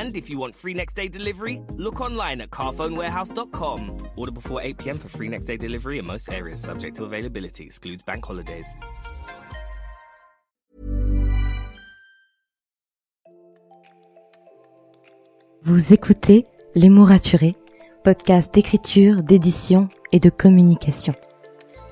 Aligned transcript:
And 0.00 0.16
if 0.16 0.30
you 0.30 0.38
want 0.38 0.56
free 0.56 0.74
next 0.74 0.94
day 0.94 1.08
delivery, 1.08 1.60
look 1.76 2.00
online 2.00 2.40
at 2.40 2.50
carphonewarehouse.com. 2.50 4.10
Order 4.16 4.32
before 4.32 4.62
8 4.62 4.78
pm 4.78 4.98
for 4.98 5.08
free 5.08 5.28
next 5.28 5.46
day 5.46 5.58
delivery 5.58 5.98
in 5.98 6.06
most 6.06 6.32
areas, 6.32 6.62
subject 6.62 6.96
to 6.96 7.04
availability, 7.04 7.64
excludes 7.64 8.02
bank 8.02 8.24
holidays. 8.24 8.66
Vous 15.64 15.92
écoutez 15.92 16.46
Les 16.74 16.88
mots 16.88 17.04
raturés, 17.04 17.54
podcast 18.02 18.52
d'écriture, 18.54 19.22
d'édition 19.22 19.88
et 20.10 20.18
de 20.20 20.30
communication. 20.30 21.14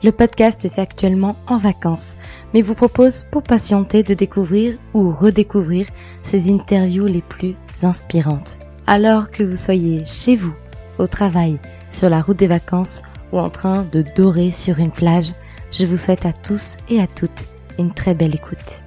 Le 0.03 0.11
podcast 0.11 0.65
est 0.65 0.79
actuellement 0.79 1.37
en 1.47 1.59
vacances, 1.59 2.17
mais 2.55 2.63
vous 2.63 2.75
propose 2.75 3.25
pour 3.31 3.43
patienter 3.43 4.03
de 4.03 4.15
découvrir 4.15 4.79
ou 4.95 5.13
redécouvrir 5.13 5.87
ces 6.23 6.51
interviews 6.51 7.07
les 7.07 7.21
plus 7.21 7.55
inspirantes. 7.85 8.59
Alors 8.87 9.31
que 9.31 9.43
vous 9.43 9.57
soyez 9.57 10.05
chez 10.05 10.37
vous, 10.37 10.55
au 10.99 11.07
travail, 11.07 11.59
sur 11.91 12.11
la 12.11 12.21
route 12.21 12.39
des 12.39 12.47
vacances 12.47 13.03
ou 13.33 13.39
en 13.39 13.51
train 13.51 13.87
de 13.93 14.05
dorer 14.17 14.51
sur 14.51 14.79
une 14.79 14.91
plage, 14.91 15.33
je 15.71 15.87
vous 15.87 15.97
souhaite 15.97 16.27
à 16.27 16.33
tous 16.33 16.77
et 16.89 17.01
à 17.01 17.07
toutes 17.07 17.47
une 17.79 17.95
très 17.95 18.15
belle 18.15 18.35
écoute. 18.35 18.83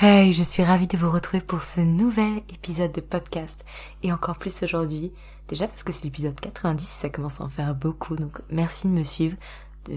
Hey, 0.00 0.32
je 0.32 0.42
suis 0.42 0.64
ravie 0.64 0.88
de 0.88 0.96
vous 0.96 1.10
retrouver 1.10 1.42
pour 1.42 1.62
ce 1.62 1.80
nouvel 1.80 2.38
épisode 2.48 2.92
de 2.92 3.02
podcast 3.02 3.62
et 4.02 4.10
encore 4.10 4.38
plus 4.38 4.62
aujourd'hui, 4.62 5.12
déjà 5.48 5.68
parce 5.68 5.84
que 5.84 5.92
c'est 5.92 6.04
l'épisode 6.04 6.40
90 6.40 6.82
ça 6.82 7.10
commence 7.10 7.40
à 7.40 7.44
en 7.44 7.48
faire 7.48 7.74
beaucoup, 7.74 8.16
donc 8.16 8.40
merci 8.50 8.88
de 8.88 8.92
me 8.92 9.04
suivre. 9.04 9.36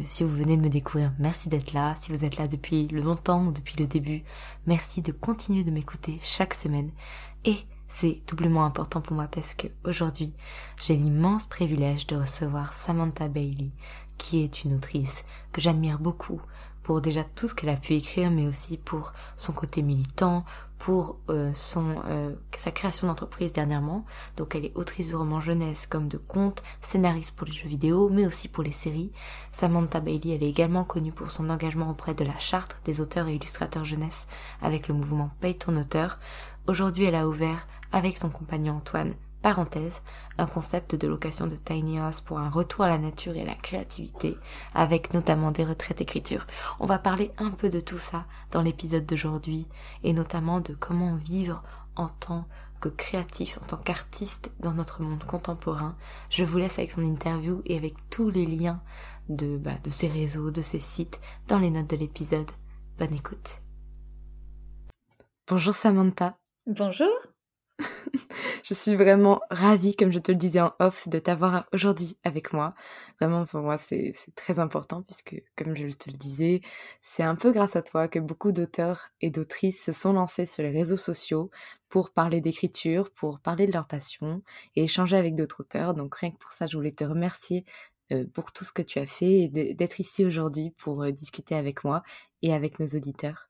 si 0.06 0.24
vous 0.24 0.36
venez 0.36 0.58
de 0.58 0.62
me 0.62 0.70
découvrir, 0.70 1.14
merci 1.18 1.48
d'être 1.50 1.74
là. 1.74 1.96
Si 1.96 2.12
vous 2.12 2.26
êtes 2.26 2.38
là 2.38 2.48
depuis 2.48 2.88
longtemps 2.90 3.46
ou 3.46 3.54
depuis 3.54 3.78
le 3.80 3.88
début, 3.88 4.24
merci 4.68 5.02
de 5.02 5.14
continuer 5.14 5.64
de 5.64 5.72
m'écouter 5.72 6.20
chaque 6.22 6.56
semaine. 6.56 6.92
Et 7.46 7.58
c'est 7.88 8.22
doublement 8.28 8.66
important 8.66 9.00
pour 9.00 9.16
moi 9.16 9.28
parce 9.32 9.56
que 9.56 9.68
aujourd'hui, 9.86 10.34
j'ai 10.84 10.98
l'immense 10.98 11.46
privilège 11.46 12.06
de 12.06 12.18
recevoir 12.18 12.74
Samantha 12.74 13.30
Bailey, 13.30 13.72
qui 14.18 14.44
est 14.44 14.66
une 14.66 14.76
autrice 14.76 15.24
que 15.52 15.62
j'admire 15.62 16.00
beaucoup, 16.00 16.42
pour 16.86 17.02
déjà 17.02 17.24
tout 17.24 17.48
ce 17.48 17.56
qu'elle 17.56 17.72
a 17.72 17.78
pu 17.78 17.96
écrire, 17.96 18.30
mais 18.30 18.48
aussi 18.48 18.78
pour 18.78 19.12
son 19.38 19.54
côté 19.54 19.82
militant, 19.82 20.46
pour 20.78 21.18
euh, 21.32 21.52
son 21.52 21.96
euh, 22.08 22.36
sa 22.56 22.70
création 22.70 23.08
d'entreprise 23.08 23.52
dernièrement. 23.52 24.06
Donc 24.38 24.54
elle 24.54 24.66
est 24.66 24.78
autrice 24.78 25.10
de 25.10 25.16
romans 25.16 25.40
jeunesse 25.40 25.88
comme 25.88 26.08
de 26.08 26.18
contes, 26.18 26.62
scénariste 26.84 27.36
pour 27.36 27.48
les 27.48 27.54
jeux 27.54 27.68
vidéo, 27.68 28.10
mais 28.10 28.28
aussi 28.28 28.48
pour 28.48 28.64
les 28.64 28.70
séries. 28.70 29.12
Samantha 29.52 30.00
Bailey, 30.00 30.36
elle 30.36 30.44
est 30.44 30.50
également 30.50 30.84
connue 30.84 31.12
pour 31.12 31.32
son 31.32 31.50
engagement 31.50 31.90
auprès 31.90 32.14
de 32.14 32.24
la 32.24 32.38
charte 32.38 32.78
des 32.86 33.02
auteurs 33.02 33.28
et 33.28 33.34
illustrateurs 33.34 33.84
jeunesse 33.84 34.28
avec 34.62 34.88
le 34.88 34.94
mouvement 34.94 35.32
Paye 35.42 35.56
ton 35.56 35.76
auteur. 35.78 36.20
Aujourd'hui, 36.68 37.06
elle 37.06 37.16
a 37.16 37.28
ouvert 37.28 37.66
avec 37.94 38.16
son 38.16 38.30
compagnon 38.30 38.76
Antoine 38.76 39.16
Parenthèse, 39.46 40.02
un 40.40 40.48
concept 40.48 40.96
de 40.96 41.08
location 41.08 41.46
de 41.46 41.56
tiny 41.56 42.00
house 42.00 42.20
pour 42.20 42.40
un 42.40 42.50
retour 42.50 42.86
à 42.86 42.88
la 42.88 42.98
nature 42.98 43.36
et 43.36 43.44
à 43.44 43.46
la 43.46 43.54
créativité, 43.54 44.40
avec 44.74 45.14
notamment 45.14 45.52
des 45.52 45.64
retraites 45.64 46.02
écriture. 46.02 46.48
On 46.80 46.88
va 46.88 46.98
parler 46.98 47.32
un 47.38 47.52
peu 47.52 47.70
de 47.70 47.80
tout 47.80 48.00
ça 48.00 48.26
dans 48.50 48.64
l'épisode 48.64 49.06
d'aujourd'hui, 49.06 49.68
et 50.04 50.14
notamment 50.14 50.62
de 50.62 50.74
comment 50.74 51.14
vivre 51.14 51.62
en 51.96 52.10
tant 52.10 52.48
que 52.82 52.90
créatif, 52.90 53.60
en 53.62 53.68
tant 53.68 53.78
qu'artiste 53.78 54.52
dans 54.62 54.74
notre 54.74 55.04
monde 55.04 55.24
contemporain. 55.24 55.96
Je 56.32 56.44
vous 56.44 56.58
laisse 56.58 56.80
avec 56.80 56.90
son 56.90 57.04
interview 57.04 57.62
et 57.66 57.78
avec 57.78 57.94
tous 58.10 58.32
les 58.32 58.48
liens 58.48 58.82
de, 59.30 59.58
bah, 59.58 59.78
de 59.84 59.92
ses 59.92 60.08
réseaux, 60.08 60.50
de 60.50 60.62
ses 60.62 60.80
sites, 60.80 61.22
dans 61.48 61.60
les 61.60 61.70
notes 61.70 61.92
de 61.92 61.98
l'épisode. 61.98 62.50
Bonne 62.98 63.14
écoute. 63.14 63.62
Bonjour 65.48 65.76
Samantha. 65.76 66.36
Bonjour. 66.66 67.12
Je 68.64 68.74
suis 68.74 68.96
vraiment 68.96 69.42
ravie, 69.50 69.96
comme 69.96 70.12
je 70.12 70.20
te 70.20 70.32
le 70.32 70.38
disais 70.38 70.62
en 70.62 70.74
off, 70.80 71.08
de 71.08 71.20
t'avoir 71.20 71.66
aujourd'hui 71.74 72.18
avec 72.24 72.54
moi. 72.54 72.74
Vraiment, 73.20 73.46
pour 73.46 73.62
moi, 73.62 73.78
c'est 73.78 74.14
très 74.36 74.60
important 74.60 75.02
puisque, 75.04 75.42
comme 75.56 75.76
je 75.76 75.88
te 75.96 76.10
le 76.10 76.18
disais, 76.18 76.62
c'est 77.02 77.24
un 77.24 77.36
peu 77.36 77.52
grâce 77.52 77.76
à 77.76 77.82
toi 77.82 78.08
que 78.08 78.20
beaucoup 78.20 78.52
d'auteurs 78.52 79.10
et 79.22 79.30
d'autrices 79.30 79.84
se 79.84 79.92
sont 79.92 80.14
lancés 80.14 80.46
sur 80.46 80.64
les 80.64 80.72
réseaux 80.72 80.98
sociaux 80.98 81.52
pour 81.90 82.12
parler 82.12 82.42
d'écriture, 82.42 83.12
pour 83.12 83.40
parler 83.40 83.68
de 83.68 83.72
leur 83.74 83.88
passion 83.88 84.42
et 84.76 84.84
échanger 84.84 85.18
avec 85.18 85.36
d'autres 85.36 85.62
auteurs. 85.62 85.94
Donc 85.94 86.16
rien 86.16 86.32
que 86.32 86.38
pour 86.38 86.52
ça, 86.52 86.68
je 86.68 86.78
voulais 86.78 86.92
te 86.92 87.04
remercier 87.04 87.66
euh, 88.12 88.26
pour 88.34 88.52
tout 88.52 88.66
ce 88.66 88.74
que 88.74 88.82
tu 88.82 89.00
as 89.00 89.08
fait 89.08 89.42
et 89.44 89.48
d'être 89.74 90.00
ici 90.00 90.26
aujourd'hui 90.26 90.72
pour 90.78 91.04
euh, 91.04 91.12
discuter 91.12 91.56
avec 91.56 91.84
moi 91.84 92.04
et 92.42 92.54
avec 92.54 92.80
nos 92.80 92.88
auditeurs. 92.88 93.50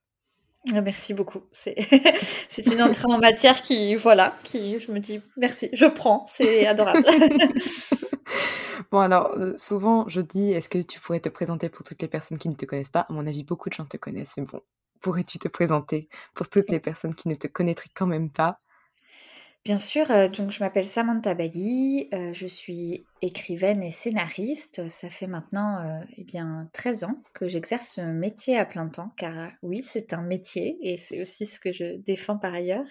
Ah, 0.73 0.81
merci 0.81 1.13
beaucoup. 1.13 1.41
C'est 1.51 2.65
une 2.65 2.81
entrée 2.81 3.05
en 3.05 3.19
matière 3.19 3.61
qui, 3.61 3.95
voilà, 3.95 4.35
qui, 4.43 4.79
je 4.79 4.91
me 4.91 4.99
dis 4.99 5.21
merci, 5.37 5.69
je 5.73 5.85
prends, 5.85 6.25
c'est 6.25 6.65
adorable. 6.65 7.05
bon, 8.91 8.99
alors, 8.99 9.31
euh, 9.37 9.53
souvent, 9.57 10.07
je 10.07 10.21
dis, 10.21 10.51
est-ce 10.51 10.69
que 10.69 10.79
tu 10.79 10.99
pourrais 10.99 11.19
te 11.19 11.29
présenter 11.29 11.69
pour 11.69 11.83
toutes 11.83 12.01
les 12.01 12.07
personnes 12.07 12.37
qui 12.39 12.49
ne 12.49 12.55
te 12.55 12.65
connaissent 12.65 12.89
pas? 12.89 13.01
À 13.01 13.13
mon 13.13 13.27
avis, 13.27 13.43
beaucoup 13.43 13.69
de 13.69 13.75
gens 13.75 13.85
te 13.85 13.97
connaissent, 13.97 14.37
mais 14.37 14.43
bon, 14.43 14.61
pourrais-tu 15.01 15.37
te 15.37 15.47
présenter 15.47 16.09
pour 16.33 16.49
toutes 16.49 16.71
les 16.71 16.79
personnes 16.79 17.13
qui 17.13 17.27
ne 17.27 17.35
te 17.35 17.47
connaîtraient 17.47 17.91
quand 17.93 18.07
même 18.07 18.31
pas? 18.31 18.59
Bien 19.65 19.79
sûr, 19.79 20.11
euh, 20.11 20.27
je 20.31 20.59
m'appelle 20.59 20.85
Samantha 20.85 21.33
Bali, 21.33 22.07
euh, 22.13 22.31
je 22.33 22.45
suis 22.45 23.03
écrivaine 23.23 23.81
et 23.81 23.89
scénariste. 23.89 24.87
Ça 24.89 25.09
fait 25.09 25.25
maintenant 25.25 25.79
euh, 25.83 26.03
eh 26.17 26.23
bien 26.23 26.69
13 26.71 27.03
ans 27.03 27.23
que 27.33 27.47
j'exerce 27.47 27.93
ce 27.95 28.01
métier 28.01 28.59
à 28.59 28.65
plein 28.65 28.87
temps, 28.87 29.11
car 29.17 29.49
oui, 29.63 29.81
c'est 29.83 30.13
un 30.13 30.21
métier 30.21 30.77
et 30.83 30.97
c'est 30.97 31.19
aussi 31.19 31.47
ce 31.47 31.59
que 31.59 31.71
je 31.71 31.97
défends 31.97 32.37
par 32.37 32.53
ailleurs. 32.53 32.85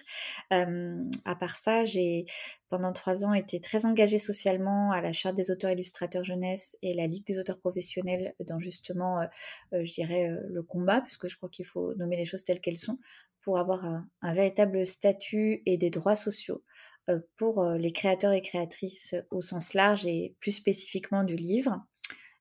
à 0.51 1.35
part 1.39 1.55
ça, 1.55 1.85
j'ai 1.85 2.25
pendant 2.69 2.93
trois 2.93 3.25
ans 3.25 3.33
été 3.33 3.59
très 3.61 3.85
engagée 3.85 4.19
socialement 4.19 4.91
à 4.91 5.01
la 5.01 5.13
Charte 5.13 5.35
des 5.35 5.51
auteurs 5.51 5.71
illustrateurs 5.71 6.23
jeunesse 6.23 6.77
et 6.81 6.93
la 6.93 7.07
Ligue 7.07 7.25
des 7.25 7.39
auteurs 7.39 7.59
professionnels 7.59 8.33
dans 8.47 8.59
justement, 8.59 9.27
je 9.71 9.91
dirais, 9.91 10.35
le 10.47 10.63
combat, 10.63 11.01
parce 11.01 11.17
que 11.17 11.27
je 11.27 11.37
crois 11.37 11.49
qu'il 11.49 11.65
faut 11.65 11.93
nommer 11.95 12.17
les 12.17 12.25
choses 12.25 12.43
telles 12.43 12.59
qu'elles 12.59 12.77
sont, 12.77 12.97
pour 13.45 13.59
avoir 13.59 13.85
un, 13.85 14.33
véritable 14.33 14.85
statut 14.87 15.61
et 15.67 15.77
des 15.77 15.91
droits 15.91 16.15
sociaux 16.15 16.63
euh, 17.09 17.19
pour 17.37 17.61
euh, 17.61 17.77
les 17.77 17.91
créateurs 17.91 18.33
et 18.33 18.41
créatrices 18.41 19.13
au 19.29 19.39
sens 19.39 19.75
large 19.75 20.07
et 20.07 20.35
plus 20.39 20.51
spécifiquement 20.51 21.23
du 21.23 21.35
livre. 21.35 21.79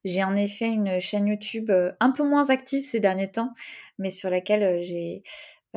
J'ai 0.04 0.24
en 0.24 0.34
effet 0.34 0.68
une 0.68 1.00
chaîne 1.00 1.28
YouTube 1.28 1.70
euh, 1.70 1.92
un 2.00 2.10
peu 2.10 2.26
moins 2.26 2.48
active 2.48 2.84
ces 2.84 3.00
derniers 3.00 3.30
temps, 3.30 3.52
mais 3.98 4.10
sur 4.10 4.30
laquelle 4.30 4.82
j'ai 4.82 5.22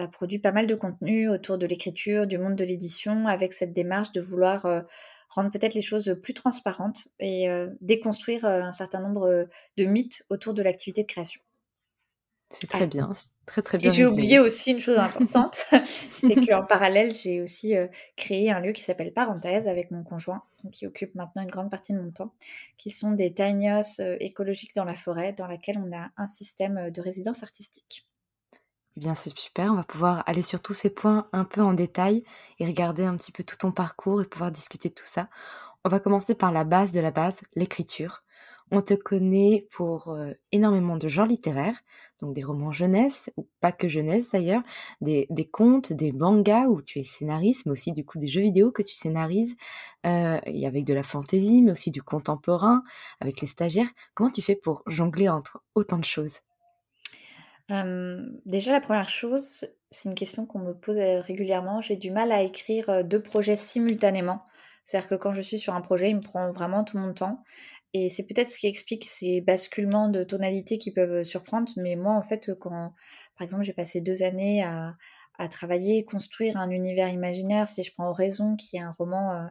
produit 0.06 0.38
pas 0.38 0.52
mal 0.52 0.68
de 0.68 0.76
contenu 0.76 1.28
autour 1.30 1.58
de 1.58 1.66
l'écriture, 1.66 2.28
du 2.28 2.38
monde 2.38 2.56
de 2.56 2.64
l'édition, 2.64 3.26
avec 3.26 3.54
cette 3.54 3.74
démarche 3.74 4.12
de 4.12 4.22
vouloir 4.22 4.68
rendre 5.30 5.50
peut-être 5.50 5.74
les 5.74 5.82
choses 5.82 6.16
plus 6.22 6.36
transparentes 6.36 7.08
et 7.20 7.48
déconstruire 7.82 8.46
un 8.46 8.72
certain 8.72 9.00
nombre 9.00 9.48
de 9.78 9.84
mythes 9.86 10.24
autour 10.30 10.54
de 10.54 10.62
l'activité 10.62 11.02
de 11.02 11.08
création. 11.08 11.42
C'est 12.50 12.68
très 12.68 12.88
bien, 12.88 13.12
très 13.46 13.62
très 13.62 13.78
bien. 13.78 13.90
Et 13.90 13.94
j'ai 13.94 14.06
oublié 14.06 14.40
aussi 14.40 14.72
une 14.72 14.80
chose 14.80 14.98
importante, 14.98 15.66
c'est 16.18 16.36
qu'en 16.48 16.64
parallèle, 16.64 17.14
j'ai 17.14 17.42
aussi 17.42 17.74
créé 18.16 18.52
un 18.52 18.62
lieu 18.62 18.72
qui 18.72 18.84
s'appelle 18.84 19.12
Parenthèse 19.12 19.68
avec 19.68 19.92
mon 19.92 20.04
conjoint. 20.04 20.44
qui 20.72 20.88
occupent 20.88 21.16
maintenant 21.16 21.42
une 21.42 21.52
grande 21.52 21.70
partie 21.70 21.92
de 21.94 22.00
mon 22.00 22.12
temps, 22.12 22.34
qui 22.78 22.90
sont 22.90 23.12
des 23.12 23.34
tiny 23.34 23.68
écologiques 24.20 24.76
dans 24.76 24.86
la 24.86 24.96
forêt, 24.96 25.34
dans 25.34 25.48
laquelle 25.48 25.78
on 25.78 25.96
a 25.96 26.10
un 26.16 26.28
système 26.28 26.90
de 26.90 27.02
résidence 27.02 27.44
artistique. 27.44 28.08
Eh 29.00 29.16
c'est 29.16 29.38
super. 29.38 29.72
On 29.72 29.76
va 29.76 29.84
pouvoir 29.84 30.24
aller 30.26 30.42
sur 30.42 30.62
tous 30.62 30.74
ces 30.74 30.90
points 30.90 31.28
un 31.32 31.44
peu 31.44 31.62
en 31.62 31.74
détail 31.74 32.24
et 32.60 32.66
regarder 32.66 33.04
un 33.04 33.16
petit 33.16 33.32
peu 33.32 33.44
tout 33.44 33.58
ton 33.58 33.72
parcours 33.72 34.22
et 34.22 34.26
pouvoir 34.26 34.52
discuter 34.52 34.90
de 34.90 34.96
tout 34.96 35.06
ça. 35.06 35.30
On 35.86 35.90
va 35.90 36.00
commencer 36.00 36.34
par 36.36 36.52
la 36.52 36.64
base 36.64 36.92
de 36.92 37.00
la 37.00 37.12
base, 37.12 37.42
l'écriture. 37.56 38.24
On 38.72 38.82
te 38.82 38.96
connaît 38.96 39.68
pour 39.72 40.10
euh, 40.10 40.34
énormément 40.52 40.98
de 40.98 41.08
genres 41.08 41.28
littéraires, 41.28 41.80
donc 42.22 42.34
des 42.34 42.44
romans 42.44 42.72
jeunesse, 42.72 43.32
ou 43.38 43.48
pas 43.62 43.72
que 43.72 43.88
jeunesse 43.88 44.32
d'ailleurs, 44.32 44.64
des, 45.00 45.28
contes, 45.52 45.94
des 45.94 46.12
mangas 46.12 46.66
où 46.68 46.82
tu 46.82 47.00
es 47.00 47.04
scénariste, 47.04 47.66
mais 47.66 47.74
aussi 47.74 47.94
du 47.94 48.04
coup 48.04 48.18
des 48.18 48.28
jeux 48.28 48.42
vidéo 48.42 48.72
que 48.72 48.82
tu 48.82 48.94
scénarises, 48.96 49.56
euh, 50.06 50.40
et 50.46 50.68
avec 50.68 50.86
de 50.86 50.94
la 50.94 51.04
fantaisie, 51.04 51.62
mais 51.62 51.72
aussi 51.72 51.92
du 51.92 52.02
contemporain, 52.04 52.84
avec 53.22 53.42
les 53.42 53.48
stagiaires. 53.48 53.90
Comment 54.16 54.32
tu 54.32 54.42
fais 54.42 54.56
pour 54.56 54.84
jongler 54.88 55.30
entre 55.30 55.62
autant 55.76 56.00
de 56.00 56.06
choses? 56.06 56.40
Déjà, 57.70 58.72
la 58.72 58.82
première 58.82 59.10
chose, 59.10 59.66
c'est 59.92 60.10
une 60.10 60.16
question 60.16 60.46
qu'on 60.46 60.60
me 60.60 60.74
pose 60.74 60.98
régulièrement. 60.98 61.82
J'ai 61.82 61.98
du 61.98 62.12
mal 62.12 62.32
à 62.32 62.42
écrire 62.42 63.04
deux 63.04 63.22
projets 63.22 63.56
simultanément. 63.56 64.44
C'est-à-dire 64.86 65.10
que 65.10 65.16
quand 65.16 65.32
je 65.32 65.42
suis 65.42 65.60
sur 65.60 65.76
un 65.76 65.82
projet, 65.82 66.10
il 66.10 66.16
me 66.16 66.22
prend 66.22 66.50
vraiment 66.50 66.84
tout 66.84 66.98
mon 66.98 67.14
temps. 67.14 67.44
Et 67.94 68.10
c'est 68.10 68.24
peut-être 68.24 68.50
ce 68.50 68.58
qui 68.58 68.68
explique 68.68 69.06
ces 69.06 69.42
basculements 69.42 70.10
de 70.10 70.24
tonalité 70.24 70.78
qui 70.78 70.92
peuvent 70.92 71.24
surprendre. 71.24 71.72
Mais 71.78 71.96
moi, 71.96 72.14
en 72.14 72.22
fait, 72.22 72.52
quand, 72.60 72.94
par 73.38 73.46
exemple, 73.46 73.64
j'ai 73.64 73.74
passé 73.74 74.02
deux 74.02 74.24
années 74.24 74.64
à, 74.64 74.96
à, 75.38 75.48
travailler, 75.48 76.06
construire 76.06 76.58
un 76.58 76.70
univers 76.70 77.10
imaginaire, 77.10 77.68
si 77.68 77.84
je 77.84 77.94
prends 77.94 78.12
Raison, 78.12 78.56
qui 78.56 78.78
est 78.78 78.82
un 78.82 78.92
roman 78.92 79.48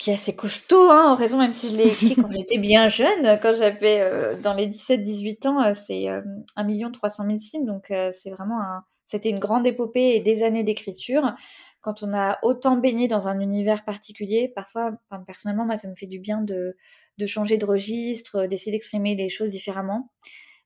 qui 0.00 0.08
est 0.08 0.14
assez 0.14 0.34
costaud, 0.34 0.90
hein, 0.90 1.12
en 1.12 1.14
raison, 1.14 1.36
même 1.36 1.52
si 1.52 1.70
je 1.70 1.76
l'ai 1.76 1.88
écrit 1.88 2.14
quand 2.16 2.32
j'étais 2.32 2.56
bien 2.56 2.88
jeune, 2.88 3.38
quand 3.42 3.54
j'avais 3.54 4.00
euh, 4.00 4.34
dans 4.40 4.54
les 4.54 4.66
17-18 4.66 5.46
ans, 5.46 5.62
euh, 5.62 5.74
c'est 5.74 6.08
euh, 6.08 6.22
1 6.56 6.90
300 6.90 7.26
000 7.26 7.36
signes, 7.36 7.66
donc 7.66 7.90
euh, 7.90 8.10
c'est 8.10 8.30
vraiment 8.30 8.60
un... 8.62 8.84
C'était 9.04 9.28
une 9.28 9.40
grande 9.40 9.66
épopée 9.66 10.14
et 10.14 10.20
des 10.20 10.44
années 10.44 10.62
d'écriture. 10.62 11.34
Quand 11.80 12.04
on 12.04 12.14
a 12.14 12.38
autant 12.42 12.76
baigné 12.76 13.08
dans 13.08 13.26
un 13.26 13.40
univers 13.40 13.84
particulier, 13.84 14.52
parfois, 14.54 14.92
personnellement, 15.26 15.66
moi, 15.66 15.76
ça 15.76 15.88
me 15.88 15.96
fait 15.96 16.06
du 16.06 16.20
bien 16.20 16.40
de, 16.42 16.76
de 17.18 17.26
changer 17.26 17.58
de 17.58 17.66
registre, 17.66 18.46
d'essayer 18.46 18.70
d'exprimer 18.70 19.16
les 19.16 19.28
choses 19.28 19.50
différemment. 19.50 20.12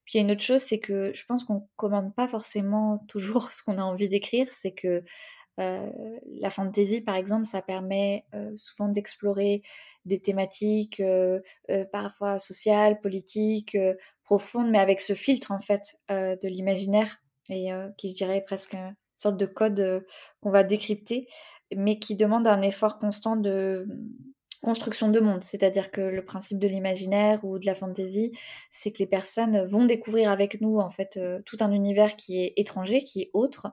Puis 0.05 0.15
il 0.15 0.17
y 0.19 0.21
a 0.21 0.25
une 0.25 0.33
autre 0.33 0.43
chose, 0.43 0.61
c'est 0.61 0.79
que 0.79 1.11
je 1.15 1.25
pense 1.25 1.45
qu'on 1.45 1.67
commande 1.77 2.15
pas 2.15 2.29
forcément 2.29 3.03
toujours 3.09 3.49
ce 3.53 3.63
qu'on 3.63 3.79
a 3.79 3.83
envie 3.83 4.11
d'écrire, 4.11 4.47
c'est 4.53 4.73
que 4.73 5.03
euh, 5.61 5.91
la 6.41 6.51
fantasy, 6.51 7.01
par 7.01 7.17
exemple, 7.17 7.45
ça 7.45 7.63
permet 7.63 8.25
euh, 8.35 8.53
souvent 8.57 8.89
d'explorer 8.89 9.63
des 10.05 10.21
thématiques 10.21 11.01
euh, 11.01 11.41
parfois 11.93 12.39
sociales, 12.39 13.01
politiques, 13.01 13.77
profondes, 14.25 14.71
mais 14.71 14.79
avec 14.79 15.01
ce 15.01 15.15
filtre 15.15 15.53
en 15.53 15.61
fait 15.61 15.97
de 16.09 16.49
l'imaginaire 16.49 17.21
et 17.51 17.69
qui, 17.99 18.09
je 18.09 18.15
dirais, 18.15 18.43
presque 18.45 18.75
une 18.75 18.97
sorte 19.17 19.37
de 19.37 19.47
code 19.47 20.07
qu'on 20.41 20.51
va 20.51 20.65
décrypter, 20.65 21.29
mais 21.77 21.99
qui 21.99 22.17
demande 22.17 22.47
un 22.47 22.63
effort 22.63 22.99
constant 22.99 23.37
de 23.37 23.87
construction 24.65 25.11
de 25.11 25.21
monde. 25.21 25.45
C'est-à-dire 25.45 25.91
que 25.91 26.01
le 26.01 26.25
principe 26.25 26.59
de 26.59 26.67
l'imaginaire 26.67 27.45
ou 27.45 27.59
de 27.59 27.67
la 27.67 27.75
fantasy, 27.75 28.33
c'est 28.71 28.93
que 28.93 28.99
les 28.99 29.07
personnes 29.07 29.63
vont 29.67 29.85
découvrir 29.85 30.31
avec 30.31 30.61
nous 30.63 30.79
en 30.79 30.91
fait 30.91 31.19
euh, 31.19 31.43
tout 31.45 31.59
un 31.61 31.71
univers 31.71 32.17
qui 32.17 32.43
est 32.43 32.55
étranger, 32.57 33.05
qui 33.05 33.23
est 33.23 33.31
autre, 33.35 33.69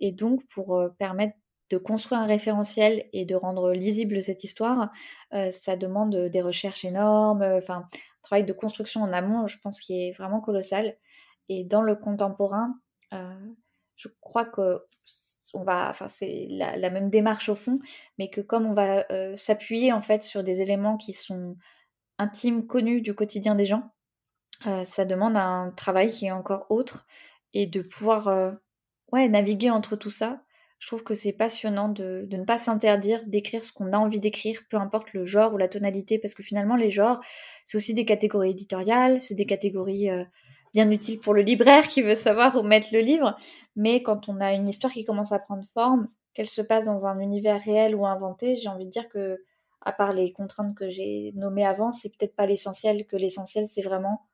et 0.00 0.10
donc 0.10 0.44
pour 0.48 0.76
euh, 0.76 0.88
permettre 0.98 1.36
de 1.70 1.78
construire 1.78 2.20
un 2.20 2.26
référentiel 2.26 3.06
et 3.12 3.24
de 3.24 3.34
rendre 3.34 3.72
lisible 3.72 4.20
cette 4.20 4.44
histoire, 4.44 4.90
euh, 5.32 5.50
ça 5.50 5.76
demande 5.76 6.14
des 6.14 6.42
recherches 6.42 6.84
énormes, 6.84 7.42
enfin 7.42 7.76
un 7.76 7.86
travail 8.22 8.44
de 8.44 8.52
construction 8.52 9.00
en 9.02 9.12
amont, 9.12 9.46
je 9.46 9.58
pense, 9.58 9.80
qui 9.80 10.08
est 10.08 10.12
vraiment 10.12 10.40
colossal. 10.40 10.96
Et 11.48 11.64
dans 11.64 11.82
le 11.82 11.96
contemporain, 11.96 12.74
je 13.96 14.08
crois 14.20 14.44
que 14.44 14.80
on 15.52 15.62
va, 15.62 15.88
enfin 15.88 16.08
c'est 16.08 16.46
la, 16.50 16.90
même 16.90 17.10
démarche 17.10 17.48
au 17.48 17.54
fond, 17.54 17.78
mais 18.18 18.30
que 18.30 18.40
comme 18.40 18.66
on 18.66 18.74
va 18.74 19.06
euh, 19.10 19.36
s'appuyer 19.36 19.92
en 19.92 20.00
fait 20.00 20.22
sur 20.22 20.42
des 20.42 20.60
éléments 20.60 20.96
qui 20.96 21.12
sont 21.12 21.56
intimes, 22.18 22.66
connus 22.66 23.02
du 23.02 23.14
quotidien 23.14 23.54
des 23.54 23.66
gens, 23.66 23.90
euh, 24.66 24.84
ça 24.84 25.04
demande 25.04 25.36
un 25.36 25.72
travail 25.76 26.10
qui 26.10 26.26
est 26.26 26.30
encore 26.30 26.66
autre 26.70 27.06
et 27.52 27.66
de 27.66 27.82
pouvoir 27.82 28.28
euh, 28.28 28.52
ouais, 29.12 29.28
naviguer 29.28 29.70
entre 29.70 29.96
tout 29.96 30.10
ça. 30.10 30.42
Je 30.78 30.88
trouve 30.88 31.04
que 31.04 31.14
c'est 31.14 31.32
passionnant 31.32 31.88
de, 31.88 32.24
de, 32.26 32.36
ne 32.36 32.44
pas 32.44 32.58
s'interdire 32.58 33.20
d'écrire 33.26 33.62
ce 33.62 33.72
qu'on 33.72 33.92
a 33.92 33.98
envie 33.98 34.18
d'écrire, 34.18 34.62
peu 34.68 34.76
importe 34.76 35.12
le 35.12 35.24
genre 35.24 35.54
ou 35.54 35.56
la 35.56 35.68
tonalité, 35.68 36.18
parce 36.18 36.34
que 36.34 36.42
finalement 36.42 36.74
les 36.74 36.90
genres, 36.90 37.20
c'est 37.64 37.76
aussi 37.76 37.94
des 37.94 38.04
catégories 38.04 38.50
éditoriales, 38.50 39.20
c'est 39.20 39.36
des 39.36 39.46
catégories 39.46 40.10
bien 40.72 40.90
utile 40.90 41.20
pour 41.20 41.34
le 41.34 41.42
libraire 41.42 41.88
qui 41.88 42.02
veut 42.02 42.14
savoir 42.14 42.56
où 42.56 42.62
mettre 42.62 42.88
le 42.92 43.00
livre. 43.00 43.36
Mais 43.76 44.02
quand 44.02 44.28
on 44.28 44.40
a 44.40 44.52
une 44.52 44.68
histoire 44.68 44.92
qui 44.92 45.04
commence 45.04 45.32
à 45.32 45.38
prendre 45.38 45.64
forme, 45.64 46.08
qu'elle 46.34 46.48
se 46.48 46.62
passe 46.62 46.86
dans 46.86 47.06
un 47.06 47.18
univers 47.20 47.60
réel 47.62 47.94
ou 47.94 48.06
inventé, 48.06 48.56
j'ai 48.56 48.68
envie 48.68 48.86
de 48.86 48.90
dire 48.90 49.08
que, 49.08 49.42
à 49.80 49.92
part 49.92 50.12
les 50.12 50.32
contraintes 50.32 50.76
que 50.76 50.88
j'ai 50.88 51.32
nommées 51.34 51.66
avant, 51.66 51.92
c'est 51.92 52.08
peut-être 52.08 52.34
pas 52.34 52.46
l'essentiel, 52.46 53.06
que 53.06 53.16
l'essentiel 53.16 53.66
c'est 53.66 53.82
vraiment 53.82 54.26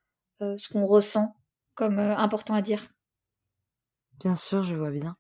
euh, 0.42 0.56
ce 0.56 0.68
qu'on 0.68 0.86
ressent 0.86 1.34
comme 1.74 1.98
euh, 1.98 2.16
important 2.16 2.54
à 2.54 2.62
dire. 2.62 2.88
Bien 4.20 4.36
sûr, 4.36 4.62
je 4.64 4.74
vois 4.74 4.90
bien. 4.90 5.16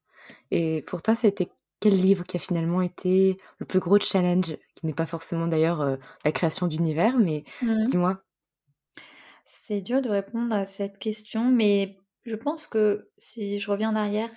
Et 0.50 0.82
pour 0.82 1.02
toi, 1.02 1.14
ça 1.14 1.26
a 1.26 1.30
été 1.30 1.48
quel 1.80 1.96
livre 1.96 2.24
qui 2.24 2.36
a 2.36 2.40
finalement 2.40 2.82
été 2.82 3.36
le 3.58 3.66
plus 3.66 3.78
gros 3.78 3.98
challenge, 4.00 4.56
qui 4.74 4.86
n'est 4.86 4.94
pas 4.94 5.06
forcément 5.06 5.46
d'ailleurs 5.46 5.80
euh, 5.80 5.96
la 6.24 6.32
création 6.32 6.66
d'univers, 6.66 7.16
mais 7.18 7.44
mmh. 7.62 7.84
dis-moi, 7.84 8.20
c'est 9.48 9.80
dur 9.80 10.02
de 10.02 10.10
répondre 10.10 10.54
à 10.54 10.66
cette 10.66 10.98
question, 10.98 11.50
mais 11.50 11.96
je 12.26 12.36
pense 12.36 12.66
que 12.66 13.10
si 13.16 13.58
je 13.58 13.70
reviens 13.70 13.90
en 13.90 13.96
arrière, 13.96 14.30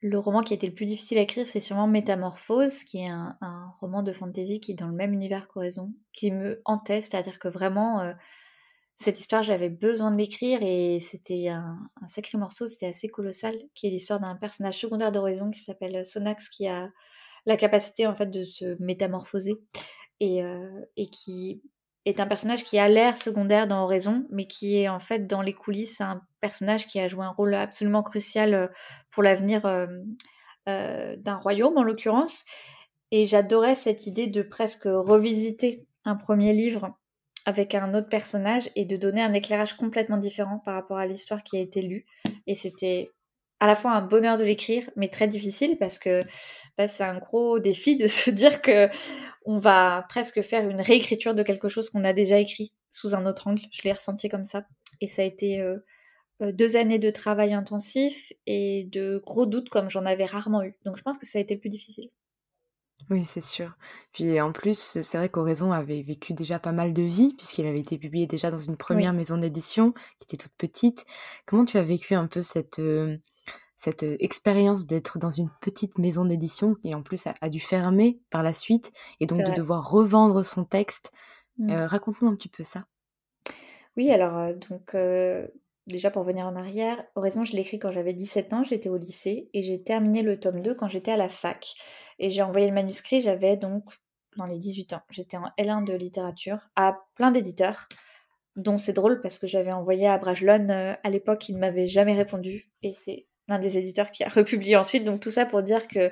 le 0.00 0.18
roman 0.18 0.42
qui 0.42 0.54
a 0.54 0.56
été 0.56 0.66
le 0.66 0.74
plus 0.74 0.86
difficile 0.86 1.18
à 1.18 1.22
écrire, 1.22 1.46
c'est 1.46 1.60
sûrement 1.60 1.86
Métamorphose, 1.86 2.84
qui 2.84 2.98
est 2.98 3.08
un, 3.08 3.36
roman 3.80 4.02
de 4.02 4.12
fantasy 4.12 4.60
qui 4.60 4.72
est 4.72 4.76
dans 4.76 4.88
le 4.88 4.94
même 4.94 5.12
univers 5.12 5.48
qu'Horizon, 5.48 5.92
qui 6.12 6.30
me 6.30 6.62
hantait, 6.64 7.02
c'est-à-dire 7.02 7.38
que 7.38 7.48
vraiment, 7.48 8.00
euh, 8.00 8.12
cette 8.96 9.20
histoire, 9.20 9.42
j'avais 9.42 9.68
besoin 9.68 10.10
de 10.10 10.16
l'écrire 10.16 10.60
et 10.62 11.00
c'était 11.00 11.48
un, 11.48 11.78
sacré 12.06 12.38
morceau, 12.38 12.66
c'était 12.66 12.86
assez 12.86 13.08
colossal, 13.08 13.54
qui 13.74 13.88
est 13.88 13.90
l'histoire 13.90 14.20
d'un 14.20 14.36
personnage 14.36 14.78
secondaire 14.78 15.12
d'Horizon 15.12 15.50
qui 15.50 15.60
s'appelle 15.60 16.04
Sonax, 16.04 16.48
qui 16.48 16.66
a 16.66 16.88
la 17.44 17.56
capacité 17.58 18.06
en 18.06 18.14
fait 18.14 18.30
de 18.30 18.42
se 18.42 18.76
métamorphoser 18.82 19.60
et, 20.20 20.42
euh, 20.42 20.80
et 20.96 21.08
qui 21.10 21.62
est 22.04 22.20
un 22.20 22.26
personnage 22.26 22.64
qui 22.64 22.78
a 22.78 22.88
l'air 22.88 23.16
secondaire 23.16 23.66
dans 23.66 23.84
Horizon, 23.84 24.26
mais 24.30 24.46
qui 24.46 24.76
est 24.76 24.88
en 24.88 24.98
fait 24.98 25.26
dans 25.26 25.42
les 25.42 25.54
coulisses 25.54 26.00
un 26.00 26.20
personnage 26.40 26.86
qui 26.86 27.00
a 27.00 27.08
joué 27.08 27.24
un 27.24 27.30
rôle 27.30 27.54
absolument 27.54 28.02
crucial 28.02 28.54
euh, 28.54 28.66
pour 29.10 29.22
l'avenir 29.22 29.64
euh, 29.64 29.86
euh, 30.68 31.16
d'un 31.16 31.36
royaume 31.36 31.76
en 31.78 31.82
l'occurrence. 31.82 32.44
Et 33.10 33.24
j'adorais 33.24 33.74
cette 33.74 34.06
idée 34.06 34.26
de 34.26 34.42
presque 34.42 34.84
revisiter 34.84 35.86
un 36.04 36.16
premier 36.16 36.52
livre 36.52 36.90
avec 37.46 37.74
un 37.74 37.94
autre 37.94 38.08
personnage 38.08 38.70
et 38.74 38.84
de 38.84 38.96
donner 38.96 39.22
un 39.22 39.32
éclairage 39.32 39.74
complètement 39.74 40.16
différent 40.16 40.58
par 40.58 40.74
rapport 40.74 40.98
à 40.98 41.06
l'histoire 41.06 41.42
qui 41.42 41.56
a 41.56 41.60
été 41.60 41.82
lue. 41.82 42.06
Et 42.46 42.54
c'était 42.54 43.12
à 43.64 43.66
la 43.66 43.74
fois 43.74 43.92
un 43.92 44.02
bonheur 44.02 44.36
de 44.36 44.44
l'écrire, 44.44 44.90
mais 44.94 45.08
très 45.08 45.26
difficile 45.26 45.78
parce 45.78 45.98
que 45.98 46.22
bah, 46.76 46.86
c'est 46.86 47.02
un 47.02 47.18
gros 47.18 47.58
défi 47.58 47.96
de 47.96 48.06
se 48.08 48.28
dire 48.30 48.60
que 48.60 48.90
on 49.46 49.58
va 49.58 50.04
presque 50.10 50.42
faire 50.42 50.68
une 50.68 50.82
réécriture 50.82 51.34
de 51.34 51.42
quelque 51.42 51.70
chose 51.70 51.88
qu'on 51.88 52.04
a 52.04 52.12
déjà 52.12 52.38
écrit 52.38 52.74
sous 52.90 53.14
un 53.14 53.24
autre 53.24 53.48
angle. 53.48 53.62
Je 53.72 53.80
l'ai 53.84 53.92
ressenti 53.92 54.28
comme 54.28 54.44
ça. 54.44 54.66
Et 55.00 55.06
ça 55.06 55.22
a 55.22 55.24
été 55.24 55.62
euh, 55.62 55.78
euh, 56.42 56.52
deux 56.52 56.76
années 56.76 56.98
de 56.98 57.08
travail 57.08 57.54
intensif 57.54 58.34
et 58.46 58.84
de 58.92 59.22
gros 59.24 59.46
doutes 59.46 59.70
comme 59.70 59.88
j'en 59.88 60.04
avais 60.04 60.26
rarement 60.26 60.62
eu. 60.62 60.76
Donc 60.84 60.98
je 60.98 61.02
pense 61.02 61.16
que 61.16 61.24
ça 61.24 61.38
a 61.38 61.40
été 61.40 61.54
le 61.54 61.60
plus 61.60 61.70
difficile. 61.70 62.10
Oui, 63.08 63.24
c'est 63.24 63.40
sûr. 63.40 63.78
Puis 64.12 64.38
en 64.42 64.52
plus, 64.52 65.00
c'est 65.02 65.18
vrai 65.18 65.30
qu'Horaison 65.30 65.72
avait 65.72 66.02
vécu 66.02 66.34
déjà 66.34 66.58
pas 66.58 66.72
mal 66.72 66.92
de 66.92 67.02
vie, 67.02 67.34
puisqu'il 67.34 67.66
avait 67.66 67.80
été 67.80 67.96
publié 67.96 68.26
déjà 68.26 68.50
dans 68.50 68.58
une 68.58 68.76
première 68.76 69.14
maison 69.14 69.38
d'édition, 69.38 69.92
qui 70.20 70.24
était 70.24 70.36
toute 70.36 70.54
petite. 70.56 71.06
Comment 71.46 71.64
tu 71.64 71.78
as 71.78 71.82
vécu 71.82 72.14
un 72.14 72.26
peu 72.26 72.42
cette, 72.42 72.78
euh, 72.78 73.18
cette 73.76 74.02
euh, 74.02 74.16
expérience 74.20 74.86
d'être 74.86 75.18
dans 75.18 75.30
une 75.30 75.50
petite 75.60 75.98
maison 75.98 76.24
d'édition 76.24 76.74
qui 76.74 76.94
en 76.94 77.02
plus 77.02 77.26
a, 77.26 77.48
dû 77.48 77.60
fermer 77.60 78.20
par 78.30 78.42
la 78.42 78.52
suite 78.52 78.92
et 79.20 79.26
donc 79.26 79.38
de 79.38 79.54
devoir 79.54 79.88
revendre 79.90 80.44
son 80.44 80.64
texte. 80.64 81.12
Mmh. 81.58 81.70
Euh, 81.70 81.86
raconte-nous 81.86 82.28
un 82.28 82.34
petit 82.34 82.48
peu 82.48 82.62
ça. 82.62 82.86
Oui, 83.96 84.10
alors 84.10 84.38
euh, 84.38 84.54
donc 84.54 84.96
déjà 85.86 86.10
pour 86.10 86.24
venir 86.24 86.46
en 86.46 86.56
arrière, 86.56 87.04
Horizon, 87.14 87.44
je 87.44 87.52
l'ai 87.52 87.60
écrit 87.60 87.78
quand 87.78 87.92
j'avais 87.92 88.14
17 88.14 88.52
ans, 88.52 88.64
j'étais 88.64 88.88
au 88.88 88.96
lycée 88.96 89.50
et 89.52 89.62
j'ai 89.62 89.82
terminé 89.82 90.22
le 90.22 90.38
tome 90.38 90.62
2 90.62 90.74
quand 90.74 90.88
j'étais 90.88 91.12
à 91.12 91.16
la 91.16 91.28
fac. 91.28 91.74
Et 92.18 92.30
j'ai 92.30 92.42
envoyé 92.42 92.66
le 92.66 92.74
manuscrit, 92.74 93.20
j'avais 93.20 93.56
donc 93.56 93.84
dans 94.36 94.46
les 94.46 94.58
18 94.58 94.94
ans. 94.94 95.02
J'étais 95.10 95.36
en 95.36 95.50
L1 95.58 95.84
de 95.84 95.94
littérature 95.94 96.58
à 96.74 96.98
plein 97.14 97.30
d'éditeurs 97.30 97.88
dont 98.56 98.78
c'est 98.78 98.92
drôle 98.92 99.20
parce 99.20 99.38
que 99.38 99.46
j'avais 99.46 99.72
envoyé 99.72 100.06
à 100.06 100.16
Brajlon 100.16 100.96
à 101.02 101.10
l'époque, 101.10 101.48
il 101.48 101.56
ne 101.56 101.60
m'avait 101.60 101.88
jamais 101.88 102.14
répondu 102.14 102.70
et 102.82 102.94
c'est 102.94 103.26
l'un 103.48 103.58
des 103.58 103.76
éditeurs 103.78 104.10
qui 104.10 104.24
a 104.24 104.28
republié 104.28 104.76
ensuite. 104.76 105.04
Donc 105.04 105.20
tout 105.20 105.30
ça 105.30 105.46
pour 105.46 105.62
dire 105.62 105.86
que 105.88 106.10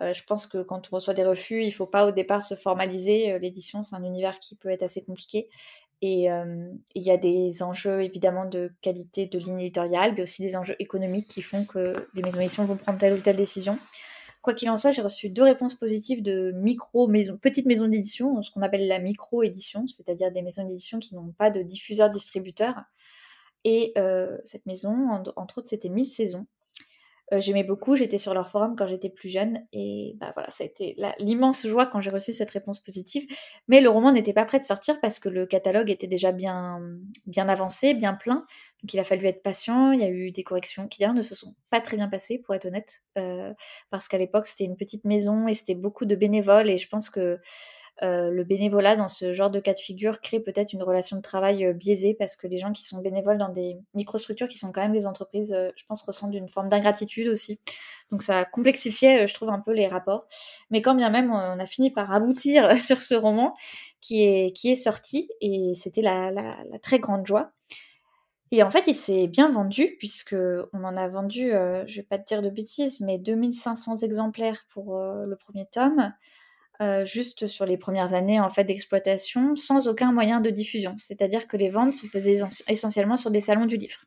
je 0.00 0.22
pense 0.26 0.46
que 0.46 0.62
quand 0.62 0.88
on 0.90 0.96
reçoit 0.96 1.14
des 1.14 1.24
refus, 1.24 1.64
il 1.64 1.72
faut 1.72 1.86
pas 1.86 2.06
au 2.06 2.12
départ 2.12 2.42
se 2.42 2.54
formaliser. 2.54 3.38
L'édition, 3.38 3.82
c'est 3.82 3.96
un 3.96 4.04
univers 4.04 4.38
qui 4.38 4.56
peut 4.56 4.68
être 4.68 4.82
assez 4.82 5.02
compliqué. 5.02 5.48
Et 6.00 6.28
il 6.94 7.02
y 7.02 7.10
a 7.10 7.16
des 7.16 7.62
enjeux 7.62 8.02
évidemment 8.02 8.44
de 8.44 8.70
qualité 8.82 9.26
de 9.26 9.38
ligne 9.38 9.58
éditoriale, 9.58 10.14
mais 10.16 10.22
aussi 10.22 10.42
des 10.42 10.54
enjeux 10.54 10.76
économiques 10.78 11.26
qui 11.26 11.42
font 11.42 11.64
que 11.64 12.08
des 12.14 12.22
maisons 12.22 12.38
d'édition 12.38 12.64
vont 12.64 12.76
prendre 12.76 12.98
telle 12.98 13.14
ou 13.14 13.20
telle 13.20 13.36
décision. 13.36 13.78
Quoi 14.40 14.54
qu'il 14.54 14.70
en 14.70 14.76
soit, 14.76 14.92
j'ai 14.92 15.02
reçu 15.02 15.28
deux 15.28 15.42
réponses 15.42 15.74
positives 15.74 16.22
de 16.22 16.52
micro 16.52 17.08
maisons, 17.08 17.36
petites 17.36 17.66
maisons 17.66 17.88
d'édition, 17.88 18.40
ce 18.40 18.52
qu'on 18.52 18.62
appelle 18.62 18.86
la 18.86 19.00
micro-édition, 19.00 19.88
c'est-à-dire 19.88 20.30
des 20.30 20.42
maisons 20.42 20.62
d'édition 20.64 21.00
qui 21.00 21.16
n'ont 21.16 21.32
pas 21.36 21.50
de 21.50 21.60
diffuseur-distributeur. 21.60 22.76
Et 23.64 23.92
cette 24.44 24.64
maison, 24.66 24.94
entre 25.34 25.58
autres, 25.58 25.66
c'était 25.66 25.88
1000 25.88 26.06
saisons. 26.06 26.46
Euh, 27.32 27.40
j'aimais 27.40 27.64
beaucoup, 27.64 27.94
j'étais 27.94 28.16
sur 28.16 28.32
leur 28.32 28.48
forum 28.48 28.74
quand 28.76 28.86
j'étais 28.86 29.10
plus 29.10 29.28
jeune 29.28 29.66
et 29.72 30.16
bah 30.18 30.32
voilà, 30.34 30.48
ça 30.48 30.64
a 30.64 30.66
été 30.66 30.96
l'immense 31.18 31.66
joie 31.66 31.86
quand 31.86 32.00
j'ai 32.00 32.10
reçu 32.10 32.32
cette 32.32 32.50
réponse 32.50 32.80
positive. 32.80 33.26
Mais 33.68 33.80
le 33.80 33.90
roman 33.90 34.12
n'était 34.12 34.32
pas 34.32 34.44
prêt 34.46 34.58
de 34.58 34.64
sortir 34.64 34.98
parce 35.00 35.18
que 35.18 35.28
le 35.28 35.44
catalogue 35.44 35.90
était 35.90 36.06
déjà 36.06 36.32
bien, 36.32 36.80
bien 37.26 37.48
avancé, 37.48 37.92
bien 37.92 38.14
plein. 38.14 38.46
Donc 38.82 38.94
il 38.94 39.00
a 39.00 39.04
fallu 39.04 39.26
être 39.26 39.42
patient. 39.42 39.92
Il 39.92 40.00
y 40.00 40.04
a 40.04 40.08
eu 40.08 40.30
des 40.30 40.42
corrections 40.42 40.88
qui 40.88 41.00
d'ailleurs 41.00 41.14
ne 41.14 41.22
se 41.22 41.34
sont 41.34 41.54
pas 41.70 41.80
très 41.80 41.96
bien 41.96 42.08
passées, 42.08 42.38
pour 42.38 42.54
être 42.54 42.64
honnête, 42.66 43.02
euh, 43.18 43.52
parce 43.90 44.08
qu'à 44.08 44.18
l'époque 44.18 44.46
c'était 44.46 44.64
une 44.64 44.76
petite 44.76 45.04
maison 45.04 45.48
et 45.48 45.54
c'était 45.54 45.74
beaucoup 45.74 46.06
de 46.06 46.14
bénévoles 46.14 46.70
et 46.70 46.78
je 46.78 46.88
pense 46.88 47.10
que 47.10 47.38
euh, 48.02 48.30
le 48.30 48.44
bénévolat 48.44 48.94
dans 48.94 49.08
ce 49.08 49.32
genre 49.32 49.50
de 49.50 49.58
cas 49.58 49.74
de 49.74 49.78
figure 49.78 50.20
crée 50.20 50.38
peut-être 50.38 50.72
une 50.72 50.84
relation 50.84 51.16
de 51.16 51.22
travail 51.22 51.64
euh, 51.64 51.72
biaisée 51.72 52.14
parce 52.14 52.36
que 52.36 52.46
les 52.46 52.56
gens 52.56 52.72
qui 52.72 52.84
sont 52.84 53.00
bénévoles 53.00 53.38
dans 53.38 53.48
des 53.48 53.76
microstructures 53.94 54.46
qui 54.46 54.56
sont 54.56 54.70
quand 54.70 54.82
même 54.82 54.92
des 54.92 55.08
entreprises, 55.08 55.52
euh, 55.52 55.70
je 55.74 55.84
pense, 55.84 56.02
ressentent 56.02 56.34
une 56.34 56.48
forme 56.48 56.68
d'ingratitude 56.68 57.26
aussi. 57.26 57.58
Donc 58.12 58.22
ça 58.22 58.44
complexifiait, 58.44 59.26
je 59.26 59.34
trouve, 59.34 59.50
un 59.50 59.58
peu 59.58 59.72
les 59.72 59.88
rapports. 59.88 60.26
Mais 60.70 60.80
quand 60.80 60.94
bien 60.94 61.10
même, 61.10 61.32
on 61.32 61.58
a 61.58 61.66
fini 61.66 61.90
par 61.90 62.12
aboutir 62.12 62.70
sur 62.80 63.00
ce 63.02 63.16
roman 63.16 63.56
qui 64.00 64.22
est, 64.22 64.52
qui 64.56 64.70
est 64.70 64.76
sorti 64.76 65.28
et 65.40 65.72
c'était 65.74 66.02
la, 66.02 66.30
la, 66.30 66.54
très 66.80 67.00
grande 67.00 67.26
joie. 67.26 67.50
Et 68.52 68.62
en 68.62 68.70
fait, 68.70 68.84
il 68.86 68.94
s'est 68.94 69.26
bien 69.26 69.50
vendu 69.50 69.96
puisque 69.98 70.36
on 70.72 70.84
en 70.84 70.96
a 70.96 71.08
vendu, 71.08 71.50
je 71.50 71.96
vais 71.96 72.02
pas 72.02 72.18
te 72.18 72.26
dire 72.26 72.40
de 72.40 72.48
bêtises, 72.48 73.00
mais 73.00 73.18
2500 73.18 73.96
exemplaires 73.96 74.64
pour 74.72 74.96
le 74.96 75.36
premier 75.36 75.66
tome. 75.70 76.14
Euh, 76.80 77.04
juste 77.04 77.48
sur 77.48 77.66
les 77.66 77.76
premières 77.76 78.14
années 78.14 78.38
en 78.38 78.50
fait 78.50 78.62
d'exploitation 78.62 79.56
sans 79.56 79.88
aucun 79.88 80.12
moyen 80.12 80.40
de 80.40 80.48
diffusion. 80.48 80.94
C'est-à-dire 80.96 81.48
que 81.48 81.56
les 81.56 81.70
ventes 81.70 81.92
se 81.92 82.06
faisaient 82.06 82.38
essentiellement 82.68 83.16
sur 83.16 83.32
des 83.32 83.40
salons 83.40 83.66
du 83.66 83.76
livre. 83.76 84.04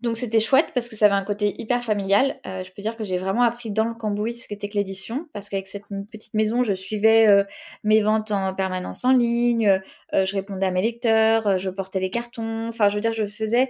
Donc 0.00 0.16
c'était 0.16 0.38
chouette 0.38 0.68
parce 0.72 0.88
que 0.88 0.94
ça 0.94 1.06
avait 1.06 1.16
un 1.16 1.24
côté 1.24 1.60
hyper 1.60 1.82
familial. 1.82 2.38
Euh, 2.46 2.62
je 2.62 2.70
peux 2.70 2.80
dire 2.80 2.96
que 2.96 3.02
j'ai 3.02 3.18
vraiment 3.18 3.42
appris 3.42 3.72
dans 3.72 3.86
le 3.86 3.94
cambouis 3.94 4.36
ce 4.36 4.46
qu'était 4.46 4.68
que 4.68 4.78
l'édition 4.78 5.28
parce 5.32 5.48
qu'avec 5.48 5.66
cette 5.66 5.82
petite 6.12 6.32
maison, 6.32 6.62
je 6.62 6.74
suivais 6.74 7.26
euh, 7.26 7.42
mes 7.82 8.02
ventes 8.02 8.30
en 8.30 8.54
permanence 8.54 9.04
en 9.04 9.12
ligne, 9.12 9.82
je 10.12 10.34
répondais 10.36 10.66
à 10.66 10.70
mes 10.70 10.80
lecteurs, 10.80 11.58
je 11.58 11.70
portais 11.70 11.98
les 11.98 12.10
cartons. 12.10 12.68
Enfin, 12.68 12.88
je 12.88 12.94
veux 12.94 13.00
dire, 13.00 13.12
je 13.12 13.26
faisais 13.26 13.68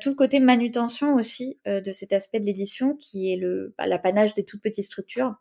tout 0.00 0.10
le 0.10 0.14
côté 0.14 0.38
manutention 0.38 1.14
aussi 1.14 1.58
de 1.66 1.92
cet 1.92 2.12
aspect 2.12 2.40
de 2.40 2.46
l'édition 2.46 2.94
qui 2.94 3.32
est 3.32 3.36
le 3.36 3.74
bah, 3.76 3.86
l'apanage 3.86 4.34
des 4.34 4.44
toutes 4.44 4.62
petites 4.62 4.84
structures. 4.84 5.34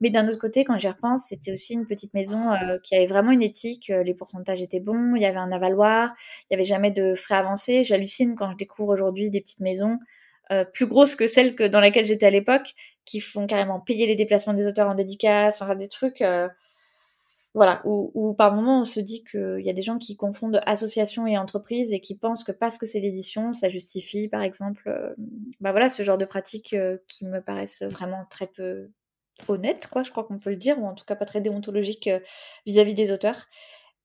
Mais 0.00 0.08
d'un 0.08 0.26
autre 0.28 0.38
côté, 0.38 0.64
quand 0.64 0.78
j'y 0.78 0.88
repense, 0.88 1.26
c'était 1.28 1.52
aussi 1.52 1.74
une 1.74 1.86
petite 1.86 2.14
maison 2.14 2.52
euh, 2.52 2.78
qui 2.82 2.94
avait 2.96 3.06
vraiment 3.06 3.32
une 3.32 3.42
éthique. 3.42 3.90
Euh, 3.90 4.02
les 4.02 4.14
pourcentages 4.14 4.62
étaient 4.62 4.80
bons, 4.80 5.14
il 5.14 5.22
y 5.22 5.26
avait 5.26 5.36
un 5.36 5.52
avaloir, 5.52 6.14
il 6.44 6.46
n'y 6.50 6.54
avait 6.54 6.64
jamais 6.64 6.90
de 6.90 7.14
frais 7.14 7.34
avancés. 7.34 7.84
J'hallucine 7.84 8.34
quand 8.34 8.50
je 8.50 8.56
découvre 8.56 8.88
aujourd'hui 8.92 9.30
des 9.30 9.42
petites 9.42 9.60
maisons 9.60 9.98
euh, 10.52 10.64
plus 10.64 10.86
grosses 10.86 11.16
que 11.16 11.26
celles 11.26 11.54
que 11.54 11.64
dans 11.64 11.80
laquelle 11.80 12.06
j'étais 12.06 12.26
à 12.26 12.30
l'époque, 12.30 12.74
qui 13.04 13.20
font 13.20 13.46
carrément 13.46 13.78
payer 13.78 14.06
les 14.06 14.16
déplacements 14.16 14.54
des 14.54 14.66
auteurs 14.66 14.88
en 14.88 14.94
dédicace, 14.94 15.60
enfin 15.60 15.74
des 15.74 15.88
trucs. 15.88 16.24
voilà, 17.54 17.82
où, 17.84 18.34
par 18.34 18.54
moment 18.54 18.80
on 18.80 18.84
se 18.84 19.00
dit 19.00 19.22
qu'il 19.24 19.60
y 19.60 19.70
a 19.70 19.72
des 19.72 19.82
gens 19.82 19.98
qui 19.98 20.16
confondent 20.16 20.62
association 20.66 21.26
et 21.26 21.36
entreprise 21.36 21.92
et 21.92 22.00
qui 22.00 22.16
pensent 22.16 22.44
que 22.44 22.52
parce 22.52 22.78
que 22.78 22.86
c'est 22.86 23.00
l'édition, 23.00 23.52
ça 23.52 23.68
justifie, 23.68 24.28
par 24.28 24.42
exemple, 24.42 25.14
bah 25.60 25.72
voilà, 25.72 25.88
ce 25.88 26.02
genre 26.02 26.18
de 26.18 26.24
pratiques 26.24 26.76
qui 27.08 27.26
me 27.26 27.40
paraissent 27.40 27.82
vraiment 27.82 28.24
très 28.30 28.46
peu 28.46 28.88
honnête, 29.48 29.88
quoi, 29.90 30.02
je 30.02 30.10
crois 30.10 30.24
qu'on 30.24 30.38
peut 30.38 30.50
le 30.50 30.56
dire, 30.56 30.78
ou 30.78 30.86
en 30.86 30.94
tout 30.94 31.04
cas 31.04 31.16
pas 31.16 31.24
très 31.24 31.40
déontologique 31.40 32.08
euh, 32.08 32.20
vis-à-vis 32.66 32.94
des 32.94 33.12
auteurs. 33.12 33.46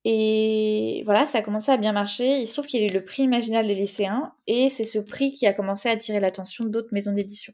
Et 0.03 1.01
voilà, 1.05 1.25
ça 1.25 1.39
a 1.39 1.41
commencé 1.41 1.71
à 1.71 1.77
bien 1.77 1.91
marcher. 1.91 2.39
Il 2.39 2.47
se 2.47 2.53
trouve 2.53 2.67
qu'il 2.67 2.83
eu 2.83 2.93
le 2.93 3.03
prix 3.03 3.23
imaginal 3.23 3.67
des 3.67 3.75
lycéens, 3.75 4.33
et 4.47 4.69
c'est 4.69 4.85
ce 4.85 4.99
prix 4.99 5.31
qui 5.31 5.47
a 5.47 5.53
commencé 5.53 5.89
à 5.89 5.93
attirer 5.93 6.19
l'attention 6.19 6.65
d'autres 6.65 6.89
maisons 6.91 7.13
d'édition. 7.13 7.53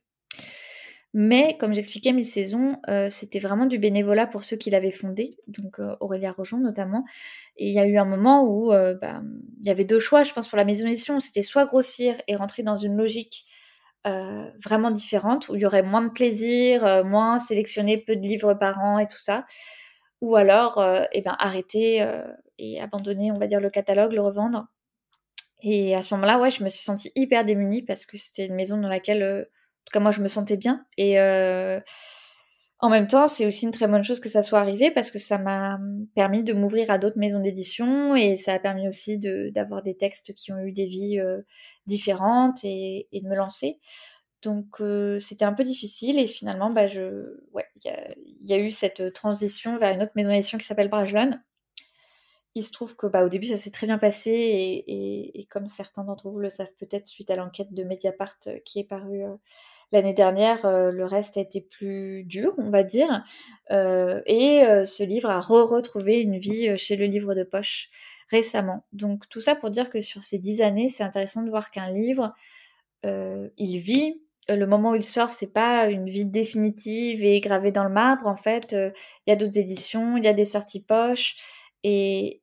Mais 1.13 1.57
comme 1.59 1.73
j'expliquais, 1.73 2.13
Mille 2.13 2.25
Saisons, 2.25 2.77
euh, 2.87 3.09
c'était 3.09 3.39
vraiment 3.39 3.65
du 3.65 3.77
bénévolat 3.77 4.27
pour 4.27 4.45
ceux 4.45 4.55
qui 4.55 4.69
l'avaient 4.69 4.91
fondé, 4.91 5.37
donc 5.47 5.79
euh, 5.79 5.95
Aurélia 5.99 6.33
notamment. 6.59 7.03
Et 7.57 7.67
il 7.67 7.73
y 7.73 7.79
a 7.79 7.85
eu 7.85 7.97
un 7.97 8.05
moment 8.05 8.45
où 8.45 8.69
bah, 8.69 9.21
il 9.59 9.67
y 9.67 9.69
avait 9.69 9.83
deux 9.83 9.99
choix, 9.99 10.23
je 10.23 10.31
pense, 10.31 10.47
pour 10.47 10.57
la 10.57 10.63
maison 10.65 10.87
d'édition. 10.87 11.19
C'était 11.19 11.41
soit 11.41 11.65
grossir 11.65 12.15
et 12.27 12.35
rentrer 12.35 12.63
dans 12.63 12.77
une 12.77 12.95
logique 12.95 13.45
euh, 14.07 14.49
vraiment 14.63 14.91
différente, 14.91 15.49
où 15.49 15.55
il 15.55 15.61
y 15.61 15.65
aurait 15.65 15.83
moins 15.83 16.01
de 16.01 16.09
plaisir, 16.09 16.85
euh, 16.85 17.03
moins 17.03 17.37
sélectionner 17.39 17.97
peu 17.97 18.15
de 18.15 18.21
livres 18.21 18.53
par 18.55 18.79
an 18.79 18.97
et 18.99 19.07
tout 19.07 19.19
ça. 19.21 19.45
Ou 20.21 20.35
alors, 20.35 20.79
euh, 20.79 21.03
eh 21.13 21.21
ben, 21.21 21.35
arrêter 21.39 22.05
et 22.57 22.81
abandonner, 22.81 23.31
on 23.31 23.39
va 23.39 23.47
dire, 23.47 23.59
le 23.59 23.69
catalogue, 23.69 24.13
le 24.13 24.21
revendre. 24.21 24.67
Et 25.63 25.95
à 25.95 26.01
ce 26.01 26.13
moment-là, 26.15 26.39
ouais, 26.39 26.51
je 26.51 26.63
me 26.63 26.69
suis 26.69 26.81
sentie 26.81 27.11
hyper 27.15 27.45
démunie 27.45 27.83
parce 27.83 28.05
que 28.05 28.17
c'était 28.17 28.47
une 28.47 28.55
maison 28.55 28.77
dans 28.77 28.87
laquelle, 28.87 29.23
en 29.23 29.85
tout 29.85 29.91
cas, 29.93 29.99
moi, 29.99 30.11
je 30.11 30.21
me 30.21 30.27
sentais 30.27 30.57
bien. 30.57 30.85
Et 30.97 31.17
en 32.81 32.89
même 32.89 33.05
temps, 33.05 33.27
c'est 33.27 33.45
aussi 33.45 33.65
une 33.65 33.71
très 33.71 33.87
bonne 33.87 34.03
chose 34.03 34.19
que 34.19 34.27
ça 34.27 34.41
soit 34.41 34.59
arrivé 34.59 34.89
parce 34.89 35.11
que 35.11 35.19
ça 35.19 35.37
m'a 35.37 35.79
permis 36.15 36.43
de 36.43 36.53
m'ouvrir 36.53 36.89
à 36.89 36.97
d'autres 36.97 37.19
maisons 37.19 37.39
d'édition 37.39 38.15
et 38.15 38.37
ça 38.37 38.53
a 38.53 38.59
permis 38.59 38.87
aussi 38.87 39.19
d'avoir 39.19 39.83
des 39.83 39.95
textes 39.95 40.33
qui 40.33 40.51
ont 40.51 40.57
eu 40.59 40.71
des 40.71 40.87
vies 40.87 41.19
euh, 41.19 41.41
différentes 41.85 42.63
et, 42.63 43.07
de 43.13 43.27
me 43.27 43.35
lancer. 43.35 43.79
Donc 44.41 44.81
euh, 44.81 45.19
c'était 45.19 45.45
un 45.45 45.53
peu 45.53 45.63
difficile 45.63 46.17
et 46.17 46.25
finalement, 46.25 46.71
bah, 46.71 46.87
je, 46.87 47.39
ouais, 47.53 47.67
il 47.85 48.49
y, 48.49 48.53
a 48.53 48.57
eu 48.57 48.71
cette 48.71 49.13
transition 49.13 49.77
vers 49.77 49.93
une 49.93 50.01
autre 50.01 50.13
maison 50.15 50.31
d'édition 50.31 50.57
qui 50.57 50.65
s'appelle 50.65 50.89
Brajlon. 50.89 51.39
Il 52.55 52.63
se 52.63 52.71
trouve 52.71 52.95
que 52.95 53.07
bah, 53.07 53.23
au 53.23 53.29
début 53.29 53.47
ça 53.47 53.57
s'est 53.57 53.71
très 53.71 53.87
bien 53.87 53.97
passé 53.97 54.31
et, 54.85 55.47
comme 55.49 55.67
certains 55.67 56.03
d'entre 56.03 56.29
vous 56.29 56.39
le 56.39 56.49
savent 56.49 56.73
peut-être 56.77 57.07
suite 57.07 57.29
à 57.29 57.35
l'enquête 57.35 57.73
de 57.73 57.83
Mediapart 57.83 58.35
euh, 58.47 58.57
qui 58.65 58.79
est 58.79 58.83
parue 58.83 59.23
L'année 59.91 60.13
dernière, 60.13 60.65
euh, 60.65 60.89
le 60.89 61.03
reste 61.05 61.35
a 61.35 61.41
été 61.41 61.59
plus 61.59 62.23
dur, 62.23 62.53
on 62.57 62.69
va 62.69 62.83
dire. 62.83 63.23
Euh, 63.71 64.21
et 64.25 64.63
euh, 64.63 64.85
ce 64.85 65.03
livre 65.03 65.29
a 65.29 65.41
re-retrouvé 65.41 66.21
une 66.21 66.37
vie 66.37 66.77
chez 66.77 66.95
le 66.95 67.05
livre 67.05 67.35
de 67.35 67.43
poche 67.43 67.89
récemment. 68.29 68.85
Donc 68.93 69.27
tout 69.27 69.41
ça 69.41 69.53
pour 69.53 69.69
dire 69.69 69.89
que 69.89 69.99
sur 69.99 70.23
ces 70.23 70.39
dix 70.39 70.61
années, 70.61 70.87
c'est 70.87 71.03
intéressant 71.03 71.41
de 71.41 71.49
voir 71.49 71.71
qu'un 71.71 71.91
livre, 71.91 72.33
il 73.03 73.79
vit. 73.79 74.21
Le 74.47 74.65
moment 74.65 74.91
où 74.91 74.95
il 74.95 75.03
sort, 75.03 75.31
c'est 75.31 75.51
pas 75.51 75.87
une 75.87 76.09
vie 76.09 76.25
définitive 76.25 77.23
et 77.25 77.39
gravée 77.39 77.71
dans 77.71 77.83
le 77.83 77.89
marbre. 77.89 78.27
En 78.27 78.35
fait, 78.35 78.73
il 78.73 79.29
y 79.29 79.31
a 79.31 79.35
d'autres 79.35 79.57
éditions, 79.57 80.17
il 80.17 80.23
y 80.23 80.27
a 80.27 80.33
des 80.33 80.45
sorties 80.45 80.83
poches. 80.83 81.35
Et, 81.83 82.41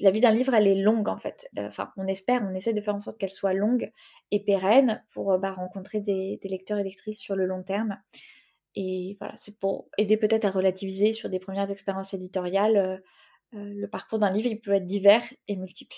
la 0.00 0.10
vie 0.10 0.20
d'un 0.20 0.30
livre, 0.30 0.54
elle 0.54 0.68
est 0.68 0.80
longue 0.80 1.08
en 1.08 1.16
fait. 1.16 1.48
Euh, 1.58 1.66
enfin, 1.66 1.92
on 1.96 2.06
espère, 2.06 2.42
on 2.48 2.54
essaie 2.54 2.72
de 2.72 2.80
faire 2.80 2.94
en 2.94 3.00
sorte 3.00 3.18
qu'elle 3.18 3.30
soit 3.30 3.52
longue 3.52 3.90
et 4.30 4.44
pérenne 4.44 5.02
pour 5.12 5.32
euh, 5.32 5.38
bah, 5.38 5.52
rencontrer 5.52 6.00
des, 6.00 6.38
lecteurs 6.44 6.78
et 6.78 6.84
lectrices 6.84 7.20
sur 7.20 7.34
le 7.34 7.46
long 7.46 7.62
terme. 7.62 7.98
Et 8.76 9.14
voilà, 9.18 9.34
c'est 9.36 9.58
pour 9.58 9.88
aider 9.98 10.16
peut-être 10.16 10.44
à 10.44 10.50
relativiser 10.50 11.12
sur 11.12 11.30
des 11.30 11.38
premières 11.38 11.70
expériences 11.70 12.14
éditoriales. 12.14 12.76
Euh, 12.76 12.98
le 13.52 13.86
parcours 13.88 14.18
d'un 14.18 14.30
livre, 14.30 14.48
il 14.48 14.60
peut 14.60 14.72
être 14.72 14.86
divers 14.86 15.24
et 15.48 15.56
multiple. 15.56 15.96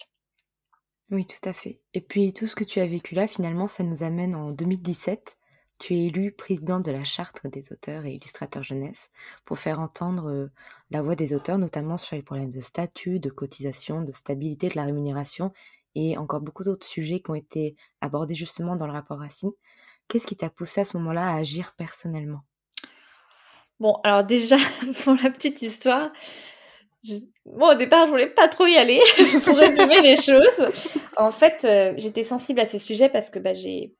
Oui, 1.10 1.26
tout 1.26 1.48
à 1.48 1.52
fait. 1.52 1.80
Et 1.94 2.00
puis 2.00 2.32
tout 2.32 2.46
ce 2.46 2.54
que 2.54 2.64
tu 2.64 2.80
as 2.80 2.86
vécu 2.86 3.14
là, 3.14 3.26
finalement, 3.26 3.66
ça 3.66 3.82
nous 3.82 4.02
amène 4.02 4.34
en 4.34 4.50
2017 4.50 5.37
tu 5.78 5.94
es 5.94 6.06
élu 6.06 6.32
président 6.32 6.80
de 6.80 6.90
la 6.90 7.04
charte 7.04 7.46
des 7.46 7.72
auteurs 7.72 8.04
et 8.04 8.14
illustrateurs 8.14 8.62
jeunesse 8.62 9.10
pour 9.44 9.58
faire 9.58 9.80
entendre 9.80 10.28
euh, 10.28 10.50
la 10.90 11.02
voix 11.02 11.14
des 11.14 11.34
auteurs, 11.34 11.58
notamment 11.58 11.98
sur 11.98 12.16
les 12.16 12.22
problèmes 12.22 12.50
de 12.50 12.60
statut, 12.60 13.20
de 13.20 13.30
cotisation, 13.30 14.02
de 14.02 14.12
stabilité 14.12 14.68
de 14.68 14.76
la 14.76 14.84
rémunération 14.84 15.52
et 15.94 16.18
encore 16.18 16.40
beaucoup 16.40 16.64
d'autres 16.64 16.86
sujets 16.86 17.20
qui 17.20 17.30
ont 17.30 17.34
été 17.34 17.76
abordés 18.00 18.34
justement 18.34 18.76
dans 18.76 18.86
le 18.86 18.92
rapport 18.92 19.18
Racine. 19.18 19.52
Qu'est-ce 20.08 20.26
qui 20.26 20.36
t'a 20.36 20.50
poussé 20.50 20.80
à 20.80 20.84
ce 20.84 20.96
moment-là 20.96 21.28
à 21.28 21.36
agir 21.36 21.74
personnellement? 21.76 22.40
Bon, 23.80 24.00
alors 24.02 24.24
déjà, 24.24 24.56
pour 25.04 25.14
la 25.22 25.30
petite 25.30 25.62
histoire, 25.62 26.10
au 27.46 27.74
départ, 27.74 28.06
je 28.06 28.10
voulais 28.10 28.30
pas 28.30 28.48
trop 28.48 28.66
y 28.66 28.76
aller 28.76 29.00
pour 29.44 29.56
résumer 29.56 30.00
les 30.00 30.16
choses. 30.16 30.96
En 31.16 31.30
fait, 31.30 31.64
euh, 31.64 31.94
j'étais 31.96 32.24
sensible 32.24 32.60
à 32.60 32.66
ces 32.66 32.78
sujets 32.78 33.08
parce 33.08 33.30
que 33.30 33.38
bah, 33.38 33.54
j'ai 33.54 33.94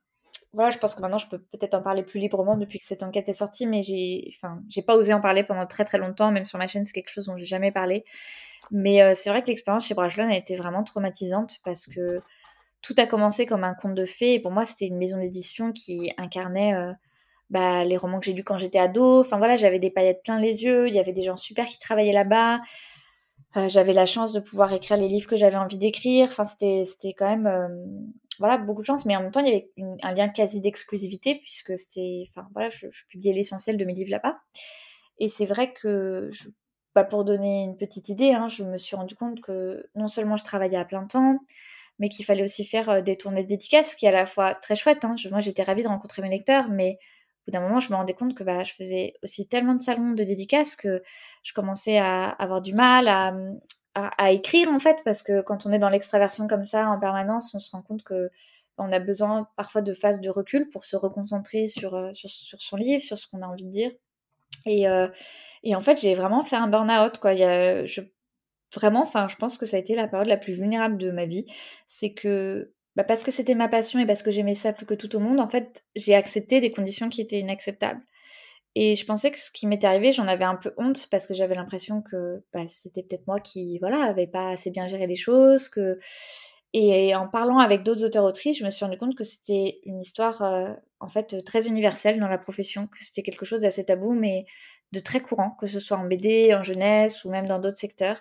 voilà, 0.54 0.70
je 0.70 0.78
pense 0.78 0.94
que 0.94 1.00
maintenant 1.02 1.18
je 1.18 1.28
peux 1.28 1.38
peut-être 1.38 1.74
en 1.74 1.82
parler 1.82 2.02
plus 2.02 2.20
librement 2.20 2.56
depuis 2.56 2.78
que 2.78 2.84
cette 2.84 3.02
enquête 3.02 3.28
est 3.28 3.34
sortie, 3.34 3.66
mais 3.66 3.82
j'ai, 3.82 4.32
enfin, 4.34 4.62
j'ai 4.68 4.82
pas 4.82 4.96
osé 4.96 5.12
en 5.12 5.20
parler 5.20 5.44
pendant 5.44 5.66
très 5.66 5.84
très 5.84 5.98
longtemps, 5.98 6.30
même 6.30 6.44
sur 6.44 6.58
ma 6.58 6.66
chaîne, 6.66 6.84
c'est 6.84 6.92
quelque 6.92 7.10
chose 7.10 7.26
dont 7.26 7.36
j'ai 7.36 7.44
jamais 7.44 7.70
parlé. 7.70 8.04
Mais 8.70 9.02
euh, 9.02 9.12
c'est 9.14 9.30
vrai 9.30 9.42
que 9.42 9.48
l'expérience 9.48 9.86
chez 9.86 9.94
Brajlon 9.94 10.30
a 10.30 10.36
été 10.36 10.56
vraiment 10.56 10.84
traumatisante 10.84 11.58
parce 11.64 11.86
que 11.86 12.20
tout 12.82 12.94
a 12.98 13.06
commencé 13.06 13.46
comme 13.46 13.64
un 13.64 13.74
conte 13.74 13.94
de 13.94 14.04
fées. 14.04 14.34
Et 14.34 14.40
pour 14.40 14.50
moi, 14.50 14.64
c'était 14.64 14.86
une 14.86 14.98
maison 14.98 15.18
d'édition 15.18 15.72
qui 15.72 16.12
incarnait 16.16 16.74
bah, 17.50 17.84
les 17.84 17.96
romans 17.96 18.20
que 18.20 18.26
j'ai 18.26 18.34
lus 18.34 18.44
quand 18.44 18.58
j'étais 18.58 18.78
ado. 18.78 19.20
Enfin 19.20 19.38
voilà, 19.38 19.56
j'avais 19.56 19.78
des 19.78 19.90
paillettes 19.90 20.22
plein 20.22 20.38
les 20.38 20.64
yeux. 20.64 20.86
Il 20.86 20.94
y 20.94 20.98
avait 20.98 21.14
des 21.14 21.24
gens 21.24 21.36
super 21.36 21.64
qui 21.64 21.78
travaillaient 21.78 22.12
là-bas. 22.12 22.60
j'avais 23.68 23.94
la 23.94 24.06
chance 24.06 24.32
de 24.32 24.40
pouvoir 24.40 24.72
écrire 24.72 24.96
les 24.98 25.08
livres 25.08 25.28
que 25.28 25.36
j'avais 25.36 25.56
envie 25.56 25.78
d'écrire. 25.78 26.28
Enfin, 26.30 26.44
c'était, 26.44 26.84
c'était 26.84 27.14
quand 27.14 27.28
même 27.28 28.12
voilà, 28.38 28.58
beaucoup 28.58 28.82
de 28.82 28.86
chance, 28.86 29.04
mais 29.04 29.16
en 29.16 29.22
même 29.22 29.30
temps, 29.30 29.40
il 29.40 29.48
y 29.48 29.50
avait 29.52 29.68
un 30.02 30.14
lien 30.14 30.28
quasi 30.28 30.60
d'exclusivité, 30.60 31.36
puisque 31.36 31.78
c'était, 31.78 32.24
enfin 32.30 32.48
voilà, 32.52 32.70
je, 32.70 32.86
publiais 33.08 33.32
l'essentiel 33.32 33.76
de 33.76 33.84
mes 33.84 33.94
livres 33.94 34.10
là-bas. 34.10 34.38
Et 35.18 35.28
c'est 35.28 35.46
vrai 35.46 35.72
que, 35.72 36.28
je, 36.32 36.48
bah, 36.94 37.04
pour 37.04 37.24
donner 37.24 37.64
une 37.64 37.76
petite 37.76 38.08
idée, 38.08 38.32
hein, 38.32 38.48
je 38.48 38.64
me 38.64 38.78
suis 38.78 38.96
rendu 38.96 39.14
compte 39.14 39.40
que 39.40 39.88
non 39.94 40.08
seulement 40.08 40.36
je 40.36 40.44
travaillais 40.44 40.78
à 40.78 40.84
plein 40.84 41.06
temps, 41.06 41.38
mais 41.98 42.08
qu'il 42.08 42.24
fallait 42.24 42.44
aussi 42.44 42.64
faire 42.64 42.88
euh, 42.90 43.00
des 43.02 43.16
tournées 43.16 43.42
de 43.42 43.48
dédicaces, 43.48 43.92
ce 43.92 43.96
qui 43.96 44.06
est 44.06 44.10
à 44.10 44.12
la 44.12 44.26
fois 44.26 44.54
très 44.54 44.76
chouette. 44.76 45.04
Hein. 45.04 45.14
moi, 45.30 45.40
j'étais 45.40 45.62
ravie 45.62 45.82
de 45.82 45.88
rencontrer 45.88 46.22
mes 46.22 46.30
lecteurs, 46.30 46.68
mais 46.68 46.98
au 47.42 47.50
bout 47.50 47.52
d'un 47.52 47.60
moment, 47.60 47.80
je 47.80 47.90
me 47.90 47.96
rendais 47.96 48.14
compte 48.14 48.34
que 48.34 48.44
bah, 48.44 48.64
je 48.64 48.74
faisais 48.74 49.14
aussi 49.22 49.48
tellement 49.48 49.74
de 49.74 49.80
salons 49.80 50.12
de 50.12 50.22
dédicaces 50.22 50.76
que 50.76 51.02
je 51.42 51.52
commençais 51.52 51.98
à 51.98 52.28
avoir 52.28 52.60
du 52.60 52.74
mal 52.74 53.08
à, 53.08 53.34
à, 54.16 54.32
écrire 54.32 54.68
en 54.70 54.78
fait, 54.78 54.96
parce 55.04 55.22
que 55.22 55.40
quand 55.40 55.66
on 55.66 55.72
est 55.72 55.78
dans 55.78 55.88
l'extraversion 55.88 56.46
comme 56.46 56.64
ça 56.64 56.88
en 56.88 56.98
permanence, 56.98 57.54
on 57.54 57.60
se 57.60 57.70
rend 57.70 57.82
compte 57.82 58.02
que 58.02 58.30
on 58.78 58.92
a 58.92 59.00
besoin 59.00 59.48
parfois 59.56 59.82
de 59.82 59.92
phases 59.92 60.20
de 60.20 60.30
recul 60.30 60.68
pour 60.68 60.84
se 60.84 60.96
reconcentrer 60.96 61.68
sur, 61.68 61.94
euh, 61.94 62.12
sur, 62.14 62.30
son 62.30 62.76
livre, 62.76 63.02
sur 63.02 63.18
ce 63.18 63.26
qu'on 63.26 63.42
a 63.42 63.46
envie 63.46 63.64
de 63.64 63.70
dire. 63.70 63.90
Et, 64.66 64.88
euh, 64.88 65.08
et 65.64 65.74
en 65.74 65.80
fait, 65.80 66.00
j'ai 66.00 66.14
vraiment 66.14 66.44
fait 66.44 66.56
un 66.56 66.68
burn-out. 66.68 67.18
Quoi. 67.18 67.34
Je, 67.34 68.02
vraiment, 68.74 69.02
enfin, 69.02 69.26
je 69.28 69.36
pense 69.36 69.58
que 69.58 69.66
ça 69.66 69.76
a 69.76 69.80
été 69.80 69.94
la 69.94 70.06
période 70.06 70.28
la 70.28 70.36
plus 70.36 70.52
vulnérable 70.52 70.96
de 70.96 71.10
ma 71.10 71.26
vie. 71.26 71.44
C'est 71.86 72.12
que 72.12 72.72
bah, 72.96 73.04
parce 73.04 73.22
que 73.22 73.30
c'était 73.30 73.54
ma 73.54 73.68
passion 73.68 74.00
et 74.00 74.06
parce 74.06 74.22
que 74.22 74.30
j'aimais 74.30 74.54
ça 74.54 74.72
plus 74.72 74.86
que 74.86 74.94
tout 74.94 75.14
au 75.16 75.20
monde, 75.20 75.40
en 75.40 75.46
fait, 75.46 75.84
j'ai 75.96 76.14
accepté 76.14 76.60
des 76.60 76.72
conditions 76.72 77.08
qui 77.08 77.20
étaient 77.20 77.38
inacceptables. 77.38 78.00
Et 78.74 78.96
je 78.96 79.04
pensais 79.04 79.30
que 79.30 79.38
ce 79.38 79.50
qui 79.50 79.66
m'était 79.66 79.86
arrivé, 79.86 80.12
j'en 80.12 80.28
avais 80.28 80.44
un 80.44 80.56
peu 80.56 80.72
honte 80.76 81.08
parce 81.10 81.26
que 81.26 81.34
j'avais 81.34 81.54
l'impression 81.54 82.02
que 82.02 82.42
bah, 82.52 82.66
c'était 82.66 83.02
peut-être 83.02 83.26
moi 83.26 83.40
qui, 83.40 83.78
voilà, 83.78 84.04
avait 84.04 84.26
pas 84.26 84.50
assez 84.50 84.70
bien 84.70 84.86
géré 84.86 85.06
les 85.06 85.16
choses. 85.16 85.68
Que... 85.68 85.98
Et 86.74 87.14
en 87.14 87.28
parlant 87.28 87.58
avec 87.58 87.82
d'autres 87.82 88.04
auteurs-autrices, 88.04 88.58
je 88.58 88.64
me 88.64 88.70
suis 88.70 88.84
rendu 88.84 88.98
compte 88.98 89.16
que 89.16 89.24
c'était 89.24 89.80
une 89.84 89.98
histoire, 89.98 90.42
euh, 90.42 90.72
en 91.00 91.08
fait, 91.08 91.42
très 91.44 91.66
universelle 91.66 92.20
dans 92.20 92.28
la 92.28 92.38
profession, 92.38 92.86
que 92.86 92.98
c'était 93.00 93.22
quelque 93.22 93.46
chose 93.46 93.60
d'assez 93.60 93.84
tabou, 93.86 94.12
mais 94.12 94.44
de 94.92 95.00
très 95.00 95.20
courant, 95.20 95.50
que 95.60 95.66
ce 95.66 95.80
soit 95.80 95.96
en 95.96 96.04
BD, 96.04 96.54
en 96.54 96.62
jeunesse 96.62 97.24
ou 97.24 97.30
même 97.30 97.46
dans 97.46 97.58
d'autres 97.58 97.78
secteurs. 97.78 98.20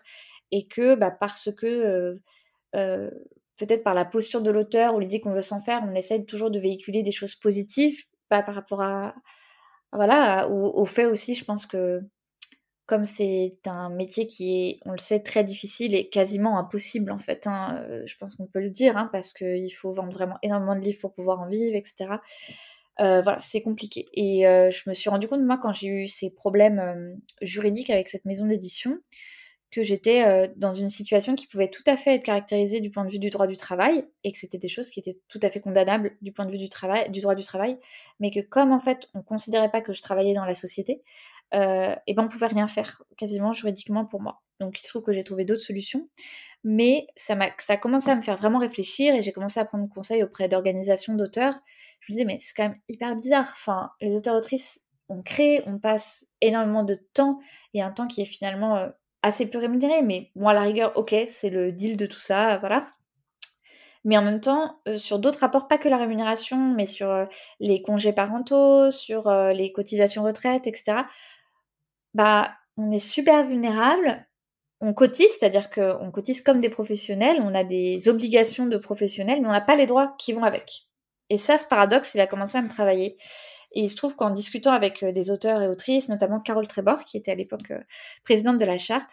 Et 0.52 0.68
que 0.68 0.96
bah, 0.96 1.12
parce 1.12 1.52
que, 1.56 1.66
euh, 1.66 2.16
euh, 2.76 3.12
peut-être 3.58 3.84
par 3.84 3.94
la 3.94 4.06
posture 4.06 4.42
de 4.42 4.52
l'auteur 4.52 4.96
ou 4.96 5.00
l'idée 5.00 5.20
qu'on 5.20 5.34
veut 5.34 5.42
s'en 5.42 5.60
faire, 5.60 5.84
on 5.86 5.94
essaie 5.94 6.24
toujours 6.24 6.52
de 6.52 6.60
véhiculer 6.60 7.04
des 7.04 7.12
choses 7.12 7.36
positives, 7.36 8.06
pas 8.30 8.44
par 8.44 8.56
rapport 8.56 8.82
à, 8.82 9.14
voilà, 9.94 10.50
au, 10.50 10.86
fait 10.86 11.06
aussi, 11.06 11.36
je 11.36 11.46
pense 11.46 11.66
que 11.66 12.02
comme 12.86 13.06
c'est 13.06 13.58
un 13.66 13.90
métier 13.90 14.28
qui 14.28 14.62
est, 14.62 14.80
on 14.86 14.92
le 14.92 14.98
sait, 14.98 15.20
très 15.20 15.44
difficile 15.44 15.94
et 15.94 16.08
quasiment 16.10 16.58
impossible 16.58 17.12
en 17.12 17.18
fait, 17.18 17.46
hein, 17.46 17.84
euh, 17.90 18.04
je 18.06 18.16
pense 18.18 18.36
qu'on 18.36 18.48
peut 18.48 18.62
le 18.62 18.70
dire, 18.70 18.96
hein, 18.98 19.10
parce 19.12 19.34
qu'il 19.34 19.74
faut 19.74 19.92
vendre 19.92 20.14
vraiment 20.14 20.38
énormément 20.42 20.76
de 20.76 20.82
livres 20.82 21.00
pour 21.02 21.14
pouvoir 21.14 21.42
en 21.42 21.50
vivre, 21.50 21.76
etc. 21.76 22.16
Euh, 23.00 23.22
voilà, 23.22 23.40
c'est 23.42 23.62
compliqué. 23.62 24.06
Et 24.14 24.48
euh, 24.48 24.72
je 24.72 24.90
me 24.90 24.94
suis 24.94 25.10
rendu 25.10 25.28
compte, 25.28 25.42
moi, 25.42 25.60
quand 25.62 25.74
j'ai 25.74 25.88
eu 25.88 26.08
ces 26.08 26.32
problèmes 26.32 27.20
juridiques 27.42 27.90
avec 27.90 28.08
cette 28.08 28.26
maison 28.26 28.46
d'édition, 28.46 28.98
que 29.72 29.84
j'étais 29.84 30.26
euh, 30.26 30.48
dans 30.56 30.74
une 30.74 30.90
situation 30.90 31.36
qui 31.36 31.48
pouvait 31.48 31.70
tout 31.70 31.84
à 31.88 31.98
fait 31.98 32.16
être 32.16 32.24
caractérisée 32.24 32.80
du 32.80 32.90
point 32.90 33.04
de 33.04 33.10
vue 33.10 33.20
du 33.20 33.30
droit 33.30 33.48
du 33.48 33.58
travail 33.58 34.06
et 34.24 34.32
que 34.32 34.38
c'était 34.40 34.58
des 34.58 34.70
choses 34.70 34.90
qui 34.90 35.00
étaient 35.00 35.20
tout 35.28 35.40
à 35.42 35.50
fait 35.50 35.60
condamnables 35.60 36.18
du 36.22 36.32
point 36.32 36.46
de 36.46 36.52
vue 36.52 36.58
du 36.58 36.70
travail, 36.70 37.10
du 37.12 37.20
droit 37.20 37.36
du 37.36 37.44
travail, 37.44 37.78
mais 38.20 38.32
que 38.32 38.40
comme 38.40 38.72
en 38.72 38.80
fait 38.80 39.08
on 39.14 39.22
considérait 39.22 39.70
pas 39.70 39.82
que 39.82 39.94
je 39.94 40.02
travaillais 40.02 40.34
dans 40.34 40.46
la 40.46 40.56
société, 40.56 41.04
euh, 41.54 41.96
et 42.08 42.14
ben 42.14 42.24
on 42.24 42.28
pouvait 42.28 42.48
rien 42.48 42.68
faire 42.68 43.02
quasiment 43.18 43.54
juridiquement 43.54 44.06
pour 44.06 44.22
moi. 44.22 44.42
Donc 44.60 44.80
il 44.80 44.84
se 44.84 44.90
trouve 44.90 45.04
que 45.04 45.14
j'ai 45.14 45.24
trouvé 45.24 45.46
d'autres 45.46 45.62
solutions, 45.62 46.10
mais 46.64 47.08
ça 47.16 47.36
m'a 47.36 47.50
ça 47.60 47.74
a 47.74 47.78
commencé 47.78 48.10
à 48.10 48.16
me 48.16 48.22
faire 48.22 48.38
vraiment 48.38 48.60
réfléchir 48.60 49.16
et 49.16 49.22
j'ai 49.22 49.32
commencé 49.34 49.60
à 49.60 49.66
prendre 49.66 49.88
conseil 49.90 50.24
auprès 50.24 50.48
d'organisations 50.48 51.14
d'auteurs. 51.14 51.56
Je 52.00 52.12
me 52.12 52.16
disais 52.16 52.26
mais 52.26 52.38
c'est 52.40 52.54
quand 52.56 52.64
même 52.70 52.80
hyper 52.88 53.16
bizarre. 53.18 53.50
Enfin 53.54 53.92
les 54.02 54.16
auteurs 54.16 54.36
autrices 54.36 54.86
on 55.10 55.22
crée, 55.22 55.64
on 55.66 55.80
passe 55.80 56.28
énormément 56.42 56.84
de 56.84 56.96
temps 57.14 57.40
et 57.74 57.82
un 57.82 57.92
temps 57.92 58.08
qui 58.08 58.22
est 58.22 58.26
finalement 58.26 58.78
euh, 58.78 58.90
assez 59.28 59.50
peu 59.50 59.60
rémunéré, 59.60 60.02
mais 60.02 60.32
moi, 60.36 60.52
à 60.52 60.54
la 60.56 60.62
rigueur, 60.62 60.94
ok, 60.96 61.16
c'est 61.28 61.50
le 61.50 61.72
deal 61.72 61.98
de 61.98 62.06
tout 62.06 62.20
ça, 62.20 62.58
voilà. 62.58 62.86
Mais 64.08 64.18
en 64.18 64.22
même 64.22 64.40
temps, 64.40 64.80
euh, 64.88 64.98
sur 64.98 65.20
d'autres 65.20 65.40
rapports, 65.40 65.68
pas 65.68 65.78
que 65.78 65.90
la 65.90 65.98
rémunération, 65.98 66.58
mais 66.58 66.86
sur 66.86 67.10
euh, 67.12 67.26
les 67.60 67.82
congés 67.82 68.14
parentaux, 68.14 68.90
sur 68.90 69.28
euh, 69.28 69.52
les 69.52 69.74
cotisations 69.74 70.24
retraite, 70.24 70.66
etc., 70.66 71.00
bah, 72.14 72.54
on 72.78 72.90
est 72.92 73.00
super 73.00 73.46
vulnérable. 73.46 74.26
On 74.80 74.94
cotise, 74.94 75.28
c'est-à-dire 75.38 75.70
qu'on 75.70 76.10
cotise 76.12 76.42
comme 76.42 76.62
des 76.62 76.70
professionnels, 76.70 77.40
on 77.42 77.54
a 77.54 77.66
des 77.66 78.08
obligations 78.08 78.68
de 78.68 78.78
professionnels, 78.78 79.42
mais 79.42 79.48
on 79.48 79.52
n'a 79.52 79.60
pas 79.60 79.76
les 79.76 79.88
droits 79.88 80.16
qui 80.18 80.32
vont 80.32 80.44
avec. 80.44 80.88
Et 81.30 81.38
ça, 81.38 81.58
ce 81.58 81.66
paradoxe, 81.66 82.14
il 82.16 82.22
a 82.22 82.28
commencé 82.28 82.58
à 82.58 82.62
me 82.62 82.70
travailler. 82.70 83.18
Et 83.74 83.82
il 83.82 83.90
se 83.90 83.96
trouve 83.96 84.16
qu'en 84.16 84.32
discutant 84.32 84.72
avec 84.72 85.04
euh, 85.04 85.12
des 85.12 85.30
auteurs 85.30 85.62
et 85.62 85.68
autrices, 85.68 86.10
notamment 86.10 86.40
Carole 86.40 86.68
Trébor, 86.68 87.04
qui 87.04 87.18
était 87.18 87.32
à 87.32 87.36
l'époque 87.36 87.72
euh, 87.72 87.80
présidente 88.24 88.58
de 88.58 88.66
la 88.66 88.78
charte, 88.78 89.12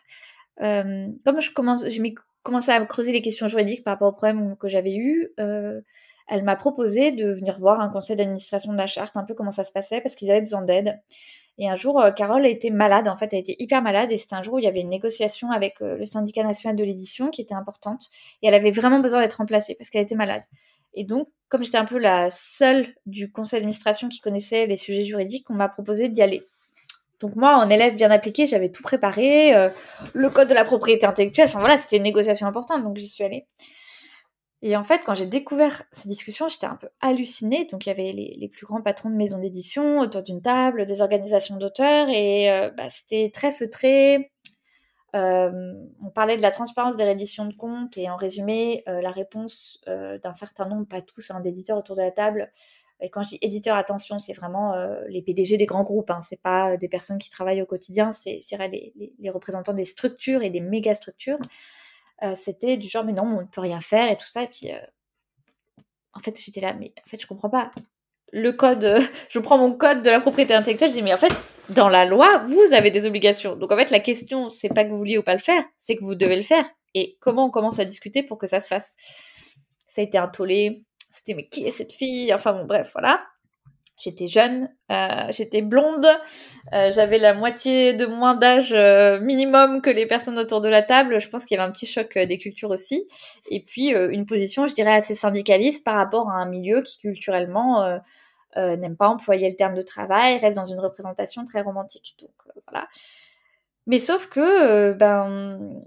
euh, 0.62 1.08
comme 1.24 1.40
je 1.40 1.50
commence, 1.52 1.84
j'ai 1.88 2.14
commencé 2.42 2.70
à 2.70 2.84
creuser 2.84 3.12
les 3.12 3.22
questions 3.22 3.48
juridiques 3.48 3.84
par 3.84 3.94
rapport 3.94 4.08
aux 4.08 4.16
problèmes 4.16 4.56
que 4.56 4.68
j'avais 4.68 4.94
eus, 4.94 5.32
elle 6.26 6.42
m'a 6.42 6.56
proposé 6.56 7.10
de 7.10 7.30
venir 7.30 7.56
voir 7.58 7.80
un 7.80 7.88
conseil 7.90 8.16
d'administration 8.16 8.72
de 8.72 8.78
la 8.78 8.86
charte, 8.86 9.16
un 9.16 9.24
peu 9.24 9.34
comment 9.34 9.50
ça 9.50 9.64
se 9.64 9.72
passait, 9.72 10.00
parce 10.00 10.14
qu'ils 10.14 10.30
avaient 10.30 10.40
besoin 10.40 10.62
d'aide. 10.62 11.00
Et 11.58 11.68
un 11.68 11.76
jour, 11.76 12.02
Carole 12.16 12.44
a 12.44 12.48
été 12.48 12.70
malade, 12.70 13.08
en 13.08 13.16
fait, 13.16 13.32
elle 13.32 13.40
était 13.40 13.56
hyper 13.58 13.82
malade, 13.82 14.12
et 14.12 14.18
c'était 14.18 14.34
un 14.34 14.42
jour 14.42 14.54
où 14.54 14.58
il 14.58 14.64
y 14.64 14.68
avait 14.68 14.80
une 14.80 14.88
négociation 14.90 15.50
avec 15.50 15.76
le 15.80 16.04
syndicat 16.04 16.44
national 16.44 16.76
de 16.76 16.84
l'édition 16.84 17.30
qui 17.30 17.42
était 17.42 17.54
importante, 17.54 18.08
et 18.42 18.48
elle 18.48 18.54
avait 18.54 18.70
vraiment 18.70 19.00
besoin 19.00 19.20
d'être 19.20 19.34
remplacée 19.34 19.74
parce 19.74 19.90
qu'elle 19.90 20.02
était 20.02 20.14
malade. 20.14 20.42
Et 20.94 21.04
donc, 21.04 21.28
comme 21.48 21.64
j'étais 21.64 21.78
un 21.78 21.84
peu 21.84 21.98
la 21.98 22.30
seule 22.30 22.86
du 23.06 23.30
conseil 23.30 23.60
d'administration 23.60 24.08
qui 24.08 24.20
connaissait 24.20 24.66
les 24.66 24.76
sujets 24.76 25.04
juridiques, 25.04 25.48
on 25.50 25.54
m'a 25.54 25.68
proposé 25.68 26.08
d'y 26.08 26.22
aller. 26.22 26.42
Donc 27.20 27.36
moi, 27.36 27.56
en 27.56 27.70
élève 27.70 27.94
bien 27.94 28.10
appliqué, 28.10 28.46
j'avais 28.46 28.70
tout 28.70 28.82
préparé, 28.82 29.54
euh, 29.54 29.70
le 30.12 30.30
code 30.30 30.48
de 30.48 30.54
la 30.54 30.64
propriété 30.64 31.06
intellectuelle, 31.06 31.46
enfin 31.46 31.60
voilà, 31.60 31.78
c'était 31.78 31.96
une 31.96 32.02
négociation 32.02 32.46
importante, 32.46 32.82
donc 32.82 32.96
j'y 32.96 33.06
suis 33.06 33.24
allée. 33.24 33.46
Et 34.62 34.76
en 34.76 34.82
fait, 34.82 35.02
quand 35.04 35.14
j'ai 35.14 35.26
découvert 35.26 35.82
ces 35.92 36.08
discussions, 36.08 36.48
j'étais 36.48 36.66
un 36.66 36.76
peu 36.76 36.88
hallucinée. 37.02 37.68
Donc 37.70 37.84
il 37.84 37.90
y 37.90 37.92
avait 37.92 38.12
les, 38.12 38.48
plus 38.48 38.64
grands 38.64 38.80
patrons 38.80 39.10
de 39.10 39.14
maisons 39.14 39.38
d'édition 39.38 39.98
autour 39.98 40.22
d'une 40.22 40.40
table, 40.40 40.86
des 40.86 41.02
organisations 41.02 41.56
d'auteurs, 41.56 42.08
et 42.08 42.50
euh, 42.50 42.70
bah, 42.70 42.88
c'était 42.90 43.30
très 43.30 43.52
feutré, 43.52 44.32
euh, 45.14 45.74
on 46.02 46.10
parlait 46.10 46.36
de 46.36 46.42
la 46.42 46.50
transparence 46.50 46.96
des 46.96 47.04
rééditions 47.04 47.46
de 47.46 47.54
comptes 47.54 47.96
et 47.96 48.10
en 48.10 48.16
résumé, 48.16 48.82
euh, 48.88 49.00
la 49.00 49.10
réponse 49.10 49.80
euh, 49.86 50.18
d'un 50.18 50.32
certain 50.32 50.66
nombre, 50.66 50.86
pas 50.86 51.02
tous, 51.02 51.30
hein, 51.30 51.40
d'éditeurs 51.40 51.78
autour 51.78 51.94
de 51.94 52.02
la 52.02 52.10
table. 52.10 52.50
Et 53.00 53.10
quand 53.10 53.22
je 53.22 53.30
dis 53.30 53.38
éditeurs, 53.42 53.76
attention, 53.76 54.18
c'est 54.18 54.32
vraiment 54.32 54.74
les 55.08 55.20
PDG 55.20 55.56
des 55.56 55.66
grands 55.66 55.82
groupes, 55.82 56.10
hein, 56.10 56.20
c'est 56.22 56.40
pas 56.40 56.76
des 56.76 56.88
personnes 56.88 57.18
qui 57.18 57.28
travaillent 57.28 57.60
au 57.60 57.66
quotidien, 57.66 58.12
c'est, 58.12 58.40
je 58.40 58.46
dirais, 58.46 58.68
les, 58.68 59.30
représentants 59.30 59.74
des 59.74 59.84
structures 59.84 60.42
et 60.42 60.48
des 60.48 60.60
méga 60.60 60.94
structures. 60.94 61.38
c'était 62.36 62.76
du 62.76 62.88
genre, 62.88 63.04
mais 63.04 63.12
non, 63.12 63.24
on 63.24 63.40
ne 63.40 63.46
peut 63.46 63.60
rien 63.60 63.80
faire 63.80 64.10
et 64.10 64.16
tout 64.16 64.28
ça. 64.28 64.44
Et 64.44 64.46
puis, 64.46 64.70
en 66.14 66.20
fait, 66.20 66.40
j'étais 66.40 66.60
là, 66.60 66.72
mais 66.72 66.94
en 67.04 67.08
fait, 67.08 67.20
je 67.20 67.26
comprends 67.26 67.50
pas 67.50 67.72
le 68.34 68.52
code, 68.52 68.84
euh, 68.84 69.00
je 69.30 69.38
prends 69.38 69.56
mon 69.56 69.72
code 69.72 70.02
de 70.02 70.10
la 70.10 70.20
propriété 70.20 70.52
intellectuelle, 70.54 70.90
je 70.90 70.96
dis 70.96 71.02
mais 71.02 71.14
en 71.14 71.18
fait 71.18 71.32
dans 71.70 71.88
la 71.88 72.04
loi 72.04 72.42
vous 72.44 72.74
avez 72.74 72.90
des 72.90 73.06
obligations. 73.06 73.56
Donc 73.56 73.72
en 73.72 73.76
fait 73.76 73.90
la 73.90 74.00
question 74.00 74.50
c'est 74.50 74.68
pas 74.68 74.84
que 74.84 74.90
vous 74.90 74.98
vouliez 74.98 75.16
ou 75.16 75.22
pas 75.22 75.34
le 75.34 75.40
faire, 75.40 75.62
c'est 75.78 75.96
que 75.96 76.04
vous 76.04 76.16
devez 76.16 76.36
le 76.36 76.42
faire. 76.42 76.66
Et 76.94 77.16
comment 77.20 77.46
on 77.46 77.50
commence 77.50 77.78
à 77.78 77.84
discuter 77.84 78.22
pour 78.22 78.36
que 78.36 78.46
ça 78.46 78.60
se 78.60 78.66
fasse? 78.66 78.96
Ça 79.86 80.00
a 80.00 80.04
été 80.04 80.18
un 80.18 80.28
tollé. 80.28 80.80
C'était 81.12 81.34
mais 81.34 81.48
qui 81.48 81.64
est 81.64 81.70
cette 81.70 81.92
fille? 81.92 82.34
Enfin 82.34 82.52
bon 82.52 82.64
bref 82.64 82.90
voilà. 82.92 83.24
J'étais 83.96 84.26
jeune, 84.26 84.68
euh, 84.90 85.26
j'étais 85.30 85.62
blonde, 85.62 86.06
euh, 86.72 86.90
j'avais 86.92 87.18
la 87.18 87.32
moitié 87.32 87.94
de 87.94 88.06
moins 88.06 88.34
d'âge 88.34 88.74
minimum 89.22 89.82
que 89.82 89.90
les 89.90 90.06
personnes 90.06 90.38
autour 90.38 90.60
de 90.60 90.68
la 90.68 90.82
table. 90.82 91.20
Je 91.20 91.28
pense 91.28 91.44
qu'il 91.44 91.56
y 91.56 91.60
avait 91.60 91.68
un 91.68 91.72
petit 91.72 91.86
choc 91.86 92.18
des 92.18 92.38
cultures 92.38 92.70
aussi. 92.70 93.06
Et 93.50 93.64
puis 93.64 93.90
une 93.90 94.26
position, 94.26 94.66
je 94.66 94.74
dirais, 94.74 94.94
assez 94.94 95.14
syndicaliste 95.14 95.84
par 95.84 95.94
rapport 95.94 96.28
à 96.28 96.34
un 96.34 96.46
milieu 96.46 96.82
qui 96.82 96.98
culturellement 96.98 98.00
euh, 98.56 98.76
n'aime 98.76 98.96
pas 98.96 99.08
employer 99.08 99.50
le 99.50 99.56
terme 99.56 99.74
de 99.74 99.82
travail, 99.82 100.38
reste 100.38 100.56
dans 100.56 100.64
une 100.64 100.78
représentation 100.78 101.44
très 101.44 101.60
romantique. 101.60 102.16
Donc 102.20 102.30
euh, 102.46 102.60
voilà. 102.68 102.88
Mais 103.86 103.98
sauf 103.98 104.28
que 104.28 104.40
euh, 104.40 104.94
ben 104.94 105.80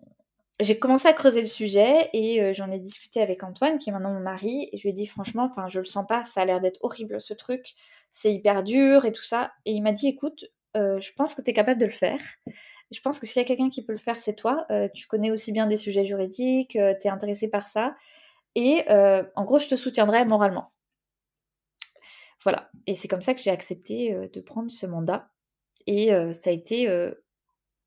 j'ai 0.59 0.79
commencé 0.79 1.07
à 1.07 1.13
creuser 1.13 1.41
le 1.41 1.47
sujet 1.47 2.09
et 2.13 2.53
j'en 2.53 2.71
ai 2.71 2.79
discuté 2.79 3.21
avec 3.21 3.43
Antoine, 3.43 3.77
qui 3.77 3.89
est 3.89 3.93
maintenant 3.93 4.13
mon 4.13 4.19
mari, 4.19 4.69
et 4.71 4.77
je 4.77 4.83
lui 4.83 4.89
ai 4.89 4.93
dit 4.93 5.05
franchement, 5.05 5.43
enfin 5.43 5.67
je 5.67 5.79
le 5.79 5.85
sens 5.85 6.07
pas, 6.07 6.23
ça 6.23 6.41
a 6.41 6.45
l'air 6.45 6.61
d'être 6.61 6.79
horrible 6.83 7.21
ce 7.21 7.33
truc, 7.33 7.75
c'est 8.11 8.33
hyper 8.33 8.63
dur 8.63 9.05
et 9.05 9.11
tout 9.11 9.23
ça. 9.23 9.51
Et 9.65 9.73
il 9.73 9.81
m'a 9.81 9.91
dit 9.91 10.07
écoute, 10.07 10.45
je 10.75 11.11
pense 11.15 11.35
que 11.35 11.41
tu 11.41 11.51
es 11.51 11.53
capable 11.53 11.79
de 11.79 11.85
le 11.85 11.91
faire. 11.91 12.19
Je 12.91 13.01
pense 13.01 13.19
que 13.19 13.27
s'il 13.27 13.41
y 13.41 13.45
a 13.45 13.47
quelqu'un 13.47 13.69
qui 13.69 13.83
peut 13.83 13.91
le 13.91 13.97
faire, 13.97 14.15
c'est 14.15 14.35
toi. 14.35 14.65
tu 14.95 15.07
connais 15.07 15.29
aussi 15.29 15.51
bien 15.51 15.67
des 15.67 15.77
sujets 15.77 16.05
juridiques, 16.05 16.71
tu 16.71 16.77
es 16.79 17.09
intéressé 17.09 17.47
par 17.49 17.67
ça. 17.67 17.95
et 18.55 18.83
en 18.89 19.43
gros, 19.43 19.59
je 19.59 19.67
te 19.67 19.75
soutiendrai 19.75 20.25
moralement. 20.25 20.71
Voilà. 22.43 22.69
Et 22.87 22.95
c'est 22.95 23.07
comme 23.07 23.21
ça 23.21 23.33
que 23.33 23.41
j'ai 23.41 23.51
accepté 23.51 24.15
de 24.33 24.41
prendre 24.41 24.71
ce 24.71 24.87
mandat. 24.87 25.29
Et 25.85 26.09
ça 26.33 26.49
a 26.49 26.53
été 26.53 26.89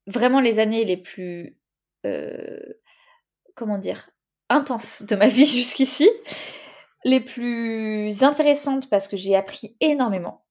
vraiment 0.06 0.40
les 0.40 0.58
années 0.60 0.84
les 0.84 0.96
plus, 0.96 1.56
comment 3.54 3.78
dire, 3.78 4.10
intenses 4.48 5.02
de 5.02 5.16
ma 5.16 5.28
vie 5.28 5.46
jusqu'ici, 5.46 6.08
les 7.04 7.20
plus 7.20 8.22
intéressantes 8.22 8.88
parce 8.90 9.08
que 9.08 9.16
j'ai 9.16 9.36
appris 9.36 9.76
énormément, 9.80 10.44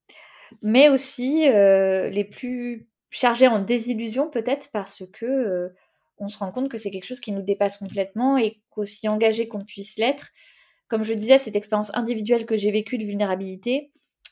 mais 0.62 0.90
aussi 0.90 1.44
les 1.50 2.28
plus 2.30 2.88
chargées 3.12 3.48
en 3.48 3.60
désillusion 3.60 4.30
peut-être 4.30 4.70
parce 4.72 5.04
que 5.14 5.72
on 6.20 6.28
se 6.28 6.38
rend 6.38 6.52
compte 6.52 6.70
que 6.70 6.78
c'est 6.78 6.92
quelque 6.92 7.06
chose 7.06 7.20
qui 7.20 7.32
nous 7.32 7.42
dépasse 7.42 7.78
complètement 7.78 8.38
et 8.38 8.62
qu'aussi 8.70 9.08
engagé 9.08 9.48
qu'on 9.48 9.64
puisse 9.64 9.98
l'être, 9.98 10.32
comme 10.88 11.04
je 11.04 11.14
disais, 11.14 11.38
cette 11.38 11.56
expérience 11.56 11.92
individuelle 11.96 12.46
que 12.46 12.58
j'ai 12.58 12.72
vécue 12.72 12.98
de 12.98 13.06
vulnérabilité, 13.06 13.92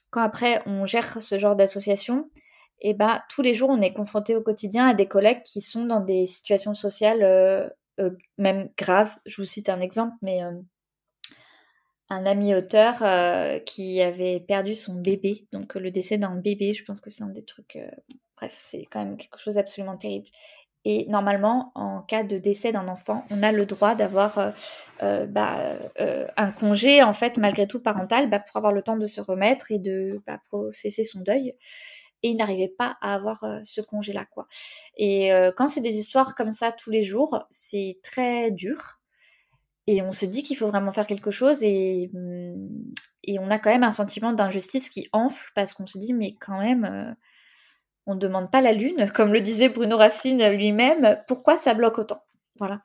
quand 0.09 0.21
après 0.21 0.61
on 0.65 0.85
gère 0.85 1.21
ce 1.21 1.37
genre 1.37 1.55
d'association, 1.55 2.29
et 2.79 2.91
eh 2.91 2.93
ben 2.93 3.21
tous 3.29 3.41
les 3.41 3.55
jours 3.55 3.69
on 3.69 3.81
est 3.81 3.93
confronté 3.93 4.35
au 4.35 4.41
quotidien 4.41 4.87
à 4.87 4.93
des 4.93 5.07
collègues 5.07 5.41
qui 5.43 5.61
sont 5.61 5.85
dans 5.85 5.99
des 5.99 6.27
situations 6.27 6.75
sociales 6.75 7.23
euh, 7.23 7.67
euh, 7.99 8.11
même 8.37 8.69
graves. 8.77 9.15
Je 9.25 9.41
vous 9.41 9.47
cite 9.47 9.69
un 9.69 9.81
exemple, 9.81 10.13
mais 10.21 10.43
euh, 10.43 10.51
un 12.09 12.25
ami 12.27 12.53
auteur 12.53 12.97
qui 13.65 14.01
avait 14.01 14.39
perdu 14.39 14.75
son 14.75 14.95
bébé, 14.95 15.47
donc 15.51 15.75
le 15.75 15.91
décès 15.91 16.17
d'un 16.17 16.35
bébé, 16.35 16.73
je 16.73 16.85
pense 16.85 17.01
que 17.01 17.09
c'est 17.09 17.23
un 17.23 17.29
des 17.29 17.43
trucs. 17.43 17.77
bref, 18.37 18.55
c'est 18.59 18.85
quand 18.89 19.03
même 19.03 19.17
quelque 19.17 19.39
chose 19.39 19.55
d'absolument 19.55 19.97
terrible. 19.97 20.27
Et 20.85 21.05
normalement, 21.09 21.73
en 21.75 22.01
cas 22.03 22.23
de 22.23 22.37
décès 22.37 22.71
d'un 22.71 22.87
enfant, 22.87 23.25
on 23.29 23.43
a 23.43 23.51
le 23.51 23.65
droit 23.65 23.93
d'avoir 23.93 24.53
bah, 25.01 25.77
un 26.37 26.51
congé, 26.53 27.03
en 27.03 27.11
fait, 27.11 27.35
malgré 27.35 27.67
tout 27.67 27.81
parental, 27.81 28.29
bah, 28.29 28.39
pour 28.39 28.55
avoir 28.55 28.71
le 28.71 28.83
temps 28.83 28.95
de 28.95 29.07
se 29.07 29.19
remettre 29.19 29.69
et 29.73 29.79
de 29.79 30.21
bah, 30.25 30.39
processer 30.47 31.03
son 31.03 31.19
deuil. 31.19 31.55
Et 32.23 32.29
il 32.29 32.35
n'arrivait 32.35 32.73
pas 32.77 32.97
à 33.01 33.13
avoir 33.13 33.45
ce 33.63 33.81
congé-là, 33.81 34.25
quoi. 34.25 34.47
Et 34.97 35.31
quand 35.55 35.67
c'est 35.67 35.81
des 35.81 35.97
histoires 35.97 36.33
comme 36.35 36.51
ça 36.51 36.71
tous 36.71 36.89
les 36.89 37.03
jours, 37.03 37.45
c'est 37.51 37.99
très 38.03 38.51
dur. 38.51 38.99
Et 39.85 40.01
on 40.01 40.11
se 40.11 40.25
dit 40.25 40.43
qu'il 40.43 40.57
faut 40.57 40.67
vraiment 40.67 40.91
faire 40.91 41.07
quelque 41.07 41.31
chose 41.31 41.63
et, 41.63 42.09
hum, 42.13 42.69
et 43.23 43.39
on 43.39 43.49
a 43.49 43.59
quand 43.59 43.69
même 43.69 43.83
un 43.83 43.91
sentiment 43.91 44.33
d'injustice 44.33 44.89
qui 44.89 45.07
enfle 45.13 45.51
parce 45.55 45.73
qu'on 45.73 45.85
se 45.85 45.97
dit, 45.97 46.13
mais 46.13 46.35
quand 46.35 46.59
même 46.59 47.15
on 48.07 48.15
ne 48.15 48.19
demande 48.19 48.49
pas 48.49 48.61
la 48.61 48.71
lune, 48.71 49.11
comme 49.13 49.33
le 49.33 49.41
disait 49.41 49.69
Bruno 49.69 49.97
Racine 49.97 50.43
lui-même, 50.49 51.17
pourquoi 51.27 51.57
ça 51.57 51.73
bloque 51.73 51.99
autant? 51.99 52.23
Voilà. 52.57 52.81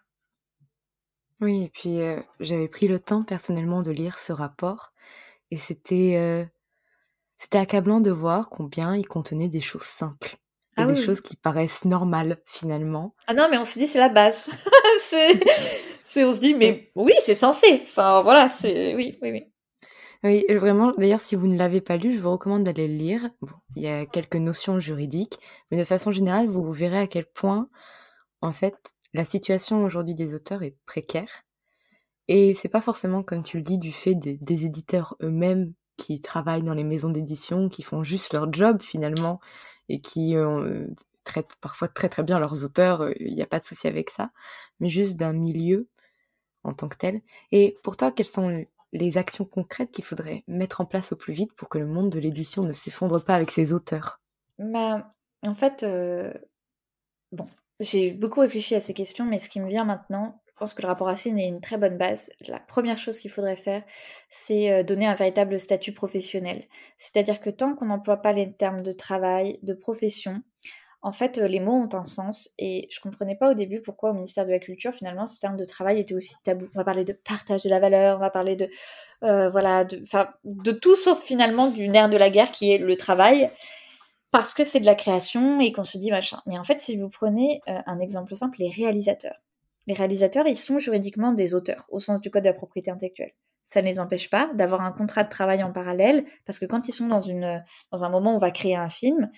Oui, 1.41 1.65
et 1.65 1.69
puis 1.71 2.01
euh, 2.01 2.21
j'avais 2.41 2.69
pris 2.69 2.89
le 2.89 2.99
temps 2.99 3.23
personnellement 3.23 3.83
de 3.83 3.91
lire 3.91 4.19
ce 4.19 4.33
rapport, 4.33 4.93
et 5.51 5.57
c'était 5.57 6.15
euh, 6.17 6.45
c'était 7.43 7.59
accablant 7.59 8.01
de 8.01 8.13
voir 8.13 8.51
combien 8.51 8.95
il 8.95 9.05
contenait 9.05 9.49
des 9.49 9.61
choses 9.61 9.83
simples. 9.83 10.37
Et 10.79 10.83
ah 10.83 10.87
des 10.87 10.95
choses 10.95 11.21
qui 11.21 11.35
paraissent 11.35 11.85
normales 11.85 12.41
finalement. 12.47 13.17
Ah 13.27 13.35
non, 13.35 13.49
mais 13.51 13.59
on 13.59 13.65
se 13.65 13.81
dit 13.81 13.89
c'est 13.89 13.99
la 13.99 14.09
base. 14.09 14.49
c'est, 15.01 16.25
on 16.25 16.33
se 16.33 16.39
dit 16.39 16.55
mais 16.55 16.93
oui, 16.95 17.13
c'est 17.25 17.35
censé. 17.35 17.81
Enfin 17.83 18.23
voilà, 18.23 18.49
c'est 18.49 18.95
oui, 18.95 19.19
oui, 19.23 19.33
oui. 19.33 19.53
Oui, 20.23 20.45
vraiment, 20.51 20.93
d'ailleurs, 20.97 21.21
si 21.21 21.35
vous 21.35 21.49
ne 21.49 21.59
l'avez 21.59 21.81
pas 21.81 21.97
lu, 21.97 22.13
je 22.13 22.21
vous 22.21 22.31
recommande 22.31 22.63
d'aller 22.63 22.87
le 22.87 22.95
lire. 22.95 23.29
Bon, 23.41 23.55
il 23.75 23.83
y 23.83 23.89
a 23.89 24.07
quelques 24.07 24.37
notions 24.37 24.79
juridiques, 24.79 25.41
mais 25.73 25.79
de 25.79 25.83
façon 25.83 26.13
générale, 26.13 26.47
vous 26.47 26.73
verrez 26.73 27.01
à 27.01 27.07
quel 27.09 27.27
point, 27.27 27.69
en 28.41 28.53
fait, 28.53 28.77
la 29.15 29.25
situation 29.25 29.83
aujourd'hui 29.83 30.15
des 30.15 30.33
auteurs 30.37 30.63
est 30.63 30.77
précaire. 30.87 31.43
Et 32.29 32.55
c'est 32.55 32.69
pas 32.69 32.81
forcément, 32.81 33.25
comme 33.25 33.43
tu 33.43 33.57
le 33.57 33.65
dis, 33.65 33.79
du 33.79 33.91
fait 33.91 34.15
des, 34.15 34.65
éditeurs 34.65 35.17
eux-mêmes 35.23 35.73
qui 35.97 36.21
travaillent 36.21 36.63
dans 36.63 36.75
les 36.75 36.85
maisons 36.85 37.11
d'édition, 37.11 37.69
qui 37.69 37.83
font 37.83 38.03
juste 38.05 38.33
leur 38.35 38.53
job 38.53 38.83
finalement, 38.83 39.41
et 39.89 40.01
qui 40.01 40.37
euh, 40.37 40.87
traitent 41.25 41.57
parfois 41.61 41.89
très 41.89 42.09
très 42.09 42.23
bien 42.23 42.39
leurs 42.39 42.65
auteurs, 42.65 43.03
euh, 43.03 43.13
il 43.21 43.35
n'y 43.35 43.43
a 43.43 43.47
pas 43.47 43.61
de 43.61 43.65
souci 43.65 43.87
avec 43.89 44.11
ça, 44.11 44.31
mais 44.81 44.89
juste 44.89 45.17
d'un 45.19 45.33
milieu 45.33 45.89
en 46.65 46.75
tant 46.75 46.89
que 46.89 46.97
tel. 46.97 47.23
Et 47.53 47.79
pour 47.83 47.97
toi, 47.97 48.13
quels 48.13 48.27
sont 48.27 48.67
les 48.93 49.19
actions 49.19 49.45
concrètes 49.45 49.93
qu'il 49.93 50.05
faudrait 50.05 50.45
mettre 50.49 50.81
en 50.81 50.87
place 50.87 51.13
au 51.13 51.17
plus 51.17 51.33
vite 51.33 51.55
pour 51.55 51.69
que 51.69 51.79
le 51.79 51.87
monde 51.87 52.11
de 52.11 52.19
l'édition 52.21 52.63
ne 52.65 52.73
s'effondre 52.73 53.23
pas 53.25 53.35
avec 53.37 53.51
ses 53.51 53.73
auteurs? 53.73 54.21
Bah, 54.59 55.15
En 55.43 55.55
fait, 55.55 55.83
euh, 55.83 56.33
bon, 57.33 57.49
j'ai 57.81 58.11
beaucoup 58.13 58.41
réfléchi 58.41 58.75
à 58.75 58.81
ces 58.81 58.95
questions, 58.95 59.25
mais 59.25 59.39
ce 59.39 59.49
qui 59.49 59.61
me 59.61 59.69
vient 59.69 59.85
maintenant, 59.85 60.41
je 60.55 60.59
pense 60.59 60.75
que 60.75 60.83
le 60.83 60.89
rapport 60.89 61.07
Racine 61.07 61.39
est 61.39 61.49
une 61.49 61.61
très 61.61 61.79
bonne 61.79 61.97
base. 61.97 62.31
La 62.47 62.61
première 62.61 62.99
chose 62.99 63.19
qu'il 63.19 63.31
faudrait 63.31 63.57
faire, 63.57 63.83
c'est 64.29 64.71
euh, 64.71 64.83
donner 64.83 65.07
un 65.07 65.15
véritable 65.15 65.59
statut 65.59 65.93
professionnel. 65.93 66.65
C'est-à-dire 66.99 67.41
que 67.41 67.51
tant 67.51 67.75
qu'on 67.75 67.87
n'emploie 67.87 68.19
pas 68.19 68.33
les 68.33 68.53
termes 68.53 68.83
de 68.83 68.93
travail, 68.93 69.59
de 69.63 69.73
profession, 69.73 70.43
en 71.01 71.11
fait, 71.11 71.39
euh, 71.39 71.49
les 71.49 71.59
mots 71.59 71.73
ont 71.73 71.89
un 71.95 72.05
sens 72.05 72.51
et 72.59 72.87
je 72.91 73.01
comprenais 73.01 73.35
pas 73.35 73.51
au 73.51 73.55
début 73.55 73.81
pourquoi 73.81 74.11
au 74.11 74.13
ministère 74.13 74.45
de 74.45 74.51
la 74.51 74.59
Culture, 74.59 74.93
finalement, 74.93 75.27
ce 75.27 75.41
terme 75.41 75.57
de 75.57 75.65
travail 75.65 75.99
était 75.99 76.15
aussi 76.15 76.35
tabou. 76.45 76.67
On 76.75 76.79
va 76.79 76.85
parler 76.85 77.05
de 77.05 77.15
partage 77.15 77.63
de 77.63 77.71
la 77.71 77.81
valeur, 77.81 78.19
on 78.19 78.21
va 78.21 78.31
parler 78.31 78.55
de, 78.55 78.69
euh, 79.25 79.49
voilà, 79.49 79.85
de, 79.85 80.73
tout 80.73 80.97
sauf 80.97 81.21
finalement 81.21 81.69
du 81.69 81.89
nerf 81.89 82.11
de 82.11 82.19
la 82.19 82.29
guerre 82.29 82.53
qui 82.53 82.71
est 82.71 82.79
le 82.79 82.97
travail, 82.97 83.51
parce 84.31 84.53
que 84.55 84.65
c'est 84.65 84.81
de 84.81 84.87
la 84.87 84.95
création 84.95 85.61
et 85.61 85.73
qu'on 85.73 85.85
se 85.85 85.97
dit 85.97 86.11
machin. 86.11 86.43
Mais 86.47 86.59
en 86.59 86.65
fait, 86.65 86.79
si 86.79 86.97
vous 86.97 87.09
prenez 87.09 87.63
un 87.67 88.01
exemple 88.01 88.37
simple, 88.37 88.59
les 88.61 88.71
réalisateurs. 88.71 89.41
Les 89.87 89.95
réalisateurs, 89.95 90.47
ils 90.47 90.57
sont 90.57 90.79
juridiquement 90.79 91.33
des 91.33 91.55
auteurs, 91.55 91.87
au 91.91 92.01
sens 92.01 92.21
du 92.21 92.31
code 92.31 92.45
de 92.45 92.49
la 92.49 92.55
propriété 92.55 92.91
intellectuelle. 92.91 93.33
Ça 93.65 93.83
ne 93.83 93.87
les 93.87 93.99
empêche 93.99 94.29
pas 94.29 94.51
d'avoir 94.55 94.83
un 94.83 94.93
contrat 94.93 95.25
de 95.25 95.29
travail 95.29 95.63
en 95.63 95.73
parallèle, 95.73 96.25
parce 96.45 96.59
que 96.59 96.67
quand 96.67 96.89
ils 96.89 96.93
sont 96.93 97.09
dans, 97.09 97.21
une, 97.21 97.63
dans 97.91 98.05
un 98.05 98.11
moment 98.11 98.33
où 98.33 98.37
on 98.37 98.39
va 98.39 98.51
créer 98.51 98.77
un 98.77 98.89
film, 98.89 99.31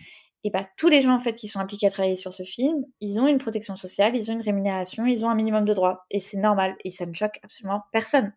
et 0.44 0.50
bah, 0.50 0.64
tous 0.76 0.88
les 0.88 1.00
gens 1.00 1.14
en 1.14 1.18
fait 1.18 1.32
qui 1.32 1.48
sont 1.48 1.58
impliqués 1.58 1.86
à 1.86 1.90
travailler 1.90 2.16
sur 2.16 2.34
ce 2.34 2.42
film, 2.42 2.84
ils 3.00 3.18
ont 3.18 3.26
une 3.26 3.38
protection 3.38 3.76
sociale, 3.76 4.14
ils 4.14 4.30
ont 4.30 4.34
une 4.34 4.42
rémunération, 4.42 5.06
ils 5.06 5.24
ont 5.24 5.30
un 5.30 5.34
minimum 5.34 5.64
de 5.64 5.72
droits. 5.72 6.04
Et 6.10 6.20
c'est 6.20 6.36
normal. 6.36 6.76
Et 6.84 6.90
ça 6.90 7.06
ne 7.06 7.14
choque 7.14 7.40
absolument 7.42 7.80
personne. 7.92 8.34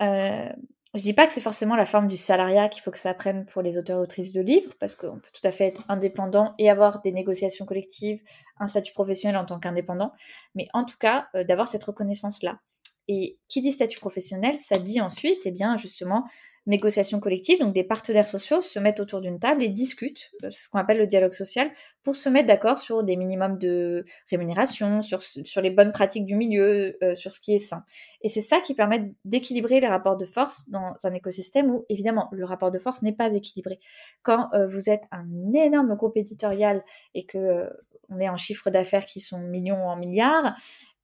Euh, 0.00 0.48
je 0.94 1.02
dis 1.02 1.12
pas 1.12 1.26
que 1.26 1.32
c'est 1.32 1.42
forcément 1.42 1.76
la 1.76 1.84
forme 1.84 2.08
du 2.08 2.16
salariat 2.16 2.68
qu'il 2.68 2.82
faut 2.82 2.90
que 2.90 2.98
ça 2.98 3.12
prenne 3.12 3.44
pour 3.44 3.60
les 3.60 3.76
auteurs 3.76 3.98
et 3.98 4.02
autrices 4.02 4.32
de 4.32 4.40
livres 4.40 4.72
parce 4.80 4.94
qu'on 4.94 5.18
peut 5.18 5.30
tout 5.32 5.46
à 5.46 5.52
fait 5.52 5.66
être 5.66 5.82
indépendant 5.88 6.54
et 6.58 6.70
avoir 6.70 7.02
des 7.02 7.12
négociations 7.12 7.66
collectives, 7.66 8.22
un 8.58 8.66
statut 8.66 8.94
professionnel 8.94 9.36
en 9.36 9.44
tant 9.44 9.58
qu'indépendant, 9.58 10.12
mais 10.54 10.68
en 10.72 10.84
tout 10.84 10.96
cas 10.98 11.28
euh, 11.34 11.44
d'avoir 11.44 11.68
cette 11.68 11.84
reconnaissance 11.84 12.42
là. 12.42 12.58
Et 13.06 13.38
qui 13.48 13.60
dit 13.60 13.72
statut 13.72 13.98
professionnel, 13.98 14.58
ça 14.58 14.78
dit 14.78 15.00
ensuite, 15.00 15.40
eh 15.44 15.50
bien 15.50 15.76
justement, 15.76 16.26
négociation 16.68 17.18
collective, 17.18 17.58
donc 17.58 17.74
des 17.74 17.82
partenaires 17.82 18.28
sociaux 18.28 18.62
se 18.62 18.78
mettent 18.78 19.00
autour 19.00 19.20
d'une 19.20 19.38
table 19.38 19.62
et 19.62 19.68
discutent, 19.68 20.30
euh, 20.44 20.50
ce 20.50 20.68
qu'on 20.68 20.78
appelle 20.78 20.98
le 20.98 21.06
dialogue 21.06 21.32
social, 21.32 21.70
pour 22.04 22.14
se 22.14 22.28
mettre 22.28 22.46
d'accord 22.46 22.78
sur 22.78 23.02
des 23.02 23.16
minimums 23.16 23.58
de 23.58 24.04
rémunération, 24.30 25.00
sur, 25.02 25.22
sur 25.22 25.60
les 25.60 25.70
bonnes 25.70 25.92
pratiques 25.92 26.26
du 26.26 26.34
milieu, 26.34 26.96
euh, 27.02 27.16
sur 27.16 27.32
ce 27.32 27.40
qui 27.40 27.54
est 27.54 27.58
sain. 27.58 27.84
Et 28.22 28.28
c'est 28.28 28.42
ça 28.42 28.60
qui 28.60 28.74
permet 28.74 29.12
d'équilibrer 29.24 29.80
les 29.80 29.88
rapports 29.88 30.16
de 30.16 30.26
force 30.26 30.68
dans 30.68 30.94
un 31.02 31.10
écosystème 31.12 31.70
où, 31.70 31.84
évidemment, 31.88 32.28
le 32.32 32.44
rapport 32.44 32.70
de 32.70 32.78
force 32.78 33.02
n'est 33.02 33.12
pas 33.12 33.34
équilibré. 33.34 33.80
Quand 34.22 34.48
euh, 34.52 34.66
vous 34.66 34.90
êtes 34.90 35.04
un 35.10 35.26
énorme 35.54 35.96
groupe 35.96 36.16
éditorial 36.16 36.84
et 37.14 37.24
que 37.24 37.68
on 38.08 38.20
est 38.20 38.28
en 38.28 38.36
chiffre 38.36 38.70
d'affaires 38.70 39.06
qui 39.06 39.20
sont 39.20 39.38
millions 39.38 39.86
en 39.86 39.96
milliards, 39.96 40.56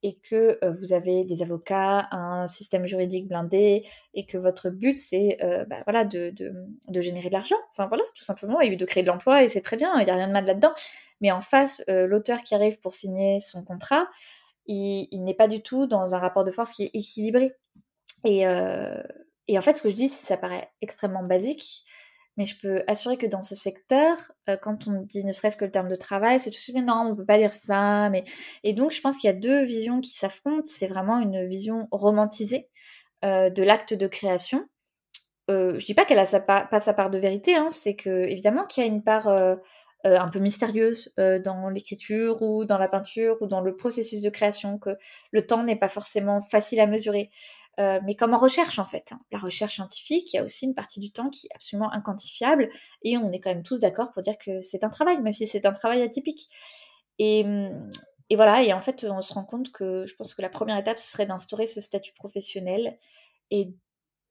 et 0.04 0.16
que 0.16 0.58
euh, 0.62 0.70
vous 0.70 0.92
avez 0.92 1.24
des 1.24 1.42
avocats, 1.42 2.08
un 2.12 2.46
système 2.46 2.86
juridique 2.86 3.26
blindé 3.26 3.80
et 4.12 4.26
que 4.26 4.36
votre 4.36 4.68
but 4.68 5.00
c'est 5.00 5.38
euh, 5.42 5.64
bah, 5.64 5.78
voilà, 5.86 6.04
de, 6.04 6.32
de, 6.36 7.00
générer 7.00 7.28
de 7.28 7.32
l'argent, 7.32 7.56
enfin 7.70 7.86
voilà, 7.86 8.04
tout 8.14 8.22
simplement, 8.22 8.60
et 8.60 8.76
de 8.76 8.84
créer 8.84 9.02
de 9.02 9.08
l'emploi 9.08 9.42
et 9.42 9.48
c'est 9.48 9.62
très 9.62 9.78
bien, 9.78 9.98
il 9.98 10.04
n'y 10.04 10.10
a 10.10 10.14
rien 10.14 10.28
de 10.28 10.32
mal 10.32 10.44
là-dedans. 10.44 10.74
Mais 11.22 11.32
en 11.32 11.40
face, 11.40 11.82
euh, 11.88 12.06
l'auteur 12.06 12.42
qui 12.42 12.54
arrive 12.54 12.78
pour 12.80 12.94
signer 12.94 13.40
son 13.40 13.64
contrat, 13.64 14.06
il, 14.66 15.08
il 15.10 15.24
n'est 15.24 15.34
pas 15.34 15.48
du 15.48 15.62
tout 15.62 15.86
dans 15.86 16.14
un 16.14 16.18
rapport 16.18 16.44
de 16.44 16.50
force 16.50 16.72
qui 16.72 16.84
est 16.84 16.90
équilibré. 16.92 17.54
Et, 18.26 18.44
et 19.48 19.58
en 19.58 19.62
fait, 19.62 19.74
ce 19.74 19.82
que 19.82 19.90
je 19.90 19.94
dis, 19.94 20.08
ça 20.08 20.38
paraît 20.38 20.70
extrêmement 20.80 21.22
basique, 21.22 21.84
mais 22.36 22.46
je 22.46 22.58
peux 22.60 22.82
assurer 22.88 23.16
que 23.16 23.26
dans 23.26 23.42
ce 23.42 23.54
secteur, 23.54 24.16
euh, 24.48 24.56
quand 24.56 24.88
on 24.88 25.02
dit 25.02 25.24
ne 25.24 25.32
serait-ce 25.32 25.56
que 25.56 25.64
le 25.64 25.70
terme 25.70 25.88
de 25.88 25.94
travail, 25.94 26.40
c'est 26.40 26.50
tout 26.50 26.56
de 26.56 26.60
suite 26.60 26.76
non, 26.76 27.08
on 27.10 27.16
peut 27.16 27.24
pas 27.24 27.38
dire 27.38 27.52
ça. 27.52 28.10
Mais 28.10 28.24
et 28.64 28.72
donc 28.72 28.92
je 28.92 29.00
pense 29.00 29.16
qu'il 29.16 29.28
y 29.28 29.32
a 29.32 29.36
deux 29.36 29.62
visions 29.64 30.00
qui 30.00 30.14
s'affrontent. 30.14 30.66
C'est 30.66 30.88
vraiment 30.88 31.20
une 31.20 31.46
vision 31.46 31.88
romantisée 31.90 32.68
euh, 33.24 33.50
de 33.50 33.62
l'acte 33.62 33.94
de 33.94 34.06
création. 34.06 34.64
Euh, 35.50 35.78
je 35.78 35.84
dis 35.84 35.94
pas 35.94 36.04
qu'elle 36.04 36.18
a 36.18 36.40
pas 36.40 36.80
sa 36.80 36.94
part 36.94 37.10
de 37.10 37.18
vérité. 37.18 37.54
Hein, 37.54 37.68
c'est 37.70 37.94
que 37.94 38.24
évidemment 38.26 38.64
qu'il 38.66 38.82
y 38.82 38.86
a 38.86 38.90
une 38.90 39.04
part 39.04 39.28
un 40.06 40.28
peu 40.28 40.38
mystérieuse 40.38 41.10
dans 41.16 41.70
l'écriture 41.70 42.42
ou 42.42 42.66
dans 42.66 42.76
la 42.76 42.88
peinture 42.88 43.38
ou 43.40 43.46
dans 43.46 43.62
le 43.62 43.74
processus 43.74 44.20
de 44.20 44.28
création, 44.28 44.78
que 44.78 44.90
le 45.30 45.46
temps 45.46 45.62
n'est 45.62 45.76
pas 45.76 45.88
forcément 45.88 46.42
facile 46.42 46.80
à 46.80 46.86
mesurer. 46.86 47.30
Euh, 47.80 48.00
mais 48.04 48.14
comme 48.14 48.34
en 48.34 48.38
recherche 48.38 48.78
en 48.78 48.84
fait. 48.84 49.12
Hein. 49.12 49.20
La 49.32 49.38
recherche 49.38 49.74
scientifique, 49.74 50.32
il 50.32 50.36
y 50.36 50.38
a 50.38 50.44
aussi 50.44 50.64
une 50.64 50.74
partie 50.74 51.00
du 51.00 51.10
temps 51.10 51.28
qui 51.28 51.46
est 51.46 51.54
absolument 51.54 51.92
inquantifiable 51.92 52.70
et 53.02 53.18
on 53.18 53.32
est 53.32 53.40
quand 53.40 53.50
même 53.50 53.64
tous 53.64 53.80
d'accord 53.80 54.12
pour 54.12 54.22
dire 54.22 54.38
que 54.38 54.60
c'est 54.60 54.84
un 54.84 54.90
travail, 54.90 55.20
même 55.20 55.32
si 55.32 55.46
c'est 55.46 55.66
un 55.66 55.72
travail 55.72 56.02
atypique. 56.02 56.48
Et, 57.18 57.44
hum, 57.44 57.90
et, 58.30 58.36
voilà, 58.36 58.62
et 58.62 58.72
en 58.72 58.80
fait, 58.80 59.04
on 59.08 59.22
se 59.22 59.32
rend 59.32 59.44
compte 59.44 59.72
que 59.72 60.04
je 60.06 60.14
pense 60.14 60.34
que 60.34 60.42
la 60.42 60.48
première 60.48 60.78
étape, 60.78 60.98
ce 60.98 61.10
serait 61.10 61.26
d'instaurer 61.26 61.66
ce 61.66 61.80
statut 61.80 62.12
professionnel 62.14 62.98
et 63.50 63.74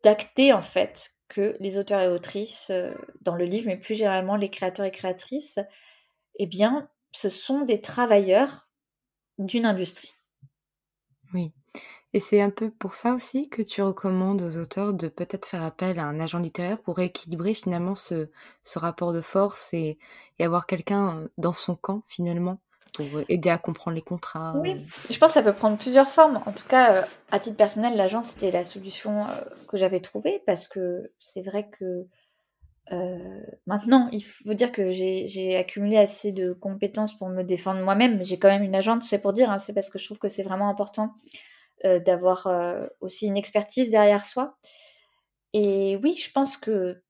d'acter 0.03 0.53
en 0.53 0.61
fait 0.61 1.11
que 1.29 1.57
les 1.59 1.77
auteurs 1.77 2.01
et 2.01 2.07
autrices 2.07 2.69
euh, 2.69 2.93
dans 3.21 3.35
le 3.35 3.45
livre, 3.45 3.67
mais 3.67 3.77
plus 3.77 3.95
généralement 3.95 4.35
les 4.35 4.49
créateurs 4.49 4.85
et 4.85 4.91
créatrices, 4.91 5.59
eh 6.39 6.47
bien, 6.47 6.89
ce 7.11 7.29
sont 7.29 7.61
des 7.61 7.81
travailleurs 7.81 8.69
d'une 9.37 9.65
industrie. 9.65 10.13
Oui. 11.33 11.51
Et 12.15 12.19
c'est 12.19 12.41
un 12.41 12.51
peu 12.51 12.69
pour 12.69 12.93
ça 12.93 13.13
aussi 13.13 13.49
que 13.49 13.63
tu 13.63 13.81
recommandes 13.81 14.41
aux 14.43 14.57
auteurs 14.57 14.93
de 14.93 15.07
peut-être 15.07 15.47
faire 15.47 15.63
appel 15.63 15.97
à 15.97 16.05
un 16.05 16.19
agent 16.19 16.37
littéraire 16.37 16.77
pour 16.79 16.97
rééquilibrer 16.97 17.55
finalement 17.55 17.95
ce, 17.95 18.29
ce 18.61 18.77
rapport 18.77 19.13
de 19.13 19.21
force 19.21 19.73
et, 19.73 19.97
et 20.37 20.45
avoir 20.45 20.67
quelqu'un 20.67 21.17
euh, 21.17 21.27
dans 21.39 21.53
son 21.53 21.75
camp 21.75 22.03
finalement 22.05 22.59
pour 22.93 23.07
aider 23.27 23.49
à 23.49 23.57
comprendre 23.57 23.95
les 23.95 24.03
contrats. 24.03 24.53
Oui, 24.57 24.75
je 25.09 25.17
pense 25.17 25.29
que 25.29 25.33
ça 25.33 25.41
peut 25.41 25.53
prendre 25.53 25.77
plusieurs 25.79 26.11
formes. 26.11 26.43
En 26.45 26.51
tout 26.51 26.67
cas, 26.67 26.97
euh, 26.97 27.05
à 27.31 27.39
titre 27.39 27.57
personnel, 27.57 27.97
l'agence 27.97 28.27
c'était 28.27 28.51
la 28.51 28.63
solution 28.63 29.25
euh, 29.27 29.41
que 29.67 29.77
j'avais 29.77 29.99
trouvée 29.99 30.43
parce 30.45 30.67
que 30.67 31.11
c'est 31.17 31.41
vrai 31.41 31.67
que 31.67 32.05
maintenant, 33.65 34.09
il 34.11 34.21
faut 34.21 34.53
dire 34.53 34.71
que 34.71 34.91
j'ai 34.91 35.55
accumulé 35.55 35.97
assez 35.97 36.31
de 36.31 36.53
compétences 36.53 37.17
pour 37.17 37.27
me 37.29 37.41
défendre 37.41 37.81
moi-même. 37.81 38.23
J'ai 38.23 38.37
quand 38.37 38.49
même 38.49 38.61
une 38.61 38.75
agente, 38.75 39.01
c'est 39.01 39.19
pour 39.19 39.33
dire, 39.33 39.49
hein, 39.49 39.57
c'est 39.57 39.73
parce 39.73 39.89
que 39.89 39.97
je 39.97 40.05
trouve 40.05 40.19
que 40.19 40.29
c'est 40.29 40.43
vraiment 40.43 40.69
important 40.69 41.05
euh, 41.05 41.09
d'avoir 41.99 42.47
euh, 42.47 42.87
aussi 43.01 43.27
une 43.27 43.37
expertise 43.37 43.91
derrière 43.91 44.25
soi. 44.25 44.57
Et 45.53 45.97
oui, 46.03 46.15
je 46.15 46.31
pense 46.31 46.57
que, 46.57 47.01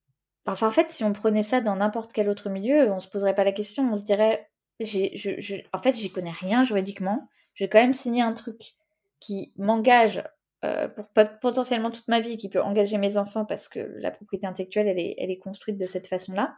enfin, 0.46 0.68
en 0.68 0.72
fait, 0.72 0.90
si 0.90 1.04
on 1.04 1.14
prenait 1.14 1.44
ça 1.44 1.62
dans 1.62 1.76
n'importe 1.76 2.14
quel 2.14 2.30
autre 2.30 2.50
milieu, 2.50 2.92
on 2.92 3.00
se 3.00 3.08
poserait 3.08 3.36
pas 3.36 3.44
la 3.44 3.52
question. 3.52 3.90
On 3.90 3.96
se 3.96 4.04
dirait, 4.04 4.50
j'ai, 4.80 5.16
je, 5.16 5.32
je, 5.40 5.56
en 5.72 5.78
fait, 5.78 5.96
j'y 5.96 6.12
connais 6.12 6.32
rien 6.32 6.64
juridiquement. 6.64 7.30
Je 7.54 7.64
vais 7.64 7.70
quand 7.70 7.80
même 7.80 7.92
signer 7.94 8.22
un 8.22 8.34
truc 8.34 8.74
qui 9.20 9.54
m'engage 9.58 10.24
euh, 10.66 10.88
pour 10.88 11.10
potentiellement 11.42 11.92
toute 11.92 12.08
ma 12.08 12.20
vie, 12.20 12.38
qui 12.38 12.50
peut 12.50 12.62
engager 12.62 12.98
mes 12.98 13.18
enfants 13.18 13.46
parce 13.46 13.70
que 13.70 13.80
la 13.80 14.12
propriété 14.12 14.48
intellectuelle, 14.48 14.88
elle 14.88 15.00
est, 15.00 15.16
elle 15.18 15.32
est 15.32 15.38
construite 15.38 15.78
de 15.78 15.86
cette 15.86 16.08
façon-là. 16.08 16.56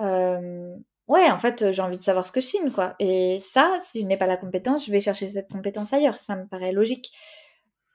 Euh, 0.00 0.76
ouais, 1.08 1.30
en 1.30 1.38
fait, 1.38 1.72
j'ai 1.72 1.82
envie 1.82 1.98
de 1.98 2.02
savoir 2.02 2.26
ce 2.26 2.32
que 2.32 2.40
je 2.40 2.46
signe, 2.46 2.70
quoi. 2.70 2.94
Et 2.98 3.38
ça, 3.40 3.78
si 3.84 4.02
je 4.02 4.06
n'ai 4.06 4.16
pas 4.16 4.26
la 4.26 4.36
compétence, 4.36 4.86
je 4.86 4.92
vais 4.92 5.00
chercher 5.00 5.28
cette 5.28 5.50
compétence 5.50 5.92
ailleurs. 5.92 6.18
Ça 6.20 6.36
me 6.36 6.46
paraît 6.46 6.72
logique. 6.72 7.12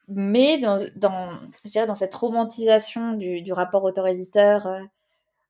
Mais 0.07 0.57
dans, 0.57 0.77
dans 0.95 1.39
je 1.63 1.69
dirais, 1.69 1.85
dans 1.85 1.95
cette 1.95 2.15
romantisation 2.15 3.13
du, 3.13 3.41
du 3.41 3.53
rapport 3.53 3.83
auteur-éditeur, 3.83 4.65
euh, 4.67 4.81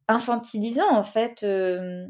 infantilisant, 0.10 0.90
en 0.90 1.04
fait, 1.04 1.44
euh, 1.44 2.08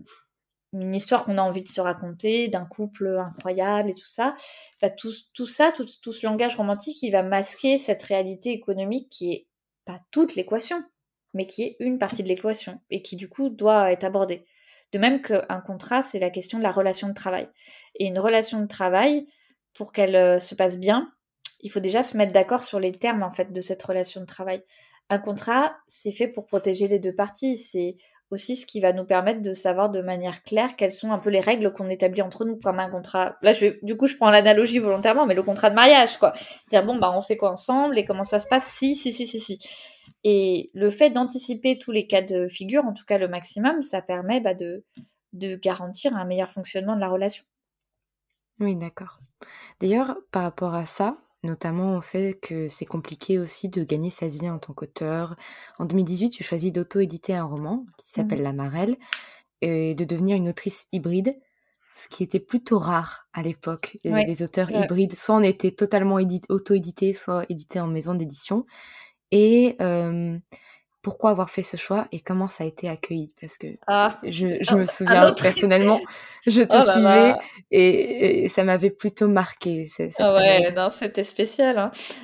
une 0.73 0.95
histoire 0.95 1.23
qu'on 1.25 1.37
a 1.37 1.41
envie 1.41 1.63
de 1.63 1.67
se 1.67 1.81
raconter, 1.81 2.47
d'un 2.47 2.65
couple 2.65 3.17
incroyable 3.17 3.89
et 3.89 3.93
tout 3.93 4.05
ça, 4.05 4.35
bah, 4.81 4.89
tout, 4.89 5.11
tout 5.33 5.45
ça, 5.45 5.71
tout, 5.71 5.85
tout 6.01 6.13
ce 6.13 6.25
langage 6.25 6.55
romantique, 6.55 7.01
il 7.03 7.11
va 7.11 7.23
masquer 7.23 7.77
cette 7.77 8.03
réalité 8.03 8.51
économique 8.51 9.09
qui 9.09 9.33
est 9.33 9.47
pas 9.85 9.99
toute 10.11 10.35
l'équation, 10.35 10.83
mais 11.33 11.47
qui 11.47 11.63
est 11.63 11.77
une 11.79 11.99
partie 11.99 12.23
de 12.23 12.27
l'équation 12.27 12.79
et 12.89 13.01
qui, 13.01 13.15
du 13.15 13.29
coup, 13.29 13.49
doit 13.49 13.91
être 13.91 14.03
abordée. 14.03 14.45
De 14.91 14.99
même 14.99 15.21
qu'un 15.21 15.61
contrat, 15.65 16.01
c'est 16.01 16.19
la 16.19 16.29
question 16.29 16.57
de 16.57 16.63
la 16.63 16.71
relation 16.71 17.07
de 17.07 17.13
travail. 17.13 17.47
Et 17.95 18.05
une 18.05 18.19
relation 18.19 18.59
de 18.59 18.67
travail, 18.67 19.27
pour 19.73 19.91
qu'elle 19.91 20.15
euh, 20.15 20.39
se 20.39 20.55
passe 20.55 20.77
bien, 20.77 21.11
il 21.61 21.71
faut 21.71 21.79
déjà 21.79 22.03
se 22.03 22.17
mettre 22.17 22.33
d'accord 22.33 22.63
sur 22.63 22.79
les 22.79 22.91
termes 22.91 23.23
en 23.23 23.31
fait 23.31 23.51
de 23.51 23.61
cette 23.61 23.83
relation 23.83 24.21
de 24.21 24.25
travail. 24.25 24.63
Un 25.09 25.19
contrat, 25.19 25.75
c'est 25.87 26.11
fait 26.11 26.27
pour 26.27 26.45
protéger 26.45 26.87
les 26.87 26.99
deux 26.99 27.13
parties. 27.13 27.57
C'est 27.57 27.95
aussi 28.31 28.55
ce 28.55 28.65
qui 28.65 28.79
va 28.79 28.93
nous 28.93 29.05
permettre 29.05 29.41
de 29.41 29.53
savoir 29.53 29.89
de 29.89 30.01
manière 30.01 30.43
claire 30.43 30.75
quelles 30.75 30.91
sont 30.91 31.11
un 31.11 31.17
peu 31.17 31.29
les 31.29 31.39
règles 31.39 31.73
qu'on 31.73 31.89
établit 31.89 32.21
entre 32.21 32.45
nous 32.45 32.57
comme 32.57 32.79
un 32.79 32.89
contrat. 32.89 33.35
Là, 33.41 33.53
du 33.81 33.97
coup, 33.97 34.05
je 34.05 34.15
prends 34.15 34.29
l'analogie 34.29 34.77
volontairement, 34.77 35.25
mais 35.25 35.33
le 35.33 35.41
contrat 35.41 35.71
de 35.71 35.75
mariage, 35.75 36.17
quoi. 36.17 36.33
Dire 36.69 36.85
bon, 36.85 36.97
bah, 36.97 37.11
on 37.15 37.21
fait 37.21 37.37
quoi 37.37 37.51
ensemble 37.51 37.97
et 37.97 38.05
comment 38.05 38.23
ça 38.23 38.39
se 38.39 38.47
passe? 38.47 38.65
Si, 38.65 38.95
si, 38.95 39.11
si, 39.13 39.25
si, 39.25 39.39
si. 39.39 39.57
Et 40.23 40.69
le 40.73 40.89
fait 40.89 41.09
d'anticiper 41.09 41.77
tous 41.77 41.91
les 41.91 42.07
cas 42.07 42.21
de 42.21 42.47
figure, 42.47 42.85
en 42.85 42.93
tout 42.93 43.05
cas 43.05 43.17
le 43.17 43.27
maximum, 43.27 43.83
ça 43.83 44.01
permet 44.01 44.41
bah, 44.41 44.53
de, 44.53 44.83
de 45.33 45.55
garantir 45.55 46.15
un 46.15 46.25
meilleur 46.25 46.49
fonctionnement 46.49 46.95
de 46.95 47.01
la 47.01 47.09
relation. 47.09 47.43
Oui, 48.59 48.75
d'accord. 48.75 49.19
D'ailleurs, 49.79 50.17
par 50.31 50.43
rapport 50.43 50.75
à 50.75 50.85
ça, 50.85 51.17
notamment 51.43 51.97
au 51.97 52.01
fait 52.01 52.37
que 52.41 52.67
c'est 52.67 52.85
compliqué 52.85 53.39
aussi 53.39 53.69
de 53.69 53.83
gagner 53.83 54.09
sa 54.09 54.27
vie 54.27 54.49
en 54.49 54.59
tant 54.59 54.73
qu'auteur. 54.73 55.35
En 55.77 55.85
2018, 55.85 56.31
tu 56.31 56.43
choisis 56.43 56.71
d'auto-éditer 56.71 57.35
un 57.35 57.45
roman 57.45 57.85
qui 57.97 58.11
s'appelle 58.11 58.41
mmh. 58.41 58.43
La 58.43 58.53
Marelle 58.53 58.97
et 59.61 59.95
de 59.95 60.05
devenir 60.05 60.35
une 60.35 60.49
autrice 60.49 60.87
hybride, 60.91 61.35
ce 61.95 62.07
qui 62.09 62.23
était 62.23 62.39
plutôt 62.39 62.79
rare 62.79 63.27
à 63.33 63.41
l'époque. 63.41 63.97
les 64.03 64.43
auteurs 64.43 64.71
hybrides, 64.71 65.15
soit 65.15 65.35
on 65.35 65.43
était 65.43 65.71
totalement 65.71 66.17
auto-édité, 66.49 67.13
soit 67.13 67.45
édité 67.49 67.79
en 67.79 67.87
maison 67.87 68.13
d'édition. 68.13 68.65
Et 69.31 69.77
pourquoi 71.01 71.29
avoir 71.29 71.49
fait 71.49 71.63
ce 71.63 71.77
choix 71.77 72.07
et 72.11 72.19
comment 72.19 72.49
ça 72.49 72.65
a 72.65 72.67
été 72.67 72.89
accueilli? 72.89 73.31
Parce 73.39 73.57
que 73.57 73.67
ah, 73.87 74.17
je, 74.23 74.45
je 74.61 74.75
me 74.75 74.83
souviens 74.85 75.33
personnellement, 75.33 75.99
je 76.45 76.61
te 76.61 76.75
oh 76.77 76.91
suivais 76.91 77.35
Et, 77.71 78.49
ça 78.49 78.63
m'avait 78.63 78.89
plutôt 78.89 79.27
marqué. 79.27 79.87
Ah 80.19 80.33
ouais, 80.33 80.71
non, 80.71 80.89
c'était 80.89 81.23
spécial. 81.23 81.77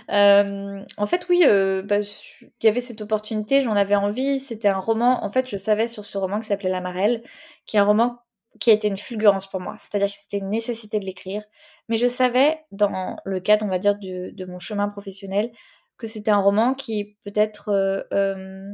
Hein. 0.10 0.86
en 0.98 1.06
fait, 1.06 1.28
oui, 1.30 1.44
bah, 1.86 2.00
il 2.00 2.66
y 2.66 2.68
avait 2.68 2.82
cette 2.82 3.02
opportunité, 3.02 3.62
j'en 3.62 3.76
avais 3.76 3.96
envie. 3.96 4.40
C'était 4.40 4.68
un 4.68 4.80
roman. 4.80 5.24
En 5.24 5.30
fait, 5.30 5.50
je 5.50 5.58
savais 5.58 5.88
sur 5.88 6.04
ce 6.04 6.18
roman 6.18 6.40
qui 6.40 6.48
s'appelait 6.48 6.70
La 6.70 6.82
Marelle, 6.82 7.24
qui 7.66 7.78
est 7.78 7.80
un 7.80 7.86
roman 7.86 8.20
qui 8.60 8.72
a 8.72 8.74
été 8.74 8.88
une 8.88 8.98
fulgurance 8.98 9.50
pour 9.50 9.60
moi. 9.60 9.76
C'est-à-dire 9.78 10.08
que 10.08 10.14
c'était 10.14 10.38
une 10.38 10.50
nécessité 10.50 11.00
de 11.00 11.06
l'écrire. 11.06 11.44
Mais 11.90 11.98
je 11.98 12.08
savais, 12.08 12.60
dans 12.72 13.18
le 13.26 13.40
cadre, 13.40 13.66
on 13.66 13.70
va 13.70 13.80
dire, 13.80 13.96
de 14.00 14.46
mon 14.46 14.60
chemin 14.60 14.88
professionnel, 14.88 15.52
que 15.98 16.08
c'était 16.08 16.32
un 16.32 16.42
roman 16.42 16.74
qui 16.74 17.18
peut-être 17.24 17.70
euh, 17.70 18.04
euh, 18.14 18.74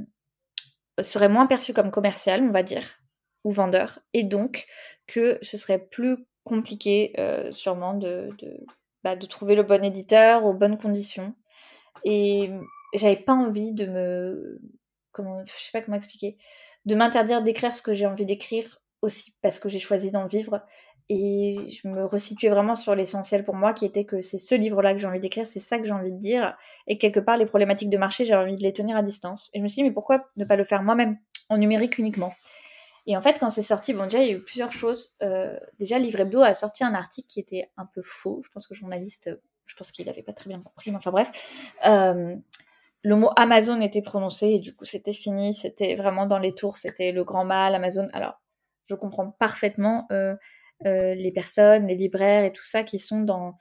serait 1.02 1.30
moins 1.30 1.48
perçu 1.48 1.74
comme 1.74 1.92
commercial, 1.92 2.42
on 2.44 2.52
va 2.52 2.64
dire, 2.64 3.00
ou 3.44 3.52
vendeur, 3.52 4.00
et 4.14 4.24
donc 4.24 4.66
que 5.08 5.38
ce 5.42 5.58
serait 5.58 5.80
plus 5.80 6.18
compliqué 6.44 7.14
euh, 7.20 7.52
sûrement 7.52 7.94
de, 7.94 8.30
bah, 9.04 9.16
de, 9.16 9.26
trouver 9.26 9.56
le 9.56 9.64
bon 9.64 9.84
éditeur 9.84 10.46
aux 10.46 10.54
bonnes 10.54 10.78
conditions. 10.78 11.36
Et 12.04 12.50
j'avais 12.96 13.18
pas 13.18 13.34
envie 13.34 13.74
de 13.74 13.86
me... 13.86 14.60
Comment, 15.12 15.44
je 15.46 15.52
sais 15.52 15.72
pas 15.74 15.82
comment 15.82 15.98
expliquer. 15.98 16.38
De 16.86 16.96
m'interdire 16.96 17.44
d'écrire 17.44 17.74
ce 17.74 17.82
que 17.82 17.94
j'ai 17.94 18.08
envie 18.08 18.26
d'écrire 18.26 18.80
aussi 19.02 19.36
parce 19.42 19.60
que 19.60 19.70
j'ai 19.70 19.80
choisi 19.80 20.10
d'en 20.10 20.26
vivre 20.26 20.64
et 21.10 21.58
je 21.70 21.88
me 21.88 22.06
resituais 22.06 22.50
vraiment 22.50 22.76
sur 22.76 22.96
l'essentiel 22.96 23.44
pour 23.44 23.56
moi, 23.56 23.74
qui 23.74 23.86
était 23.86 24.06
que 24.06 24.22
c'est 24.22 24.38
ce 24.38 24.56
livre-là 24.56 24.94
que 24.94 25.00
j'ai 25.00 25.08
envie 25.08 25.20
d'écrire, 25.20 25.48
c'est 25.48 25.60
ça 25.60 25.78
que 25.78 25.86
j'ai 25.86 25.92
envie 25.92 26.12
de 26.12 26.18
dire. 26.18 26.56
Et 26.88 26.98
quelque 26.98 27.20
part, 27.20 27.38
les 27.38 27.46
problématiques 27.46 27.90
de 27.90 27.98
marché, 27.98 28.26
j'avais 28.26 28.44
envie 28.44 28.56
de 28.56 28.62
les 28.62 28.74
tenir 28.74 28.96
à 28.96 29.02
distance. 29.02 29.50
Et 29.54 29.60
je 29.60 29.64
me 29.64 29.68
suis 29.68 29.82
dit, 29.82 29.84
mais 29.84 29.94
pourquoi 29.94 30.30
ne 30.38 30.46
pas 30.46 30.56
le 30.56 30.64
faire 30.64 30.84
moi-même, 30.84 31.18
en 31.50 31.58
numérique 31.58 31.98
uniquement? 31.98 32.34
Et 33.08 33.18
en 33.18 33.22
fait, 33.22 33.40
quand 33.40 33.50
c'est 33.50 33.64
sorti, 33.64 33.94
bon, 33.94 34.04
déjà, 34.04 34.20
il 34.20 34.28
y 34.28 34.32
a 34.32 34.34
eu 34.34 34.44
plusieurs 34.44 34.72
choses. 34.72 35.16
Euh, 35.24 35.58
déjà, 35.80 35.98
Livre 35.98 36.20
Hebdo 36.20 36.42
a 36.42 36.54
sorti 36.54 36.84
un 36.84 36.94
article 36.94 37.28
qui 37.28 37.40
était 37.40 37.72
un 37.78 37.86
peu 37.86 38.02
faux. 38.04 38.42
Je 38.46 38.50
pense 38.52 38.68
que 38.68 38.74
le 38.74 38.80
journaliste, 38.80 39.32
je 39.66 39.76
pense 39.76 39.92
qu'il 39.92 40.06
n'avait 40.06 40.24
pas 40.24 40.34
très 40.34 40.50
bien 40.50 40.62
compris, 40.62 40.92
mais 40.92 40.98
enfin 40.98 41.12
bref. 41.12 41.74
Euh, 41.88 42.36
le 43.04 43.16
mot 43.16 43.32
Amazon 43.36 43.82
était 43.82 44.04
prononcé 44.04 44.50
et 44.50 44.60
du 44.60 44.76
coup, 44.76 44.86
c'était 44.86 45.14
fini. 45.14 45.54
C'était 45.54 45.96
vraiment 45.96 46.28
dans 46.28 46.38
les 46.38 46.54
tours, 46.54 46.78
c'était 46.78 47.12
le 47.12 47.24
grand 47.24 47.44
mal, 47.44 47.74
Amazon. 47.74 48.08
Alors, 48.14 48.40
je 48.86 48.96
comprends 48.96 49.32
parfaitement. 49.32 50.08
Euh, 50.12 50.36
euh, 50.86 51.14
les 51.14 51.32
personnes, 51.32 51.88
les 51.88 51.96
libraires 51.96 52.44
et 52.44 52.52
tout 52.52 52.64
ça 52.64 52.84
qui 52.84 53.00
sont 53.00 53.22
dans, 53.22 53.56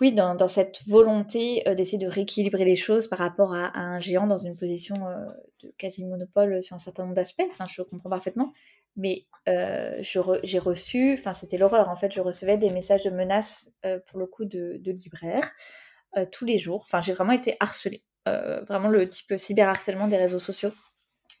oui, 0.00 0.12
dans, 0.12 0.48
cette 0.48 0.80
volonté 0.86 1.66
euh, 1.68 1.74
d'essayer 1.74 1.98
de 1.98 2.08
rééquilibrer 2.08 2.64
les 2.64 2.76
choses 2.76 3.06
par 3.06 3.18
rapport 3.18 3.54
à, 3.54 3.78
un 3.78 4.00
géant 4.00 4.26
dans 4.26 4.38
une 4.38 4.56
position 4.56 5.06
euh, 5.06 5.24
de 5.62 5.72
quasi 5.78 6.04
monopole 6.04 6.62
sur 6.62 6.74
un 6.74 6.78
certain 6.78 7.04
nombre 7.04 7.14
d'aspects. 7.14 7.44
Enfin, 7.50 7.66
je 7.68 7.82
comprends 7.82 8.10
parfaitement. 8.10 8.52
Mais 8.96 9.26
j'ai 9.46 10.58
reçu, 10.58 11.14
enfin, 11.14 11.34
c'était 11.34 11.58
l'horreur 11.58 11.90
en 11.90 11.96
fait, 11.96 12.12
je 12.12 12.20
recevais 12.22 12.56
des 12.56 12.70
messages 12.70 13.04
de 13.04 13.10
menaces 13.10 13.74
pour 14.06 14.18
le 14.18 14.26
coup 14.26 14.46
de, 14.46 14.80
libraires 14.82 15.48
tous 16.32 16.46
les 16.46 16.56
jours. 16.56 16.80
Enfin, 16.82 17.02
j'ai 17.02 17.12
vraiment 17.12 17.32
été 17.32 17.56
harcelée. 17.60 18.02
vraiment 18.24 18.88
le 18.88 19.06
type 19.06 19.34
cyberharcèlement 19.36 20.08
des 20.08 20.16
réseaux 20.16 20.38
sociaux. 20.38 20.72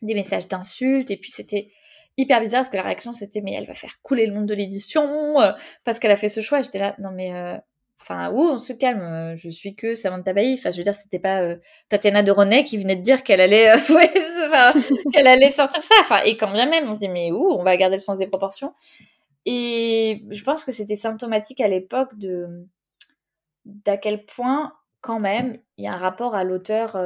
Des 0.02 0.12
messages 0.12 0.48
d'insultes, 0.48 1.10
et 1.10 1.16
puis 1.16 1.30
c'était 1.30 1.70
hyper 2.16 2.40
bizarre 2.40 2.60
parce 2.60 2.70
que 2.70 2.76
la 2.76 2.82
réaction 2.82 3.12
c'était 3.12 3.40
mais 3.40 3.52
elle 3.52 3.66
va 3.66 3.74
faire 3.74 4.00
couler 4.02 4.26
le 4.26 4.34
monde 4.34 4.46
de 4.46 4.54
l'édition 4.54 5.40
euh, 5.40 5.52
parce 5.84 5.98
qu'elle 5.98 6.10
a 6.10 6.16
fait 6.16 6.28
ce 6.28 6.40
choix. 6.40 6.62
J'étais 6.62 6.78
là 6.78 6.94
non 6.98 7.10
mais 7.12 7.34
euh, 7.34 7.56
enfin 8.00 8.30
où 8.30 8.40
on 8.40 8.58
se 8.58 8.72
calme. 8.72 9.02
Euh, 9.02 9.36
je 9.36 9.48
suis 9.48 9.74
que 9.74 9.94
Samantha 9.94 10.32
Bailly. 10.32 10.54
Enfin 10.54 10.70
je 10.70 10.78
veux 10.78 10.82
dire 10.82 10.94
c'était 10.94 11.18
pas 11.18 11.42
Tatiana 11.88 12.22
de 12.22 12.30
René 12.30 12.64
qui 12.64 12.78
venait 12.78 12.96
de 12.96 13.02
dire 13.02 13.22
qu'elle 13.22 13.40
allait 13.40 13.72
qu'elle 15.12 15.26
allait 15.26 15.52
sortir 15.52 15.82
ça. 15.82 15.94
Enfin 16.00 16.22
et 16.24 16.36
quand 16.36 16.52
bien 16.52 16.66
même 16.66 16.88
on 16.88 16.94
se 16.94 17.00
dit 17.00 17.08
mais 17.08 17.30
où? 17.32 17.50
On 17.50 17.62
va 17.62 17.76
garder 17.76 17.96
le 17.96 18.02
sens 18.02 18.18
des 18.18 18.28
proportions. 18.28 18.72
Et 19.44 20.24
je 20.30 20.42
pense 20.42 20.64
que 20.64 20.72
c'était 20.72 20.96
symptomatique 20.96 21.60
à 21.60 21.68
l'époque 21.68 22.16
de 22.18 22.66
d'à 23.64 23.96
quel 23.96 24.24
point 24.24 24.72
quand 25.00 25.20
même 25.20 25.58
il 25.76 25.84
y 25.84 25.88
a 25.88 25.92
un 25.92 25.98
rapport 25.98 26.34
à 26.34 26.42
l'auteur 26.42 26.96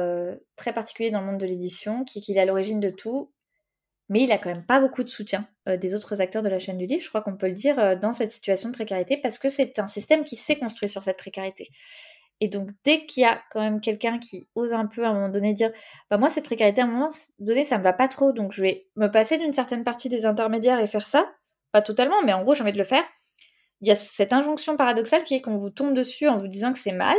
très 0.55 0.73
particulier 0.73 1.11
dans 1.11 1.19
le 1.19 1.25
monde 1.27 1.39
de 1.39 1.45
l'édition 1.45 2.03
qui, 2.05 2.21
qui 2.21 2.33
est 2.33 2.39
à 2.39 2.45
l'origine 2.45 2.79
de 2.79 2.89
tout 2.89 3.29
mais 4.11 4.23
il 4.23 4.31
a 4.33 4.37
quand 4.37 4.49
même 4.49 4.65
pas 4.65 4.81
beaucoup 4.81 5.03
de 5.03 5.09
soutien 5.09 5.47
euh, 5.69 5.77
des 5.77 5.95
autres 5.95 6.21
acteurs 6.21 6.41
de 6.41 6.49
la 6.49 6.59
chaîne 6.59 6.77
du 6.77 6.85
livre, 6.85 7.01
je 7.01 7.07
crois 7.07 7.21
qu'on 7.21 7.37
peut 7.37 7.47
le 7.47 7.53
dire, 7.53 7.79
euh, 7.79 7.95
dans 7.95 8.11
cette 8.11 8.31
situation 8.31 8.67
de 8.67 8.73
précarité, 8.73 9.15
parce 9.15 9.39
que 9.39 9.47
c'est 9.47 9.79
un 9.79 9.87
système 9.87 10.25
qui 10.25 10.35
s'est 10.35 10.59
construit 10.59 10.89
sur 10.89 11.01
cette 11.01 11.17
précarité. 11.17 11.69
Et 12.41 12.49
donc, 12.49 12.71
dès 12.83 13.05
qu'il 13.05 13.23
y 13.23 13.25
a 13.25 13.41
quand 13.51 13.61
même 13.61 13.79
quelqu'un 13.79 14.19
qui 14.19 14.49
ose 14.53 14.73
un 14.73 14.85
peu 14.85 15.05
à 15.05 15.09
un 15.09 15.13
moment 15.13 15.29
donné 15.29 15.53
dire 15.53 15.71
bah, 16.09 16.17
Moi, 16.17 16.27
cette 16.27 16.43
précarité, 16.43 16.81
à 16.81 16.83
un 16.83 16.87
moment 16.87 17.09
donné, 17.39 17.63
ça 17.63 17.77
me 17.77 17.83
va 17.83 17.93
pas 17.93 18.09
trop, 18.09 18.33
donc 18.33 18.51
je 18.51 18.61
vais 18.61 18.87
me 18.97 19.07
passer 19.07 19.37
d'une 19.37 19.53
certaine 19.53 19.85
partie 19.85 20.09
des 20.09 20.25
intermédiaires 20.25 20.81
et 20.81 20.87
faire 20.87 21.07
ça. 21.07 21.31
Pas 21.71 21.81
totalement, 21.81 22.21
mais 22.25 22.33
en 22.33 22.43
gros, 22.43 22.53
j'ai 22.53 22.63
envie 22.63 22.73
de 22.73 22.77
le 22.77 22.83
faire. 22.83 23.03
Il 23.79 23.87
y 23.87 23.91
a 23.91 23.95
cette 23.95 24.33
injonction 24.33 24.75
paradoxale 24.75 25.23
qui 25.23 25.35
est 25.35 25.41
qu'on 25.41 25.55
vous 25.55 25.69
tombe 25.69 25.93
dessus 25.93 26.27
en 26.27 26.35
vous 26.35 26.49
disant 26.49 26.73
que 26.73 26.79
c'est 26.79 26.91
mal. 26.91 27.15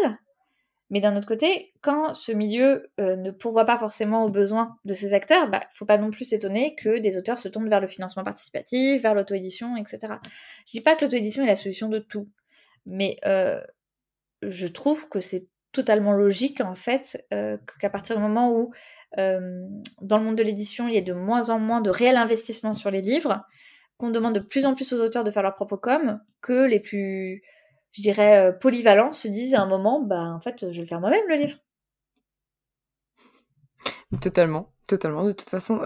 Mais 0.93 1.01
d'un 1.01 1.17
autre 1.17 1.27
côté, 1.27 1.73
quand 1.81 2.13
ce 2.13 2.33
milieu 2.33 2.91
euh, 3.01 3.17
ne 3.17 3.31
pourvoit 3.31 3.65
pas 3.65 3.79
forcément 3.79 4.25
aux 4.25 4.29
besoins 4.29 4.77
de 4.85 4.93
ses 4.93 5.15
acteurs, 5.15 5.49
bah, 5.49 5.63
faut 5.73 5.87
pas 5.87 5.97
non 5.97 6.11
plus 6.11 6.27
s'étonner 6.27 6.75
que 6.75 6.99
des 6.99 7.17
auteurs 7.17 7.39
se 7.39 7.49
tournent 7.49 7.71
vers 7.71 7.81
le 7.81 7.87
financement 7.87 8.23
participatif, 8.23 9.01
vers 9.01 9.15
l'auto-édition, 9.15 9.75
etc. 9.79 10.01
Je 10.67 10.73
dis 10.73 10.83
pas 10.83 10.95
que 10.95 11.07
l'auto-édition 11.07 11.45
est 11.45 11.47
la 11.47 11.55
solution 11.55 11.89
de 11.89 11.99
tout, 11.99 12.29
mais 12.85 13.17
euh, 13.25 13.59
je 14.43 14.67
trouve 14.67 15.09
que 15.09 15.19
c'est 15.19 15.47
totalement 15.73 16.13
logique 16.13 16.61
en 16.61 16.75
fait 16.75 17.27
euh, 17.33 17.57
qu'à 17.81 17.89
partir 17.89 18.17
du 18.17 18.23
moment 18.23 18.53
où 18.53 18.73
dans 19.17 20.19
le 20.19 20.25
monde 20.25 20.37
de 20.37 20.43
l'édition 20.43 20.89
il 20.89 20.95
y 20.95 20.99
a 20.99 21.03
de 21.03 21.13
moins 21.13 21.51
en 21.51 21.59
moins 21.59 21.83
de 21.83 21.91
réel 21.91 22.17
investissement 22.17 22.75
sur 22.75 22.91
les 22.91 23.01
livres, 23.01 23.47
qu'on 23.97 24.11
demande 24.11 24.35
de 24.35 24.41
plus 24.41 24.67
en 24.67 24.75
plus 24.75 24.93
aux 24.93 25.01
auteurs 25.01 25.25
de 25.25 25.31
faire 25.31 25.43
leur 25.43 25.55
propre 25.55 25.77
com, 25.77 26.21
que 26.43 26.67
les 26.67 26.81
plus, 26.81 27.43
je 27.93 28.03
dirais, 28.03 28.39
euh, 28.39 28.53
polyvalents 28.53 29.13
se 29.13 29.29
disent 29.29 29.55
à 29.55 29.63
un 29.63 29.67
moment, 29.67 30.01
bah 30.01 30.33
en 30.35 30.41
fait 30.41 30.71
je 30.71 30.77
vais 30.77 30.83
le 30.83 30.87
faire 30.87 31.01
moi-même 31.01 31.27
le 31.29 31.37
livre. 31.37 31.59
Totalement, 34.21 34.73
totalement. 34.87 35.25
De 35.25 35.33
toute 35.33 35.49
façon, 35.49 35.81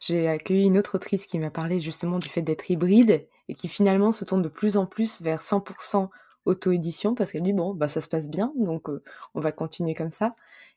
j'ai 0.00 0.28
accueilli 0.28 0.64
une 0.64 0.78
autre 0.78 0.94
autrice 0.94 1.26
qui 1.26 1.38
m'a 1.38 1.50
parlé 1.50 1.80
justement 1.80 2.18
du 2.18 2.28
fait 2.28 2.40
d'être 2.40 2.70
hybride 2.70 3.28
et 3.48 3.54
qui 3.54 3.68
finalement 3.68 4.12
se 4.12 4.24
tourne 4.24 4.42
de 4.42 4.48
plus 4.48 4.76
en 4.76 4.86
plus 4.86 5.20
vers 5.20 5.42
100% 5.42 6.08
auto-édition 6.46 7.14
parce 7.14 7.32
qu'elle 7.32 7.42
dit 7.42 7.52
bon 7.52 7.74
bah 7.74 7.88
ça 7.88 8.00
se 8.00 8.08
passe 8.08 8.28
bien 8.28 8.52
donc 8.56 8.88
on 9.34 9.40
va 9.40 9.52
continuer 9.52 9.94
comme 9.94 10.12
ça 10.12 10.34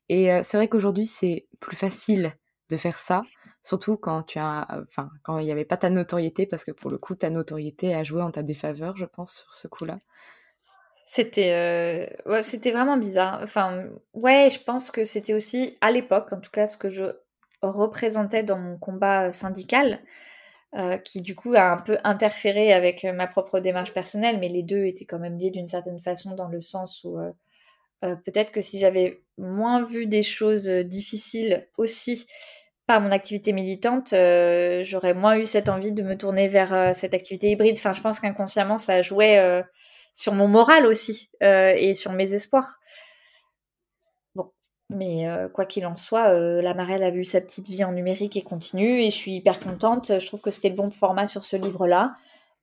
et 0.10 0.30
c'est 0.44 0.58
vrai 0.58 0.68
qu'aujourd'hui 0.68 1.06
c'est 1.06 1.48
plus 1.62 1.78
facile 1.78 2.36
de 2.70 2.78
faire 2.78 2.98
ça 2.98 3.22
surtout 3.64 3.98
quand 3.98 4.24
tu 4.24 4.40
as 4.40 4.68
enfin 4.84 5.10
quand 5.24 5.38
il 5.38 5.46
n'y 5.46 5.52
avait 5.52 5.66
pas 5.66 5.78
ta 5.78 5.90
notoriété 5.90 6.46
parce 6.46 6.64
que 6.64 6.72
pour 6.72 6.90
le 6.90 6.98
coup 6.98 7.16
ta 7.16 7.30
notoriété 7.30 7.94
a 7.94 8.04
joué 8.04 8.22
en 8.22 8.32
ta 8.32 8.44
défaveur 8.44 8.98
je 8.98 9.06
pense 9.06 9.34
sur 9.34 9.54
ce 9.54 9.68
coup-là 9.68 10.00
c'était 11.06 12.10
ouais, 12.26 12.44
c'était 12.44 12.72
vraiment 12.72 12.98
bizarre 12.98 13.42
enfin 13.44 13.86
ouais 14.14 14.50
je 14.52 14.60
pense 14.60 14.90
que 14.92 15.06
c'était 15.06 15.34
aussi 15.34 15.78
à 15.82 15.92
l'époque 15.92 16.32
en 16.32 16.40
tout 16.40 16.52
cas 16.52 16.68
ce 16.68 16.78
que 16.78 16.90
je 16.90 17.06
représentais 17.62 18.44
dans 18.44 18.58
mon 18.58 18.78
combat 18.78 19.32
syndical 19.32 20.00
euh, 20.76 20.98
qui 20.98 21.22
du 21.22 21.36
coup 21.36 21.54
a 21.54 21.72
un 21.72 21.78
peu 21.78 22.00
interféré 22.04 22.74
avec 22.74 23.06
euh, 23.06 23.14
ma 23.14 23.28
propre 23.28 23.60
démarche 23.60 23.94
personnelle, 23.94 24.40
mais 24.40 24.48
les 24.48 24.64
deux 24.64 24.86
étaient 24.86 25.06
quand 25.06 25.20
même 25.20 25.38
liés 25.38 25.52
d'une 25.52 25.68
certaine 25.68 26.00
façon 26.00 26.34
dans 26.34 26.48
le 26.48 26.62
sens 26.62 27.04
où 27.04 27.20
euh, 27.20 28.16
peut-être 28.26 28.52
que 28.52 28.60
si 28.60 28.80
j'avais 28.80 29.22
moins 29.38 29.84
vu 29.84 30.08
des 30.08 30.24
choses 30.24 30.68
difficiles 30.68 31.68
aussi 31.78 32.26
par 32.88 33.02
mon 33.02 33.12
activité 33.12 33.54
militante, 33.54 34.16
j'aurais 34.84 35.14
moins 35.14 35.38
eu 35.38 35.46
cette 35.46 35.70
envie 35.70 35.92
de 35.92 36.02
me 36.02 36.18
tourner 36.18 36.48
vers 36.48 36.94
cette 36.94 37.14
activité 37.14 37.52
hybride. 37.52 37.78
Enfin, 37.78 37.94
je 37.94 38.02
pense 38.02 38.20
qu'inconsciemment, 38.20 38.78
ça 38.78 39.02
jouait 39.02 39.64
sur 40.14 40.34
mon 40.34 40.48
moral 40.48 40.86
aussi 40.86 41.30
et 41.42 41.96
sur 41.96 42.12
mes 42.14 42.34
espoirs. 42.34 42.80
Mais 44.90 45.28
euh, 45.28 45.50
quoi 45.50 45.66
qu'il 45.66 45.86
en 45.86 45.96
soit, 45.96 46.30
euh, 46.30 46.62
la 46.62 46.74
Marelle 46.74 47.04
a 47.04 47.12
vu 47.12 47.24
sa 47.24 47.42
petite 47.42 47.68
vie 47.68 47.84
en 47.84 47.94
numérique 47.94 48.38
et 48.38 48.44
continue. 48.44 49.02
Et 49.02 49.10
je 49.10 49.16
suis 49.16 49.34
hyper 49.34 49.60
contente. 49.60 50.20
Je 50.20 50.26
trouve 50.26 50.42
que 50.42 50.52
c'était 50.52 50.70
le 50.70 50.76
bon 50.76 50.92
format 50.92 51.28
sur 51.28 51.44
ce 51.44 51.56
livre-là. 51.56 52.14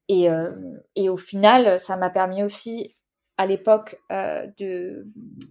Et, 0.08 0.30
euh, 0.30 0.50
et, 0.96 1.08
au 1.08 1.16
final, 1.16 1.78
ça 1.78 1.96
m'a 1.96 2.10
permis 2.10 2.42
aussi, 2.42 2.96
à 3.36 3.46
l'époque, 3.46 4.00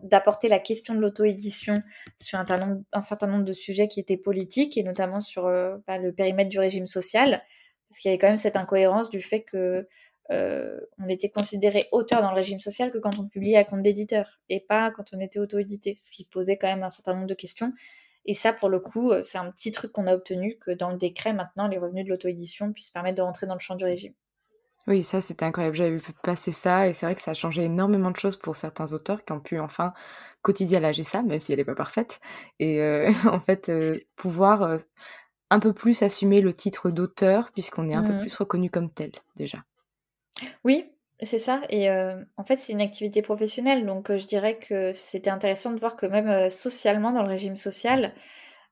d'apporter 0.03 0.49
la 0.49 0.59
question 0.59 0.93
de 0.93 0.99
l'auto-édition 0.99 1.81
sur 2.19 2.39
un, 2.39 2.81
un, 2.91 3.01
certain 3.01 3.27
nombre 3.27 3.45
de 3.45 3.53
sujets 3.53 3.87
qui 3.87 3.99
étaient 4.01 4.17
politiques, 4.17 4.77
et 4.77 4.83
notamment 4.83 5.21
sur 5.21 5.43
bah, 5.87 5.97
le 5.97 6.11
périmètre 6.11 6.49
du 6.49 6.59
régime 6.59 6.87
social. 6.87 7.41
Parce 7.89 7.99
qu'il 7.99 8.09
y 8.09 8.13
avait 8.13 8.19
quand 8.19 8.27
même 8.27 8.37
cette 8.37 8.57
incohérence 8.57 9.09
du 9.09 9.21
fait 9.21 9.41
que 9.41 9.87
euh, 10.31 10.79
on 10.99 11.07
était 11.07 11.29
considéré 11.29 11.87
auteur 11.91 12.21
dans 12.21 12.29
le 12.29 12.35
régime 12.35 12.59
social 12.59 12.91
que 12.91 12.99
quand 12.99 13.17
on 13.19 13.27
publiait 13.27 13.57
à 13.57 13.63
compte 13.63 13.81
d'éditeur 13.81 14.39
et 14.49 14.59
pas 14.59 14.91
quand 14.91 15.05
on 15.13 15.19
était 15.19 15.39
auto-édité, 15.39 15.95
ce 15.95 16.11
qui 16.11 16.25
posait 16.25 16.57
quand 16.57 16.67
même 16.67 16.83
un 16.83 16.89
certain 16.89 17.15
nombre 17.15 17.27
de 17.27 17.33
questions. 17.33 17.73
Et 18.25 18.33
ça, 18.33 18.53
pour 18.53 18.69
le 18.69 18.79
coup, 18.79 19.11
euh, 19.11 19.23
c'est 19.23 19.37
un 19.37 19.49
petit 19.49 19.71
truc 19.71 19.91
qu'on 19.91 20.05
a 20.05 20.13
obtenu 20.13 20.57
que 20.59 20.71
dans 20.71 20.91
le 20.91 20.97
décret, 20.97 21.33
maintenant, 21.33 21.67
les 21.67 21.77
revenus 21.77 22.05
de 22.05 22.09
l'auto-édition 22.09 22.71
puissent 22.73 22.91
permettre 22.91 23.17
de 23.17 23.21
rentrer 23.21 23.47
dans 23.47 23.55
le 23.55 23.59
champ 23.59 23.75
du 23.75 23.85
régime. 23.85 24.13
Oui, 24.87 25.03
ça 25.03 25.21
c'était 25.21 25.45
incroyable. 25.45 25.75
J'avais 25.75 25.97
vu 25.97 26.13
passer 26.23 26.51
ça 26.51 26.87
et 26.87 26.93
c'est 26.93 27.05
vrai 27.05 27.13
que 27.13 27.21
ça 27.21 27.31
a 27.31 27.35
changé 27.35 27.63
énormément 27.63 28.11
de 28.11 28.15
choses 28.15 28.37
pour 28.37 28.55
certains 28.55 28.91
auteurs 28.93 29.23
qui 29.23 29.33
ont 29.33 29.39
pu 29.39 29.59
enfin 29.59 29.93
cotiser 30.41 30.77
à 30.77 30.79
la 30.79 30.91
GSA, 30.91 31.21
même 31.21 31.39
si 31.39 31.51
elle 31.51 31.59
n'est 31.59 31.65
pas 31.65 31.75
parfaite. 31.75 32.19
Et 32.59 32.81
euh, 32.81 33.11
en 33.31 33.39
fait, 33.39 33.71
pouvoir 34.15 34.79
un 35.51 35.59
peu 35.59 35.73
plus 35.73 36.01
assumer 36.01 36.41
le 36.41 36.53
titre 36.53 36.89
d'auteur 36.91 37.51
puisqu'on 37.51 37.89
est 37.89 37.93
un 37.93 38.03
peu 38.03 38.13
mmh 38.13 38.19
plus 38.19 38.35
reconnu 38.35 38.69
comme 38.69 38.91
tel 38.91 39.11
déjà. 39.35 39.63
Oui, 40.63 40.91
c'est 41.21 41.37
ça 41.37 41.61
et 41.69 41.89
en 41.89 42.43
fait, 42.45 42.55
c'est 42.57 42.73
une 42.73 42.81
activité 42.81 43.21
professionnelle 43.21 43.85
donc 43.85 44.15
je 44.15 44.25
dirais 44.25 44.57
que 44.57 44.93
c'était 44.93 45.29
intéressant 45.29 45.71
de 45.71 45.79
voir 45.79 45.95
que 45.95 46.05
même, 46.05 46.49
socialement, 46.49 47.11
dans 47.11 47.23
le 47.23 47.29
régime 47.29 47.57
social, 47.57 48.13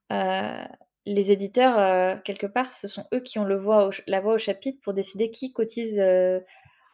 les 0.10 1.32
éditeurs, 1.32 2.22
quelque 2.24 2.48
part, 2.48 2.72
ce 2.74 2.88
sont 2.88 3.06
eux 3.14 3.20
qui 3.22 3.40
ont 3.40 3.46
la 3.46 3.56
voix 3.58 3.90
au 4.34 4.38
chapitre 4.38 4.80
pour 4.82 4.94
décider 4.94 5.32
qui 5.32 5.54
cotise, 5.54 6.02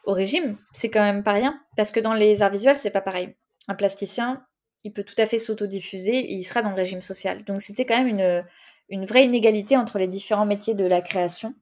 au 0.04 0.12
régime. 0.12 0.58
C'est 0.72 0.90
quand 0.90 1.02
même 1.02 1.22
pas 1.22 1.32
rien 1.32 1.60
parce 1.76 1.90
que 1.90 2.00
dans 2.00 2.14
les 2.14 2.42
arts 2.42 2.50
visuels, 2.50 2.76
c'est 2.76 2.90
pas 2.90 3.00
pareil. 3.00 3.34
Un 3.68 3.74
plasticien, 3.74 4.44
il 4.82 4.92
peut 4.92 5.04
tout 5.04 5.14
à 5.18 5.26
fait 5.26 5.38
s'autodiffuser 5.38 6.30
il 6.32 6.42
sera 6.42 6.62
dans 6.62 6.70
le 6.70 6.76
régime 6.76 7.00
social. 7.00 7.42
Donc 7.44 7.60
c'était 7.60 7.86
quand 7.86 8.02
même 8.02 8.44
une 8.88 9.04
vraie 9.06 9.24
inégalité 9.24 9.76
entre 9.76 9.98
les 9.98 10.08
différents 10.08 10.46
métiers 10.46 10.74
de 10.74 10.84
la 10.84 11.00
création 11.00 11.54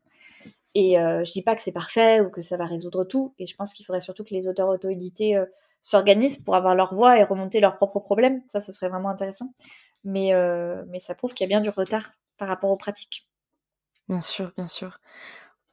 et 0.75 0.99
euh, 0.99 1.25
je 1.25 1.33
dis 1.33 1.43
pas 1.43 1.55
que 1.55 1.63
c'est 1.63 1.73
parfait 1.73 2.21
ou 2.21 2.31
que 2.31 2.41
ça 2.41 2.57
va 2.57 2.67
résoudre 2.67 3.05
tout. 3.05 3.35
Et 3.39 3.47
je 3.47 3.55
pense 3.55 3.75
qu'il 3.75 3.85
faudrait 3.85 4.01
surtout 4.01 4.25
que 4.25 4.35
les 4.35 4.49
auteurs 4.49 4.69
auto-édités 4.69 5.37
euh, 5.37 5.45
s'organisent 5.83 6.39
pour 6.39 6.55
avoir 6.55 6.75
leur 6.75 6.95
voix 6.95 7.19
et 7.19 7.25
remonter 7.25 7.61
leurs 7.61 7.77
propres 7.77 8.01
problèmes. 8.01 8.43
Ça, 8.47 8.61
ce 8.61 8.73
serait 8.73 8.89
vraiment 8.89 9.11
intéressant. 9.11 9.53
Mais, 10.05 10.35
euh, 10.35 10.83
mais 10.89 10.99
ça 10.99 11.15
prouve 11.15 11.35
qu'il 11.35 11.45
y 11.45 11.49
a 11.49 11.53
bien 11.53 11.61
du 11.61 11.69
retard 11.69 12.13
par 12.39 12.49
rapport 12.49 12.71
aux 12.71 12.77
pratiques. 12.77 13.29
Bien 14.09 14.21
sûr, 14.21 14.53
bien 14.57 14.67
sûr. 14.67 14.99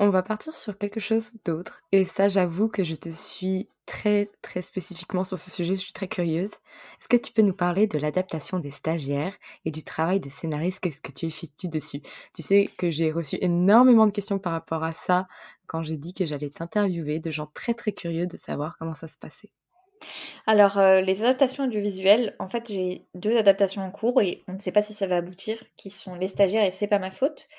On 0.01 0.09
va 0.09 0.23
partir 0.23 0.55
sur 0.55 0.77
quelque 0.77 1.01
chose 1.01 1.33
d'autre. 1.43 1.81
Et 1.91 2.05
ça, 2.05 2.29
j'avoue 2.29 2.69
que 2.69 2.85
je 2.85 2.95
te 2.95 3.09
suis 3.09 3.67
très, 3.85 4.29
très 4.41 4.61
spécifiquement 4.61 5.25
sur 5.25 5.37
ce 5.37 5.51
sujet. 5.51 5.75
Je 5.75 5.81
suis 5.81 5.91
très 5.91 6.07
curieuse. 6.07 6.51
Est-ce 6.51 7.09
que 7.09 7.17
tu 7.17 7.33
peux 7.33 7.41
nous 7.41 7.53
parler 7.53 7.85
de 7.85 7.99
l'adaptation 7.99 8.59
des 8.59 8.69
stagiaires 8.69 9.35
et 9.65 9.71
du 9.71 9.83
travail 9.83 10.21
de 10.21 10.29
scénariste? 10.29 10.79
Qu'est-ce 10.79 11.01
que 11.01 11.11
tu 11.11 11.25
effectues 11.25 11.67
dessus? 11.67 12.01
Tu 12.33 12.41
sais 12.41 12.69
que 12.77 12.89
j'ai 12.89 13.11
reçu 13.11 13.37
énormément 13.41 14.05
de 14.07 14.11
questions 14.11 14.39
par 14.39 14.53
rapport 14.53 14.85
à 14.85 14.93
ça 14.93 15.27
quand 15.67 15.83
j'ai 15.83 15.97
dit 15.97 16.13
que 16.13 16.25
j'allais 16.25 16.49
t'interviewer, 16.49 17.19
de 17.19 17.31
gens 17.31 17.49
très, 17.53 17.73
très 17.73 17.91
curieux 17.91 18.25
de 18.25 18.37
savoir 18.37 18.77
comment 18.77 18.93
ça 18.93 19.09
se 19.09 19.17
passait. 19.17 19.51
Alors, 20.47 20.77
euh, 20.77 21.01
les 21.01 21.23
adaptations 21.23 21.65
audiovisuelles, 21.65 22.35
en 22.39 22.47
fait, 22.47 22.69
j'ai 22.69 23.05
deux 23.15 23.35
adaptations 23.37 23.81
en 23.81 23.91
cours 23.91 24.21
et 24.21 24.43
on 24.47 24.53
ne 24.53 24.59
sait 24.59 24.71
pas 24.71 24.81
si 24.81 24.93
ça 24.93 25.07
va 25.07 25.17
aboutir, 25.17 25.61
qui 25.75 25.89
sont 25.89 26.15
les 26.15 26.29
stagiaires 26.29 26.63
et 26.63 26.71
c'est 26.71 26.87
pas 26.87 26.99
ma 26.99 27.11
faute. 27.11 27.49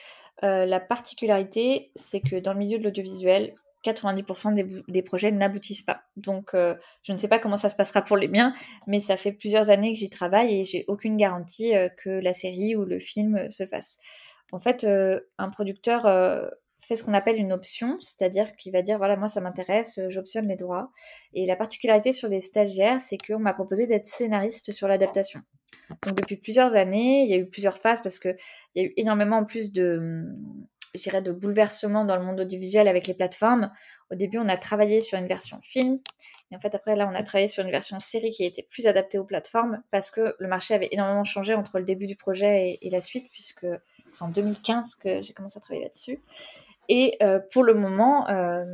Euh, 0.43 0.67
la 0.67 0.81
particularité, 0.81 1.91
c'est 1.95 2.21
que 2.21 2.37
dans 2.37 2.53
le 2.53 2.59
milieu 2.59 2.79
de 2.79 2.85
l'audiovisuel, 2.85 3.55
90% 3.85 4.83
des, 4.89 5.03
projets 5.03 5.31
n'aboutissent 5.31 5.83
pas. 5.83 6.03
Donc, 6.17 6.51
euh, 6.53 6.75
je 7.03 7.13
ne 7.13 7.17
sais 7.17 7.29
pas 7.29 7.39
comment 7.39 7.57
ça 7.57 7.71
se 7.71 7.77
passera 7.77 8.03
pour 8.03 8.19
les 8.19 8.29
miens, 8.29 8.55
mais 8.87 9.01
ça 9.01 9.17
fait 9.17 9.33
plusieurs 9.33 9.71
années 9.71 9.95
que 9.95 9.99
j'y 9.99 10.11
travaille 10.11 10.61
et 10.61 10.65
j'ai 10.65 10.85
aucune 10.87 11.17
garantie 11.17 11.75
euh, 11.75 11.89
que 11.89 12.11
la 12.11 12.35
série 12.35 12.77
ou 12.77 12.85
le 12.85 13.01
film 13.01 13.51
se 13.51 13.65
fasse. 13.65 13.97
En 14.53 14.59
fait, 14.59 14.85
un 15.39 15.49
producteur 15.49 16.07
fait 16.81 16.97
ce 16.97 17.05
qu'on 17.05 17.15
appelle 17.15 17.37
une 17.37 17.53
option, 17.53 17.97
c'est-à-dire 18.01 18.57
qu'il 18.57 18.73
va 18.73 18.83
dire 18.83 18.99
voilà, 18.99 19.17
moi 19.17 19.29
ça 19.29 19.41
m'intéresse, 19.41 20.01
j'optionne 20.09 20.49
les 20.49 20.57
droits. 20.57 20.91
Et 21.35 21.47
la 21.47 21.57
particularité 21.57 22.13
sur 22.13 22.29
les 22.29 22.41
stagiaires, 22.41 23.01
c'est 23.01 23.19
qu'on 23.19 23.39
m'a 23.39 23.55
proposé 23.55 23.87
d'être 23.87 24.07
scénariste 24.07 24.73
sur 24.73 24.89
l'adaptation. 24.89 25.41
Donc 26.07 26.17
depuis 26.17 26.37
plusieurs 26.37 26.75
années, 26.75 27.23
il 27.25 27.31
y 27.31 27.35
a 27.35 27.37
eu 27.37 27.47
plusieurs 27.47 27.77
phases 27.77 28.01
parce 28.03 28.19
qu'il 28.19 28.37
y 28.75 28.81
a 28.81 28.85
eu 28.85 28.93
énormément 28.97 29.37
en 29.37 29.45
plus 29.45 29.73
de, 29.73 30.25
dirais, 30.99 31.23
de 31.23 31.33
bouleversements 31.33 32.05
dans 32.05 32.17
le 32.17 32.25
monde 32.25 32.41
audiovisuel 32.41 32.89
avec 32.89 33.07
les 33.07 33.15
plateformes. 33.15 33.71
Au 34.11 34.15
début, 34.15 34.39
on 34.39 34.49
a 34.49 34.57
travaillé 34.57 35.01
sur 35.03 35.19
une 35.19 35.27
version 35.27 35.61
film. 35.61 36.01
Et 36.51 36.57
en 36.57 36.61
fait, 36.61 36.75
après, 36.75 36.97
là, 36.97 37.09
on 37.11 37.15
a 37.15 37.23
travaillé 37.23 37.47
sur 37.47 37.65
une 37.65 37.71
version 37.71 38.01
série 38.01 38.31
qui 38.31 38.45
était 38.45 38.67
plus 38.69 38.87
adaptée 38.87 39.19
aux 39.19 39.25
plateformes 39.25 39.83
parce 39.91 40.11
que 40.11 40.35
le 40.39 40.49
marché 40.49 40.75
avait 40.75 40.89
énormément 40.91 41.25
changé 41.25 41.55
entre 41.55 41.79
le 41.79 41.85
début 41.85 42.07
du 42.07 42.17
projet 42.17 42.79
et, 42.81 42.91
la 42.91 43.01
suite, 43.01 43.31
puisque 43.31 43.67
c'est 44.11 44.23
en 44.23 44.29
2015 44.29 44.97
que 44.97 45.23
j'ai 45.23 45.33
commencé 45.33 45.59
à 45.59 45.61
travailler 45.61 45.85
là-dessus. 45.85 46.19
Et 46.93 47.17
euh, 47.23 47.39
pour 47.53 47.63
le 47.63 47.73
moment, 47.73 48.29
euh, 48.31 48.65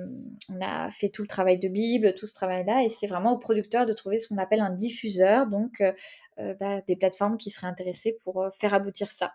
on 0.48 0.58
a 0.62 0.90
fait 0.90 1.10
tout 1.10 1.20
le 1.20 1.28
travail 1.28 1.58
de 1.58 1.68
Bible, 1.68 2.14
tout 2.14 2.24
ce 2.24 2.32
travail-là, 2.32 2.82
et 2.82 2.88
c'est 2.88 3.06
vraiment 3.06 3.32
au 3.32 3.38
producteur 3.38 3.84
de 3.84 3.92
trouver 3.92 4.16
ce 4.16 4.28
qu'on 4.28 4.38
appelle 4.38 4.60
un 4.60 4.70
diffuseur, 4.70 5.46
donc 5.46 5.82
euh, 5.82 6.54
bah, 6.54 6.80
des 6.86 6.96
plateformes 6.96 7.36
qui 7.36 7.50
seraient 7.50 7.66
intéressées 7.66 8.16
pour 8.24 8.48
faire 8.58 8.72
aboutir 8.72 9.10
ça. 9.10 9.34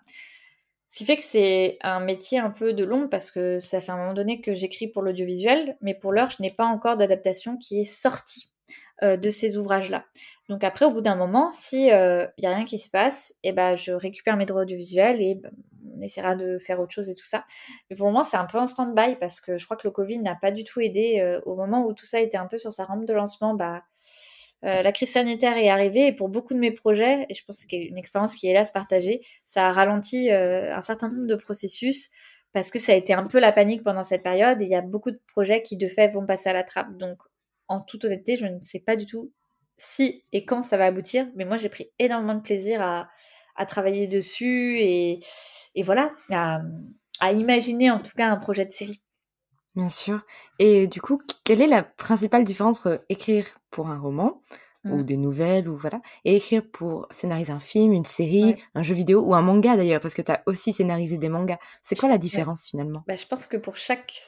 Ce 0.89 0.97
qui 0.97 1.05
fait 1.05 1.15
que 1.15 1.21
c'est 1.21 1.77
un 1.81 1.99
métier 1.99 2.39
un 2.39 2.49
peu 2.49 2.73
de 2.73 2.83
long 2.83 3.07
parce 3.07 3.29
que 3.29 3.59
ça 3.59 3.79
fait 3.79 3.91
un 3.91 3.97
moment 3.97 4.15
donné 4.15 4.41
que 4.41 4.55
j'écris 4.55 4.87
pour 4.87 5.03
l'audiovisuel, 5.03 5.77
mais 5.81 5.93
pour 5.93 6.11
l'heure, 6.11 6.31
je 6.31 6.41
n'ai 6.41 6.51
pas 6.51 6.65
encore 6.65 6.97
d'adaptation 6.97 7.57
qui 7.57 7.81
est 7.81 7.85
sortie 7.85 8.50
de 9.01 9.29
ces 9.29 9.57
ouvrages-là. 9.57 10.05
Donc 10.49 10.63
après, 10.63 10.85
au 10.85 10.91
bout 10.91 11.01
d'un 11.01 11.15
moment, 11.15 11.51
si 11.51 11.87
il 11.87 11.87
n'y 11.87 11.91
a 12.47 12.55
rien 12.55 12.65
qui 12.65 12.77
se 12.77 12.89
passe, 12.89 13.33
et 13.43 13.49
eh 13.49 13.51
ben, 13.51 13.75
je 13.75 13.91
récupère 13.91 14.37
mes 14.37 14.45
droits 14.45 14.61
audiovisuels 14.61 15.21
et 15.21 15.35
ben, 15.35 15.51
on 15.97 16.01
essaiera 16.01 16.35
de 16.35 16.57
faire 16.57 16.79
autre 16.79 16.93
chose 16.93 17.09
et 17.09 17.15
tout 17.15 17.25
ça. 17.25 17.45
Mais 17.89 17.95
pour 17.95 18.07
le 18.07 18.11
moment, 18.11 18.23
c'est 18.23 18.37
un 18.37 18.45
peu 18.45 18.57
en 18.57 18.67
stand-by 18.67 19.15
parce 19.19 19.41
que 19.41 19.57
je 19.57 19.65
crois 19.65 19.77
que 19.77 19.87
le 19.87 19.91
Covid 19.91 20.19
n'a 20.19 20.35
pas 20.35 20.51
du 20.51 20.63
tout 20.63 20.81
aidé. 20.81 21.39
au 21.45 21.55
moment 21.55 21.85
où 21.85 21.93
tout 21.93 22.05
ça 22.05 22.19
était 22.19 22.37
un 22.37 22.47
peu 22.47 22.57
sur 22.57 22.71
sa 22.71 22.85
rampe 22.85 23.05
de 23.05 23.13
lancement, 23.13 23.55
bah, 23.55 23.83
euh, 24.63 24.83
la 24.83 24.91
crise 24.91 25.11
sanitaire 25.11 25.57
est 25.57 25.69
arrivée 25.69 26.07
et 26.07 26.11
pour 26.13 26.29
beaucoup 26.29 26.53
de 26.53 26.59
mes 26.59 26.71
projets, 26.71 27.25
et 27.29 27.33
je 27.33 27.43
pense 27.45 27.63
que 27.63 27.71
c'est 27.71 27.77
une 27.77 27.97
expérience 27.97 28.35
qui 28.35 28.47
est 28.47 28.63
se 28.63 28.71
partager, 28.71 29.17
ça 29.43 29.67
a 29.67 29.71
ralenti 29.71 30.29
euh, 30.29 30.75
un 30.75 30.81
certain 30.81 31.09
nombre 31.09 31.27
de 31.27 31.35
processus 31.35 32.09
parce 32.53 32.69
que 32.69 32.77
ça 32.77 32.91
a 32.91 32.95
été 32.95 33.13
un 33.13 33.25
peu 33.25 33.39
la 33.39 33.51
panique 33.51 33.83
pendant 33.83 34.03
cette 34.03 34.23
période 34.23 34.61
et 34.61 34.65
il 34.65 34.69
y 34.69 34.75
a 34.75 34.81
beaucoup 34.81 35.09
de 35.09 35.19
projets 35.27 35.63
qui 35.63 35.77
de 35.77 35.87
fait 35.87 36.09
vont 36.09 36.25
passer 36.25 36.49
à 36.49 36.53
la 36.53 36.63
trappe. 36.63 36.95
Donc 36.97 37.17
en 37.71 37.81
toute 37.81 38.05
honnêteté, 38.05 38.37
je 38.37 38.45
ne 38.45 38.59
sais 38.59 38.79
pas 38.79 38.95
du 38.95 39.05
tout 39.05 39.31
si 39.77 40.23
et 40.31 40.45
quand 40.45 40.61
ça 40.61 40.77
va 40.77 40.85
aboutir, 40.85 41.27
mais 41.35 41.45
moi 41.45 41.57
j'ai 41.57 41.69
pris 41.69 41.89
énormément 41.97 42.35
de 42.35 42.41
plaisir 42.41 42.81
à, 42.81 43.09
travailler 43.67 44.07
dessus 44.07 44.79
et, 44.79 45.19
voilà, 45.83 46.11
à, 46.31 46.61
à 47.19 47.31
imaginer 47.31 47.91
en 47.91 47.99
tout 47.99 48.13
cas 48.15 48.27
un 48.27 48.37
projet 48.37 48.65
de 48.65 48.71
série. 48.71 49.01
Bien 49.75 49.89
sûr. 49.89 50.21
Et 50.57 50.87
du 50.87 50.99
coup, 50.99 51.19
quelle 51.43 51.61
est 51.61 51.67
la 51.67 51.83
principale 51.83 52.43
différence 52.43 52.79
entre 52.79 53.05
écrire 53.07 53.45
pour 53.69 53.87
un 53.89 53.99
roman 53.99 54.41
ou 54.83 54.97
mmh. 54.97 55.03
des 55.03 55.17
nouvelles 55.17 55.69
ou 55.69 55.75
voilà 55.75 56.01
et 56.25 56.35
écrire 56.35 56.63
pour 56.71 57.07
scénariser 57.11 57.51
un 57.51 57.59
film, 57.59 57.93
une 57.93 58.05
série, 58.05 58.55
un 58.73 58.81
jeu 58.81 58.95
vidéo 58.95 59.21
ou 59.21 59.35
un 59.35 59.41
manga 59.41 59.77
d'ailleurs 59.77 60.01
parce 60.01 60.15
que 60.15 60.23
tu 60.23 60.31
as 60.31 60.41
aussi 60.47 60.73
scénarisé 60.73 61.19
des 61.19 61.29
mangas. 61.29 61.59
C'est 61.83 61.95
quoi 61.95 62.09
la 62.09 62.17
différence 62.17 62.65
finalement? 62.65 63.03
Bah, 63.07 63.15
je 63.15 63.27
pense 63.27 63.45
que 63.45 63.57
pour 63.57 63.77
chaque 63.77 64.19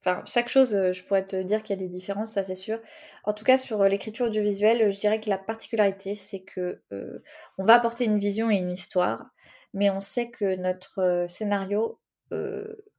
enfin 0.00 0.22
chaque 0.26 0.48
chose 0.48 0.74
euh, 0.74 0.92
je 0.92 1.04
pourrais 1.04 1.24
te 1.24 1.36
dire 1.42 1.62
qu'il 1.62 1.76
y 1.76 1.78
a 1.78 1.82
des 1.82 1.88
différences, 1.88 2.32
ça 2.32 2.44
c'est 2.44 2.54
sûr. 2.54 2.78
En 3.24 3.32
tout 3.32 3.44
cas 3.44 3.56
sur 3.56 3.82
euh, 3.82 3.88
l'écriture 3.88 4.26
audiovisuelle, 4.26 4.90
je 4.92 4.98
dirais 4.98 5.20
que 5.20 5.30
la 5.30 5.38
particularité 5.38 6.14
c'est 6.14 6.40
que 6.40 6.80
euh, 6.92 7.22
on 7.58 7.64
va 7.64 7.74
apporter 7.74 8.04
une 8.04 8.18
vision 8.18 8.50
et 8.50 8.56
une 8.56 8.70
histoire, 8.70 9.30
mais 9.74 9.90
on 9.90 10.00
sait 10.00 10.30
que 10.30 10.56
notre 10.56 11.26
scénario 11.28 11.98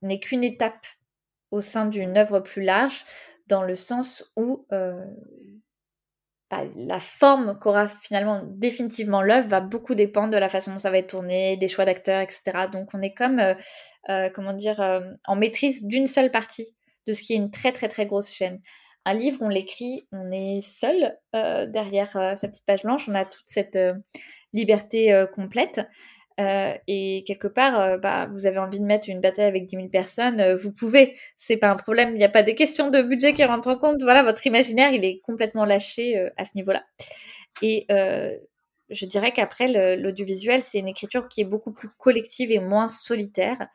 n'est 0.02 0.20
qu'une 0.20 0.43
étape 0.43 0.86
au 1.52 1.62
sein 1.62 1.86
d'une 1.86 2.18
œuvre 2.18 2.39
plus 2.39 2.64
large, 2.64 3.06
dans 3.47 3.64
le 3.64 3.76
sens 3.76 4.32
où 4.38 4.66
euh, 4.72 5.06
bah, 6.49 6.64
la 6.76 6.99
forme 6.99 7.60
qu'aura 7.60 7.88
finalement 7.88 8.41
définitivement 8.45 9.22
l'œuvre 9.22 9.47
va 9.47 9.60
beaucoup 9.60 9.93
dépendre 9.93 10.32
de 10.32 10.38
la 10.38 10.49
façon 10.49 10.72
dont 10.72 10.80
ça 10.80 10.89
va 10.89 10.97
être 10.97 11.10
tourné, 11.10 11.58
des 11.58 11.68
choix 11.68 11.86
d'acteurs, 11.86 12.22
etc. 12.22 12.68
Donc 12.72 12.89
on 12.93 13.02
est 13.02 13.14
comme, 13.14 13.39
euh, 13.39 13.54
euh, 14.10 14.30
comment 14.30 14.54
dire, 14.54 15.02
en 15.28 15.36
maîtrise 15.36 15.86
d'une 15.86 16.08
seule 16.08 16.32
partie 16.32 16.74
de 17.08 17.14
ce 17.14 17.22
qui 17.22 17.34
est 17.34 17.38
une 17.38 17.52
très 17.52 17.72
très 17.72 17.88
très 17.88 18.06
grosse 18.06 18.32
chaîne. 18.32 18.62
Un 19.06 19.14
livre, 19.14 19.39
on 19.41 19.49
l'écrit, 19.49 20.08
on 20.12 20.32
est 20.32 20.62
seul 20.62 21.18
derrière 21.34 22.12
sa 22.12 22.47
petite 22.47 22.66
page 22.68 22.84
blanche, 22.84 23.10
on 23.10 23.16
a 23.16 23.26
toute 23.26 23.47
cette 23.47 23.80
liberté 24.54 25.26
complète. 25.34 25.82
Euh, 26.41 26.74
et 26.88 27.24
quelque 27.28 27.47
part, 27.47 27.80
euh, 27.80 27.97
bah, 27.97 28.28
vous 28.32 28.45
avez 28.45 28.58
envie 28.58 28.80
de 28.80 28.86
mettre 28.86 29.10
une 29.10 29.22
bataille 29.22 29.45
avec 29.45 29.66
10 29.66 29.76
000 29.76 29.88
personnes, 29.89 30.39
euh, 30.39 30.56
vous 30.56 30.72
pouvez, 30.72 31.18
c'est 31.38 31.58
pas 31.58 31.70
un 31.70 31.76
problème, 31.76 32.12
il 32.12 32.18
n'y 32.18 32.24
a 32.24 32.30
pas 32.30 32.43
des 32.43 32.56
questions 32.56 32.89
de 32.89 33.02
budget 33.02 33.34
qui 33.34 33.43
rentrent 33.43 33.68
en 33.68 33.78
compte. 33.78 34.02
Voilà, 34.02 34.24
votre 34.24 34.45
imaginaire, 34.47 34.91
il 34.93 35.06
est 35.06 35.20
complètement 35.20 35.66
lâché 35.66 36.30
à 36.38 36.45
ce 36.45 36.52
niveau-là. 36.56 36.84
Et 37.62 37.86
je 37.89 39.06
dirais 39.06 39.32
qu'après, 39.32 39.95
l'audiovisuel, 39.97 40.64
c'est 40.64 40.80
une 40.80 40.88
écriture 40.88 41.30
qui 41.30 41.41
est 41.41 41.45
beaucoup 41.45 41.72
plus 41.72 41.89
collective 41.89 42.52
et 42.52 42.60
moins 42.60 42.88
solitaire. 42.88 43.68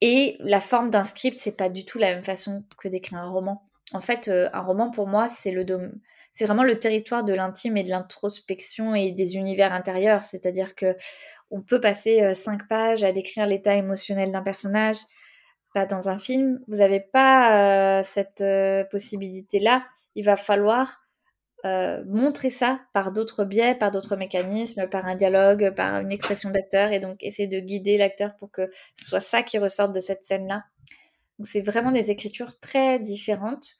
Et 0.00 0.36
la 0.40 0.60
forme 0.60 0.90
d'un 0.90 1.04
script, 1.04 1.38
c'est 1.38 1.56
pas 1.56 1.68
du 1.68 1.84
tout 1.84 1.98
la 1.98 2.14
même 2.14 2.24
façon 2.24 2.64
que 2.78 2.88
d'écrire 2.88 3.18
un 3.18 3.30
roman. 3.30 3.64
En 3.92 4.00
fait, 4.00 4.28
un 4.28 4.60
roman, 4.60 4.90
pour 4.90 5.06
moi, 5.06 5.28
c'est 5.28 5.52
le 5.52 5.64
domaine 5.64 6.00
c'est 6.34 6.46
vraiment 6.46 6.64
le 6.64 6.80
territoire 6.80 7.22
de 7.22 7.32
l'intime 7.32 7.76
et 7.76 7.84
de 7.84 7.90
l'introspection 7.90 8.96
et 8.96 9.12
des 9.12 9.36
univers 9.36 9.72
intérieurs. 9.72 10.24
C'est-à-dire 10.24 10.74
que 10.74 10.96
on 11.52 11.62
peut 11.62 11.78
passer 11.80 12.22
euh, 12.22 12.34
cinq 12.34 12.66
pages 12.66 13.04
à 13.04 13.12
décrire 13.12 13.46
l'état 13.46 13.76
émotionnel 13.76 14.32
d'un 14.32 14.42
personnage. 14.42 14.96
Pas 15.74 15.86
dans 15.86 16.08
un 16.08 16.18
film, 16.18 16.58
vous 16.66 16.78
n'avez 16.78 16.98
pas 16.98 18.00
euh, 18.00 18.02
cette 18.02 18.40
euh, 18.40 18.82
possibilité-là. 18.90 19.86
Il 20.16 20.24
va 20.24 20.34
falloir 20.34 21.03
montrer 22.06 22.50
ça 22.50 22.80
par 22.92 23.12
d'autres 23.12 23.44
biais, 23.44 23.74
par 23.74 23.90
d'autres 23.90 24.16
mécanismes, 24.16 24.86
par 24.88 25.06
un 25.06 25.14
dialogue, 25.14 25.74
par 25.74 26.00
une 26.00 26.12
expression 26.12 26.50
d'acteur, 26.50 26.92
et 26.92 27.00
donc 27.00 27.22
essayer 27.22 27.48
de 27.48 27.58
guider 27.58 27.96
l'acteur 27.96 28.36
pour 28.36 28.50
que 28.50 28.68
ce 28.94 29.04
soit 29.04 29.20
ça 29.20 29.42
qui 29.42 29.58
ressorte 29.58 29.94
de 29.94 30.00
cette 30.00 30.24
scène-là. 30.24 30.64
Donc 31.38 31.46
c'est 31.46 31.62
vraiment 31.62 31.90
des 31.90 32.10
écritures 32.10 32.60
très 32.60 32.98
différentes 32.98 33.78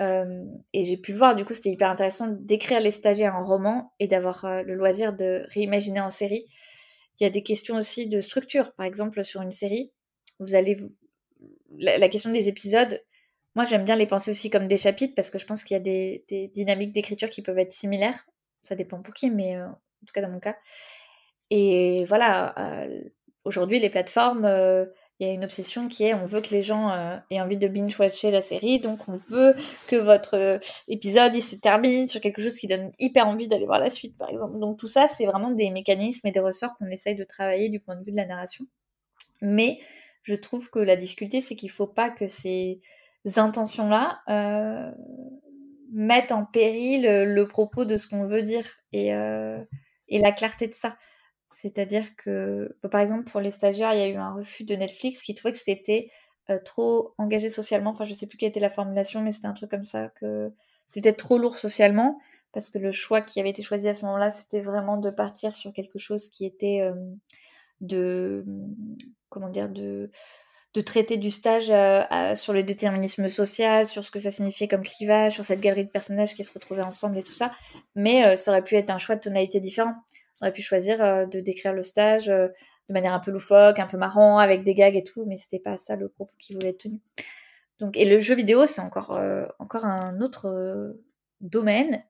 et 0.00 0.84
j'ai 0.84 0.96
pu 0.96 1.12
le 1.12 1.18
voir, 1.18 1.34
du 1.34 1.44
coup, 1.44 1.54
c'était 1.54 1.70
hyper 1.70 1.90
intéressant 1.90 2.28
d'écrire 2.28 2.80
les 2.80 2.90
stagiaires 2.90 3.34
en 3.34 3.42
roman 3.42 3.92
et 3.98 4.08
d'avoir 4.08 4.44
le 4.62 4.74
loisir 4.74 5.14
de 5.14 5.46
réimaginer 5.48 6.00
en 6.00 6.10
série. 6.10 6.46
Il 7.18 7.24
y 7.24 7.26
a 7.26 7.30
des 7.30 7.42
questions 7.42 7.76
aussi 7.76 8.08
de 8.08 8.20
structure. 8.20 8.72
Par 8.74 8.84
exemple, 8.84 9.24
sur 9.24 9.40
une 9.40 9.52
série, 9.52 9.92
vous 10.38 10.54
allez. 10.54 10.76
La, 11.78 12.08
question 12.08 12.30
des 12.30 12.48
épisodes, 12.48 13.02
moi, 13.56 13.64
j'aime 13.64 13.84
bien 13.84 13.96
les 13.96 14.06
penser 14.06 14.30
aussi 14.30 14.50
comme 14.50 14.68
des 14.68 14.76
chapitres 14.76 15.14
parce 15.16 15.30
que 15.30 15.38
je 15.38 15.46
pense 15.46 15.64
qu'il 15.64 15.74
y 15.74 15.80
a 15.80 15.82
des, 15.82 16.50
dynamiques 16.54 16.92
d'écriture 16.92 17.30
qui 17.30 17.42
peuvent 17.42 17.58
être 17.58 17.72
similaires. 17.72 18.26
Ça 18.62 18.76
dépend 18.76 19.02
pour 19.02 19.14
qui, 19.14 19.30
mais 19.30 19.60
en 19.60 19.72
tout 20.06 20.12
cas, 20.14 20.22
dans 20.22 20.30
mon 20.30 20.40
cas. 20.40 20.56
Et 21.50 22.04
voilà, 22.04 22.54
aujourd'hui, 23.44 23.80
les 23.80 23.90
plateformes 23.90 24.46
il 25.18 25.26
y 25.26 25.30
a 25.30 25.32
une 25.32 25.44
obsession 25.44 25.88
qui 25.88 26.04
est 26.04 26.14
on 26.14 26.24
veut 26.24 26.42
que 26.42 26.50
les 26.50 26.62
gens 26.62 26.90
euh, 26.90 27.16
aient 27.30 27.40
envie 27.40 27.56
de 27.56 27.68
binge-watcher 27.68 28.30
la 28.30 28.42
série, 28.42 28.80
donc 28.80 29.08
on 29.08 29.16
veut 29.28 29.54
que 29.86 29.96
votre 29.96 30.34
euh, 30.34 30.58
épisode 30.88 31.34
il 31.34 31.42
se 31.42 31.56
termine 31.56 32.06
sur 32.06 32.20
quelque 32.20 32.42
chose 32.42 32.56
qui 32.56 32.66
donne 32.66 32.92
hyper 32.98 33.26
envie 33.26 33.48
d'aller 33.48 33.64
voir 33.64 33.80
la 33.80 33.88
suite, 33.88 34.16
par 34.18 34.28
exemple. 34.28 34.58
Donc 34.58 34.78
tout 34.78 34.88
ça, 34.88 35.06
c'est 35.06 35.24
vraiment 35.24 35.50
des 35.50 35.70
mécanismes 35.70 36.26
et 36.26 36.32
des 36.32 36.40
ressorts 36.40 36.76
qu'on 36.76 36.88
essaye 36.88 37.14
de 37.14 37.24
travailler 37.24 37.70
du 37.70 37.80
point 37.80 37.96
de 37.96 38.04
vue 38.04 38.12
de 38.12 38.16
la 38.16 38.26
narration. 38.26 38.66
Mais 39.40 39.78
je 40.22 40.34
trouve 40.34 40.68
que 40.70 40.78
la 40.78 40.96
difficulté, 40.96 41.40
c'est 41.40 41.56
qu'il 41.56 41.68
ne 41.70 41.74
faut 41.74 41.86
pas 41.86 42.10
que 42.10 42.26
ces 42.26 42.80
intentions-là 43.34 44.20
euh, 44.28 44.90
mettent 45.92 46.32
en 46.32 46.44
péril 46.44 47.02
le, 47.02 47.44
propos 47.46 47.84
de 47.84 47.96
ce 47.96 48.08
qu'on 48.08 48.24
veut 48.24 48.42
dire 48.42 48.66
et, 48.92 49.08
et 49.08 50.18
la 50.18 50.32
clarté 50.32 50.68
de 50.68 50.74
ça. 50.74 50.96
C'est-à-dire 51.46 52.16
que, 52.16 52.76
bah, 52.82 52.88
par 52.88 53.00
exemple, 53.00 53.30
pour 53.30 53.40
les 53.40 53.50
stagiaires, 53.50 53.94
il 53.94 54.00
y 54.00 54.02
a 54.02 54.08
eu 54.08 54.16
un 54.16 54.34
refus 54.34 54.64
de 54.64 54.74
Netflix 54.74 55.22
qui 55.22 55.34
trouvait 55.34 55.52
que 55.52 55.58
c'était 55.58 56.10
euh, 56.50 56.58
trop 56.64 57.14
engagé 57.18 57.48
socialement. 57.48 57.90
Enfin, 57.90 58.04
je 58.04 58.14
sais 58.14 58.26
plus 58.26 58.36
quelle 58.38 58.50
était 58.50 58.60
la 58.60 58.70
formulation, 58.70 59.22
mais 59.22 59.32
c'était 59.32 59.46
un 59.46 59.54
truc 59.54 59.70
comme 59.70 59.84
ça 59.84 60.08
que 60.20 60.52
c'était 60.86 61.12
trop 61.12 61.38
lourd 61.38 61.58
socialement 61.58 62.18
parce 62.52 62.70
que 62.70 62.78
le 62.78 62.90
choix 62.90 63.20
qui 63.20 63.38
avait 63.40 63.50
été 63.50 63.62
choisi 63.62 63.86
à 63.88 63.94
ce 63.94 64.04
moment-là, 64.06 64.30
c'était 64.32 64.60
vraiment 64.60 64.96
de 64.96 65.10
partir 65.10 65.54
sur 65.54 65.72
quelque 65.72 65.98
chose 65.98 66.28
qui 66.28 66.46
était 66.46 66.80
euh, 66.80 66.94
de 67.80 68.44
comment 69.28 69.50
dire 69.50 69.68
de 69.68 70.10
de 70.76 70.80
traiter 70.82 71.16
du 71.16 71.30
stage 71.30 71.70
euh, 71.70 72.34
sur 72.34 72.52
le 72.52 72.62
déterminisme 72.62 73.28
social, 73.28 73.86
sur 73.86 74.04
ce 74.04 74.10
que 74.10 74.18
ça 74.18 74.30
signifiait 74.30 74.68
comme 74.68 74.82
clivage, 74.82 75.32
sur 75.32 75.44
cette 75.44 75.60
galerie 75.60 75.84
de 75.84 75.90
personnages 75.90 76.34
qui 76.34 76.44
se 76.44 76.52
retrouvaient 76.52 76.82
ensemble 76.82 77.18
et 77.18 77.22
tout 77.22 77.32
ça. 77.32 77.50
Mais 77.94 78.36
ça 78.36 78.50
aurait 78.52 78.62
pu 78.62 78.76
être 78.76 78.90
un 78.90 78.98
choix 78.98 79.16
de 79.16 79.20
tonalité 79.20 79.60
différent 79.60 79.94
on 80.40 80.46
aurait 80.46 80.52
pu 80.52 80.62
choisir 80.62 81.02
euh, 81.02 81.26
de 81.26 81.40
décrire 81.40 81.72
le 81.72 81.82
stage 81.82 82.28
euh, 82.28 82.48
de 82.88 82.92
manière 82.92 83.14
un 83.14 83.20
peu 83.20 83.30
loufoque, 83.30 83.78
un 83.78 83.86
peu 83.86 83.96
marrant, 83.96 84.38
avec 84.38 84.62
des 84.62 84.74
gags 84.74 84.96
et 84.96 85.02
tout, 85.02 85.24
mais 85.26 85.38
c'était 85.38 85.58
pas 85.58 85.78
ça 85.78 85.96
le 85.96 86.08
propos 86.08 86.34
qui 86.38 86.54
voulait 86.54 86.68
être 86.68 86.84
tenu. 86.84 87.00
Et 87.94 88.08
le 88.08 88.20
jeu 88.20 88.34
vidéo, 88.34 88.64
c'est 88.66 88.80
encore, 88.80 89.12
euh, 89.12 89.46
encore 89.58 89.84
un 89.84 90.20
autre 90.20 90.96
domaine, 91.40 92.04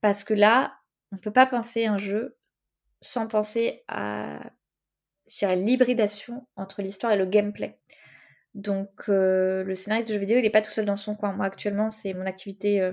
parce 0.00 0.22
que 0.22 0.34
là, 0.34 0.74
on 1.12 1.16
peut 1.16 1.32
pas 1.32 1.46
penser 1.46 1.86
un 1.86 1.96
jeu 1.96 2.36
sans 3.00 3.26
penser 3.26 3.84
à, 3.88 4.52
l'hybridation 5.26 6.46
entre 6.56 6.82
l'histoire 6.82 7.12
et 7.12 7.16
le 7.16 7.26
gameplay. 7.26 7.78
Donc, 8.54 9.08
le 9.08 9.74
scénariste 9.74 10.08
de 10.08 10.14
jeu 10.14 10.20
vidéo, 10.20 10.38
il 10.38 10.42
n'est 10.42 10.50
pas 10.50 10.62
tout 10.62 10.70
seul 10.70 10.84
dans 10.84 10.96
son 10.96 11.14
coin. 11.14 11.32
Moi, 11.32 11.46
actuellement, 11.46 11.90
c'est 11.90 12.14
mon 12.14 12.26
activité 12.26 12.92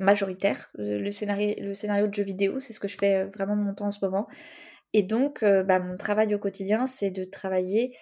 majoritaire, 0.00 0.68
euh, 0.78 0.98
le 0.98 1.10
scénario, 1.10 1.54
le 1.58 1.74
scénario 1.74 2.06
de 2.06 2.14
jeu 2.14 2.22
vidéo, 2.22 2.60
c'est 2.60 2.72
ce 2.72 2.80
que 2.80 2.88
je 2.88 2.96
fais 2.96 3.16
euh, 3.16 3.26
vraiment 3.26 3.56
mon 3.56 3.74
temps 3.74 3.86
en 3.86 3.90
ce 3.90 4.04
moment. 4.04 4.28
Et 4.92 5.02
donc, 5.02 5.42
euh, 5.42 5.62
bah, 5.62 5.80
mon 5.80 5.96
travail 5.96 6.34
au 6.34 6.38
quotidien, 6.38 6.86
c'est 6.86 7.10
de 7.10 7.24
travailler 7.24 7.96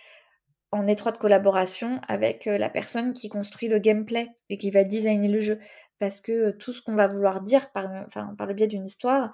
en 0.73 0.87
étroite 0.87 1.19
collaboration 1.19 2.01
avec 2.07 2.45
la 2.47 2.69
personne 2.69 3.13
qui 3.13 3.29
construit 3.29 3.69
le 3.69 3.79
gameplay 3.79 4.29
et 4.51 4.59
qui 4.59 4.71
va 4.71 4.85
designer 4.85 5.29
le 5.29 5.39
jeu. 5.39 5.59
Parce 6.01 6.21
que 6.21 6.51
tout 6.51 6.73
ce 6.73 6.83
qu'on 6.83 6.97
va 6.97 7.07
vouloir 7.07 7.41
dire 7.41 7.71
par, 7.71 7.89
par 8.37 8.47
le 8.47 8.53
biais 8.53 8.67
d'une 8.67 8.85
histoire, 8.85 9.33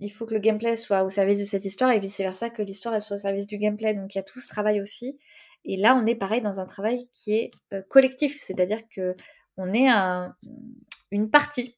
il 0.00 0.10
faut 0.10 0.26
que 0.26 0.34
le 0.34 0.40
gameplay 0.40 0.76
soit 0.76 1.04
au 1.04 1.08
service 1.08 1.38
de 1.38 1.44
cette 1.44 1.64
histoire 1.64 1.90
et 1.90 1.98
vice-versa, 1.98 2.50
que 2.50 2.62
l'histoire 2.62 3.00
soit 3.02 3.16
au 3.16 3.20
service 3.20 3.46
du 3.46 3.58
gameplay. 3.58 3.94
Donc 3.94 4.14
il 4.14 4.18
y 4.18 4.20
a 4.20 4.24
tout 4.24 4.40
ce 4.40 4.48
travail 4.48 4.80
aussi. 4.80 5.18
Et 5.64 5.76
là, 5.76 5.94
on 5.94 6.04
est 6.06 6.16
pareil 6.16 6.42
dans 6.42 6.60
un 6.60 6.66
travail 6.66 7.08
qui 7.12 7.34
est 7.34 7.50
collectif, 7.88 8.36
c'est-à-dire 8.38 8.80
que 8.94 9.14
on 9.56 9.72
est 9.72 9.88
un, 9.88 10.34
une 11.10 11.30
partie 11.30 11.76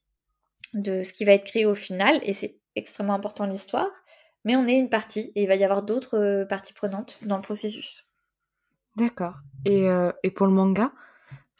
de 0.74 1.02
ce 1.02 1.12
qui 1.12 1.24
va 1.24 1.32
être 1.32 1.44
créé 1.44 1.66
au 1.66 1.74
final, 1.74 2.18
et 2.22 2.32
c'est 2.32 2.58
extrêmement 2.74 3.14
important 3.14 3.46
l'histoire, 3.46 3.90
mais 4.44 4.56
on 4.56 4.66
est 4.66 4.78
une 4.78 4.88
partie, 4.88 5.32
et 5.34 5.42
il 5.42 5.48
va 5.48 5.56
y 5.56 5.64
avoir 5.64 5.82
d'autres 5.82 6.18
euh, 6.18 6.44
parties 6.44 6.72
prenantes 6.72 7.18
dans 7.22 7.36
le 7.36 7.42
processus. 7.42 8.06
D'accord. 8.96 9.34
Euh, 9.68 10.12
et, 10.22 10.30
pour 10.30 10.46
le 10.46 10.52
manga, 10.52 10.92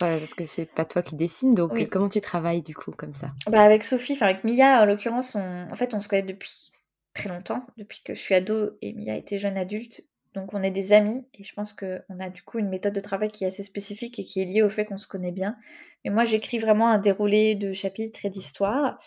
Ouais, 0.03 0.18
parce 0.18 0.34
que 0.34 0.44
c'est 0.44 0.66
pas 0.66 0.84
toi 0.84 1.03
qui 1.03 1.16
dessine, 1.16 1.55
donc 1.55 1.88
comment 1.88 2.11
tu 2.11 2.20
travailles 2.20 2.61
du 2.61 2.74
coup 2.74 2.92
comme 2.92 3.14
ça? 3.14 3.30
Bah 3.51 3.62
Avec 3.62 3.82
Sophie, 3.82 4.12
enfin 4.12 4.26
avec 4.26 4.44
Mia 4.44 4.82
en 4.82 4.84
l'occurrence, 4.84 5.34
on... 5.34 5.70
en 5.70 5.74
fait 5.74 5.94
on 5.94 6.01
se 6.01 6.09
connaît 6.09 6.22
depuis 6.22 6.70
très 7.14 7.30
longtemps, 7.30 7.66
depuis 7.78 8.03
que 8.05 8.14
je 8.14 8.20
suis 8.20 8.34
ado 8.34 8.76
et 8.82 8.92
Mia 8.92 9.16
était 9.16 9.38
jeune 9.38 9.57
adulte. 9.57 10.03
Donc 10.34 10.53
on 10.53 10.62
est 10.62 10.70
des 10.70 10.92
amis 10.92 11.24
et 11.32 11.44
je 11.44 11.55
pense 11.55 11.72
qu'on 11.72 12.20
a 12.20 12.28
du 12.28 12.42
coup 12.42 12.59
une 12.59 12.68
méthode 12.68 12.92
de 12.92 13.01
travail 13.01 13.28
qui 13.28 13.44
est 13.44 13.47
assez 13.47 13.62
spécifique 13.62 14.18
et 14.18 14.24
qui 14.24 14.42
est 14.42 14.44
liée 14.44 14.62
au 14.62 14.68
fait 14.68 14.84
qu'on 14.84 14.99
se 14.99 15.07
connaît 15.07 15.32
bien. 15.32 15.57
Mais 16.05 16.11
moi 16.11 16.26
j'écris 16.26 16.59
vraiment 16.59 16.90
un 16.90 16.99
déroulé 16.99 17.55
de 17.55 17.72
chapitres 17.72 18.26
et 18.26 18.30
d'histoires. 18.30 18.99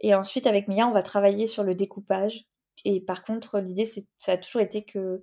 Et 0.00 0.12
ensuite 0.12 0.48
avec 0.48 0.66
Mia 0.66 0.88
on 0.88 0.92
va 0.92 1.04
travailler 1.04 1.46
sur 1.46 1.62
le 1.62 1.76
découpage. 1.76 2.46
Et 2.84 3.00
par 3.00 3.22
contre 3.22 3.60
l'idée 3.60 3.84
ça 4.18 4.32
a 4.32 4.36
toujours 4.36 4.60
été 4.60 4.84
que 4.84 5.22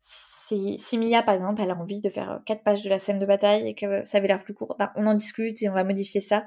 si, 0.00 0.78
si, 0.78 0.98
Mia 0.98 1.22
par 1.22 1.34
exemple 1.34 1.60
elle 1.62 1.70
a 1.70 1.76
envie 1.76 2.00
de 2.00 2.10
faire 2.10 2.40
quatre 2.46 2.62
pages 2.62 2.82
de 2.82 2.88
la 2.88 2.98
scène 2.98 3.18
de 3.18 3.26
bataille 3.26 3.68
et 3.68 3.74
que 3.74 4.04
ça 4.04 4.18
avait 4.18 4.28
l'air 4.28 4.42
plus 4.42 4.54
court, 4.54 4.76
ben, 4.78 4.90
on 4.96 5.06
en 5.06 5.14
discute 5.14 5.62
et 5.62 5.68
on 5.68 5.74
va 5.74 5.84
modifier 5.84 6.20
ça. 6.20 6.46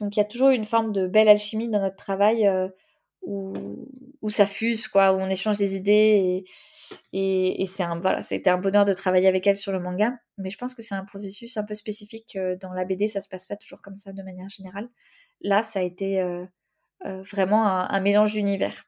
Donc 0.00 0.16
il 0.16 0.20
y 0.20 0.22
a 0.22 0.26
toujours 0.26 0.50
une 0.50 0.64
forme 0.64 0.92
de 0.92 1.06
belle 1.06 1.28
alchimie 1.28 1.68
dans 1.68 1.80
notre 1.80 1.96
travail 1.96 2.46
euh, 2.46 2.68
où, 3.22 3.54
où 4.22 4.30
ça 4.30 4.46
fuse, 4.46 4.88
quoi, 4.88 5.12
où 5.12 5.16
on 5.16 5.28
échange 5.28 5.56
des 5.56 5.74
idées 5.74 5.92
et 5.92 6.44
et, 7.12 7.66
c'est 7.66 7.82
un, 7.82 7.98
voilà, 7.98 8.22
c'était 8.22 8.50
un 8.50 8.58
bonheur 8.58 8.84
de 8.84 8.92
travailler 8.92 9.28
avec 9.28 9.46
elle 9.46 9.56
sur 9.56 9.72
le 9.72 9.80
manga. 9.80 10.18
Mais 10.38 10.50
je 10.50 10.58
pense 10.58 10.74
que 10.74 10.82
c'est 10.82 10.94
un 10.94 11.04
processus 11.04 11.56
un 11.56 11.64
peu 11.64 11.74
spécifique. 11.74 12.36
Euh, 12.36 12.56
dans 12.56 12.72
la 12.72 12.84
BD, 12.84 13.08
ça 13.08 13.20
se 13.20 13.28
passe 13.28 13.46
pas 13.46 13.56
toujours 13.56 13.82
comme 13.82 13.96
ça 13.96 14.12
de 14.12 14.22
manière 14.22 14.48
générale. 14.48 14.88
Là, 15.40 15.62
ça 15.62 15.80
a 15.80 15.82
été 15.82 16.20
euh, 16.20 16.44
euh, 17.06 17.22
vraiment 17.22 17.66
un 17.66 18.00
mélange 18.00 18.32
d'univers. 18.32 18.84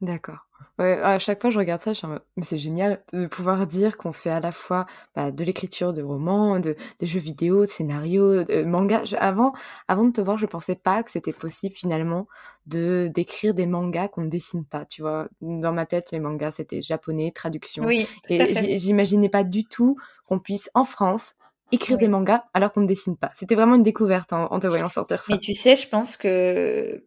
D'accord. 0.00 0.46
Ouais, 0.78 0.98
à 1.00 1.20
chaque 1.20 1.40
fois, 1.40 1.50
je 1.50 1.58
regarde 1.58 1.80
ça, 1.80 1.92
je 1.92 1.98
suis 1.98 2.06
en 2.06 2.10
mode, 2.10 2.22
mais 2.36 2.42
c'est 2.42 2.58
génial 2.58 3.02
de 3.12 3.26
pouvoir 3.26 3.64
dire 3.66 3.96
qu'on 3.96 4.12
fait 4.12 4.30
à 4.30 4.40
la 4.40 4.50
fois 4.50 4.86
bah, 5.14 5.30
de 5.30 5.44
l'écriture 5.44 5.92
de 5.92 6.02
romans, 6.02 6.58
de, 6.58 6.74
des 6.98 7.06
jeux 7.06 7.20
vidéo, 7.20 7.60
de 7.60 7.66
scénarios, 7.66 8.42
de 8.42 8.64
manga. 8.64 9.02
avant, 9.18 9.52
avant 9.86 10.04
de 10.04 10.10
te 10.10 10.20
voir, 10.20 10.36
je 10.36 10.46
pensais 10.46 10.74
pas 10.74 11.04
que 11.04 11.12
c'était 11.12 11.32
possible 11.32 11.76
finalement 11.76 12.26
de 12.66 13.08
d'écrire 13.14 13.54
des 13.54 13.66
mangas 13.66 14.08
qu'on 14.08 14.22
ne 14.22 14.30
dessine 14.30 14.64
pas. 14.64 14.84
Tu 14.84 15.02
vois, 15.02 15.28
dans 15.40 15.72
ma 15.72 15.86
tête, 15.86 16.10
les 16.10 16.18
mangas 16.18 16.52
c'était 16.52 16.82
japonais, 16.82 17.30
traduction. 17.32 17.84
Oui, 17.84 18.08
et 18.28 18.78
j'imaginais 18.78 19.28
pas 19.28 19.44
du 19.44 19.64
tout 19.64 19.96
qu'on 20.26 20.40
puisse 20.40 20.70
en 20.74 20.84
France 20.84 21.34
écrire 21.70 21.98
des 21.98 22.08
mangas 22.08 22.42
alors 22.52 22.72
qu'on 22.72 22.80
ne 22.80 22.86
dessine 22.86 23.16
pas. 23.16 23.30
C'était 23.36 23.54
vraiment 23.54 23.76
une 23.76 23.82
découverte 23.82 24.32
en, 24.32 24.58
te 24.58 24.66
voyant 24.66 24.88
sortir 24.88 25.20
ça. 25.20 25.32
Mais 25.32 25.38
tu 25.38 25.54
sais, 25.54 25.76
je 25.76 25.88
pense 25.88 26.16
que 26.16 27.04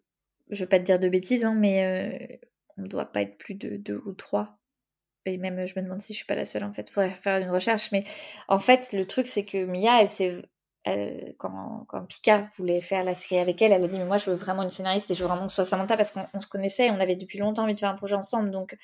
je 0.49 0.63
vais 0.63 0.69
pas 0.69 0.79
te 0.79 0.85
dire 0.85 0.99
de 0.99 1.09
bêtises, 1.09 1.43
hein, 1.43 1.55
mais 1.57 1.83
euh, 1.83 2.47
on 2.77 2.83
ne 2.83 2.87
doit 2.87 3.05
pas 3.05 3.21
être 3.21 3.37
plus 3.37 3.55
de 3.55 3.77
deux 3.77 4.01
ou 4.05 4.13
trois. 4.13 4.57
Et 5.25 5.37
même, 5.37 5.65
je 5.65 5.77
me 5.77 5.83
demande 5.83 6.01
si 6.01 6.13
je 6.13 6.17
suis 6.17 6.25
pas 6.25 6.35
la 6.35 6.45
seule, 6.45 6.63
en 6.63 6.73
fait. 6.73 6.87
Il 6.89 6.93
faudrait 6.93 7.09
faire 7.09 7.37
une 7.37 7.49
recherche. 7.49 7.91
Mais 7.91 8.03
en 8.47 8.59
fait, 8.59 8.93
le 8.93 9.05
truc, 9.05 9.27
c'est 9.27 9.45
que 9.45 9.65
Mia, 9.65 10.01
elle 10.01 10.09
s'est. 10.09 10.41
quand, 11.37 11.85
quand, 11.87 12.05
Pika 12.05 12.49
voulait 12.57 12.81
faire 12.81 13.03
la 13.03 13.13
série 13.13 13.39
avec 13.41 13.61
elle, 13.61 13.73
elle 13.73 13.83
a 13.83 13.87
dit 13.87 13.97
Mais 13.97 14.05
moi, 14.05 14.17
je 14.17 14.29
veux 14.29 14.35
vraiment 14.35 14.63
une 14.63 14.69
scénariste 14.69 15.11
et 15.11 15.15
je 15.15 15.21
veux 15.21 15.27
vraiment 15.27 15.47
que 15.47 15.51
ce 15.51 15.57
soit 15.57 15.65
Samantha 15.65 15.97
parce 15.97 16.11
qu'on 16.11 16.39
se 16.39 16.47
connaissait 16.47 16.87
et 16.87 16.91
on 16.91 16.99
avait 16.99 17.17
depuis 17.17 17.39
longtemps 17.39 17.63
envie 17.63 17.75
de 17.75 17.79
faire 17.79 17.89
un 17.89 17.95
projet 17.95 18.15
ensemble. 18.15 18.51
Donc, 18.51 18.77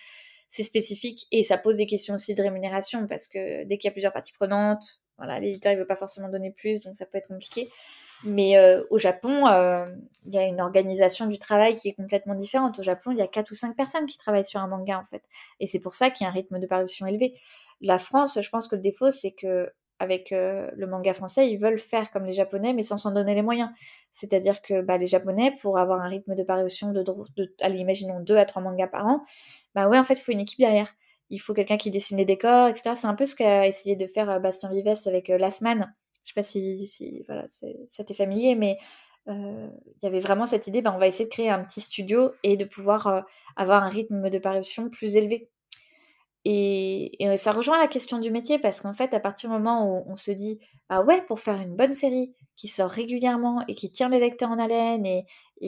c'est 0.50 0.64
spécifique 0.64 1.26
et 1.32 1.44
ça 1.44 1.58
pose 1.58 1.78
des 1.78 1.88
questions 1.88 2.14
aussi 2.16 2.36
de 2.36 2.44
rémunération 2.44 3.08
parce 3.08 3.28
que 3.28 3.64
dès 3.64 3.78
qu'il 3.78 3.88
y 3.88 3.90
a 3.90 3.92
plusieurs 3.92 4.14
parties 4.14 4.34
prenantes, 4.34 5.02
voilà, 5.18 5.40
l'éditeur 5.40 5.74
ne 5.74 5.80
veut 5.80 5.86
pas 5.86 5.96
forcément 5.96 6.30
donner 6.30 6.52
plus, 6.52 6.82
donc 6.82 6.96
ça 6.96 7.06
peut 7.06 7.18
être 7.18 7.28
compliqué. 7.28 7.70
Mais 8.26 8.58
euh, 8.58 8.84
au 8.90 8.98
Japon, 8.98 9.48
euh, 9.48 9.86
il 10.26 10.34
y 10.34 10.38
a 10.38 10.46
une 10.46 10.62
organisation 10.62 11.28
du 11.28 11.38
travail 11.38 11.76
qui 11.76 11.90
est 11.90 11.94
complètement 11.94 12.36
différente. 12.36 12.80
Au 12.80 12.84
Japon, 12.84 13.12
il 13.12 13.18
y 13.18 13.22
a 13.22 13.28
quatre 13.28 13.52
ou 13.52 13.56
cinq 13.56 13.76
personnes 13.76 14.06
qui 14.06 14.18
travaillent 14.18 14.46
sur 14.46 14.62
un 14.62 14.68
manga 14.68 14.98
en 14.98 15.06
fait, 15.06 15.24
et 15.60 15.68
c'est 15.68 15.80
pour 15.80 15.96
ça 15.96 16.10
qu'il 16.10 16.26
y 16.26 16.28
a 16.28 16.30
un 16.32 16.34
rythme 16.34 16.60
de 16.60 16.68
parution 16.68 17.06
élevé. 17.06 17.34
La 17.82 18.00
France, 18.00 18.40
je 18.42 18.50
pense 18.50 18.68
que 18.68 18.76
le 18.76 18.82
défaut, 18.82 19.12
c'est 19.12 19.32
que 19.32 19.70
avec 20.00 20.32
euh, 20.32 20.70
le 20.76 20.88
manga 20.88 21.14
français, 21.14 21.50
ils 21.50 21.58
veulent 21.58 21.80
faire 21.80 22.12
comme 22.12 22.26
les 22.26 22.34
Japonais, 22.34 22.74
mais 22.74 22.82
sans 22.82 22.98
s'en 22.98 23.12
donner 23.12 23.36
les 23.36 23.42
moyens. 23.42 23.70
C'est-à-dire 24.12 24.62
que 24.62 24.82
bah, 24.82 24.98
les 24.98 25.08
Japonais, 25.08 25.56
pour 25.62 25.78
avoir 25.78 26.02
un 26.02 26.10
rythme 26.10 26.36
de 26.36 26.44
parution 26.44 26.92
de, 26.92 27.04
de 27.04 27.56
allez, 27.62 27.86
deux 28.22 28.38
à 28.38 28.46
trois 28.46 28.62
mangas 28.62 28.88
par 28.88 29.08
an, 29.08 29.24
bah 29.76 29.88
ouais, 29.88 29.98
en 29.98 30.04
fait, 30.04 30.16
il 30.16 30.22
faut 30.22 30.32
une 30.32 30.42
équipe 30.42 30.60
derrière. 30.60 30.94
Il 31.34 31.40
faut 31.40 31.54
quelqu'un 31.54 31.78
qui 31.78 31.92
dessine 31.92 32.18
les 32.18 32.26
décors, 32.26 32.68
etc. 32.68 32.92
C'est 32.96 33.08
un 33.08 33.16
peu 33.16 33.26
ce 33.26 33.36
qu'a 33.36 33.68
essayé 33.68 33.96
de 33.96 34.08
faire 34.08 34.40
Bastien 34.40 34.72
Vives 34.72 35.08
avec 35.08 35.28
Last 35.30 35.62
Man 35.62 35.94
je 36.24 36.30
sais 36.30 36.34
pas 36.36 36.44
si, 36.44 37.26
ça 37.90 38.04
t'est 38.04 38.14
familier, 38.14 38.56
mais 38.56 38.78
euh, 39.28 39.68
il 39.86 40.04
y 40.04 40.08
avait 40.08 40.20
vraiment 40.20 40.46
cette 40.46 40.68
idée, 40.68 40.82
ben, 40.82 40.94
on 40.96 41.00
va 41.00 41.08
essayer 41.08 41.26
de 41.26 41.30
créer 41.30 41.50
un 41.50 41.64
petit 41.64 41.82
studio 41.82 42.32
et 42.44 42.58
de 42.58 42.66
pouvoir 42.66 43.08
euh, 43.08 43.22
avoir 43.56 43.84
un 43.84 43.90
rythme 43.90 44.30
de 44.30 44.38
parution 44.40 44.90
plus 44.90 45.16
élevé. 45.16 45.50
Et, 46.46 47.18
ça 47.38 47.52
rejoint 47.52 47.78
la 47.78 47.88
question 47.88 48.20
du 48.20 48.32
métier 48.32 48.60
parce 48.60 48.82
qu'en 48.82 48.94
fait, 48.94 49.14
à 49.14 49.20
partir 49.20 49.50
du 49.50 49.56
moment 49.56 49.88
où 49.88 50.04
on 50.08 50.16
se 50.18 50.32
dit, 50.32 50.60
ah 50.90 51.02
ouais, 51.02 51.22
pour 51.22 51.40
faire 51.40 51.60
une 51.60 51.76
bonne 51.76 51.94
série 51.94 52.36
qui 52.56 52.68
sort 52.68 52.90
régulièrement 52.90 53.64
et 53.68 53.76
qui 53.76 53.92
tient 53.92 54.10
les 54.10 54.20
lecteurs 54.20 54.52
en 54.52 54.60
haleine 54.60 55.06
et, 55.06 55.26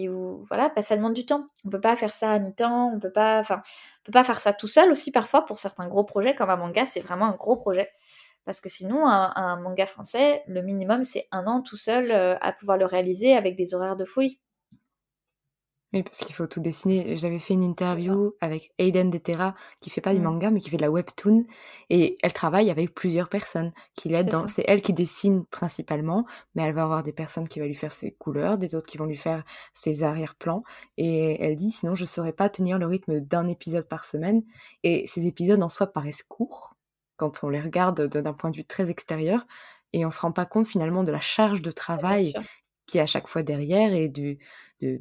où 0.09 0.43
voilà, 0.43 0.69
bah, 0.75 0.81
ça 0.81 0.95
demande 0.95 1.13
du 1.13 1.25
temps. 1.25 1.47
On 1.65 1.69
peut 1.69 1.79
pas 1.79 1.95
faire 1.95 2.11
ça 2.11 2.31
à 2.31 2.39
mi-temps, 2.39 2.91
on 2.93 2.99
peut 2.99 3.11
pas, 3.11 3.39
enfin, 3.39 3.61
on 4.01 4.03
peut 4.05 4.11
pas 4.11 4.23
faire 4.25 4.39
ça 4.39 4.53
tout 4.53 4.67
seul 4.67 4.91
aussi 4.91 5.11
parfois 5.11 5.45
pour 5.45 5.59
certains 5.59 5.87
gros 5.87 6.03
projets 6.03 6.35
comme 6.35 6.49
un 6.49 6.57
manga, 6.57 6.85
c'est 6.85 6.99
vraiment 6.99 7.25
un 7.25 7.35
gros 7.35 7.55
projet. 7.55 7.89
Parce 8.45 8.61
que 8.61 8.69
sinon, 8.69 9.07
un, 9.07 9.59
manga 9.59 9.87
français, 9.87 10.43
le 10.47 10.61
minimum, 10.61 11.03
c'est 11.03 11.27
un 11.31 11.47
an 11.47 11.61
tout 11.61 11.77
seul 11.77 12.11
euh, 12.11 12.37
à 12.41 12.51
pouvoir 12.53 12.77
le 12.77 12.85
réaliser 12.85 13.35
avec 13.35 13.55
des 13.55 13.73
horaires 13.73 13.95
de 13.95 14.05
fouille. 14.05 14.39
Oui, 15.93 16.03
parce 16.03 16.19
qu'il 16.19 16.35
faut 16.35 16.47
tout 16.47 16.59
dessiner. 16.59 17.15
J'avais 17.15 17.39
fait 17.39 17.53
une 17.53 17.63
interview 17.63 18.33
avec 18.41 18.71
Aiden 18.79 19.09
Detera, 19.09 19.55
qui 19.79 19.89
fait 19.89 20.01
pas 20.01 20.13
du 20.13 20.19
mm. 20.19 20.23
manga, 20.23 20.51
mais 20.51 20.59
qui 20.59 20.69
fait 20.69 20.77
de 20.77 20.81
la 20.81 20.91
webtoon. 20.91 21.45
Et 21.89 22.17
elle 22.21 22.33
travaille 22.33 22.69
avec 22.69 22.93
plusieurs 22.93 23.29
personnes 23.29 23.71
qui 23.95 24.09
l'aident 24.09 24.29
dans. 24.29 24.47
C'est 24.47 24.65
elle 24.67 24.81
qui 24.81 24.93
dessine 24.93 25.45
principalement, 25.45 26.25
mais 26.53 26.63
elle 26.63 26.73
va 26.73 26.83
avoir 26.83 27.03
des 27.03 27.13
personnes 27.13 27.47
qui 27.47 27.59
vont 27.59 27.65
lui 27.65 27.75
faire 27.75 27.93
ses 27.93 28.11
couleurs, 28.11 28.57
des 28.57 28.75
autres 28.75 28.87
qui 28.87 28.97
vont 28.97 29.05
lui 29.05 29.15
faire 29.15 29.43
ses 29.73 30.03
arrière-plans. 30.03 30.63
Et 30.97 31.41
elle 31.41 31.55
dit 31.55 31.71
sinon, 31.71 31.95
je 31.95 32.05
saurais 32.05 32.33
pas 32.33 32.49
tenir 32.49 32.77
le 32.77 32.87
rythme 32.87 33.21
d'un 33.21 33.47
épisode 33.47 33.87
par 33.87 34.03
semaine. 34.05 34.43
Et 34.83 35.07
ces 35.07 35.27
épisodes 35.27 35.61
en 35.63 35.69
soi 35.69 35.87
paraissent 35.87 36.23
courts, 36.23 36.75
quand 37.15 37.43
on 37.43 37.49
les 37.49 37.61
regarde 37.61 38.07
d'un 38.07 38.33
point 38.33 38.49
de 38.49 38.57
vue 38.57 38.65
très 38.65 38.89
extérieur 38.89 39.45
et 39.93 40.05
on 40.05 40.11
se 40.11 40.19
rend 40.19 40.33
pas 40.33 40.45
compte 40.45 40.67
finalement 40.67 41.03
de 41.03 41.11
la 41.11 41.21
charge 41.21 41.61
de 41.61 41.71
travail 41.71 42.33
qui 42.85 42.97
est 42.97 43.01
à 43.01 43.07
chaque 43.07 43.27
fois 43.27 43.43
derrière 43.43 43.93
et 43.93 44.09
du, 44.09 44.39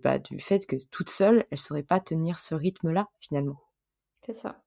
bah, 0.02 0.18
du 0.18 0.38
fait 0.38 0.66
que 0.66 0.76
toute 0.90 1.10
seule, 1.10 1.44
elle 1.50 1.58
saurait 1.58 1.82
pas 1.82 2.00
tenir 2.00 2.38
ce 2.38 2.54
rythme-là 2.54 3.08
finalement. 3.20 3.60
C'est 4.22 4.34
ça. 4.34 4.62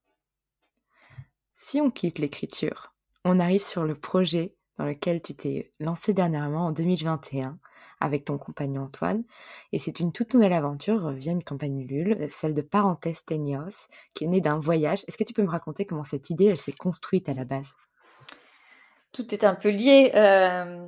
Si 1.55 1.81
on 1.81 1.89
quitte 1.89 2.19
l'écriture, 2.19 2.93
on 3.25 3.39
arrive 3.39 3.63
sur 3.63 3.83
le 3.83 3.95
projet 3.95 4.55
dans 4.77 4.85
lequel 4.85 5.21
tu 5.21 5.35
t'es 5.35 5.71
lancé 5.79 6.13
dernièrement 6.13 6.67
en 6.67 6.71
2021 6.71 7.57
avec 7.99 8.25
ton 8.25 8.37
compagnon 8.37 8.83
Antoine. 8.83 9.23
Et 9.71 9.79
c'est 9.79 9.99
une 9.99 10.11
toute 10.11 10.33
nouvelle 10.33 10.53
aventure 10.53 11.11
via 11.11 11.31
une 11.31 11.43
campagne 11.43 11.79
Ulule, 11.79 12.27
celle 12.29 12.53
de 12.53 12.61
Parenthèse 12.61 13.25
Tenios, 13.25 13.87
qui 14.13 14.25
est 14.25 14.27
née 14.27 14.41
d'un 14.41 14.59
voyage. 14.59 15.03
Est-ce 15.07 15.17
que 15.17 15.23
tu 15.23 15.33
peux 15.33 15.41
me 15.41 15.49
raconter 15.49 15.85
comment 15.85 16.03
cette 16.03 16.29
idée, 16.29 16.45
elle 16.45 16.57
s'est 16.57 16.73
construite 16.73 17.27
à 17.27 17.33
la 17.33 17.45
base? 17.45 17.73
Tout 19.13 19.33
est 19.33 19.43
un 19.43 19.55
peu 19.55 19.69
lié. 19.69 20.11
Euh, 20.13 20.87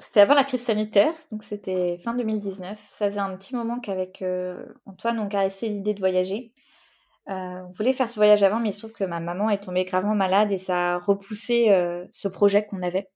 c'était 0.00 0.20
avant 0.20 0.34
la 0.34 0.44
crise 0.44 0.62
sanitaire, 0.62 1.14
donc 1.30 1.42
c'était 1.42 1.98
fin 1.98 2.14
2019. 2.14 2.78
Ça 2.90 3.06
faisait 3.08 3.20
un 3.20 3.36
petit 3.36 3.54
moment 3.54 3.80
qu'avec 3.80 4.22
euh, 4.22 4.64
Antoine, 4.86 5.18
on 5.18 5.28
caressait 5.28 5.68
l'idée 5.68 5.94
de 5.94 6.00
voyager. 6.00 6.50
Euh, 7.28 7.62
on 7.66 7.70
voulait 7.70 7.92
faire 7.92 8.08
ce 8.08 8.16
voyage 8.16 8.42
avant, 8.42 8.60
mais 8.60 8.70
il 8.70 8.72
se 8.72 8.80
trouve 8.80 8.92
que 8.92 9.04
ma 9.04 9.20
maman 9.20 9.50
est 9.50 9.62
tombée 9.62 9.84
gravement 9.84 10.14
malade 10.14 10.52
et 10.52 10.58
ça 10.58 10.94
a 10.94 10.98
repoussé 10.98 11.68
ce 12.12 12.28
projet 12.28 12.66
qu'on 12.66 12.82
avait. 12.82 13.10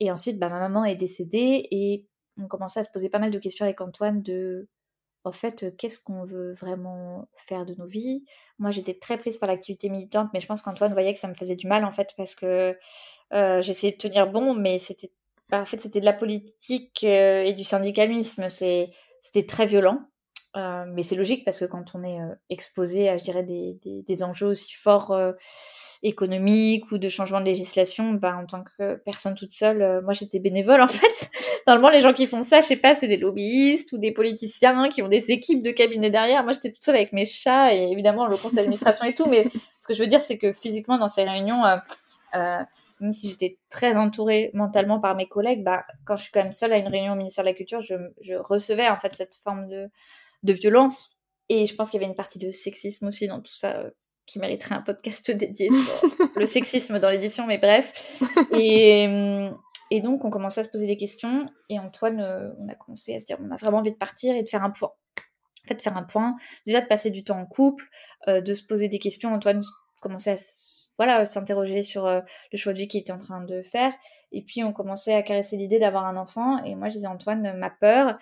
Et 0.00 0.10
ensuite, 0.10 0.38
bah, 0.38 0.48
ma 0.48 0.58
maman 0.58 0.84
est 0.84 0.96
décédée 0.96 1.66
et 1.70 2.06
on 2.38 2.48
commençait 2.48 2.80
à 2.80 2.84
se 2.84 2.90
poser 2.90 3.10
pas 3.10 3.18
mal 3.18 3.30
de 3.30 3.38
questions 3.38 3.66
avec 3.66 3.80
Antoine 3.82 4.22
de, 4.22 4.68
en 5.24 5.32
fait, 5.32 5.76
qu'est-ce 5.76 6.00
qu'on 6.00 6.24
veut 6.24 6.52
vraiment 6.54 7.28
faire 7.36 7.66
de 7.66 7.74
nos 7.74 7.84
vies? 7.84 8.24
Moi, 8.58 8.70
j'étais 8.70 8.94
très 8.94 9.18
prise 9.18 9.36
par 9.36 9.48
l'activité 9.48 9.90
militante, 9.90 10.30
mais 10.32 10.40
je 10.40 10.46
pense 10.46 10.62
qu'Antoine 10.62 10.92
voyait 10.92 11.12
que 11.12 11.20
ça 11.20 11.28
me 11.28 11.34
faisait 11.34 11.56
du 11.56 11.66
mal, 11.66 11.84
en 11.84 11.90
fait, 11.90 12.14
parce 12.16 12.34
que 12.34 12.76
euh, 13.34 13.62
j'essayais 13.62 13.92
de 13.92 13.98
tenir 13.98 14.30
bon, 14.30 14.54
mais 14.54 14.78
c'était, 14.78 15.12
en 15.52 15.66
fait, 15.66 15.78
c'était 15.78 16.00
de 16.00 16.04
la 16.04 16.12
politique 16.12 17.04
euh, 17.04 17.42
et 17.42 17.52
du 17.52 17.64
syndicalisme. 17.64 18.48
C'était 18.48 19.46
très 19.46 19.66
violent. 19.66 20.00
Euh, 20.56 20.84
mais 20.88 21.04
c'est 21.04 21.14
logique 21.14 21.44
parce 21.44 21.60
que 21.60 21.64
quand 21.64 21.94
on 21.94 22.02
est 22.02 22.18
exposé 22.48 23.08
à, 23.08 23.16
je 23.16 23.22
dirais, 23.22 23.44
des, 23.44 23.78
des, 23.84 24.22
enjeux 24.24 24.48
aussi 24.48 24.72
forts 24.74 25.14
économique 26.02 26.90
ou 26.92 26.98
de 26.98 27.08
changement 27.08 27.40
de 27.40 27.44
législation, 27.44 28.12
bah, 28.12 28.36
en 28.36 28.46
tant 28.46 28.64
que 28.64 28.96
personne 28.96 29.34
toute 29.34 29.52
seule, 29.52 29.82
euh, 29.82 30.00
moi 30.02 30.12
j'étais 30.14 30.38
bénévole 30.38 30.80
en 30.80 30.86
fait. 30.86 31.30
Normalement, 31.66 31.90
les 31.90 32.00
gens 32.00 32.12
qui 32.12 32.26
font 32.26 32.42
ça, 32.42 32.62
je 32.62 32.66
sais 32.66 32.76
pas, 32.76 32.94
c'est 32.94 33.06
des 33.06 33.18
lobbyistes 33.18 33.92
ou 33.92 33.98
des 33.98 34.12
politiciens 34.12 34.88
qui 34.88 35.02
ont 35.02 35.08
des 35.08 35.30
équipes 35.30 35.62
de 35.62 35.70
cabinet 35.70 36.08
derrière. 36.10 36.42
Moi, 36.42 36.52
j'étais 36.52 36.72
toute 36.72 36.82
seule 36.82 36.96
avec 36.96 37.12
mes 37.12 37.26
chats 37.26 37.74
et 37.74 37.92
évidemment 37.92 38.26
le 38.26 38.36
conseil 38.36 38.56
d'administration 38.56 39.04
et 39.04 39.14
tout. 39.14 39.26
Mais 39.26 39.46
ce 39.80 39.86
que 39.86 39.94
je 39.94 40.02
veux 40.02 40.08
dire, 40.08 40.22
c'est 40.22 40.38
que 40.38 40.52
physiquement, 40.52 40.96
dans 40.96 41.08
ces 41.08 41.24
réunions, 41.24 41.64
euh, 41.66 41.76
euh, 42.34 42.62
même 43.00 43.12
si 43.12 43.28
j'étais 43.30 43.58
très 43.70 43.94
entourée 43.96 44.50
mentalement 44.54 45.00
par 45.00 45.16
mes 45.16 45.28
collègues, 45.28 45.64
bah, 45.64 45.84
quand 46.04 46.16
je 46.16 46.22
suis 46.24 46.32
quand 46.32 46.42
même 46.42 46.52
seule 46.52 46.72
à 46.72 46.78
une 46.78 46.88
réunion 46.88 47.14
au 47.14 47.16
ministère 47.16 47.44
de 47.44 47.48
la 47.48 47.54
Culture, 47.54 47.80
je, 47.80 48.34
recevais 48.34 48.88
en 48.88 48.98
fait 48.98 49.14
cette 49.14 49.36
forme 49.36 49.68
de, 49.68 49.88
de 50.42 50.52
violence. 50.52 51.18
Et 51.48 51.66
je 51.66 51.74
pense 51.74 51.90
qu'il 51.90 52.00
y 52.00 52.04
avait 52.04 52.10
une 52.10 52.16
partie 52.16 52.38
de 52.38 52.50
sexisme 52.50 53.08
aussi 53.08 53.26
dans 53.26 53.40
tout 53.40 53.52
ça 53.52 53.84
qui 54.26 54.38
mériterait 54.38 54.76
un 54.76 54.82
podcast 54.82 55.30
dédié 55.36 55.68
sur 55.70 56.28
le 56.36 56.46
sexisme 56.46 56.98
dans 56.98 57.10
l'édition, 57.10 57.46
mais 57.46 57.58
bref. 57.58 58.22
Et, 58.52 59.08
Et 59.90 60.00
donc, 60.00 60.24
on 60.24 60.30
commençait 60.30 60.60
à 60.60 60.64
se 60.64 60.68
poser 60.68 60.86
des 60.86 60.96
questions. 60.96 61.48
Et 61.68 61.80
Antoine, 61.80 62.20
on 62.58 62.68
a 62.68 62.74
commencé 62.74 63.14
à 63.14 63.18
se 63.18 63.24
dire, 63.24 63.38
on 63.40 63.50
a 63.50 63.56
vraiment 63.56 63.78
envie 63.78 63.90
de 63.90 63.96
partir 63.96 64.36
et 64.36 64.42
de 64.42 64.48
faire 64.48 64.62
un 64.62 64.70
point. 64.70 64.92
En 65.64 65.68
fait, 65.68 65.82
faire 65.82 65.96
un 65.96 66.04
point, 66.04 66.36
déjà 66.64 66.80
de 66.80 66.86
passer 66.86 67.10
du 67.10 67.24
temps 67.24 67.38
en 67.38 67.46
couple, 67.46 67.84
de 68.28 68.54
se 68.54 68.64
poser 68.64 68.88
des 68.88 68.98
questions. 69.00 69.34
Antoine 69.34 69.62
commençait 70.00 70.30
à 70.30 70.36
voilà, 71.00 71.24
s'interroger 71.24 71.82
sur 71.82 72.06
le 72.06 72.58
choix 72.58 72.74
de 72.74 72.78
vie 72.78 72.86
qu'il 72.86 73.00
était 73.00 73.10
en 73.10 73.18
train 73.18 73.42
de 73.42 73.62
faire. 73.62 73.92
Et 74.32 74.42
puis, 74.42 74.62
on 74.62 74.74
commençait 74.74 75.14
à 75.14 75.22
caresser 75.22 75.56
l'idée 75.56 75.78
d'avoir 75.78 76.04
un 76.04 76.18
enfant. 76.18 76.62
Et 76.64 76.74
moi, 76.74 76.88
je 76.88 76.94
disais, 76.94 77.06
Antoine, 77.06 77.56
ma 77.56 77.70
peur, 77.70 78.18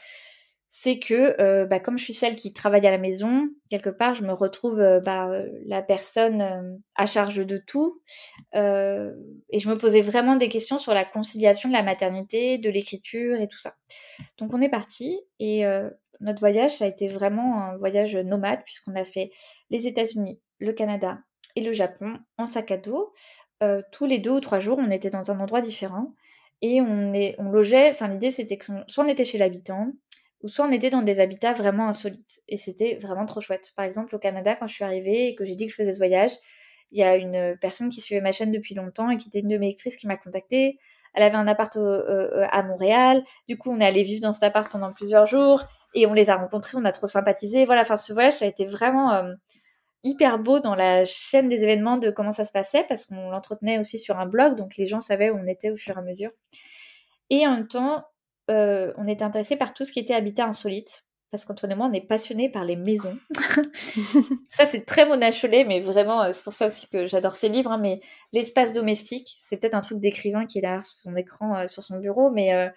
c'est 0.71 0.99
que 0.99 1.41
euh, 1.41 1.65
bah, 1.67 1.81
comme 1.81 1.97
je 1.97 2.05
suis 2.05 2.15
celle 2.15 2.37
qui 2.37 2.53
travaille 2.53 2.87
à 2.87 2.91
la 2.91 2.99
maison, 2.99 3.49
quelque 3.71 3.91
part, 3.91 4.15
je 4.15 4.23
me 4.23 4.33
retrouve 4.33 4.81
euh, 4.81 5.01
bah, 5.01 5.31
la 5.67 5.83
personne 5.83 6.43
euh, 6.43 6.77
à 6.95 7.07
charge 7.07 7.45
de 7.47 7.57
tout. 7.57 8.03
et 8.55 9.59
je 9.59 9.69
me 9.69 9.79
posais 9.79 10.03
vraiment 10.03 10.37
des 10.37 10.49
questions 10.49 10.79
sur 10.79 10.93
la 10.93 11.05
conciliation 11.05 11.69
de 11.69 11.75
la 11.75 11.83
maternité, 11.83 12.59
de 12.59 12.71
l'écriture 12.71 13.41
et 13.41 13.49
tout 13.49 13.59
ça. 13.59 13.75
Donc 14.37 14.53
on 14.53 14.61
est 14.61 14.69
parti 14.69 15.19
et 15.39 15.65
notre 16.21 16.41
voyage, 16.41 16.77
ça 16.77 16.85
a 16.85 16.89
été 16.89 17.07
vraiment 17.09 17.63
un 17.63 17.77
voyage 17.77 18.17
nomade 18.17 18.63
puisqu'on 18.65 18.97
a 18.97 19.05
fait 19.05 19.31
les 19.71 19.87
États-Unis, 19.87 20.41
le 20.59 20.73
Canada 20.73 21.19
le 21.61 21.73
Japon 21.73 22.19
en 22.37 22.47
sac 22.47 22.71
à 22.71 22.77
dos. 22.77 23.13
tous 23.93 24.07
les 24.07 24.19
deux 24.19 24.33
ou 24.33 24.41
trois 24.41 24.61
jours, 24.61 24.79
on 24.79 24.91
était 24.91 25.11
dans 25.11 25.31
un 25.31 25.41
endroit 25.41 25.61
différent 25.61 26.15
et 26.63 26.81
on, 26.81 27.13
est, 27.13 27.35
on 27.39 27.51
logeait. 27.51 27.91
Enfin, 27.91 28.09
l'idée 28.09 28.31
c'était 28.31 28.59
que 28.59 28.67
soit 28.87 29.05
on 29.05 29.09
était 29.09 29.25
chez 29.25 29.39
l'habitant, 29.39 29.93
ou 30.43 30.49
soit 30.49 30.67
on 30.67 30.71
était 30.71 30.91
dans 30.91 31.03
des 31.03 31.21
habitats 31.21 31.53
vraiment 31.53 31.89
insolites. 31.89 32.41
Et 32.49 32.57
c'était 32.57 32.99
vraiment 33.01 33.27
trop 33.27 33.41
chouette. 33.41 33.73
Par 33.77 33.85
exemple, 33.85 34.15
au 34.15 34.19
Canada, 34.19 34.57
quand 34.57 34.67
je 34.67 34.75
suis 34.75 34.85
arrivée 34.85 35.29
et 35.29 35.35
que 35.35 35.45
j'ai 35.45 35.57
dit 35.57 35.67
que 35.67 35.73
je 35.73 35.77
faisais 35.77 35.93
ce 35.93 35.99
voyage, 35.99 36.33
il 36.91 36.99
y 36.99 37.03
a 37.03 37.17
une 37.17 37.57
personne 37.61 37.91
qui 37.91 38.01
suivait 38.01 38.21
ma 38.21 38.33
chaîne 38.33 38.51
depuis 38.51 38.75
longtemps 38.75 39.11
et 39.11 39.19
qui 39.19 39.29
était 39.29 39.41
une 39.41 39.49
de 39.49 39.59
mes 39.59 39.69
lectrices 39.69 39.97
qui 39.97 40.07
m'a 40.07 40.17
contactée. 40.17 40.79
Elle 41.15 41.23
avait 41.23 41.37
un 41.37 41.47
appart 41.47 41.77
à 41.77 42.63
Montréal. 42.63 43.25
Du 43.49 43.59
coup, 43.59 43.71
on 43.71 43.81
est 43.81 43.85
allé 43.85 44.03
vivre 44.03 44.23
dans 44.23 44.33
cet 44.33 44.45
appart 44.45 44.71
pendant 44.71 44.93
plusieurs 44.93 45.27
jours 45.27 45.65
et 45.95 46.07
on 46.07 46.15
les 46.15 46.31
a 46.31 46.37
rencontrés. 46.37 46.79
On 46.79 46.85
a 46.85 46.93
trop 46.93 47.07
sympathisé. 47.07 47.65
Voilà, 47.65 47.83
enfin, 47.83 47.97
ce 47.97 48.13
voyage, 48.13 48.35
ça 48.35 48.45
a 48.45 48.49
été 48.49 48.65
vraiment 48.65 49.13
euh, 49.13 49.35
hyper 50.05 50.39
beau 50.39 50.61
dans 50.61 50.75
la 50.75 51.05
chaîne 51.05 51.49
des 51.49 51.63
événements 51.63 51.97
de 51.97 52.11
comment 52.11 52.33
ça 52.33 52.45
se 52.45 52.53
passait 52.53 52.85
parce 52.89 53.07
qu'on 53.07 53.31
l'entretenait 53.31 53.79
aussi 53.79 53.99
sur 53.99 54.19
un 54.19 54.27
blog. 54.27 54.57
Donc, 54.57 54.77
les 54.77 54.87
gens 54.87 55.01
savaient 55.01 55.31
où 55.31 55.37
on 55.37 55.47
était 55.47 55.71
au 55.71 55.77
fur 55.77 55.97
et 55.97 55.99
à 55.99 56.03
mesure. 56.03 56.31
Et 57.31 57.47
en 57.47 57.57
même 57.57 57.69
temps, 57.69 58.05
euh, 58.51 58.93
on 58.97 59.07
était 59.07 59.25
intéressé 59.25 59.57
par 59.57 59.75
tout 59.75 59.85
ce 59.85 59.93
qui 59.93 59.99
était 60.01 60.15
habitat 60.15 60.47
insolite. 60.47 61.05
Parce 61.31 61.45
qu'Antoine 61.45 61.73
et 61.73 61.75
moi, 61.75 61.89
on 61.91 61.93
est 61.93 62.07
passionnés 62.07 62.49
par 62.49 62.65
les 62.65 62.77
maisons. 62.77 63.19
ça, 64.51 64.65
c'est 64.65 64.87
très 64.87 65.05
monacholet, 65.05 65.65
mais 65.65 65.81
vraiment, 65.81 66.23
euh, 66.23 66.33
c'est 66.33 66.43
pour 66.43 66.55
ça 66.55 66.67
aussi 66.69 66.89
que 66.89 67.05
j'adore 67.05 67.33
ces 67.33 67.51
livres. 67.51 67.71
Hein, 67.71 67.79
mais 67.79 68.01
l'espace 68.33 68.73
domestique, 68.73 69.37
c'est 69.39 69.59
peut-être 69.59 69.75
un 69.75 69.83
truc 69.83 70.01
d'écrivain 70.01 70.47
qui 70.47 70.57
est 70.57 70.63
derrière 70.63 70.85
son 70.85 71.15
écran, 71.17 71.55
euh, 71.55 71.67
sur 71.67 71.83
son 71.83 71.99
bureau, 71.99 72.31
mais 72.31 72.73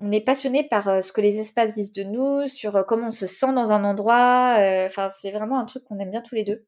on 0.00 0.10
est 0.10 0.20
passionné 0.20 0.66
par 0.68 1.02
ce 1.02 1.12
que 1.12 1.20
les 1.20 1.38
espaces 1.38 1.74
disent 1.74 1.92
de 1.92 2.02
nous, 2.02 2.46
sur 2.46 2.84
comment 2.86 3.08
on 3.08 3.12
se 3.12 3.26
sent 3.26 3.52
dans 3.52 3.72
un 3.72 3.84
endroit. 3.84 4.56
Enfin, 4.84 5.08
c'est 5.10 5.30
vraiment 5.30 5.58
un 5.58 5.64
truc 5.64 5.84
qu'on 5.84 5.98
aime 5.98 6.10
bien 6.10 6.22
tous 6.22 6.34
les 6.34 6.44
deux. 6.44 6.66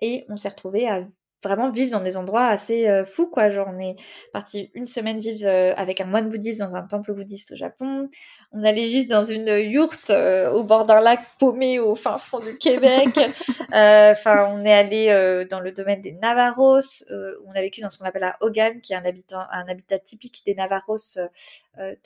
Et 0.00 0.26
on 0.28 0.36
s'est 0.36 0.50
retrouvés 0.50 0.88
à 0.88 1.06
vraiment 1.42 1.70
vivre 1.70 1.90
dans 1.90 2.00
des 2.00 2.16
endroits 2.16 2.46
assez 2.46 2.88
euh, 2.88 3.04
fous, 3.04 3.28
quoi. 3.28 3.50
Genre, 3.50 3.68
on 3.70 3.78
est 3.78 3.96
parti 4.32 4.70
une 4.74 4.86
semaine 4.86 5.18
vivre 5.18 5.46
euh, 5.46 5.74
avec 5.76 6.00
un 6.00 6.06
moine 6.06 6.28
bouddhiste 6.28 6.60
dans 6.60 6.74
un 6.74 6.82
temple 6.82 7.12
bouddhiste 7.12 7.52
au 7.52 7.56
Japon. 7.56 8.08
On 8.52 8.64
allait 8.64 8.86
vivre 8.86 9.08
dans 9.08 9.24
une 9.24 9.48
yourte 9.48 10.10
euh, 10.10 10.50
au 10.50 10.64
bord 10.64 10.86
d'un 10.86 11.00
lac 11.00 11.20
paumé 11.38 11.78
au 11.78 11.94
fin 11.94 12.18
fond 12.18 12.40
du 12.40 12.56
Québec. 12.58 13.08
Enfin, 13.72 14.48
on 14.50 14.64
est 14.64 14.72
allé 14.72 15.46
dans 15.50 15.60
le 15.60 15.72
domaine 15.72 16.00
des 16.00 16.12
Navarros. 16.12 16.78
on 17.10 17.50
a 17.50 17.60
vécu 17.60 17.80
dans 17.80 17.90
ce 17.90 17.98
qu'on 17.98 18.04
appelle 18.04 18.22
la 18.22 18.36
Hogan, 18.40 18.80
qui 18.80 18.92
est 18.92 18.96
un 18.96 19.04
habitat, 19.04 19.48
un 19.52 19.68
habitat 19.68 19.98
typique 19.98 20.42
des 20.46 20.54
Navarros. 20.54 21.18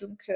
donc, 0.01 0.31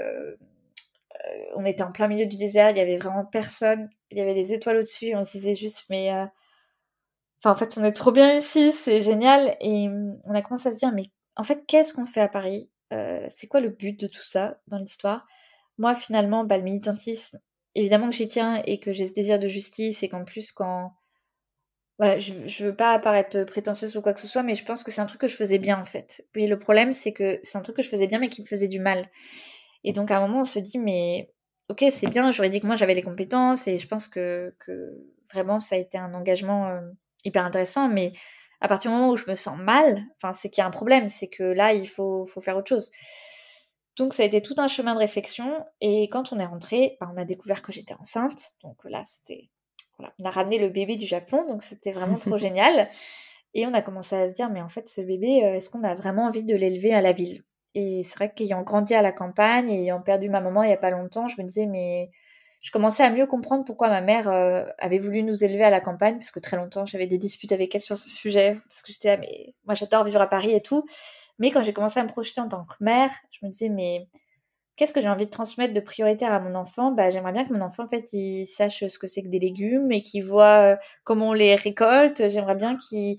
on 1.57 1.65
était 1.65 1.83
en 1.83 1.91
plein 1.91 2.09
milieu 2.09 2.27
du 2.27 2.37
désert. 2.37 2.71
Il 2.71 2.77
y 2.77 2.81
avait 2.81 2.97
vraiment 2.97 3.25
personne. 3.25 3.89
Il 4.11 4.19
y 4.19 4.21
avait 4.21 4.35
des 4.35 4.53
étoiles 4.53 4.79
au-dessus. 4.79 5.15
On 5.15 5.25
se 5.25 5.33
disait 5.33 5.55
juste, 5.55 5.85
mais 5.91 6.11
en 7.45 7.55
fait, 7.55 7.76
on 7.78 7.85
est 7.85 7.93
trop 7.93 8.12
bien 8.12 8.37
ici, 8.39 8.72
c'est 8.72 9.03
génial. 9.03 9.57
Et 9.61 9.89
hum, 9.89 10.18
on 10.24 10.35
a 10.35 10.43
commencé 10.43 10.68
à 10.68 10.72
se 10.72 10.78
dire, 10.78 10.93
mais 10.93 11.11
en 11.37 11.43
fait, 11.45 11.64
qu'est-ce 11.66 11.93
qu'on 11.95 12.07
fait 12.07 12.20
à 12.20 12.28
Paris? 12.28 12.70
Euh, 12.93 13.26
C'est 13.28 13.47
quoi 13.47 13.61
le 13.61 13.70
but 13.70 13.99
de 13.99 14.07
tout 14.07 14.22
ça 14.22 14.59
dans 14.68 14.78
l'histoire? 14.78 15.26
Moi, 15.78 15.95
finalement, 15.95 16.45
bah, 16.45 16.57
le 16.59 16.62
militantisme, 16.64 17.41
évidemment 17.74 18.09
que 18.11 18.16
j'y 18.16 18.28
tiens 18.28 18.62
et 18.66 18.78
que 18.80 18.93
j'ai 18.93 19.07
ce 19.07 19.12
désir 19.14 19.39
de 19.39 19.49
justice 19.49 20.03
et 20.03 20.09
qu'en 20.09 20.24
plus, 20.24 20.53
quand. 20.53 20.93
Voilà, 21.99 22.18
je, 22.18 22.32
je 22.47 22.64
veux 22.64 22.74
pas 22.74 22.93
apparaître 22.93 23.45
prétentieuse 23.45 23.97
ou 23.97 24.03
quoi 24.03 24.14
que 24.14 24.20
ce 24.20 24.26
soit, 24.26 24.43
mais 24.43 24.57
je 24.57 24.64
pense 24.64 24.82
que 24.82 24.91
c'est 24.91 25.01
un 25.01 25.07
truc 25.07 25.20
que 25.20 25.28
je 25.28 25.37
faisais 25.37 25.59
bien 25.59 25.78
en 25.78 25.85
fait. 25.85 26.26
Puis 26.32 26.49
le 26.49 26.59
problème, 26.59 26.93
c'est 26.93 27.12
que 27.12 27.39
c'est 27.45 27.57
un 27.57 27.62
truc 27.62 27.76
que 27.76 27.82
je 27.82 27.89
faisais 27.89 28.09
bien, 28.09 28.18
mais 28.18 28.28
qui 28.28 28.43
me 28.43 28.47
faisait 28.47 28.66
du 28.68 28.80
mal. 28.80 29.09
Et 29.85 29.93
donc 29.93 30.11
à 30.11 30.18
un 30.18 30.20
moment, 30.26 30.41
on 30.41 30.45
se 30.45 30.59
dit, 30.59 30.78
mais 30.78 31.32
ok, 31.68 31.85
c'est 31.91 32.09
bien, 32.09 32.30
juridiquement, 32.32 32.76
j'avais 32.76 32.95
les 32.95 33.03
compétences 33.03 33.68
et 33.68 33.78
je 33.78 33.87
pense 33.89 34.09
que, 34.09 34.55
que 34.61 34.93
vraiment, 35.32 35.61
ça 35.61 35.76
a 35.76 35.78
été 35.78 35.97
un 35.99 36.14
engagement. 36.14 36.68
Euh, 36.68 36.80
hyper 37.25 37.45
intéressant, 37.45 37.89
mais 37.89 38.12
à 38.61 38.68
partir 38.68 38.91
du 38.91 38.97
moment 38.97 39.11
où 39.11 39.16
je 39.16 39.29
me 39.29 39.35
sens 39.35 39.59
mal, 39.59 40.03
enfin, 40.16 40.33
c'est 40.33 40.49
qu'il 40.49 40.62
y 40.62 40.64
a 40.64 40.66
un 40.66 40.70
problème, 40.70 41.09
c'est 41.09 41.29
que 41.29 41.43
là, 41.43 41.72
il 41.72 41.89
faut, 41.89 42.25
faut, 42.25 42.41
faire 42.41 42.57
autre 42.57 42.68
chose. 42.68 42.91
Donc, 43.97 44.14
ça 44.14 44.22
a 44.22 44.27
été 44.27 44.43
tout 44.43 44.55
un 44.59 44.68
chemin 44.68 44.95
de 44.95 44.99
réflexion. 44.99 45.64
Et 45.81 46.09
quand 46.09 46.33
on 46.33 46.39
est 46.39 46.47
rentré, 46.47 46.97
bah, 47.01 47.11
on 47.14 47.16
a 47.16 47.25
découvert 47.25 47.62
que 47.62 47.72
j'étais 47.72 47.95
enceinte. 47.95 48.53
Donc 48.62 48.79
là, 48.85 49.03
c'était. 49.05 49.51
Voilà, 49.99 50.12
on 50.18 50.25
a 50.25 50.31
ramené 50.31 50.59
le 50.59 50.68
bébé 50.68 50.97
du 50.97 51.07
Japon, 51.07 51.47
donc 51.47 51.62
c'était 51.62 51.93
vraiment 51.93 52.18
trop 52.18 52.39
génial. 52.39 52.89
Et 53.55 53.66
on 53.66 53.75
a 53.75 53.83
commencé 53.83 54.16
à 54.16 54.29
se 54.29 54.35
dire, 54.35 54.51
mais 54.51 54.61
en 54.61 54.68
fait, 54.68 54.89
ce 54.89 55.01
bébé, 55.01 55.45
euh, 55.45 55.55
est-ce 55.55 55.70
qu'on 55.70 55.85
a 55.85 55.95
vraiment 55.95 56.25
envie 56.25 56.43
de 56.43 56.57
l'élever 56.57 56.93
à 56.93 57.01
la 57.01 57.12
ville? 57.12 57.43
Et 57.75 58.03
c'est 58.05 58.16
vrai 58.16 58.33
qu'ayant 58.33 58.62
grandi 58.62 58.95
à 58.95 59.03
la 59.03 59.12
campagne, 59.12 59.70
et 59.70 59.83
ayant 59.83 60.01
perdu 60.01 60.29
ma 60.29 60.41
maman 60.41 60.62
il 60.62 60.68
n'y 60.68 60.72
a 60.72 60.79
pas 60.79 60.91
longtemps, 60.91 61.29
je 61.29 61.41
me 61.41 61.47
disais, 61.47 61.66
mais 61.66 62.11
je 62.65 62.71
commençais 62.71 63.03
à 63.03 63.11
mieux 63.11 63.27
comprendre 63.27 63.62
pourquoi 63.62 63.91
ma 63.91 64.01
mère 64.01 64.27
euh, 64.27 64.65
avait 64.79 64.99
voulu 64.99 65.23
nous 65.23 65.45
élever 65.45 65.65
à 65.65 65.71
la 65.71 65.83
campagne, 65.83 66.15
parce 66.15 66.31
que 66.31 66.41
très 66.41 66.57
longtemps 66.57 66.87
j'avais 66.87 67.07
des 67.07 67.19
disputes 67.19 67.53
avec 67.53 67.75
elle 67.75 67.83
sur 67.83 67.99
ce 67.99 68.09
sujet, 68.09 68.59
parce 68.71 68.81
que 68.81 68.91
j'étais 68.91 69.09
là, 69.09 69.17
mais 69.19 69.55
moi 69.67 69.75
j'adore 69.75 70.03
vivre 70.03 70.23
à 70.23 70.27
Paris 70.27 70.53
et 70.53 70.62
tout. 70.62 70.87
Mais 71.39 71.51
quand 71.51 71.62
j'ai 71.62 71.75
commencé 71.75 72.01
à 72.01 72.05
me 72.05 72.09
projeter 72.09 72.41
en 72.41 72.49
tant 72.49 72.62
que 72.62 72.73
mère, 72.81 73.11
je 73.31 73.45
me 73.45 73.51
disais, 73.51 73.69
mais 73.69 74.09
qu'est-ce 74.77 74.95
que 74.95 75.03
j'ai 75.03 75.11
envie 75.11 75.27
de 75.27 75.31
transmettre 75.31 75.75
de 75.75 75.81
prioritaire 75.81 76.33
à 76.33 76.41
mon 76.41 76.55
enfant? 76.55 76.91
Bah, 76.91 77.11
J'aimerais 77.11 77.33
bien 77.33 77.45
que 77.45 77.53
mon 77.53 77.61
enfant, 77.61 77.83
en 77.83 77.87
fait, 77.87 78.09
il 78.15 78.47
sache 78.47 78.87
ce 78.87 78.99
que 78.99 79.09
c'est 79.09 79.23
que 79.23 79.29
des 79.29 79.41
légumes 79.41 79.93
et 79.93 80.01
qu'il 80.01 80.25
voit 80.25 80.73
euh, 80.73 80.77
comment 81.05 81.29
on 81.29 81.33
les 81.35 81.57
récolte. 81.57 82.31
J'aimerais 82.31 82.55
bien 82.55 82.79
qu'il 82.79 83.19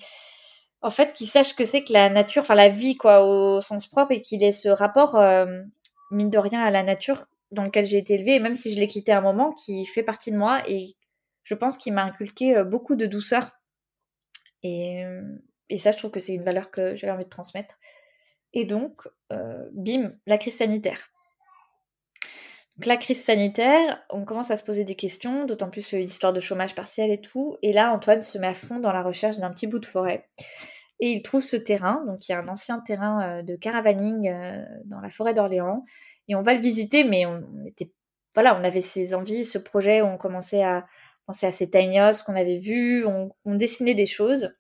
en 0.82 0.90
fait, 0.90 1.14
qu'il 1.14 1.28
sache 1.28 1.56
que 1.56 1.66
c'est 1.66 1.84
que 1.84 1.94
la 1.94 2.10
nature, 2.10 2.42
enfin 2.42 2.56
la 2.56 2.70
vie, 2.70 2.98
quoi, 2.98 3.24
au 3.24 3.62
sens 3.62 3.86
propre, 3.86 4.12
et 4.14 4.22
qu'il 4.22 4.44
ait 4.44 4.52
ce 4.52 4.70
rapport, 4.70 5.16
euh, 5.18 5.46
mine 6.10 6.32
de 6.32 6.40
rien, 6.40 6.62
à 6.62 6.72
la 6.72 6.82
nature 6.82 7.28
dans 7.52 7.64
lequel 7.64 7.86
j'ai 7.86 7.98
été 7.98 8.16
élevée, 8.16 8.40
même 8.40 8.56
si 8.56 8.74
je 8.74 8.80
l'ai 8.80 8.88
quitté 8.88 9.12
un 9.12 9.22
moment, 9.22 9.54
qui 9.54 9.86
fait 9.86 10.04
partie 10.04 10.32
de 10.32 10.38
moi, 10.38 10.62
et 10.68 10.96
je 11.44 11.54
pense 11.54 11.78
qu'il 11.78 11.94
m'a 11.94 12.04
inculqué 12.04 12.58
euh, 12.58 12.64
beaucoup 12.64 12.96
de 12.96 13.06
douceur. 13.06 13.52
Et, 14.64 15.06
euh, 15.06 15.22
et 15.70 15.78
ça, 15.78 15.92
je 15.92 15.98
trouve 15.98 16.12
que 16.12 16.20
c'est 16.20 16.34
une 16.34 16.44
valeur 16.44 16.72
que 16.72 16.96
j'avais 16.96 17.14
envie 17.14 17.26
de 17.26 17.30
transmettre. 17.30 17.78
Et 18.54 18.66
donc, 18.66 19.08
euh, 19.32 19.70
bim, 19.74 20.12
la 20.26 20.38
crise 20.38 20.58
sanitaire. 20.58 21.12
La 22.86 22.98
crise 22.98 23.24
sanitaire, 23.24 24.04
on 24.10 24.26
commence 24.26 24.52
à 24.52 24.58
se 24.58 24.64
poser 24.64 24.84
des 24.84 24.96
questions, 24.96 25.46
d'autant 25.46 25.70
plus 25.70 25.94
l'histoire 25.94 26.34
de 26.34 26.42
chômage 26.42 26.76
partiel 26.76 27.10
et 27.10 27.22
tout. 27.22 27.58
Et 27.62 27.72
là, 27.72 27.94
Antoine 27.94 28.22
se 28.22 28.38
met 28.38 28.48
à 28.48 28.54
fond 28.54 28.80
dans 28.80 28.92
la 28.92 29.02
recherche 29.02 29.38
d'un 29.38 29.52
petit 29.52 29.68
bout 29.68 29.80
de 29.80 29.86
forêt. 29.86 30.28
Et 31.00 31.12
il 31.12 31.22
trouve 31.22 31.42
ce 31.42 31.58
terrain, 31.58 32.04
donc 32.08 32.28
il 32.28 32.32
y 32.32 32.36
a 32.36 32.40
un 32.40 32.48
ancien 32.48 32.80
terrain 32.80 33.44
de 33.44 33.56
caravaning 33.58 34.34
dans 34.86 35.02
la 35.02 35.10
forêt 35.10 35.34
d'Orléans, 35.34 35.84
et 36.30 36.36
on 36.36 36.42
va 36.42 36.54
le 36.54 36.62
visiter, 36.62 37.04
mais 37.04 37.26
on, 37.26 37.44
était, 37.66 37.92
voilà, 38.34 38.58
on 38.58 38.64
avait 38.64 38.82
ces 38.82 39.14
envies, 39.14 39.44
ce 39.44 39.58
projet, 39.58 40.02
où 40.02 40.06
on 40.06 40.18
commençait 40.18 40.64
à 40.64 40.86
penser 41.26 41.46
à 41.48 41.52
ces 41.52 41.70
tiny 41.70 41.98
qu'on 42.26 42.36
avait 42.36 42.60
vus, 42.60 43.06
on, 43.06 43.56
dessinait 43.56 43.96
des 43.96 44.06
choses. 44.06 44.54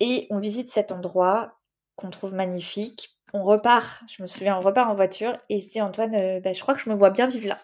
Et 0.00 0.26
on 0.30 0.40
visite 0.40 0.68
cet 0.68 0.92
endroit 0.92 1.60
qu'on 1.96 2.10
trouve 2.10 2.34
magnifique. 2.34 3.18
On 3.32 3.42
repart, 3.44 4.02
je 4.08 4.22
me 4.22 4.28
souviens, 4.28 4.58
on 4.58 4.60
repart 4.60 4.90
en 4.90 4.94
voiture 4.94 5.38
et 5.48 5.58
je 5.58 5.68
dis 5.68 5.80
Antoine, 5.80 6.14
euh, 6.14 6.40
bah, 6.40 6.52
je 6.52 6.60
crois 6.60 6.74
que 6.74 6.80
je 6.80 6.88
me 6.88 6.94
vois 6.94 7.10
bien 7.10 7.26
vivre 7.26 7.48
là. 7.48 7.60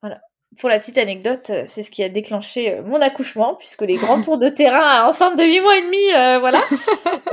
Voilà. 0.00 0.20
Pour 0.58 0.70
la 0.70 0.78
petite 0.78 0.96
anecdote, 0.96 1.50
euh, 1.50 1.64
c'est 1.66 1.82
ce 1.82 1.90
qui 1.90 2.02
a 2.02 2.08
déclenché 2.08 2.74
euh, 2.74 2.82
mon 2.82 3.00
accouchement, 3.00 3.54
puisque 3.56 3.82
les 3.82 3.96
grands 3.96 4.22
tours 4.22 4.38
de 4.38 4.48
terrain 4.48 5.06
enceinte 5.06 5.38
de 5.38 5.44
8 5.44 5.60
mois 5.60 5.76
et 5.76 5.82
demi, 5.82 6.14
euh, 6.14 6.38
voilà. 6.38 6.62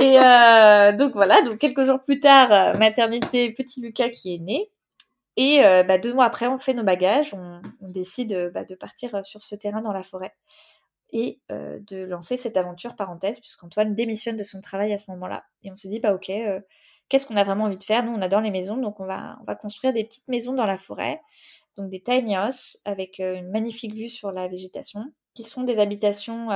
Et 0.00 0.96
donc 0.98 1.12
voilà, 1.14 1.40
donc 1.42 1.58
quelques 1.58 1.84
jours 1.86 2.00
plus 2.00 2.18
tard, 2.18 2.76
maternité, 2.76 3.52
petit 3.52 3.80
Lucas 3.80 4.10
qui 4.10 4.34
est 4.34 4.38
né. 4.38 4.70
Et 5.36 5.60
bah, 5.86 5.98
deux 5.98 6.12
mois 6.12 6.26
après, 6.26 6.46
on 6.46 6.58
fait 6.58 6.74
nos 6.74 6.82
bagages, 6.82 7.34
on, 7.34 7.60
décide 7.88 8.50
bah, 8.52 8.64
de 8.64 8.74
partir 8.74 9.24
sur 9.24 9.42
ce 9.42 9.54
terrain 9.54 9.82
dans 9.82 9.92
la 9.92 10.02
forêt 10.02 10.34
et 11.12 11.40
de 11.48 12.04
lancer 12.04 12.36
cette 12.36 12.56
aventure 12.56 12.96
parenthèse, 12.96 13.40
puisqu'Antoine 13.40 13.94
démissionne 13.94 14.36
de 14.36 14.42
son 14.42 14.60
travail 14.60 14.92
à 14.92 14.98
ce 14.98 15.10
moment-là. 15.12 15.44
Et 15.62 15.70
on 15.70 15.76
se 15.76 15.88
dit, 15.88 16.00
bah 16.00 16.12
ok, 16.12 16.30
qu'est-ce 17.08 17.26
qu'on 17.26 17.36
a 17.36 17.44
vraiment 17.44 17.64
envie 17.64 17.78
de 17.78 17.82
faire? 17.82 18.04
Nous, 18.04 18.12
on 18.12 18.20
adore 18.20 18.40
les 18.40 18.50
maisons, 18.50 18.76
donc 18.76 19.00
on 19.00 19.06
va, 19.06 19.38
on 19.40 19.44
va 19.44 19.54
construire 19.54 19.92
des 19.92 20.04
petites 20.04 20.28
maisons 20.28 20.52
dans 20.52 20.66
la 20.66 20.78
forêt 20.78 21.20
donc 21.76 21.90
des 21.90 22.02
tiny 22.02 22.36
houses 22.36 22.78
avec 22.84 23.18
une 23.18 23.50
magnifique 23.50 23.94
vue 23.94 24.08
sur 24.08 24.32
la 24.32 24.48
végétation, 24.48 25.04
qui 25.34 25.44
sont 25.44 25.62
des 25.62 25.78
habitations 25.78 26.48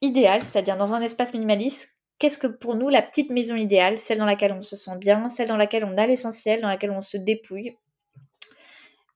idéales, 0.00 0.42
c'est-à-dire 0.42 0.76
dans 0.76 0.94
un 0.94 1.00
espace 1.00 1.32
minimaliste 1.32 1.88
qu'est-ce 2.18 2.38
que 2.38 2.46
pour 2.46 2.76
nous 2.76 2.88
la 2.88 3.02
petite 3.02 3.30
maison 3.30 3.56
idéale, 3.56 3.98
celle 3.98 4.18
dans 4.18 4.24
laquelle 4.24 4.52
on 4.52 4.62
se 4.62 4.76
sent 4.76 4.96
bien, 4.98 5.28
celle 5.28 5.48
dans 5.48 5.56
laquelle 5.56 5.84
on 5.84 5.98
a 5.98 6.06
l'essentiel, 6.06 6.60
dans 6.60 6.68
laquelle 6.68 6.92
on 6.92 7.02
se 7.02 7.16
dépouille. 7.16 7.76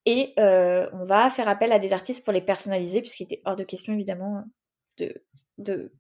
Et 0.04 0.34
on 0.38 1.02
va 1.04 1.30
faire 1.30 1.48
appel 1.48 1.72
à 1.72 1.78
des 1.78 1.92
artistes 1.92 2.24
pour 2.24 2.32
les 2.32 2.40
personnaliser, 2.40 3.00
puisqu'il 3.00 3.24
était 3.24 3.42
hors 3.44 3.56
de 3.56 3.64
question 3.64 3.92
évidemment 3.92 4.42
de, 4.96 5.14
de, 5.58 5.92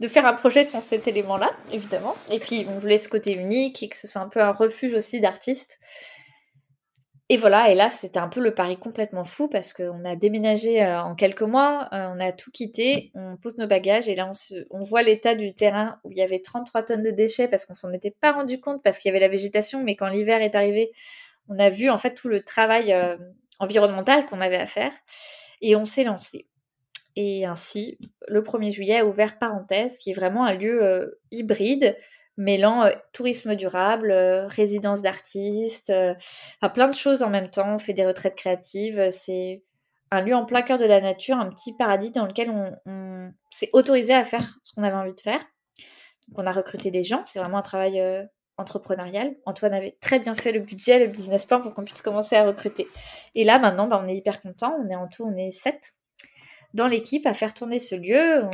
de 0.00 0.08
faire 0.08 0.26
un 0.26 0.32
projet 0.32 0.64
sans 0.64 0.80
cet 0.80 1.06
élément-là, 1.06 1.52
évidemment. 1.70 2.14
Et 2.30 2.38
puis 2.38 2.66
on 2.68 2.78
voulait 2.78 2.98
ce 2.98 3.08
côté 3.08 3.34
unique 3.34 3.82
et 3.82 3.88
que 3.88 3.96
ce 3.96 4.06
soit 4.06 4.22
un 4.22 4.28
peu 4.28 4.40
un 4.40 4.52
refuge 4.52 4.94
aussi 4.94 5.20
d'artistes. 5.20 5.78
Et 7.30 7.36
voilà, 7.36 7.70
et 7.70 7.74
là, 7.74 7.90
c'était 7.90 8.18
un 8.18 8.28
peu 8.28 8.40
le 8.40 8.54
pari 8.54 8.78
complètement 8.78 9.24
fou 9.24 9.48
parce 9.48 9.74
qu'on 9.74 10.02
a 10.06 10.16
déménagé 10.16 10.82
euh, 10.82 11.02
en 11.02 11.14
quelques 11.14 11.42
mois, 11.42 11.86
euh, 11.92 12.06
on 12.14 12.20
a 12.20 12.32
tout 12.32 12.50
quitté, 12.50 13.10
on 13.14 13.36
pose 13.36 13.58
nos 13.58 13.66
bagages 13.66 14.08
et 14.08 14.14
là, 14.14 14.32
on, 14.70 14.82
voit 14.82 15.02
l'état 15.02 15.34
du 15.34 15.52
terrain 15.52 16.00
où 16.04 16.10
il 16.10 16.16
y 16.16 16.22
avait 16.22 16.40
33 16.40 16.84
tonnes 16.84 17.02
de 17.02 17.10
déchets 17.10 17.46
parce 17.46 17.66
qu'on 17.66 17.74
s'en 17.74 17.92
était 17.92 18.14
pas 18.18 18.32
rendu 18.32 18.60
compte 18.60 18.82
parce 18.82 18.98
qu'il 18.98 19.10
y 19.10 19.12
avait 19.12 19.20
la 19.20 19.28
végétation, 19.28 19.84
mais 19.84 19.94
quand 19.94 20.08
l'hiver 20.08 20.40
est 20.40 20.54
arrivé, 20.54 20.90
on 21.50 21.58
a 21.58 21.68
vu 21.68 21.90
en 21.90 21.98
fait 21.98 22.14
tout 22.14 22.28
le 22.28 22.42
travail 22.42 22.94
euh, 22.94 23.18
environnemental 23.58 24.24
qu'on 24.24 24.40
avait 24.40 24.56
à 24.56 24.66
faire 24.66 24.92
et 25.60 25.76
on 25.76 25.84
s'est 25.84 26.04
lancé. 26.04 26.46
Et 27.14 27.44
ainsi, 27.44 27.98
le 28.26 28.40
1er 28.40 28.72
juillet 28.72 29.00
a 29.00 29.04
ouvert 29.06 29.38
Parenthèse, 29.38 29.98
qui 29.98 30.12
est 30.12 30.14
vraiment 30.14 30.46
un 30.46 30.54
lieu 30.54 31.18
hybride 31.30 31.96
mêlant 32.38 32.84
euh, 32.84 32.92
tourisme 33.12 33.54
durable, 33.56 34.10
euh, 34.10 34.46
résidence 34.46 35.02
d'artistes, 35.02 35.90
euh, 35.90 36.14
enfin, 36.62 36.72
plein 36.72 36.88
de 36.88 36.94
choses 36.94 37.22
en 37.22 37.28
même 37.28 37.50
temps. 37.50 37.74
On 37.74 37.78
fait 37.78 37.92
des 37.92 38.06
retraites 38.06 38.36
créatives. 38.36 39.10
C'est 39.10 39.64
un 40.10 40.22
lieu 40.22 40.34
en 40.34 40.46
plein 40.46 40.62
cœur 40.62 40.78
de 40.78 40.86
la 40.86 41.02
nature, 41.02 41.36
un 41.36 41.50
petit 41.50 41.74
paradis 41.76 42.10
dans 42.10 42.24
lequel 42.24 42.48
on, 42.48 43.32
s'est 43.50 43.68
autorisé 43.74 44.14
à 44.14 44.24
faire 44.24 44.58
ce 44.62 44.72
qu'on 44.72 44.84
avait 44.84 44.96
envie 44.96 45.14
de 45.14 45.20
faire. 45.20 45.40
Donc 46.28 46.38
on 46.38 46.46
a 46.46 46.52
recruté 46.52 46.90
des 46.90 47.04
gens. 47.04 47.22
C'est 47.24 47.40
vraiment 47.40 47.58
un 47.58 47.62
travail 47.62 48.02
entrepreneurial. 48.56 49.34
Antoine 49.44 49.74
avait 49.74 49.96
très 50.00 50.18
bien 50.18 50.34
fait 50.34 50.52
le 50.52 50.60
budget, 50.60 50.98
le 50.98 51.08
business 51.08 51.44
plan 51.44 51.60
pour 51.60 51.74
qu'on 51.74 51.84
puisse 51.84 52.02
commencer 52.02 52.36
à 52.36 52.44
recruter. 52.44 52.88
Et 53.34 53.44
là, 53.44 53.58
maintenant, 53.58 53.86
bah, 53.86 54.00
on 54.02 54.08
est 54.08 54.16
hyper 54.16 54.40
content. 54.40 54.78
On 54.80 54.88
est 54.88 54.96
en 54.96 55.08
tout, 55.08 55.24
on 55.24 55.36
est 55.36 55.52
sept 55.52 55.94
dans 56.74 56.86
l'équipe 56.86 57.26
à 57.26 57.34
faire 57.34 57.52
tourner 57.52 57.78
ce 57.78 57.94
lieu. 57.94 58.44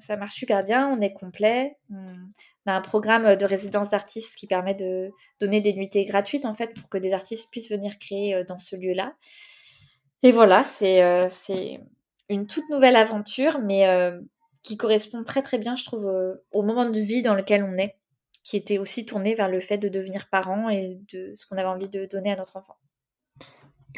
ça 0.00 0.16
marche 0.16 0.36
super 0.36 0.64
bien, 0.64 0.88
on 0.88 1.00
est 1.00 1.12
complet. 1.12 1.76
On, 1.90 2.16
on 2.66 2.70
a 2.70 2.74
un 2.74 2.80
programme 2.80 3.36
de 3.36 3.44
résidence 3.44 3.90
d'artistes 3.90 4.36
qui 4.36 4.46
permet 4.46 4.74
de 4.74 5.10
donner 5.40 5.60
des 5.60 5.74
nuitées 5.74 6.04
gratuites 6.04 6.44
en 6.44 6.54
fait 6.54 6.72
pour 6.74 6.88
que 6.88 6.98
des 6.98 7.12
artistes 7.12 7.50
puissent 7.50 7.70
venir 7.70 7.98
créer 7.98 8.34
euh, 8.34 8.44
dans 8.44 8.58
ce 8.58 8.76
lieu-là. 8.76 9.14
Et 10.22 10.32
voilà, 10.32 10.64
c'est 10.64 11.02
euh, 11.02 11.28
une 12.30 12.46
toute 12.46 12.68
nouvelle 12.70 12.96
aventure, 12.96 13.58
mais 13.60 13.86
euh, 13.86 14.18
qui 14.62 14.78
correspond 14.78 15.22
très 15.22 15.42
très 15.42 15.58
bien, 15.58 15.76
je 15.76 15.84
trouve, 15.84 16.10
au 16.50 16.62
moment 16.62 16.88
de 16.88 16.98
vie 16.98 17.20
dans 17.20 17.34
lequel 17.34 17.62
on 17.62 17.76
est, 17.76 17.96
qui 18.42 18.56
était 18.56 18.78
aussi 18.78 19.04
tourné 19.04 19.34
vers 19.34 19.50
le 19.50 19.60
fait 19.60 19.76
de 19.76 19.88
devenir 19.88 20.28
parent 20.30 20.70
et 20.70 20.98
de 21.12 21.34
ce 21.36 21.46
qu'on 21.46 21.58
avait 21.58 21.68
envie 21.68 21.90
de 21.90 22.06
donner 22.06 22.32
à 22.32 22.36
notre 22.36 22.56
enfant. 22.56 22.76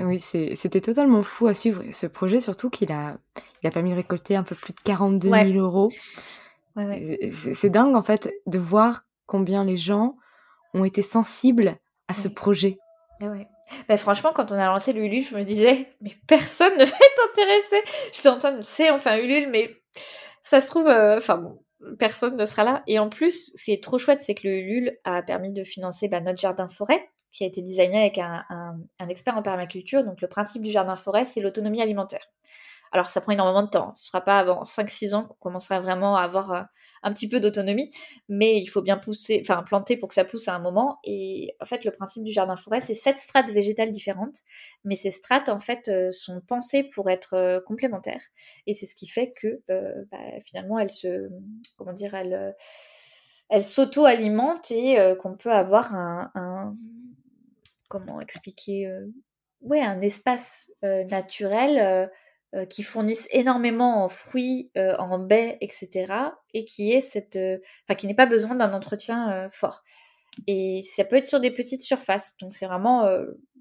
Oui, 0.01 0.19
c'était 0.19 0.81
totalement 0.81 1.23
fou 1.23 1.47
à 1.47 1.55
suivre 1.55 1.85
ce 1.93 2.09
projet, 2.09 2.41
surtout 2.41 2.71
qu'il 2.71 2.91
a, 2.91 3.19
il 3.63 3.69
a 3.69 3.71
permis 3.71 3.93
de 3.93 3.97
récolter 3.97 4.35
un 4.35 4.43
peu 4.43 4.57
plus 4.57 4.73
de 4.73 4.81
42 4.81 5.31
000 5.31 5.49
euros. 5.53 5.91
C'est 7.55 7.71
dingue 7.71 7.97
en 7.97 8.03
fait 8.03 8.33
de 8.47 8.59
voir 8.59 9.03
combien 9.27 9.65
les 9.65 9.77
gens 9.77 10.17
ont 10.75 10.85
été 10.85 11.03
sensibles 11.03 11.77
à 12.09 12.15
ce 12.15 12.29
projet. 12.29 12.79
Ouais. 13.21 13.49
Bah, 13.89 13.97
franchement, 13.97 14.33
quand 14.35 14.53
on 14.53 14.57
a 14.57 14.67
lancé 14.67 14.93
l'Ulule, 14.93 15.25
je 15.25 15.35
me 15.35 15.43
disais, 15.43 15.89
mais 16.01 16.13
personne 16.27 16.73
ne 16.79 16.85
va 16.85 16.91
être 16.91 17.31
intéressé. 17.33 17.77
Je 18.13 18.19
sais, 18.19 18.29
Antoine, 18.29 18.63
c'est 18.63 18.91
enfin 18.91 19.19
Ulule, 19.19 19.49
mais 19.51 19.75
ça 20.43 20.61
se 20.61 20.69
trouve, 20.69 20.87
euh, 20.87 21.19
bon, 21.29 21.59
personne 21.99 22.37
ne 22.37 22.47
sera 22.47 22.65
là. 22.65 22.83
Et 22.87 22.99
en 22.99 23.09
plus, 23.09 23.53
ce 23.55 23.65
qui 23.65 23.73
est 23.73 23.83
trop 23.83 23.99
chouette, 23.99 24.23
c'est 24.23 24.35
que 24.35 24.47
le 24.47 24.59
Ulule 24.59 24.99
a 25.05 25.23
permis 25.23 25.53
de 25.53 25.65
financer 25.65 26.09
bah, 26.09 26.21
notre 26.21 26.39
jardin 26.39 26.69
forêt, 26.69 27.09
qui 27.33 27.45
a 27.45 27.47
été 27.47 27.63
designé 27.63 27.99
avec 27.99 28.19
un, 28.19 28.45
un 28.99 29.09
expert 29.09 29.37
en 29.37 29.43
permaculture. 29.43 30.05
Donc 30.05 30.21
le 30.21 30.29
principe 30.29 30.63
du 30.63 30.71
jardin 30.71 30.97
forêt, 30.97 31.25
c'est 31.25 31.41
l'autonomie 31.41 31.83
alimentaire. 31.83 32.27
Alors 32.97 33.11
ça 33.11 33.21
prend 33.21 33.33
énormément 33.33 33.63
de 33.63 33.69
temps. 33.69 33.93
Ce 33.95 34.05
ne 34.05 34.07
sera 34.07 34.23
pas 34.23 34.39
avant 34.39 34.63
5-6 34.63 35.15
ans 35.15 35.25
qu'on 35.25 35.35
commencera 35.35 35.81
vraiment 35.81 36.17
à 36.17 36.23
avoir 36.23 36.53
euh, 36.53 36.63
un 37.03 37.13
petit 37.13 37.29
peu 37.29 37.41
d'autonomie, 37.41 37.91
mais 38.31 38.59
il 38.59 38.69
faut 38.69 38.81
bien 38.81 38.97
pousser, 38.97 39.39
enfin 39.43 39.63
planter 39.63 39.99
pour 39.99 40.09
que 40.09 40.15
ça 40.15 40.25
pousse 40.25 40.49
à 40.49 40.55
un 40.55 40.61
moment. 40.61 40.99
Et 41.05 41.55
en 41.61 41.67
fait, 41.67 41.85
le 41.85 41.91
principe 41.91 42.25
du 42.25 42.33
jardin 42.33 42.57
forêt, 42.57 42.81
c'est 42.81 42.95
sept 42.95 43.19
strates 43.19 43.51
végétales 43.51 43.93
différentes, 43.93 44.39
mais 44.83 44.97
ces 44.97 45.11
strates 45.11 45.51
en 45.51 45.59
fait 45.59 45.89
euh, 45.89 46.11
sont 46.11 46.41
pensées 46.41 46.85
pour 46.85 47.11
être 47.11 47.35
euh, 47.35 47.61
complémentaires. 47.61 48.23
Et 48.67 48.73
c'est 48.73 48.87
ce 48.87 48.95
qui 48.95 49.09
fait 49.09 49.35
que 49.35 49.61
bah, 49.69 50.41
finalement, 50.47 50.79
elles 50.79 50.91
se, 50.91 51.29
comment 51.77 51.93
dire, 51.93 52.15
elles, 52.15 52.57
elles 53.51 53.65
s'auto-alimentent 53.65 54.71
et 54.71 54.97
qu'on 55.21 55.37
peut 55.37 55.53
avoir 55.53 55.95
un, 55.95 56.73
comment 57.91 58.23
expliquer, 58.23 58.91
ouais, 59.61 59.83
un 59.83 60.01
espace 60.01 60.71
naturel 60.83 62.09
qui 62.65 62.83
fournissent 62.83 63.29
énormément 63.31 64.03
en 64.05 64.09
fruits, 64.09 64.71
euh, 64.77 64.97
en 64.99 65.19
baies, 65.19 65.59
etc. 65.61 66.13
Et 66.55 66.65
qui 66.65 66.93
est 66.93 67.01
cette, 67.01 67.37
euh, 67.37 67.59
enfin 67.85 67.95
qui 67.95 68.07
n'est 68.07 68.15
pas 68.15 68.27
besoin 68.27 68.55
d'un 68.55 68.73
entretien 68.73 69.49
fort. 69.51 69.83
Et 70.47 70.83
ça 70.83 71.05
peut 71.05 71.17
être 71.17 71.27
sur 71.27 71.41
des 71.41 71.51
petites 71.51 71.83
surfaces. 71.83 72.37
Donc 72.41 72.55
c'est 72.55 72.67
vraiment 72.67 73.09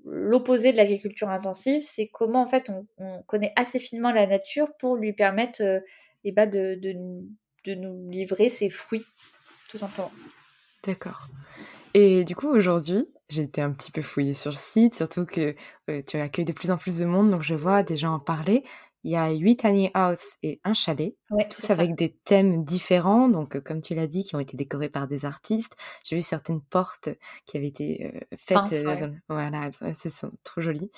l'opposé 0.04 0.72
de 0.72 0.78
l'agriculture 0.78 1.30
intensive. 1.30 1.84
C'est 1.84 2.08
comment 2.08 2.42
en 2.42 2.48
fait 2.48 2.70
on, 2.98 3.24
connaît 3.24 3.54
assez 3.56 3.80
finement 3.80 4.12
la 4.12 4.28
nature 4.28 4.68
pour 4.78 4.96
lui 4.96 5.14
permettre 5.14 5.62
et 5.62 5.82
eh 6.26 6.32
ben, 6.32 6.50
de, 6.50 6.80
de 6.82 7.74
nous 7.74 8.10
livrer 8.10 8.50
ses 8.50 8.70
fruits, 8.70 9.06
tout 9.70 9.78
simplement. 9.78 10.12
D'accord. 10.84 11.28
Et 11.94 12.26
du 12.26 12.36
coup, 12.36 12.50
aujourd'hui, 12.50 13.06
j'ai 13.30 13.44
été 13.44 13.62
un 13.62 13.72
petit 13.72 13.92
peu 13.92 14.02
fouillée 14.02 14.34
sur 14.34 14.52
le 14.52 14.56
site, 14.56 14.96
surtout 14.96 15.26
que 15.26 15.56
tu 16.08 16.18
accueilles 16.18 16.46
de 16.46 16.54
plus 16.54 16.72
en 16.72 16.78
plus 16.78 17.00
de 17.00 17.06
monde, 17.06 17.32
donc 17.32 17.42
je 17.42 17.56
vois 17.56 17.84
des 17.84 17.98
gens 17.98 18.14
en 18.14 18.20
parler. 18.20 18.64
Il 19.06 19.12
y 19.12 19.16
a 19.16 19.30
huit 19.30 19.58
tiny 19.58 19.92
house 19.94 20.38
et 20.42 20.60
un 20.64 20.74
chalet, 20.74 21.16
tous 21.52 21.70
avec 21.70 21.94
des 21.94 22.18
thèmes 22.26 22.66
différents, 22.66 23.30
donc 23.30 23.60
comme 23.60 23.80
tu 23.80 23.94
l'as 23.94 24.08
dit, 24.08 24.24
qui 24.24 24.36
ont 24.36 24.40
été 24.40 24.58
décorés 24.58 24.90
par 24.90 25.08
des 25.08 25.26
artistes. 25.26 25.76
J'ai 26.04 26.16
vu 26.16 26.24
certaines 26.24 26.60
portes 26.60 27.10
qui 27.46 27.56
avaient 27.56 27.68
été 27.68 28.20
faites, 28.36 28.84
voilà, 29.30 29.70
elles 29.82 29.96
sont 29.96 30.32
trop 30.44 30.60
jolies, 30.60 30.90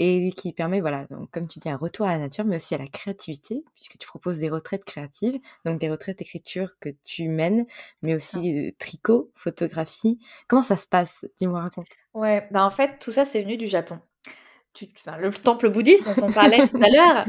et 0.00 0.32
qui 0.32 0.52
permet, 0.52 0.80
voilà, 0.80 1.06
donc 1.06 1.30
comme 1.30 1.46
tu 1.46 1.60
dis, 1.60 1.68
un 1.68 1.76
retour 1.76 2.06
à 2.06 2.10
la 2.10 2.18
nature, 2.18 2.44
mais 2.44 2.56
aussi 2.56 2.74
à 2.74 2.78
la 2.78 2.88
créativité, 2.88 3.62
puisque 3.74 3.96
tu 3.96 4.08
proposes 4.08 4.40
des 4.40 4.50
retraites 4.50 4.84
créatives, 4.84 5.38
donc 5.64 5.78
des 5.78 5.88
retraites 5.88 6.18
d'écriture 6.18 6.80
que 6.80 6.88
tu 7.04 7.28
mènes, 7.28 7.64
mais 8.02 8.16
aussi 8.16 8.74
tricot, 8.80 9.30
photographie. 9.36 10.18
Comment 10.48 10.64
ça 10.64 10.76
se 10.76 10.88
passe? 10.88 11.26
Dis-moi, 11.38 11.60
raconte. 11.60 11.86
Ouais, 12.12 12.48
bah 12.50 12.64
en 12.64 12.70
fait, 12.70 12.98
tout 12.98 13.12
ça, 13.12 13.24
c'est 13.24 13.40
venu 13.40 13.56
du 13.56 13.68
Japon 13.68 14.00
le 15.18 15.30
temple 15.30 15.68
bouddhiste 15.68 16.06
dont 16.06 16.26
on 16.26 16.32
parlait 16.32 16.66
tout 16.66 16.80
à 16.82 16.88
l'heure, 16.88 17.26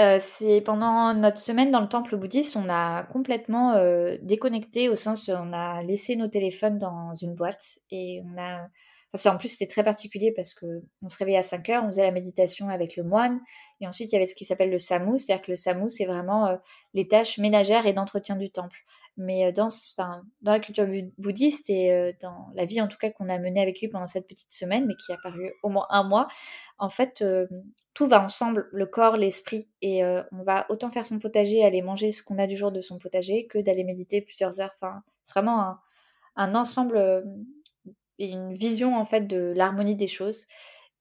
euh, 0.00 0.18
c'est 0.20 0.60
pendant 0.60 1.14
notre 1.14 1.38
semaine 1.38 1.70
dans 1.70 1.80
le 1.80 1.88
temple 1.88 2.16
bouddhiste, 2.16 2.56
on 2.56 2.68
a 2.68 3.04
complètement 3.04 3.74
euh, 3.74 4.16
déconnecté 4.22 4.88
au 4.88 4.96
sens 4.96 5.28
où 5.28 5.32
on 5.32 5.52
a 5.52 5.82
laissé 5.82 6.16
nos 6.16 6.28
téléphones 6.28 6.78
dans 6.78 7.14
une 7.14 7.34
boîte 7.34 7.78
et 7.90 8.20
on 8.24 8.40
a 8.40 8.66
en 9.26 9.36
plus, 9.36 9.48
c'était 9.48 9.66
très 9.66 9.82
particulier 9.82 10.32
parce 10.32 10.54
que 10.54 10.82
on 11.02 11.08
se 11.08 11.16
réveillait 11.18 11.38
à 11.38 11.42
5 11.42 11.68
heures, 11.70 11.84
on 11.84 11.88
faisait 11.88 12.02
la 12.02 12.10
méditation 12.10 12.68
avec 12.68 12.96
le 12.96 13.04
moine, 13.04 13.38
et 13.80 13.86
ensuite 13.86 14.10
il 14.10 14.14
y 14.14 14.16
avait 14.16 14.26
ce 14.26 14.34
qui 14.34 14.44
s'appelle 14.44 14.70
le 14.70 14.78
samu, 14.78 15.18
c'est-à-dire 15.18 15.44
que 15.44 15.52
le 15.52 15.56
samu, 15.56 15.88
c'est 15.88 16.04
vraiment 16.04 16.46
euh, 16.46 16.56
les 16.94 17.06
tâches 17.06 17.38
ménagères 17.38 17.86
et 17.86 17.92
d'entretien 17.92 18.36
du 18.36 18.50
temple. 18.50 18.84
Mais 19.16 19.46
euh, 19.46 19.52
dans, 19.52 19.68
la 20.42 20.60
culture 20.60 20.86
bouddhiste 21.18 21.70
et 21.70 21.92
euh, 21.92 22.12
dans 22.20 22.48
la 22.54 22.64
vie 22.64 22.80
en 22.80 22.88
tout 22.88 22.98
cas 22.98 23.10
qu'on 23.10 23.28
a 23.28 23.38
menée 23.38 23.62
avec 23.62 23.80
lui 23.80 23.88
pendant 23.88 24.06
cette 24.06 24.26
petite 24.26 24.52
semaine, 24.52 24.86
mais 24.86 24.94
qui 24.96 25.12
a 25.12 25.16
paru 25.22 25.52
au 25.62 25.68
moins 25.68 25.86
un 25.90 26.02
mois, 26.02 26.28
en 26.78 26.88
fait, 26.88 27.24
tout 27.94 28.06
va 28.06 28.22
ensemble, 28.22 28.68
le 28.72 28.86
corps, 28.86 29.16
l'esprit, 29.16 29.68
et 29.82 30.04
on 30.04 30.42
va 30.42 30.66
autant 30.68 30.90
faire 30.90 31.06
son 31.06 31.18
potager, 31.18 31.64
aller 31.64 31.82
manger 31.82 32.10
ce 32.10 32.22
qu'on 32.22 32.38
a 32.38 32.46
du 32.46 32.56
jour 32.56 32.72
de 32.72 32.80
son 32.80 32.98
potager, 32.98 33.46
que 33.46 33.58
d'aller 33.58 33.84
méditer 33.84 34.20
plusieurs 34.20 34.60
heures. 34.60 34.72
Enfin, 34.74 35.02
c'est 35.22 35.34
vraiment 35.34 35.76
un, 36.36 36.54
ensemble 36.54 37.24
une 38.18 38.54
vision 38.54 38.96
en 38.96 39.04
fait 39.04 39.22
de 39.22 39.52
l'harmonie 39.54 39.96
des 39.96 40.06
choses 40.06 40.46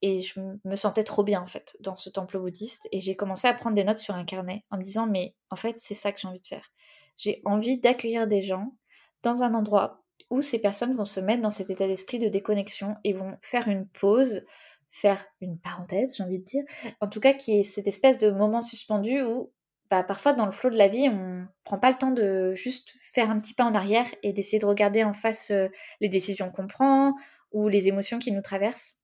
et 0.01 0.21
je 0.21 0.39
me 0.65 0.75
sentais 0.75 1.03
trop 1.03 1.23
bien 1.23 1.41
en 1.41 1.45
fait 1.45 1.77
dans 1.79 1.95
ce 1.95 2.09
temple 2.09 2.37
bouddhiste 2.39 2.87
et 2.91 2.99
j'ai 2.99 3.15
commencé 3.15 3.47
à 3.47 3.53
prendre 3.53 3.75
des 3.75 3.83
notes 3.83 3.99
sur 3.99 4.15
un 4.15 4.25
carnet 4.25 4.65
en 4.69 4.77
me 4.77 4.83
disant 4.83 5.07
mais 5.07 5.35
en 5.49 5.55
fait 5.55 5.75
c'est 5.77 5.93
ça 5.93 6.11
que 6.11 6.19
j'ai 6.19 6.27
envie 6.27 6.41
de 6.41 6.47
faire. 6.47 6.71
J'ai 7.17 7.41
envie 7.45 7.79
d'accueillir 7.79 8.27
des 8.27 8.41
gens 8.41 8.75
dans 9.21 9.43
un 9.43 9.53
endroit 9.53 10.03
où 10.29 10.41
ces 10.41 10.59
personnes 10.59 10.95
vont 10.95 11.05
se 11.05 11.19
mettre 11.19 11.41
dans 11.41 11.51
cet 11.51 11.69
état 11.69 11.87
d'esprit 11.87 12.19
de 12.19 12.27
déconnexion 12.27 12.95
et 13.03 13.13
vont 13.13 13.37
faire 13.41 13.67
une 13.67 13.87
pause, 13.87 14.45
faire 14.91 15.23
une 15.41 15.59
parenthèse, 15.59 16.15
j'ai 16.17 16.23
envie 16.23 16.39
de 16.39 16.43
dire. 16.43 16.63
En 17.01 17.07
tout 17.07 17.19
cas, 17.19 17.33
qui 17.33 17.59
est 17.59 17.63
cette 17.63 17.87
espèce 17.87 18.17
de 18.17 18.31
moment 18.31 18.61
suspendu 18.61 19.21
où 19.21 19.51
bah, 19.89 20.01
parfois 20.01 20.33
dans 20.33 20.47
le 20.47 20.51
flot 20.51 20.71
de 20.71 20.77
la 20.77 20.87
vie, 20.87 21.07
on 21.07 21.45
prend 21.65 21.77
pas 21.77 21.91
le 21.91 21.97
temps 21.97 22.11
de 22.11 22.53
juste 22.55 22.95
faire 23.01 23.29
un 23.29 23.39
petit 23.39 23.53
pas 23.53 23.63
en 23.63 23.75
arrière 23.75 24.07
et 24.23 24.33
d'essayer 24.33 24.57
de 24.57 24.65
regarder 24.65 25.03
en 25.03 25.13
face 25.13 25.51
euh, 25.51 25.67
les 26.01 26.09
décisions 26.09 26.49
qu'on 26.49 26.65
prend 26.65 27.13
ou 27.51 27.67
les 27.67 27.89
émotions 27.89 28.17
qui 28.17 28.31
nous 28.31 28.41
traversent. 28.41 28.95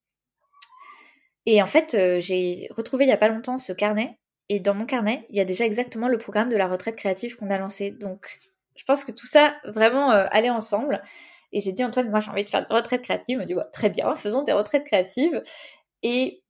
Et 1.45 1.62
en 1.62 1.68
fait, 1.68 1.93
euh, 1.93 2.20
j'ai 2.20 2.68
retrouvé 2.72 3.05
il 3.05 3.10
y 3.10 3.12
a 3.12 3.18
pas 3.18 3.28
longtemps 3.28 3.57
ce 3.57 3.74
carnet 3.74 4.18
et 4.50 4.60
dans 4.60 4.74
mon 4.74 4.86
carnet, 4.86 5.26
il 5.30 5.36
y 5.36 5.39
a 5.39 5.45
déjà 5.45 5.66
exactement 5.66 6.08
le 6.08 6.18
programme 6.18 6.50
de 6.50 6.58
la 6.58 6.68
retraite 6.68 6.95
créative 6.95 7.36
qu'on 7.36 7.52
a 7.52 7.58
lancé. 7.58 7.91
Donc, 7.91 8.39
je 8.76 8.84
pense 8.84 9.06
que 9.06 9.12
tout 9.12 9.28
ça 9.28 9.56
vraiment 9.64 10.12
euh, 10.12 10.26
allait 10.32 10.50
ensemble. 10.50 11.02
Et 11.52 11.62
j'ai 11.62 11.72
dit, 11.72 11.84
Antoine, 11.84 12.10
moi 12.10 12.20
j'ai 12.20 12.32
envie 12.32 12.43
de 12.43 12.50
faire 12.50 12.66
des 12.66 12.74
retraites 12.74 13.04
créatives. 13.04 13.36
Il 13.36 13.38
m'a 13.38 13.45
dit, 13.45 13.56
très 13.72 13.89
bien, 13.89 14.14
faisons 14.16 14.43
des 14.43 14.54
retraites 14.54 14.86
créatives. 14.86 15.43
Et 16.02 16.43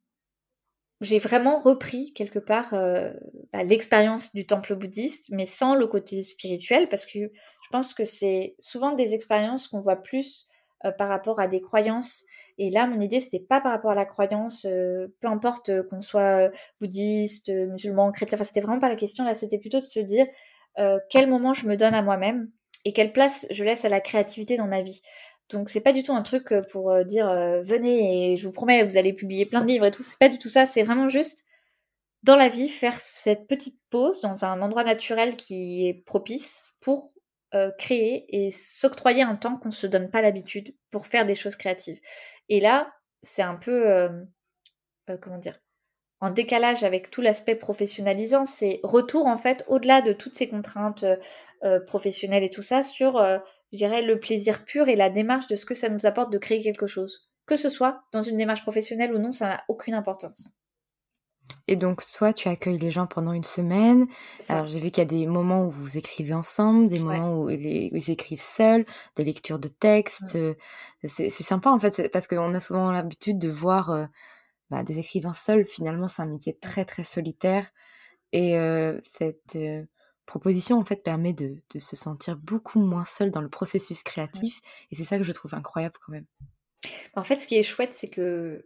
j'ai 1.01 1.19
vraiment 1.19 1.57
repris 1.57 2.13
quelque 2.13 2.39
part 2.39 2.73
euh, 2.73 3.13
bah, 3.53 3.63
l'expérience 3.63 4.33
du 4.33 4.45
temple 4.45 4.75
bouddhiste, 4.75 5.27
mais 5.29 5.45
sans 5.45 5.75
le 5.75 5.87
côté 5.87 6.21
spirituel, 6.23 6.89
parce 6.89 7.05
que 7.05 7.19
je 7.19 7.69
pense 7.71 7.93
que 7.93 8.05
c'est 8.05 8.55
souvent 8.59 8.93
des 8.93 9.13
expériences 9.13 9.67
qu'on 9.67 9.79
voit 9.79 10.01
plus 10.01 10.47
euh, 10.85 10.91
par 10.91 11.09
rapport 11.09 11.39
à 11.39 11.47
des 11.47 11.61
croyances. 11.61 12.25
Et 12.57 12.69
là, 12.69 12.87
mon 12.87 12.99
idée, 12.99 13.19
c'était 13.19 13.39
pas 13.39 13.61
par 13.61 13.71
rapport 13.71 13.91
à 13.91 13.95
la 13.95 14.05
croyance, 14.05 14.65
euh, 14.65 15.07
peu 15.21 15.27
importe 15.27 15.71
qu'on 15.89 16.01
soit 16.01 16.51
bouddhiste, 16.79 17.49
musulman, 17.49 18.11
chrétien, 18.11 18.37
enfin, 18.37 18.45
c'était 18.45 18.61
vraiment 18.61 18.79
pas 18.79 18.89
la 18.89 18.95
question. 18.95 19.23
Là, 19.23 19.35
c'était 19.35 19.59
plutôt 19.59 19.79
de 19.79 19.85
se 19.85 19.99
dire 19.99 20.25
quel 21.09 21.27
moment 21.27 21.53
je 21.53 21.67
me 21.67 21.75
donne 21.75 21.93
à 21.93 22.01
moi-même 22.01 22.49
et 22.85 22.93
quelle 22.93 23.11
place 23.11 23.45
je 23.51 23.65
laisse 23.65 23.83
à 23.83 23.89
la 23.89 23.99
créativité 23.99 24.55
dans 24.55 24.67
ma 24.67 24.81
vie. 24.81 25.01
Donc 25.49 25.69
c'est 25.69 25.81
pas 25.81 25.93
du 25.93 26.03
tout 26.03 26.13
un 26.13 26.21
truc 26.21 26.51
euh, 26.51 26.61
pour 26.61 26.91
euh, 26.91 27.03
dire 27.03 27.27
euh, 27.27 27.61
venez 27.63 28.33
et 28.33 28.37
je 28.37 28.45
vous 28.45 28.53
promets 28.53 28.83
vous 28.83 28.97
allez 28.97 29.13
publier 29.13 29.45
plein 29.45 29.61
de 29.61 29.67
livres 29.67 29.85
et 29.85 29.91
tout. 29.91 30.03
C'est 30.03 30.19
pas 30.19 30.29
du 30.29 30.37
tout 30.37 30.49
ça. 30.49 30.65
C'est 30.65 30.83
vraiment 30.83 31.09
juste 31.09 31.43
dans 32.23 32.35
la 32.35 32.49
vie 32.49 32.69
faire 32.69 32.99
cette 32.99 33.47
petite 33.47 33.79
pause 33.89 34.21
dans 34.21 34.45
un 34.45 34.61
endroit 34.61 34.83
naturel 34.83 35.37
qui 35.37 35.87
est 35.87 35.93
propice 36.05 36.73
pour 36.81 37.01
créer 37.77 38.25
et 38.29 38.51
s'octroyer 38.51 39.23
un 39.23 39.35
temps 39.35 39.57
qu'on 39.57 39.71
se 39.71 39.87
donne 39.87 40.09
pas 40.09 40.21
l'habitude 40.21 40.75
pour 40.91 41.07
faire 41.07 41.25
des 41.25 41.35
choses 41.35 41.55
créatives. 41.55 41.99
Et 42.49 42.59
là 42.59 42.91
c'est 43.21 43.41
un 43.41 43.55
peu 43.55 44.09
comment 45.21 45.37
dire 45.37 45.59
en 46.21 46.31
décalage 46.31 46.83
avec 46.83 47.11
tout 47.11 47.21
l'aspect 47.21 47.55
professionnalisant, 47.55 48.43
c'est 48.43 48.81
retour 48.83 49.25
en 49.25 49.37
fait 49.37 49.63
au-delà 49.67 50.01
de 50.01 50.11
toutes 50.11 50.35
ces 50.35 50.49
contraintes 50.49 51.05
professionnelles 51.85 52.43
et 52.43 52.49
tout 52.49 52.61
ça 52.61 52.83
sur 52.83 53.21
je 53.71 53.77
dirais, 53.77 54.01
le 54.01 54.19
plaisir 54.19 54.65
pur 54.65 54.87
et 54.87 54.95
la 54.95 55.09
démarche 55.09 55.47
de 55.47 55.55
ce 55.55 55.65
que 55.65 55.75
ça 55.75 55.89
nous 55.89 56.05
apporte 56.05 56.31
de 56.31 56.37
créer 56.37 56.61
quelque 56.61 56.87
chose. 56.87 57.29
Que 57.45 57.55
ce 57.55 57.69
soit 57.69 58.01
dans 58.13 58.21
une 58.21 58.37
démarche 58.37 58.63
professionnelle 58.63 59.13
ou 59.13 59.19
non, 59.19 59.31
ça 59.31 59.47
n'a 59.47 59.63
aucune 59.67 59.93
importance. 59.93 60.49
Et 61.67 61.75
donc, 61.75 62.03
toi, 62.11 62.33
tu 62.33 62.47
accueilles 62.47 62.79
les 62.79 62.91
gens 62.91 63.07
pendant 63.07 63.33
une 63.33 63.43
semaine. 63.43 64.07
Alors, 64.47 64.67
j'ai 64.67 64.79
vu 64.79 64.91
qu'il 64.91 65.03
y 65.03 65.07
a 65.07 65.09
des 65.09 65.27
moments 65.27 65.65
où 65.65 65.71
vous 65.71 65.97
écrivez 65.97 66.33
ensemble, 66.33 66.87
des 66.87 66.99
moments 66.99 67.41
où, 67.41 67.49
ils 67.49 68.09
écrivent 68.09 68.41
seuls, 68.41 68.85
des 69.15 69.23
lectures 69.23 69.59
de 69.59 69.67
textes. 69.67 70.35
Euh, 70.35 70.55
c'est 71.03 71.29
sympa, 71.29 71.69
en 71.69 71.79
fait, 71.79 72.09
parce 72.11 72.27
qu'on 72.27 72.53
a 72.53 72.59
souvent 72.59 72.91
l'habitude 72.91 73.39
de 73.39 73.49
voir 73.49 73.91
euh, 73.91 74.05
bah, 74.69 74.83
des 74.83 74.99
écrivains 74.99 75.33
seuls. 75.33 75.65
Finalement, 75.65 76.07
c'est 76.07 76.21
un 76.21 76.27
métier 76.27 76.57
très, 76.59 76.85
très 76.85 77.03
solitaire. 77.03 77.71
Et 78.31 78.57
euh, 78.57 78.99
cette 79.03 79.57
proposition 80.29 80.77
en 80.77 80.85
fait 80.85 81.03
permet 81.03 81.33
de, 81.33 81.57
se 81.79 81.95
sentir 81.95 82.37
beaucoup 82.37 82.79
moins 82.79 83.05
seul 83.05 83.31
dans 83.31 83.41
le 83.41 83.49
processus 83.49 84.03
créatif 84.03 84.61
et 84.91 84.95
c'est 84.95 85.03
ça 85.03 85.17
que 85.17 85.23
je 85.23 85.31
trouve 85.31 85.55
incroyable 85.55 85.95
quand 86.05 86.11
même. 86.11 86.27
En 87.15 87.23
fait, 87.23 87.37
ce 87.37 87.47
qui 87.47 87.57
est 87.57 87.63
chouette, 87.63 87.93
c'est 87.93 88.07
que 88.07 88.63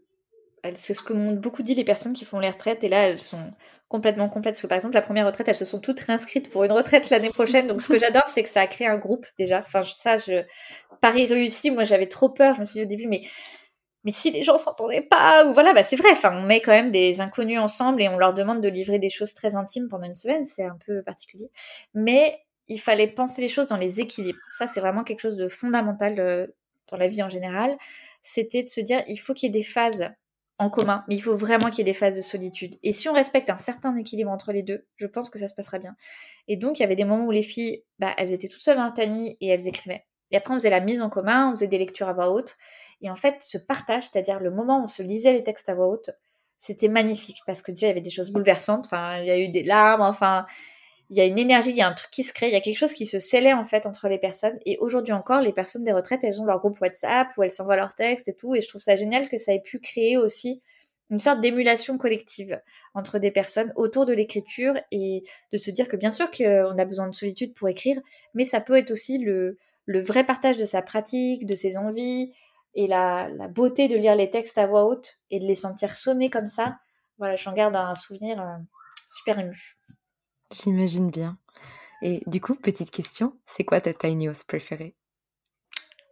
c'est 0.75 0.93
ce 0.93 1.01
que 1.01 1.13
m'ont 1.13 1.33
beaucoup 1.33 1.63
dit 1.63 1.75
les 1.75 1.83
personnes 1.83 2.13
qui 2.13 2.25
font 2.25 2.39
les 2.39 2.49
retraites 2.49 2.83
et 2.83 2.87
là 2.87 3.07
elles 3.07 3.19
sont 3.19 3.51
complètement 3.89 4.29
complètes 4.29 4.55
parce 4.55 4.61
que 4.61 4.67
par 4.67 4.77
exemple 4.77 4.95
la 4.95 5.01
première 5.01 5.25
retraite 5.25 5.47
elles 5.47 5.55
se 5.55 5.65
sont 5.65 5.79
toutes 5.79 5.99
réinscrites 5.99 6.49
pour 6.49 6.63
une 6.63 6.71
retraite 6.71 7.09
l'année 7.09 7.29
prochaine 7.29 7.67
donc 7.67 7.81
ce 7.81 7.89
que 7.89 7.99
j'adore 7.99 8.27
c'est 8.27 8.43
que 8.43 8.49
ça 8.49 8.61
a 8.61 8.67
créé 8.67 8.87
un 8.87 8.97
groupe 8.97 9.25
déjà 9.37 9.59
enfin 9.59 9.83
ça 9.83 10.17
je 10.17 10.43
Paris 11.01 11.25
réussi 11.27 11.69
moi 11.69 11.83
j'avais 11.83 12.07
trop 12.07 12.29
peur 12.29 12.55
je 12.55 12.61
me 12.61 12.65
suis 12.65 12.79
dit 12.79 12.85
au 12.85 12.89
début 12.89 13.07
mais 13.07 13.21
mais 14.03 14.11
si 14.11 14.31
les 14.31 14.43
gens 14.43 14.57
s'entendaient 14.57 15.01
pas, 15.01 15.45
ou 15.45 15.53
voilà, 15.53 15.73
bah 15.73 15.83
c'est 15.83 15.95
vrai, 15.95 16.09
enfin, 16.11 16.31
on 16.35 16.43
met 16.43 16.59
quand 16.59 16.71
même 16.71 16.91
des 16.91 17.21
inconnus 17.21 17.59
ensemble 17.59 18.01
et 18.01 18.09
on 18.09 18.17
leur 18.17 18.33
demande 18.33 18.61
de 18.61 18.67
livrer 18.67 18.99
des 18.99 19.09
choses 19.09 19.33
très 19.33 19.55
intimes 19.55 19.87
pendant 19.87 20.05
une 20.05 20.15
semaine, 20.15 20.45
c'est 20.45 20.65
un 20.65 20.77
peu 20.85 21.01
particulier. 21.03 21.49
Mais 21.93 22.37
il 22.67 22.79
fallait 22.79 23.07
penser 23.07 23.41
les 23.41 23.47
choses 23.47 23.67
dans 23.67 23.77
les 23.77 24.01
équilibres. 24.01 24.39
Ça, 24.49 24.67
c'est 24.67 24.81
vraiment 24.81 25.03
quelque 25.03 25.21
chose 25.21 25.37
de 25.37 25.47
fondamental 25.47 26.19
euh, 26.19 26.47
dans 26.91 26.97
la 26.97 27.07
vie 27.07 27.23
en 27.23 27.29
général. 27.29 27.77
C'était 28.21 28.63
de 28.63 28.69
se 28.69 28.81
dire, 28.81 29.03
il 29.07 29.17
faut 29.17 29.33
qu'il 29.33 29.47
y 29.47 29.49
ait 29.49 29.59
des 29.59 29.63
phases 29.63 30.09
en 30.63 30.69
commun, 30.69 31.03
mais 31.07 31.15
il 31.15 31.21
faut 31.21 31.35
vraiment 31.35 31.69
qu'il 31.69 31.79
y 31.79 31.81
ait 31.81 31.91
des 31.91 31.93
phases 31.93 32.15
de 32.15 32.21
solitude. 32.21 32.77
Et 32.83 32.93
si 32.93 33.09
on 33.09 33.13
respecte 33.13 33.49
un 33.49 33.57
certain 33.57 33.95
équilibre 33.95 34.31
entre 34.31 34.51
les 34.51 34.63
deux, 34.63 34.85
je 34.95 35.07
pense 35.07 35.29
que 35.29 35.37
ça 35.37 35.47
se 35.47 35.53
passera 35.53 35.79
bien. 35.79 35.95
Et 36.47 36.57
donc, 36.57 36.79
il 36.79 36.81
y 36.81 36.85
avait 36.85 36.95
des 36.95 37.05
moments 37.05 37.25
où 37.25 37.31
les 37.31 37.43
filles, 37.43 37.83
bah, 37.99 38.13
elles 38.17 38.31
étaient 38.31 38.47
toutes 38.47 38.61
seules 38.61 38.77
dans 38.77 38.83
leur 38.83 38.93
et 38.97 39.47
elles 39.47 39.67
écrivaient. 39.67 40.05
Et 40.31 40.37
après, 40.37 40.53
on 40.53 40.57
faisait 40.57 40.69
la 40.69 40.79
mise 40.79 41.01
en 41.01 41.09
commun, 41.09 41.49
on 41.49 41.51
faisait 41.51 41.67
des 41.67 41.77
lectures 41.77 42.07
à 42.07 42.13
voix 42.13 42.31
haute. 42.31 42.55
Et 43.01 43.09
en 43.09 43.15
fait, 43.15 43.35
ce 43.41 43.57
partage, 43.57 44.07
c'est-à-dire 44.07 44.39
le 44.39 44.49
moment 44.49 44.79
où 44.79 44.83
on 44.83 44.87
se 44.87 45.03
lisait 45.03 45.33
les 45.33 45.43
textes 45.43 45.69
à 45.69 45.75
voix 45.75 45.87
haute, 45.87 46.09
c'était 46.57 46.87
magnifique 46.87 47.39
parce 47.45 47.61
que 47.61 47.71
déjà, 47.71 47.87
il 47.87 47.89
y 47.89 47.91
avait 47.91 48.01
des 48.01 48.09
choses 48.09 48.31
bouleversantes. 48.31 48.85
Enfin, 48.85 49.19
il 49.19 49.27
y 49.27 49.31
a 49.31 49.37
eu 49.37 49.49
des 49.49 49.63
larmes, 49.63 50.01
enfin, 50.01 50.45
il 51.09 51.17
y 51.17 51.21
a 51.21 51.25
une 51.25 51.37
énergie, 51.37 51.71
il 51.71 51.77
y 51.77 51.81
a 51.81 51.87
un 51.87 51.93
truc 51.93 52.11
qui 52.11 52.23
se 52.23 52.33
crée, 52.33 52.47
il 52.47 52.53
y 52.53 52.55
a 52.55 52.61
quelque 52.61 52.77
chose 52.77 52.93
qui 52.93 53.05
se 53.05 53.19
scellait 53.19 53.53
en 53.53 53.63
fait 53.63 53.85
entre 53.85 54.07
les 54.07 54.17
personnes. 54.17 54.57
Et 54.65 54.77
aujourd'hui 54.79 55.13
encore, 55.13 55.41
les 55.41 55.53
personnes 55.53 55.83
des 55.83 55.91
retraites, 55.91 56.23
elles 56.23 56.41
ont 56.41 56.45
leur 56.45 56.59
groupe 56.59 56.79
WhatsApp 56.81 57.27
où 57.37 57.43
elles 57.43 57.51
s'envoient 57.51 57.75
leurs 57.75 57.95
textes 57.95 58.27
et 58.27 58.35
tout. 58.35 58.55
Et 58.55 58.61
je 58.61 58.67
trouve 58.67 58.81
ça 58.81 58.95
génial 58.95 59.29
que 59.29 59.37
ça 59.37 59.53
ait 59.53 59.61
pu 59.61 59.79
créer 59.79 60.17
aussi 60.17 60.61
une 61.09 61.19
sorte 61.19 61.41
d'émulation 61.41 61.97
collective 61.97 62.59
entre 62.95 63.19
des 63.19 63.29
personnes 63.29 63.71
autour 63.75 64.05
de 64.05 64.13
l'écriture 64.13 64.73
et 64.91 65.23
de 65.51 65.57
se 65.57 65.69
dire 65.69 65.87
que 65.87 65.97
bien 65.97 66.09
sûr 66.09 66.31
qu'on 66.31 66.77
a 66.77 66.85
besoin 66.85 67.07
de 67.07 67.13
solitude 67.13 67.53
pour 67.53 67.69
écrire, 67.69 67.99
mais 68.33 68.45
ça 68.45 68.61
peut 68.61 68.77
être 68.77 68.89
aussi 68.89 69.19
le, 69.19 69.59
le 69.85 70.01
vrai 70.01 70.25
partage 70.25 70.57
de 70.57 70.65
sa 70.65 70.81
pratique, 70.81 71.45
de 71.45 71.55
ses 71.55 71.77
envies, 71.77 72.33
et 72.75 72.87
la, 72.87 73.27
beauté 73.49 73.87
de 73.87 73.95
lire 73.95 74.15
les 74.15 74.29
textes 74.29 74.57
à 74.57 74.65
voix 74.65 74.85
haute 74.85 75.19
et 75.29 75.39
de 75.39 75.45
les 75.45 75.55
sentir 75.55 75.95
sonner 75.95 76.29
comme 76.29 76.47
ça, 76.47 76.77
voilà, 77.17 77.35
j'en 77.35 77.53
garde 77.53 77.75
un 77.75 77.93
souvenir 77.93 78.41
euh, 78.41 78.57
super 79.07 79.39
ému. 79.39 79.77
J'imagine 80.53 81.09
bien. 81.09 81.37
Et 82.01 82.21
du 82.27 82.41
coup, 82.41 82.55
petite 82.55 82.91
question, 82.91 83.33
c'est 83.45 83.63
quoi 83.63 83.81
ta 83.81 83.93
tiny 83.93 84.27
house 84.27 84.43
préférée? 84.43 84.95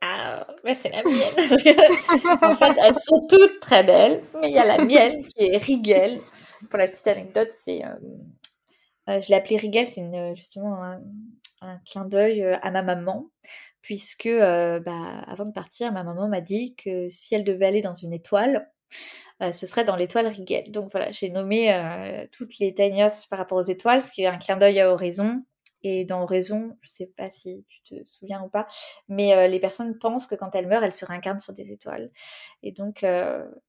Ah, 0.01 0.47
c'est 0.73 0.89
la 0.89 1.03
mienne. 1.03 2.39
en 2.41 2.55
fait, 2.55 2.75
elles 2.83 2.95
sont 2.95 3.27
toutes 3.29 3.59
très 3.59 3.83
belles, 3.83 4.23
mais 4.41 4.49
il 4.49 4.53
y 4.53 4.57
a 4.57 4.65
la 4.65 4.83
mienne 4.83 5.23
qui 5.25 5.45
est 5.45 5.57
Rigel. 5.57 6.21
Pour 6.69 6.79
la 6.79 6.87
petite 6.87 7.07
anecdote, 7.07 7.49
c'est, 7.63 7.85
euh, 7.85 7.89
euh, 9.09 9.21
je 9.21 9.29
l'ai 9.29 9.35
appelée 9.35 9.57
Rigel, 9.57 9.87
c'est 9.87 10.35
justement 10.35 10.81
un, 10.83 11.01
clin 11.85 12.05
d'œil 12.05 12.43
à 12.43 12.71
ma 12.71 12.81
maman 12.81 13.29
puisque 13.81 14.27
euh, 14.27 14.79
bah, 14.79 15.23
avant 15.27 15.45
de 15.45 15.51
partir, 15.51 15.91
ma 15.91 16.03
maman 16.03 16.27
m'a 16.27 16.41
dit 16.41 16.75
que 16.75 17.09
si 17.09 17.35
elle 17.35 17.43
devait 17.43 17.65
aller 17.65 17.81
dans 17.81 17.93
une 17.93 18.13
étoile, 18.13 18.71
euh, 19.41 19.51
ce 19.51 19.65
serait 19.65 19.83
dans 19.83 19.95
l'étoile 19.95 20.27
Rigel. 20.27 20.71
Donc 20.71 20.89
voilà, 20.91 21.11
j'ai 21.11 21.29
nommé 21.29 21.73
euh, 21.73 22.25
toutes 22.31 22.59
les 22.59 22.73
tiny 22.73 23.01
par 23.29 23.39
rapport 23.39 23.57
aux 23.57 23.63
étoiles, 23.63 24.01
ce 24.01 24.11
qui 24.11 24.23
est 24.23 24.27
un 24.27 24.37
clin 24.37 24.57
d'œil 24.57 24.79
à 24.79 24.91
Horizon. 24.91 25.43
Et 25.83 26.05
dans 26.05 26.21
Horizon, 26.21 26.77
je 26.81 26.89
sais 26.89 27.11
pas 27.17 27.31
si 27.31 27.65
tu 27.67 27.81
te 27.81 28.07
souviens 28.07 28.43
ou 28.43 28.49
pas, 28.49 28.67
mais 29.09 29.47
les 29.47 29.59
personnes 29.59 29.97
pensent 29.97 30.27
que 30.27 30.35
quand 30.35 30.53
elles 30.53 30.67
meurent, 30.67 30.83
elles 30.83 30.91
se 30.91 31.05
réincarnent 31.05 31.39
sur 31.39 31.53
des 31.53 31.71
étoiles. 31.71 32.11
Et 32.61 32.71
donc 32.71 33.03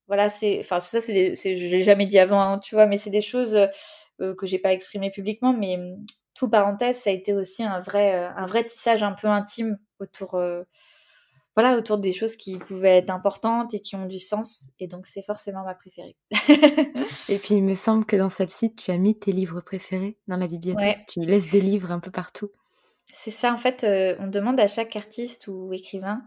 voilà, 0.09 0.29
c'est, 0.29 0.59
enfin 0.61 0.79
ça, 0.79 1.01
c'est, 1.01 1.35
je 1.35 1.67
l'ai 1.69 1.81
jamais 1.81 2.05
dit 2.05 2.19
avant, 2.19 2.43
hein, 2.43 2.59
tu 2.59 2.75
vois, 2.75 2.85
mais 2.85 2.99
c'est 2.99 3.09
des 3.09 3.23
choses 3.23 3.59
que 4.19 4.45
j'ai 4.45 4.59
pas 4.59 4.75
exprimées 4.75 5.11
publiquement, 5.11 5.55
mais 5.55 5.79
tout 6.35 6.51
parenthèse, 6.51 6.99
ça 6.99 7.09
a 7.09 7.13
été 7.15 7.33
aussi 7.33 7.63
un 7.63 7.81
vrai, 7.81 8.13
un 8.15 8.47
vrai 8.47 8.65
tissage 8.65 9.03
un 9.03 9.13
peu 9.13 9.29
intime 9.29 9.79
autour, 10.01 10.35
euh, 10.35 10.65
voilà, 11.55 11.77
autour 11.77 11.99
des 11.99 12.13
choses 12.13 12.37
qui 12.37 12.57
pouvaient 12.59 12.99
être 12.99 13.11
importantes 13.11 13.75
et 13.75 13.81
qui 13.81 13.95
ont 13.97 14.07
du 14.07 14.19
sens. 14.19 14.71
Et 14.79 14.87
donc, 14.87 15.07
c'est 15.07 15.23
forcément 15.23 15.65
ma 15.65 15.75
préférée. 15.75 16.17
et 17.29 17.39
puis, 17.39 17.57
il 17.57 17.63
me 17.63 17.75
semble 17.75 18.07
que 18.07 18.17
dans 18.17 18.31
celle-ci, 18.31 18.75
tu 18.75 18.91
as 18.91 18.99
mis 18.99 19.19
tes 19.19 19.33
livres 19.33 19.61
préférés 19.61 20.17
dans 20.29 20.37
la 20.37 20.47
bibliothèque. 20.47 21.07
Tu 21.09 21.21
laisses 21.21 21.51
des 21.51 21.61
livres 21.61 21.93
un 21.93 22.01
peu 22.01 22.11
partout. 22.11 22.51
C'est 23.15 23.31
ça, 23.31 23.53
en 23.53 23.59
fait, 23.59 23.85
euh, 23.85 24.17
on 24.21 24.27
demande 24.27 24.59
à 24.59 24.67
chaque 24.67 24.97
artiste 24.97 25.47
ou 25.47 25.71
écrivain 25.75 26.23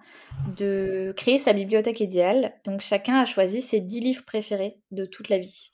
de 0.56 1.14
créer 1.18 1.40
sa 1.40 1.54
bibliothèque 1.54 2.00
idéale. 2.00 2.54
Donc, 2.64 2.82
chacun 2.82 3.18
a 3.18 3.26
choisi 3.26 3.64
ses 3.64 3.80
dix 3.80 4.02
livres 4.02 4.24
préférés 4.24 4.78
de 4.92 5.06
toute 5.06 5.30
la 5.30 5.40
vie. 5.40 5.72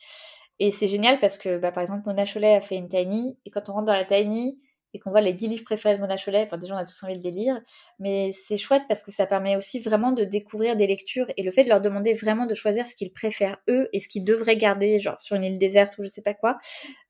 Et 0.60 0.72
c'est 0.72 0.88
génial 0.88 1.20
parce 1.20 1.38
que, 1.38 1.58
bah, 1.58 1.72
par 1.72 1.82
exemple, 1.82 2.04
Mona 2.06 2.24
Cholet 2.26 2.56
a 2.56 2.62
fait 2.62 2.76
une 2.76 2.88
tiny, 2.88 3.38
et 3.46 3.50
quand 3.50 3.68
on 3.68 3.74
rentre 3.74 3.88
dans 3.88 3.94
la 3.94 4.06
tiny, 4.06 4.62
et 4.94 5.00
qu'on 5.00 5.12
voit 5.12 5.22
les 5.22 5.34
10 5.34 5.48
livres 5.48 5.64
préférés 5.64 5.96
de 5.96 6.02
Mona 6.02 6.18
Cholet, 6.18 6.44
enfin, 6.46 6.58
déjà 6.58 6.76
on 6.76 6.78
a 6.78 6.86
tous 6.86 7.02
envie 7.04 7.18
de 7.18 7.24
les 7.24 7.32
lire, 7.32 7.62
mais 8.00 8.32
c'est 8.32 8.58
chouette 8.58 8.84
parce 8.88 9.04
que 9.04 9.12
ça 9.12 9.26
permet 9.26 9.56
aussi 9.56 9.80
vraiment 9.80 10.12
de 10.12 10.24
découvrir 10.24 10.76
des 10.76 10.88
lectures 10.88 11.28
et 11.38 11.44
le 11.44 11.52
fait 11.52 11.64
de 11.64 11.70
leur 11.70 11.82
demander 11.82 12.14
vraiment 12.14 12.46
de 12.46 12.56
choisir 12.56 12.86
ce 12.86 12.96
qu'ils 12.96 13.12
préfèrent 13.12 13.58
eux 13.70 13.90
et 13.94 14.00
ce 14.00 14.10
qu'ils 14.10 14.24
devraient 14.24 14.58
garder, 14.58 15.00
genre 15.00 15.22
sur 15.22 15.36
une 15.36 15.44
île 15.44 15.60
déserte 15.60 15.98
ou 15.98 16.04
je 16.04 16.08
sais 16.08 16.22
pas 16.22 16.34
quoi, 16.34 16.58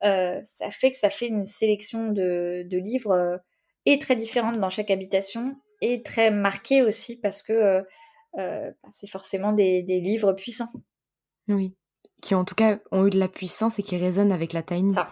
euh, 0.04 0.40
ça 0.44 0.70
fait 0.70 0.92
que 0.92 0.98
ça 0.98 1.10
fait 1.10 1.28
une 1.28 1.46
sélection 1.46 2.12
de, 2.12 2.68
livres 2.72 3.12
euh, 3.12 3.38
et 3.86 4.00
très 4.00 4.16
différente 4.16 4.60
dans 4.60 4.70
chaque 4.70 4.92
habitation 4.92 5.56
et 5.82 6.04
très 6.04 6.32
marquée 6.32 6.82
aussi 6.82 7.20
parce 7.20 7.44
que 7.44 7.54
euh, 8.38 8.72
bah, 8.84 8.90
c'est 8.92 9.10
forcément 9.10 9.52
des, 9.52 9.84
des, 9.84 10.00
livres 10.00 10.34
puissants. 10.34 10.72
Oui, 11.48 11.76
qui 12.22 12.36
en 12.36 12.46
tout 12.46 12.56
cas 12.56 12.80
ont 12.92 13.08
eu 13.08 13.10
de 13.10 13.20
la 13.20 13.28
puissance 13.28 13.80
et 13.80 13.84
qui 13.84 13.98
résonnent 13.98 14.32
avec 14.32 14.54
la 14.54 14.64
tiny. 14.64 14.94
Ça. 14.94 15.12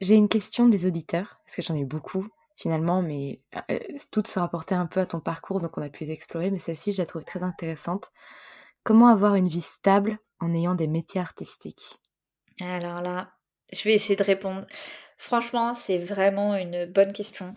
J'ai 0.00 0.14
une 0.14 0.28
question 0.28 0.66
des 0.66 0.86
auditeurs, 0.86 1.40
parce 1.44 1.56
que 1.56 1.62
j'en 1.62 1.74
ai 1.74 1.80
eu 1.80 1.86
beaucoup 1.86 2.26
finalement, 2.60 3.00
mais 3.00 3.40
euh, 3.70 3.78
toutes 4.12 4.26
se 4.28 4.38
rapportaient 4.38 4.74
un 4.74 4.86
peu 4.86 5.00
à 5.00 5.06
ton 5.06 5.20
parcours, 5.20 5.60
donc 5.60 5.78
on 5.78 5.82
a 5.82 5.88
pu 5.88 6.04
les 6.04 6.10
explorer, 6.10 6.50
mais 6.50 6.58
celle-ci, 6.58 6.92
je 6.92 6.98
la 6.98 7.06
trouve 7.06 7.24
très 7.24 7.42
intéressante. 7.42 8.10
Comment 8.82 9.08
avoir 9.08 9.34
une 9.34 9.48
vie 9.48 9.62
stable 9.62 10.18
en 10.40 10.54
ayant 10.54 10.74
des 10.74 10.86
métiers 10.86 11.22
artistiques? 11.22 12.00
Alors 12.60 13.00
là, 13.00 13.32
je 13.72 13.82
vais 13.84 13.94
essayer 13.94 14.16
de 14.16 14.22
répondre. 14.22 14.66
Franchement, 15.16 15.72
c'est 15.72 15.96
vraiment 15.96 16.54
une 16.54 16.84
bonne 16.84 17.14
question. 17.14 17.54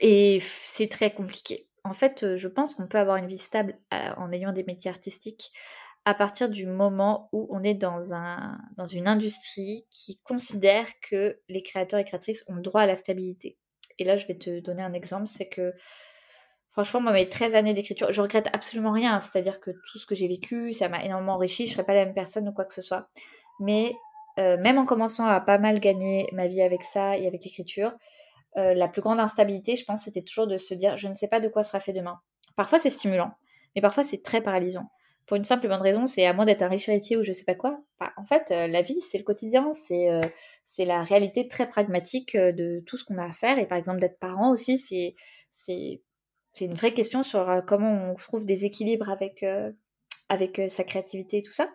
Et 0.00 0.42
c'est 0.64 0.88
très 0.88 1.12
compliqué. 1.12 1.68
En 1.84 1.94
fait, 1.94 2.36
je 2.36 2.48
pense 2.48 2.74
qu'on 2.74 2.88
peut 2.88 2.98
avoir 2.98 3.16
une 3.16 3.26
vie 3.26 3.38
stable 3.38 3.78
en 3.90 4.32
ayant 4.32 4.52
des 4.52 4.64
métiers 4.64 4.90
artistiques 4.90 5.52
à 6.04 6.14
partir 6.14 6.48
du 6.48 6.66
moment 6.66 7.28
où 7.32 7.46
on 7.50 7.62
est 7.62 7.74
dans, 7.74 8.14
un, 8.14 8.58
dans 8.76 8.86
une 8.86 9.06
industrie 9.06 9.86
qui 9.90 10.18
considère 10.24 10.86
que 11.02 11.38
les 11.48 11.62
créateurs 11.62 12.00
et 12.00 12.04
créatrices 12.04 12.44
ont 12.48 12.56
droit 12.56 12.82
à 12.82 12.86
la 12.86 12.96
stabilité. 12.96 13.58
Et 13.98 14.04
là, 14.04 14.16
je 14.16 14.26
vais 14.26 14.36
te 14.36 14.60
donner 14.60 14.82
un 14.82 14.94
exemple, 14.94 15.26
c'est 15.26 15.48
que 15.48 15.74
franchement, 16.70 17.00
moi, 17.00 17.12
mes 17.12 17.28
13 17.28 17.54
années 17.54 17.74
d'écriture, 17.74 18.10
je 18.12 18.22
regrette 18.22 18.48
absolument 18.52 18.92
rien. 18.92 19.20
C'est-à-dire 19.20 19.60
que 19.60 19.70
tout 19.70 19.98
ce 19.98 20.06
que 20.06 20.14
j'ai 20.14 20.26
vécu, 20.26 20.72
ça 20.72 20.88
m'a 20.88 21.04
énormément 21.04 21.34
enrichi. 21.34 21.66
Je 21.66 21.72
ne 21.72 21.74
serais 21.74 21.86
pas 21.86 21.94
la 21.94 22.06
même 22.06 22.14
personne 22.14 22.48
ou 22.48 22.52
quoi 22.52 22.64
que 22.64 22.72
ce 22.72 22.82
soit. 22.82 23.08
Mais 23.58 23.94
euh, 24.38 24.56
même 24.58 24.78
en 24.78 24.86
commençant 24.86 25.26
à 25.26 25.40
pas 25.40 25.58
mal 25.58 25.80
gagner 25.80 26.28
ma 26.32 26.46
vie 26.46 26.62
avec 26.62 26.82
ça 26.82 27.18
et 27.18 27.26
avec 27.26 27.44
l'écriture, 27.44 27.92
euh, 28.56 28.74
la 28.74 28.88
plus 28.88 29.02
grande 29.02 29.20
instabilité, 29.20 29.76
je 29.76 29.84
pense, 29.84 30.04
c'était 30.04 30.22
toujours 30.22 30.46
de 30.46 30.56
se 30.56 30.72
dire, 30.74 30.96
je 30.96 31.08
ne 31.08 31.14
sais 31.14 31.28
pas 31.28 31.40
de 31.40 31.48
quoi 31.48 31.62
sera 31.62 31.78
fait 31.78 31.92
demain. 31.92 32.20
Parfois, 32.56 32.78
c'est 32.78 32.90
stimulant, 32.90 33.32
mais 33.74 33.82
parfois, 33.82 34.02
c'est 34.02 34.22
très 34.22 34.40
paralysant. 34.40 34.90
Pour 35.30 35.36
une 35.36 35.44
simple 35.44 35.68
bonne 35.68 35.80
raison, 35.80 36.06
c'est 36.08 36.26
à 36.26 36.32
moins 36.32 36.44
d'être 36.44 36.62
un 36.62 36.68
riche 36.68 36.88
héritier 36.88 37.16
ou 37.16 37.22
je 37.22 37.30
sais 37.30 37.44
pas 37.44 37.54
quoi. 37.54 37.80
en 38.16 38.24
fait, 38.24 38.50
euh, 38.50 38.66
la 38.66 38.82
vie, 38.82 39.00
c'est 39.00 39.16
le 39.16 39.22
quotidien, 39.22 39.72
c'est 39.72 40.08
c'est 40.64 40.84
la 40.84 41.04
réalité 41.04 41.46
très 41.46 41.68
pragmatique 41.68 42.36
de 42.36 42.82
tout 42.84 42.96
ce 42.96 43.04
qu'on 43.04 43.16
a 43.16 43.26
à 43.26 43.30
faire. 43.30 43.56
Et 43.60 43.66
par 43.66 43.78
exemple, 43.78 44.00
d'être 44.00 44.18
parent 44.18 44.50
aussi, 44.50 44.76
c'est 44.76 45.14
c'est 45.52 46.02
c'est 46.50 46.64
une 46.64 46.74
vraie 46.74 46.94
question 46.94 47.22
sur 47.22 47.62
comment 47.64 48.10
on 48.10 48.14
trouve 48.16 48.44
des 48.44 48.64
équilibres 48.64 49.08
avec 49.08 49.44
avec 50.28 50.60
sa 50.68 50.82
créativité 50.82 51.36
et 51.38 51.42
tout 51.44 51.52
ça. 51.52 51.70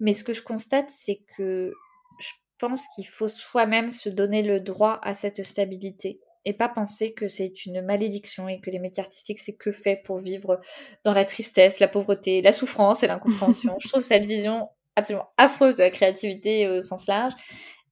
Mais 0.00 0.14
ce 0.14 0.24
que 0.24 0.32
je 0.32 0.40
constate, 0.40 0.88
c'est 0.88 1.20
que 1.36 1.74
je 2.18 2.30
pense 2.58 2.86
qu'il 2.94 3.06
faut 3.06 3.28
soi-même 3.28 3.90
se 3.90 4.08
donner 4.08 4.40
le 4.40 4.60
droit 4.60 4.98
à 5.02 5.12
cette 5.12 5.44
stabilité 5.44 6.20
et 6.48 6.54
pas 6.54 6.68
penser 6.68 7.12
que 7.12 7.28
c'est 7.28 7.66
une 7.66 7.82
malédiction 7.82 8.48
et 8.48 8.58
que 8.58 8.70
les 8.70 8.78
métiers 8.78 9.02
artistiques 9.02 9.38
c'est 9.38 9.52
que 9.52 9.70
fait 9.70 9.96
pour 9.96 10.18
vivre 10.18 10.58
dans 11.04 11.12
la 11.12 11.26
tristesse, 11.26 11.78
la 11.78 11.88
pauvreté, 11.88 12.40
la 12.40 12.52
souffrance 12.52 13.02
et 13.02 13.06
l'incompréhension. 13.06 13.76
je 13.82 13.88
trouve 13.88 14.00
cette 14.00 14.24
vision 14.24 14.70
absolument 14.96 15.28
affreuse 15.36 15.76
de 15.76 15.82
la 15.82 15.90
créativité 15.90 16.66
au 16.68 16.80
sens 16.80 17.06
large 17.06 17.34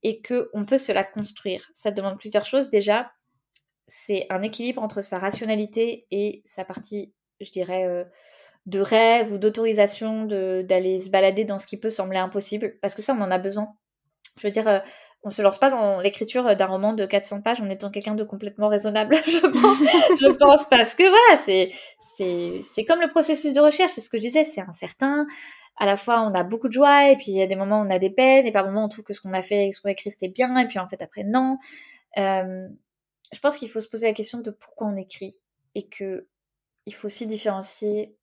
et 0.03 0.23
que 0.23 0.49
on 0.55 0.65
peut 0.65 0.79
se 0.79 0.91
la 0.91 1.05
construire. 1.05 1.69
Ça 1.75 1.91
demande 1.91 2.19
plusieurs 2.19 2.47
choses 2.47 2.71
déjà. 2.71 3.11
C'est 3.87 4.27
un 4.31 4.41
équilibre 4.41 4.83
entre 4.83 5.03
sa 5.03 5.19
rationalité 5.19 6.07
et 6.11 6.43
sa 6.47 6.65
partie, 6.65 7.13
je 7.41 7.51
dirais, 7.51 7.85
euh, 7.85 8.05
de 8.65 8.81
rêve 8.81 9.33
ou 9.33 9.39
d'autorisation 9.39 10.25
d'aller 10.25 11.01
se 11.01 11.11
balader 11.11 11.45
dans 11.45 11.59
ce 11.59 11.67
qui 11.67 11.77
peut 11.77 11.91
sembler 11.91 12.19
impossible, 12.19 12.79
parce 12.81 12.95
que 12.95 13.03
ça, 13.03 13.15
on 13.15 13.21
en 13.21 13.31
a 13.31 13.39
besoin. 13.39 13.69
Je 14.41 14.47
veux 14.47 14.51
dire, 14.51 14.67
euh, 14.67 14.81
on 15.27 15.31
se 15.31 15.43
lance 15.43 15.59
pas 15.59 15.71
dans 15.71 15.99
l'écriture 16.01 16.55
d'un 16.55 16.67
roman 16.67 16.93
de 16.93 17.05
400 17.05 17.43
pages 17.43 17.61
en 17.61 17.69
étant 17.69 17.91
quelqu'un 17.91 18.15
de 18.15 18.23
complètement 18.23 18.69
raisonnable, 18.69 19.17
je 19.27 19.41
pense, 19.41 20.21
je 20.21 20.33
pense 20.37 20.67
parce 20.67 20.95
que 20.95 21.03
voilà, 21.03 21.43
c'est, 21.45 21.71
c'est, 21.99 22.63
c'est 22.73 22.85
comme 22.85 23.01
le 23.01 23.09
processus 23.09 23.53
de 23.53 23.61
recherche, 23.61 23.91
c'est 23.93 24.01
ce 24.01 24.09
que 24.09 24.19
je 24.19 24.23
disais, 24.23 24.45
c'est 24.45 24.61
incertain. 24.61 25.27
À 25.79 25.85
la 25.85 25.97
fois, 25.97 26.23
on 26.23 26.33
a 26.33 26.45
beaucoup 26.45 26.69
de 26.69 26.73
joie, 26.73 27.11
et 27.11 27.17
puis 27.17 27.33
il 27.33 27.35
y 27.35 27.43
a 27.43 27.49
des 27.49 27.57
moments 27.57 27.81
où 27.81 27.85
on 27.85 27.91
a 27.91 27.99
des 27.99 28.09
peines, 28.09 28.47
et 28.47 28.53
par 28.53 28.65
moments, 28.65 28.85
on 28.85 28.89
trouve 28.89 29.03
que 29.03 29.13
ce 29.13 29.21
qu'on 29.21 29.35
a 29.35 29.43
fait, 29.43 29.73
ce 29.73 29.81
qu'on 29.81 29.89
a 29.89 29.93
écrit, 29.93 30.13
c'était 30.13 30.29
bien, 30.29 30.57
et 30.59 30.69
puis 30.69 30.79
en 30.79 30.89
fait, 30.89 31.03
après, 31.03 31.25
non. 31.25 31.59
Euh, 32.19 32.69
je 33.33 33.39
pense 33.41 33.57
qu'il 33.57 33.69
faut 33.69 33.81
se 33.81 33.89
poser 33.89 34.07
la 34.07 34.13
question 34.15 34.39
de 34.39 34.53
pourquoi 34.53 34.87
on 34.87 34.95
écrit, 34.95 35.41
et 35.75 35.89
que 35.89 36.29
il 36.87 36.95
faut 36.95 37.09
aussi 37.09 37.27
différencier 37.27 38.17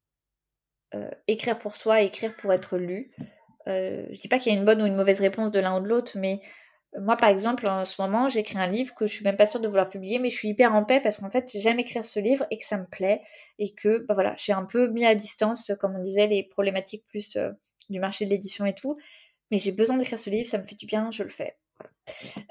euh, 0.96 1.12
écrire 1.28 1.60
pour 1.60 1.76
soi 1.76 2.02
et 2.02 2.06
écrire 2.06 2.34
pour 2.38 2.54
être 2.54 2.78
lu. 2.78 3.12
Euh, 3.68 4.06
je 4.12 4.20
dis 4.22 4.30
pas 4.30 4.40
qu'il 4.40 4.54
y 4.54 4.56
a 4.56 4.60
une 4.60 4.66
bonne 4.66 4.82
ou 4.82 4.86
une 4.86 4.96
mauvaise 4.96 5.20
réponse 5.20 5.52
de 5.52 5.60
l'un 5.60 5.78
ou 5.78 5.82
de 5.82 5.90
l'autre, 5.90 6.14
mais 6.18 6.40
moi, 7.00 7.18
par 7.18 7.30
exemple, 7.30 7.68
en 7.68 7.86
ce 7.86 8.02
moment, 8.02 8.30
j'écris 8.30 8.58
un 8.58 8.68
livre 8.68 8.94
que 8.94 9.08
je 9.08 9.14
suis 9.14 9.24
même 9.24 9.36
pas 9.36 9.46
sûre 9.46 9.60
de 9.60 9.68
vouloir 9.68 9.90
publier, 9.90 10.20
mais 10.20 10.30
je 10.30 10.36
suis 10.36 10.50
hyper 10.50 10.76
en 10.76 10.84
paix 10.84 11.00
parce 11.02 11.18
qu'en 11.18 11.30
fait, 11.30 11.50
j'aime 11.56 11.80
écrire 11.80 12.06
ce 12.06 12.20
livre 12.20 12.46
et 12.52 12.58
que 12.58 12.66
ça 12.66 12.78
me 12.78 12.86
plaît 12.86 13.22
et 13.58 13.74
que, 13.74 14.06
bah 14.08 14.14
voilà, 14.14 14.36
j'ai 14.38 14.54
un 14.54 14.66
peu 14.66 14.88
mis 14.90 15.06
à 15.06 15.16
distance, 15.16 15.72
comme 15.80 15.96
on 15.96 16.02
disait, 16.02 16.28
les 16.28 16.44
problématiques 16.44 17.06
plus 17.08 17.36
euh, 17.36 17.52
du 17.90 18.00
marché 18.00 18.26
de 18.26 18.30
l'édition 18.30 18.66
et 18.66 18.76
tout. 18.76 18.98
Mais 19.50 19.58
j'ai 19.58 19.72
besoin 19.72 19.98
d'écrire 19.98 20.20
ce 20.20 20.30
livre, 20.30 20.48
ça 20.48 20.58
me 20.58 20.64
fait 20.64 20.76
du 20.76 20.86
bien, 20.86 21.10
je 21.12 21.24
le 21.24 21.30
fais. 21.30 21.58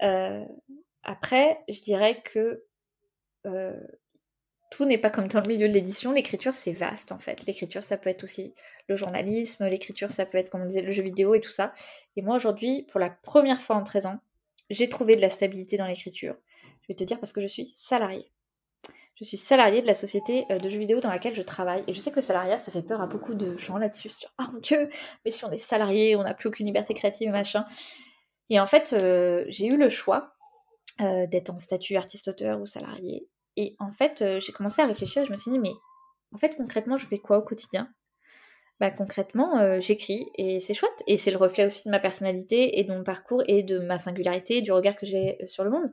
Euh, 0.03 0.45
après, 1.03 1.61
je 1.69 1.81
dirais 1.81 2.23
que 2.25 2.65
euh, 3.47 3.81
tout 4.71 4.85
n'est 4.85 4.99
pas 4.99 5.11
comme 5.11 5.29
dans 5.29 5.41
le 5.41 5.49
milieu 5.49 5.69
de 5.69 5.73
l'édition. 5.73 6.13
L'écriture, 6.13 6.55
c'est 6.55 6.73
vaste 6.73 7.13
en 7.13 7.19
fait. 7.19 7.47
L'écriture, 7.47 7.83
ça 7.83 7.97
peut 7.97 8.11
être 8.11 8.25
aussi 8.25 8.55
le 8.89 8.97
journalisme, 8.97 9.67
l'écriture, 9.67 10.11
ça 10.11 10.27
peut 10.27 10.39
être, 10.39 10.51
comme 10.51 10.63
on 10.63 10.67
disait, 10.67 10.83
le 10.83 10.93
jeu 10.93 11.03
vidéo 11.03 11.35
et 11.35 11.41
tout 11.41 11.51
ça. 11.51 11.73
Et 12.17 12.23
moi, 12.23 12.37
aujourd'hui, 12.37 12.87
pour 12.91 12.99
la 12.99 13.11
première 13.11 13.61
fois 13.61 13.77
en 13.77 13.85
13 13.85 14.07
ans, 14.07 14.21
j'ai 14.71 14.89
trouvé 14.89 15.17
de 15.17 15.21
la 15.21 15.31
stabilité 15.31 15.77
dans 15.77 15.87
l'écriture. 15.87 16.37
Je 16.83 16.89
vais 16.89 16.95
te 16.95 17.05
dire 17.05 17.21
parce 17.21 17.33
que 17.33 17.41
je 17.41 17.47
suis 17.47 17.71
salariée. 17.75 18.31
Je 19.15 19.25
suis 19.25 19.37
salariée 19.37 19.83
de 19.83 19.87
la 19.87 19.95
société 19.95 20.47
euh, 20.51 20.59
de 20.59 20.69
jeux 20.69 20.79
vidéo 20.79 21.01
dans 21.01 21.11
laquelle 21.11 21.35
je 21.35 21.43
travaille. 21.43 21.85
Et 21.87 21.95
je 21.95 22.01
sais 22.01 22.11
que 22.11 22.17
le 22.17 22.23
salariat, 22.23 22.59
ça 22.59 22.73
fait 22.73 22.83
peur 22.83 23.01
à 23.01 23.07
beaucoup 23.07 23.35
de 23.35 23.57
gens 23.57 23.79
là-dessus. 23.79 24.11
Ah 24.39 24.47
mon 24.53 24.59
dieu, 24.59 24.89
mais 25.25 25.31
si 25.31 25.45
on 25.45 25.51
est 25.51 25.59
salarié, 25.59 26.17
on 26.17 26.23
n'a 26.23 26.35
plus 26.35 26.49
aucune 26.49 26.67
liberté 26.67 26.95
créative 26.95 27.31
machin. 27.31 27.65
Et 28.51 28.59
en 28.59 28.67
fait, 28.67 28.93
euh, 28.93 29.45
j'ai 29.49 29.67
eu 29.67 29.77
le 29.77 29.89
choix 29.89 30.35
euh, 31.01 31.27
d'être 31.27 31.51
en 31.51 31.59
statut 31.59 31.97
artiste-auteur 31.97 32.61
ou 32.61 32.67
salarié. 32.67 33.29
Et 33.57 33.77
en 33.79 33.91
fait, 33.91 34.25
j'ai 34.41 34.53
commencé 34.53 34.81
à 34.81 34.87
réfléchir 34.87 35.27
je 35.27 35.31
me 35.31 35.37
suis 35.37 35.51
dit, 35.51 35.59
mais 35.59 35.73
en 36.33 36.39
fait, 36.39 36.57
concrètement, 36.57 36.97
je 36.97 37.07
fais 37.07 37.19
quoi 37.19 37.37
au 37.39 37.43
quotidien? 37.43 37.93
Bah, 38.81 38.91
concrètement, 38.91 39.81
j'écris 39.81 40.27
et 40.37 40.61
c'est 40.61 40.75
chouette. 40.75 41.03
Et 41.07 41.17
c'est 41.17 41.31
le 41.31 41.37
reflet 41.37 41.67
aussi 41.67 41.87
de 41.87 41.91
ma 41.91 42.01
personnalité 42.01 42.81
et 42.81 42.85
de 42.85 42.93
mon 42.93 43.05
parcours 43.05 43.43
et 43.47 43.63
de 43.63 43.79
ma 43.79 43.99
singularité, 43.99 44.61
du 44.61 44.73
regard 44.73 44.97
que 44.97 45.07
j'ai 45.07 45.39
sur 45.47 45.65
le 45.65 45.71
monde. 45.71 45.91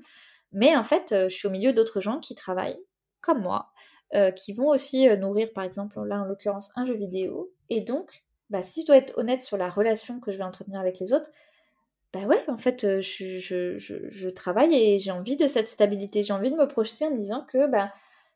Mais 0.53 0.75
en 0.75 0.83
fait, 0.83 1.13
je 1.13 1.33
suis 1.33 1.47
au 1.47 1.51
milieu 1.51 1.73
d'autres 1.73 2.01
gens 2.01 2.19
qui 2.19 2.33
travaillent 2.33 2.79
comme 3.21 3.41
moi, 3.41 3.71
qui 4.35 4.53
vont 4.53 4.69
aussi 4.69 5.07
nourrir, 5.17 5.53
par 5.53 5.63
exemple, 5.63 6.01
là 6.03 6.21
en 6.21 6.25
l'occurrence, 6.25 6.71
un 6.75 6.85
jeu 6.85 6.95
vidéo. 6.95 7.51
Et 7.69 7.83
donc, 7.83 8.23
bah, 8.49 8.63
si 8.63 8.81
je 8.81 8.87
dois 8.87 8.97
être 8.97 9.17
honnête 9.17 9.41
sur 9.41 9.57
la 9.57 9.69
relation 9.69 10.19
que 10.19 10.31
je 10.31 10.37
vais 10.37 10.43
entretenir 10.43 10.79
avec 10.79 10.99
les 10.99 11.13
autres, 11.13 11.29
bah 12.11 12.21
ouais, 12.21 12.43
en 12.47 12.57
fait, 12.57 13.01
je, 13.01 13.37
je, 13.37 13.77
je, 13.77 14.29
travaille 14.29 14.73
et 14.75 14.97
j'ai 14.97 15.11
envie 15.11 15.35
de 15.35 15.45
cette 15.45 15.67
stabilité. 15.67 16.23
J'ai 16.23 16.33
envie 16.33 16.49
de 16.49 16.55
me 16.55 16.67
projeter 16.67 17.05
en 17.05 17.11
me 17.11 17.19
disant 17.19 17.45
que 17.47 17.67
bah, 17.69 17.93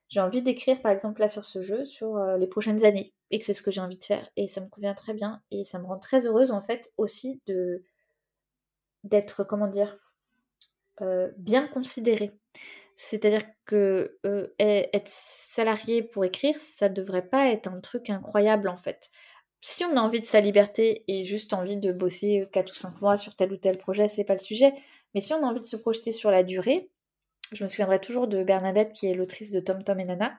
j'ai 0.10 0.20
envie 0.20 0.42
d'écrire, 0.42 0.82
par 0.82 0.92
exemple, 0.92 1.22
là 1.22 1.28
sur 1.28 1.46
ce 1.46 1.62
jeu, 1.62 1.86
sur 1.86 2.18
les 2.38 2.48
prochaines 2.48 2.86
années. 2.86 3.14
Et 3.32 3.40
que 3.40 3.46
c'est 3.46 3.54
ce 3.54 3.64
que 3.64 3.72
j'ai 3.72 3.82
envie 3.82 3.98
de 3.98 4.04
faire. 4.04 4.30
Et 4.36 4.48
ça 4.48 4.62
me 4.62 4.68
convient 4.68 4.94
très 4.94 5.14
bien. 5.14 5.42
Et 5.50 5.64
ça 5.64 5.80
me 5.80 5.86
rend 5.86 5.98
très 5.98 6.28
heureuse 6.28 6.52
en 6.52 6.62
fait 6.62 6.94
aussi 6.98 7.42
de 7.48 7.84
d'être 9.04 9.44
comment 9.44 9.68
dire 9.68 9.98
euh, 11.02 11.32
bien 11.38 11.68
considérée. 11.68 12.32
C'est-à-dire 12.98 13.44
que 13.66 14.20
euh, 14.26 14.48
être 14.60 15.10
salarié 15.10 16.04
pour 16.04 16.24
écrire 16.24 16.56
ça 16.60 16.90
devrait 16.90 17.28
pas 17.28 17.48
être 17.50 17.68
un 17.68 17.82
truc 17.82 18.10
incroyable 18.10 18.70
en 18.70 18.78
fait. 18.78 19.10
Si 19.62 19.84
on 19.86 19.96
a 19.98 20.02
envie 20.02 20.22
de 20.22 20.26
sa 20.26 20.42
liberté 20.42 21.04
et 21.08 21.26
juste 21.26 21.54
envie 21.54 21.78
de 21.78 21.92
bosser 21.92 22.48
4 22.52 22.72
ou 22.72 22.76
5 22.76 23.02
mois 23.02 23.18
sur 23.18 23.36
tel 23.36 23.52
ou 23.54 23.58
tel 23.58 23.78
projet, 23.78 24.08
c'est 24.08 24.26
pas 24.26 24.34
le 24.34 24.40
sujet. 24.40 24.74
Mais 25.16 25.22
si 25.22 25.34
on 25.34 25.44
a 25.44 25.48
envie 25.48 25.62
de 25.62 25.66
se 25.66 25.78
projeter 25.78 26.12
sur 26.12 26.30
la 26.32 26.44
durée, 26.44 26.92
je 27.56 27.64
me 27.64 27.70
souviendrai 27.70 28.00
toujours 28.00 28.28
de 28.28 28.44
Bernadette 28.44 28.94
qui 28.94 29.08
est 29.08 29.16
l'autrice 29.16 29.52
de 29.52 29.60
Tom 29.60 29.84
Tom 29.84 30.00
et 30.00 30.06
Nana. 30.06 30.38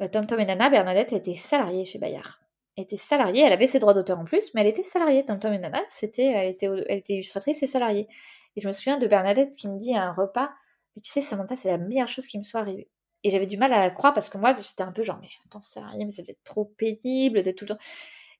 Euh, 0.00 0.08
Tom 0.08 0.26
Tom 0.26 0.40
et 0.40 0.44
Nana, 0.44 0.70
Bernadette 0.70 1.12
était 1.12 1.34
salariée 1.34 1.84
chez 1.84 1.98
Bayard. 1.98 2.40
Elle 2.76 2.84
était 2.84 2.96
salariée, 2.96 3.42
elle 3.42 3.52
avait 3.52 3.66
ses 3.66 3.78
droits 3.78 3.94
d'auteur 3.94 4.18
en 4.18 4.24
plus, 4.24 4.54
mais 4.54 4.62
elle 4.62 4.66
était 4.66 4.82
salariée. 4.82 5.24
Tom 5.24 5.38
Tom 5.38 5.52
et 5.52 5.58
Nana, 5.58 5.82
c'était, 5.90 6.26
elle, 6.26 6.96
était, 6.96 7.14
illustratrice 7.14 7.62
et 7.62 7.66
salariée. 7.66 8.08
Et 8.56 8.60
je 8.60 8.68
me 8.68 8.72
souviens 8.72 8.98
de 8.98 9.06
Bernadette 9.06 9.54
qui 9.56 9.68
me 9.68 9.78
dit 9.78 9.94
à 9.94 10.02
un 10.02 10.12
repas, 10.12 10.50
mais 10.96 11.02
tu 11.02 11.10
sais, 11.10 11.20
Samantha, 11.20 11.56
c'est 11.56 11.70
la 11.70 11.78
meilleure 11.78 12.08
chose 12.08 12.26
qui 12.26 12.38
me 12.38 12.42
soit 12.42 12.60
arrivée. 12.60 12.88
Et 13.24 13.30
j'avais 13.30 13.46
du 13.46 13.56
mal 13.56 13.72
à 13.72 13.80
la 13.80 13.90
croire 13.90 14.14
parce 14.14 14.28
que 14.28 14.38
moi, 14.38 14.54
j'étais 14.54 14.82
un 14.82 14.90
peu 14.90 15.02
genre, 15.02 15.18
mais 15.20 15.28
attends, 15.46 15.60
salariée, 15.60 16.04
mais 16.04 16.10
c'était 16.10 16.36
trop 16.44 16.64
pénible 16.64 17.42
d'être 17.42 17.56
tout 17.56 17.64
le 17.64 17.74
temps. 17.74 17.82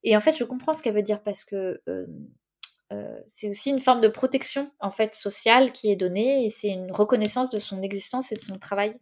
Et 0.03 0.17
en 0.17 0.21
fait, 0.21 0.37
je 0.37 0.45
comprends 0.45 0.73
ce 0.73 0.83
qu'elle 0.83 0.95
veut 0.95 1.03
dire 1.03 1.23
parce 1.23 1.45
que 1.45 1.81
euh, 1.89 2.07
c'est 3.27 3.49
aussi 3.49 3.71
une 3.71 3.79
forme 3.79 4.01
de 4.01 4.09
protection 4.09 4.71
en 4.81 4.91
fait 4.91 5.15
sociale 5.15 5.73
qui 5.73 5.91
est 5.91 5.97
donnée 5.97 6.45
et 6.45 6.51
c'est 6.51 6.69
une 6.69 6.93
reconnaissance 6.93 7.51
de 7.51 7.59
son 7.59 7.83
existence 7.83 8.33
et 8.33 8.37
de 8.37 8.41
son 8.41 8.59
travail. 8.59 8.97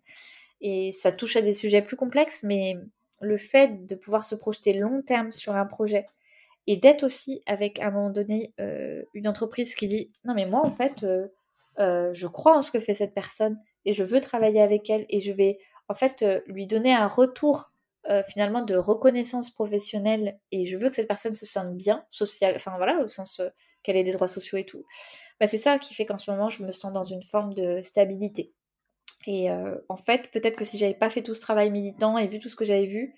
Et 0.60 0.92
ça 0.92 1.12
touche 1.12 1.36
à 1.36 1.42
des 1.42 1.52
sujets 1.52 1.82
plus 1.82 1.96
complexes, 1.96 2.42
mais 2.42 2.76
le 3.20 3.36
fait 3.36 3.86
de 3.86 3.94
pouvoir 3.94 4.24
se 4.24 4.34
projeter 4.34 4.72
long 4.72 5.02
terme 5.02 5.32
sur 5.32 5.54
un 5.54 5.66
projet 5.66 6.06
et 6.66 6.76
d'être 6.76 7.04
aussi 7.04 7.42
avec 7.46 7.80
à 7.80 7.86
un 7.86 7.90
moment 7.90 8.10
donné 8.10 8.52
euh, 8.60 9.02
une 9.14 9.28
entreprise 9.28 9.74
qui 9.74 9.86
dit 9.86 10.12
non 10.24 10.34
mais 10.34 10.46
moi 10.46 10.64
en 10.64 10.70
fait 10.70 11.02
euh, 11.02 11.28
euh, 11.78 12.12
je 12.12 12.26
crois 12.26 12.56
en 12.56 12.62
ce 12.62 12.70
que 12.70 12.80
fait 12.80 12.94
cette 12.94 13.14
personne 13.14 13.58
et 13.84 13.94
je 13.94 14.04
veux 14.04 14.20
travailler 14.20 14.60
avec 14.60 14.88
elle 14.90 15.06
et 15.08 15.20
je 15.20 15.32
vais 15.32 15.58
en 15.88 15.94
fait 15.94 16.24
lui 16.46 16.66
donner 16.66 16.92
un 16.92 17.06
retour 17.06 17.72
finalement 18.28 18.62
de 18.62 18.76
reconnaissance 18.76 19.50
professionnelle 19.50 20.38
et 20.50 20.64
je 20.64 20.76
veux 20.76 20.88
que 20.88 20.94
cette 20.94 21.06
personne 21.06 21.34
se 21.34 21.44
sente 21.44 21.76
bien 21.76 22.04
social 22.08 22.54
enfin 22.56 22.72
voilà 22.76 22.98
au 23.00 23.06
sens 23.06 23.40
qu'elle 23.82 23.96
ait 23.96 24.04
des 24.04 24.12
droits 24.12 24.28
sociaux 24.28 24.58
et 24.58 24.64
tout 24.64 24.84
bah, 25.38 25.46
c'est 25.46 25.58
ça 25.58 25.78
qui 25.78 25.94
fait 25.94 26.06
qu'en 26.06 26.18
ce 26.18 26.30
moment 26.30 26.48
je 26.48 26.62
me 26.62 26.72
sens 26.72 26.92
dans 26.92 27.04
une 27.04 27.22
forme 27.22 27.54
de 27.54 27.82
stabilité 27.82 28.52
et 29.26 29.50
euh, 29.50 29.76
en 29.88 29.96
fait, 29.96 30.30
peut-être 30.30 30.56
que 30.56 30.64
si 30.64 30.78
j'avais 30.78 30.94
pas 30.94 31.10
fait 31.10 31.22
tout 31.22 31.34
ce 31.34 31.40
travail 31.40 31.70
militant 31.70 32.16
et 32.18 32.26
vu 32.26 32.38
tout 32.38 32.48
ce 32.48 32.56
que 32.56 32.64
j'avais 32.64 32.86
vu, 32.86 33.14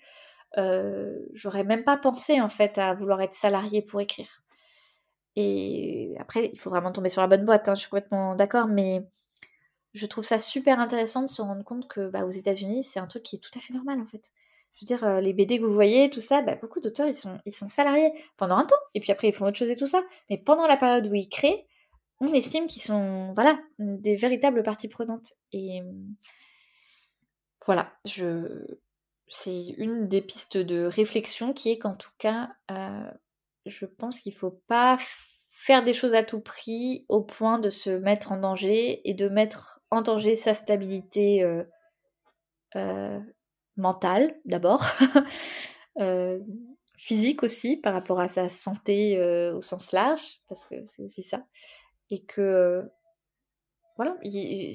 euh, 0.57 1.17
j'aurais 1.33 1.63
même 1.63 1.83
pas 1.83 1.97
pensé 1.97 2.41
en 2.41 2.49
fait 2.49 2.77
à 2.77 2.93
vouloir 2.93 3.21
être 3.21 3.33
salarié 3.33 3.81
pour 3.81 4.01
écrire. 4.01 4.43
Et 5.35 6.15
après, 6.19 6.51
il 6.53 6.59
faut 6.59 6.69
vraiment 6.69 6.91
tomber 6.91 7.09
sur 7.09 7.21
la 7.21 7.27
bonne 7.27 7.45
boîte, 7.45 7.67
hein, 7.67 7.75
je 7.75 7.81
suis 7.81 7.89
complètement 7.89 8.35
d'accord, 8.35 8.67
mais 8.67 9.07
je 9.93 10.05
trouve 10.05 10.23
ça 10.23 10.39
super 10.39 10.79
intéressant 10.79 11.23
de 11.23 11.27
se 11.27 11.41
rendre 11.41 11.63
compte 11.63 11.87
que 11.87 12.09
bah, 12.09 12.25
aux 12.25 12.29
États-Unis, 12.29 12.83
c'est 12.83 12.99
un 12.99 13.07
truc 13.07 13.23
qui 13.23 13.37
est 13.37 13.39
tout 13.39 13.57
à 13.57 13.61
fait 13.61 13.73
normal 13.73 13.99
en 14.01 14.07
fait. 14.07 14.31
Je 14.75 14.85
veux 14.85 14.97
dire, 14.97 15.03
euh, 15.03 15.21
les 15.21 15.33
BD 15.33 15.59
que 15.59 15.63
vous 15.63 15.73
voyez, 15.73 16.09
tout 16.09 16.21
ça, 16.21 16.41
bah, 16.41 16.55
beaucoup 16.55 16.79
d'auteurs, 16.79 17.07
ils 17.07 17.15
sont, 17.15 17.39
ils 17.45 17.53
sont 17.53 17.67
salariés 17.67 18.11
pendant 18.37 18.57
un 18.57 18.65
temps, 18.65 18.75
et 18.93 18.99
puis 18.99 19.11
après, 19.11 19.29
ils 19.29 19.33
font 19.33 19.45
autre 19.45 19.57
chose 19.57 19.69
et 19.69 19.75
tout 19.75 19.87
ça. 19.87 20.03
Mais 20.29 20.37
pendant 20.37 20.67
la 20.67 20.77
période 20.77 21.07
où 21.07 21.13
ils 21.13 21.29
créent, 21.29 21.67
on 22.19 22.33
estime 22.33 22.67
qu'ils 22.67 22.81
sont, 22.81 23.33
voilà, 23.33 23.59
des 23.79 24.15
véritables 24.15 24.63
parties 24.63 24.87
prenantes. 24.87 25.33
Et 25.51 25.81
voilà, 27.65 27.93
je... 28.05 28.65
c'est 29.27 29.69
une 29.77 30.07
des 30.07 30.21
pistes 30.21 30.57
de 30.57 30.85
réflexion 30.85 31.53
qui 31.53 31.71
est 31.71 31.77
qu'en 31.77 31.95
tout 31.95 32.11
cas, 32.17 32.49
euh, 32.71 33.11
je 33.65 33.85
pense 33.85 34.19
qu'il 34.19 34.33
ne 34.33 34.37
faut 34.37 34.61
pas 34.67 34.97
faire 35.49 35.83
des 35.83 35.93
choses 35.93 36.15
à 36.15 36.23
tout 36.23 36.41
prix 36.41 37.05
au 37.09 37.21
point 37.21 37.59
de 37.59 37.69
se 37.69 37.89
mettre 37.89 38.31
en 38.31 38.37
danger 38.37 39.07
et 39.09 39.13
de 39.13 39.29
mettre 39.29 39.79
en 39.91 40.01
danger 40.01 40.35
sa 40.35 40.53
stabilité 40.53 41.43
euh, 41.43 41.63
euh, 42.75 43.19
mentale 43.77 44.39
d'abord, 44.45 44.85
euh, 45.99 46.39
physique 46.97 47.43
aussi 47.43 47.77
par 47.77 47.93
rapport 47.93 48.19
à 48.19 48.27
sa 48.27 48.49
santé 48.49 49.19
au 49.53 49.61
sens 49.61 49.91
large, 49.91 50.41
parce 50.47 50.65
que 50.65 50.75
c'est 50.85 51.03
aussi 51.03 51.23
ça, 51.23 51.45
et 52.09 52.23
que 52.23 52.83
voilà, 53.97 54.17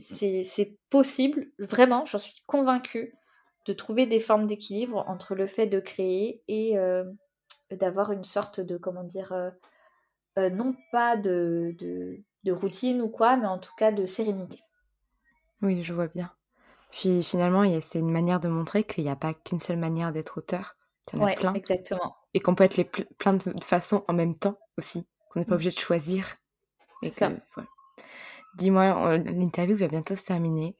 c'est 0.00 0.78
possible, 0.90 1.50
vraiment, 1.58 2.04
j'en 2.04 2.18
suis 2.18 2.42
convaincue, 2.46 3.14
de 3.66 3.72
trouver 3.72 4.06
des 4.06 4.20
formes 4.20 4.46
d'équilibre 4.46 5.04
entre 5.08 5.34
le 5.34 5.46
fait 5.46 5.66
de 5.66 5.80
créer 5.80 6.42
et 6.48 6.76
d'avoir 7.70 8.12
une 8.12 8.24
sorte 8.24 8.60
de, 8.60 8.76
comment 8.76 9.04
dire, 9.04 9.32
euh, 10.38 10.50
non 10.50 10.76
pas 10.92 11.16
de, 11.16 11.74
de, 11.80 12.52
routine 12.52 13.02
ou 13.02 13.08
quoi, 13.10 13.36
mais 13.36 13.46
en 13.46 13.58
tout 13.58 13.74
cas 13.76 13.92
de 13.92 14.06
sérénité. 14.06 14.60
Oui, 15.60 15.82
je 15.82 15.92
vois 15.92 16.06
bien. 16.06 16.32
Puis 16.90 17.22
finalement, 17.22 17.64
c'est 17.80 17.98
une 17.98 18.10
manière 18.10 18.40
de 18.40 18.48
montrer 18.48 18.84
qu'il 18.84 19.04
n'y 19.04 19.10
a 19.10 19.16
pas 19.16 19.34
qu'une 19.34 19.58
seule 19.58 19.76
manière 19.76 20.12
d'être 20.12 20.38
auteur. 20.38 20.76
Il 21.12 21.18
y 21.18 21.22
en 21.22 21.26
a 21.26 21.34
plein. 21.34 21.54
Exactement. 21.54 22.16
Et 22.34 22.40
qu'on 22.40 22.54
peut 22.54 22.64
être 22.64 22.76
les 22.76 22.84
plein 22.84 23.34
de 23.34 23.64
façons 23.64 24.04
en 24.08 24.14
même 24.14 24.36
temps 24.36 24.58
aussi. 24.76 25.06
Qu'on 25.30 25.40
n'est 25.40 25.46
pas 25.46 25.52
mm. 25.52 25.54
obligé 25.54 25.70
de 25.70 25.78
choisir. 25.78 26.36
C'est 27.02 27.12
ça. 27.12 27.30
Dis-moi, 28.56 29.18
l'interview 29.18 29.76
va 29.76 29.88
bientôt 29.88 30.16
se 30.16 30.24
terminer. 30.24 30.76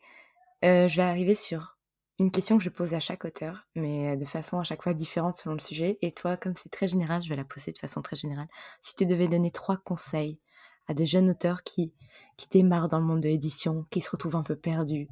Euh, 0.65 0.89
je 0.89 0.97
vais 0.97 1.03
arriver 1.03 1.35
sur 1.35 1.79
une 2.19 2.33
question 2.33 2.59
que 2.59 2.65
je 2.65 2.71
pose 2.71 2.95
à 2.95 3.01
chaque 3.01 3.25
auteur, 3.25 3.69
mais 3.77 4.17
de 4.17 4.25
façon 4.25 4.59
à 4.59 4.65
chaque 4.65 4.83
fois 4.83 4.93
différente 4.93 5.37
selon 5.37 5.55
le 5.55 5.61
sujet. 5.61 5.99
Et 6.03 6.13
toi, 6.13 6.37
comme 6.37 6.57
c'est 6.57 6.71
très 6.71 6.89
général, 6.89 7.23
je 7.23 7.29
vais 7.29 7.37
la 7.37 7.45
poser 7.45 7.71
de 7.71 7.79
façon 7.79 8.03
très 8.03 8.17
générale. 8.17 8.49
Si 8.81 8.97
tu 8.97 9.07
devais 9.07 9.29
donner 9.29 9.53
trois 9.53 9.77
conseils 9.77 10.41
à 10.89 10.95
des 10.95 11.07
jeunes 11.07 11.31
auteurs 11.31 11.63
qui, 11.63 11.93
qui 12.37 12.49
démarrent 12.49 12.89
dans 12.89 12.99
le 12.99 13.05
monde 13.05 13.21
de 13.21 13.29
l'édition, 13.29 13.87
qui 13.91 14.01
se 14.01 14.11
retrouvent 14.11 14.37
un 14.37 14.43
peu 14.43 14.57
perdus, 14.57 15.09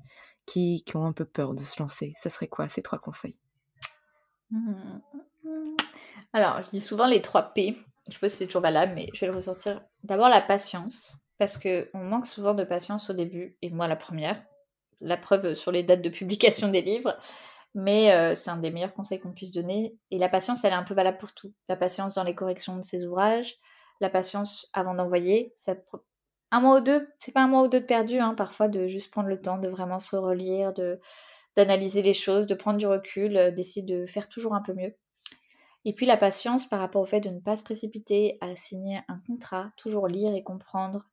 qui, 0.47 0.83
qui, 0.85 0.97
ont 0.97 1.07
un 1.07 1.13
peu 1.13 1.25
peur 1.25 1.55
de 1.55 1.63
se 1.63 1.81
lancer, 1.83 2.15
ce 2.23 2.29
serait 2.29 2.49
quoi 2.49 2.69
ces 2.69 2.83
trois 2.83 2.99
conseils? 2.99 3.37
Mmh. 4.51 5.01
Alors, 6.33 6.63
je 6.63 6.71
dis 6.71 6.81
souvent 6.81 7.07
les 7.07 7.23
trois 7.23 7.43
P. 7.43 7.77
Je 8.09 8.15
sais 8.15 8.21
pas 8.21 8.29
si 8.29 8.37
c'est 8.37 8.47
toujours 8.47 8.63
valable, 8.63 8.93
mais 8.95 9.11
je 9.13 9.21
vais 9.21 9.27
le 9.27 9.37
ressortir. 9.37 9.83
D'abord, 10.05 10.29
la 10.29 10.41
patience, 10.41 11.17
parce 11.39 11.59
qu'on 11.59 11.99
manque 11.99 12.27
souvent 12.27 12.55
de 12.55 12.63
patience 12.63 13.11
au 13.11 13.13
début, 13.13 13.57
et 13.63 13.71
moi 13.71 13.89
la 13.89 13.97
première 13.97 14.41
la 15.01 15.17
preuve 15.17 15.55
sur 15.55 15.73
les 15.73 15.83
dates 15.83 16.03
de 16.03 16.09
publication 16.09 16.69
des 16.69 16.83
livres. 16.83 17.17
Mais 17.75 18.13
euh, 18.13 18.35
c'est 18.35 18.51
un 18.51 18.57
des 18.57 18.71
meilleurs 18.71 18.95
conseils 18.95 19.21
qu'on 19.21 19.33
puisse 19.33 19.53
donner. 19.53 19.95
Et 20.11 20.19
la 20.19 20.29
patience, 20.29 20.65
elle 20.65 20.73
est 20.73 20.77
un 20.77 20.83
peu 20.83 20.95
valable 20.95 21.19
pour 21.19 21.35
tout. 21.35 21.53
La 21.69 21.77
patience 21.77 22.15
dans 22.15 22.25
les 22.25 22.35
corrections 22.35 22.77
de 22.77 22.83
ses 22.83 23.05
ouvrages, 23.05 23.57
la 24.01 24.09
patience 24.09 24.71
avant 24.73 24.95
d'envoyer. 24.95 25.53
Un 26.53 26.61
mois 26.61 26.79
ou 26.79 26.81
deux, 26.81 27.09
c'est 27.19 27.33
pas 27.33 27.43
un 27.43 27.49
mois 27.49 27.63
ou 27.63 27.69
deux 27.69 27.81
de 27.81 27.87
perdu, 27.87 28.19
hein, 28.19 28.35
parfois, 28.35 28.69
de 28.69 28.87
juste 28.87 29.11
prendre 29.11 29.29
le 29.29 29.41
temps 29.41 29.59
de 29.59 29.69
vraiment 29.69 29.99
se 29.99 30.15
relire, 30.15 30.73
d'analyser 31.57 32.03
les 32.03 32.15
choses, 32.15 32.47
de 32.47 32.55
prendre 32.55 32.79
du 32.79 32.87
recul, 32.87 33.37
euh, 33.37 33.51
d'essayer 33.51 33.85
de 33.85 34.07
faire 34.07 34.29
toujours 34.29 34.55
un 34.55 34.63
peu 34.63 34.73
mieux. 34.73 34.95
Et 35.85 35.93
puis 35.93 36.07
la 36.07 36.17
patience 36.17 36.67
par 36.67 36.81
rapport 36.81 37.03
au 37.03 37.07
fait 37.07 37.21
de 37.21 37.31
ne 37.31 37.41
pas 37.41 37.57
se 37.57 37.63
précipiter 37.63 38.39
à 38.41 38.55
signer 38.55 39.01
un 39.09 39.21
contrat, 39.27 39.71
toujours 39.77 40.09
lire 40.09 40.35
et 40.35 40.43
comprendre 40.43 41.07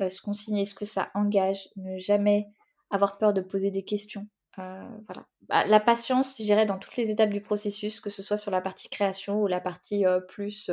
euh, 0.00 0.08
ce 0.08 0.20
qu'on 0.20 0.32
signe, 0.32 0.64
ce 0.64 0.74
que 0.74 0.84
ça 0.84 1.10
engage, 1.14 1.68
ne 1.76 1.98
jamais 1.98 2.48
avoir 2.90 3.18
peur 3.18 3.32
de 3.32 3.40
poser 3.40 3.70
des 3.70 3.84
questions. 3.84 4.26
Euh, 4.58 4.88
voilà. 5.06 5.26
Bah, 5.48 5.66
la 5.66 5.80
patience, 5.80 6.36
je 6.38 6.42
dirais, 6.42 6.66
dans 6.66 6.78
toutes 6.78 6.96
les 6.96 7.10
étapes 7.10 7.30
du 7.30 7.40
processus, 7.40 8.00
que 8.00 8.10
ce 8.10 8.22
soit 8.22 8.36
sur 8.36 8.50
la 8.50 8.60
partie 8.60 8.88
création 8.88 9.42
ou 9.42 9.46
la 9.46 9.60
partie 9.60 10.04
plus 10.28 10.70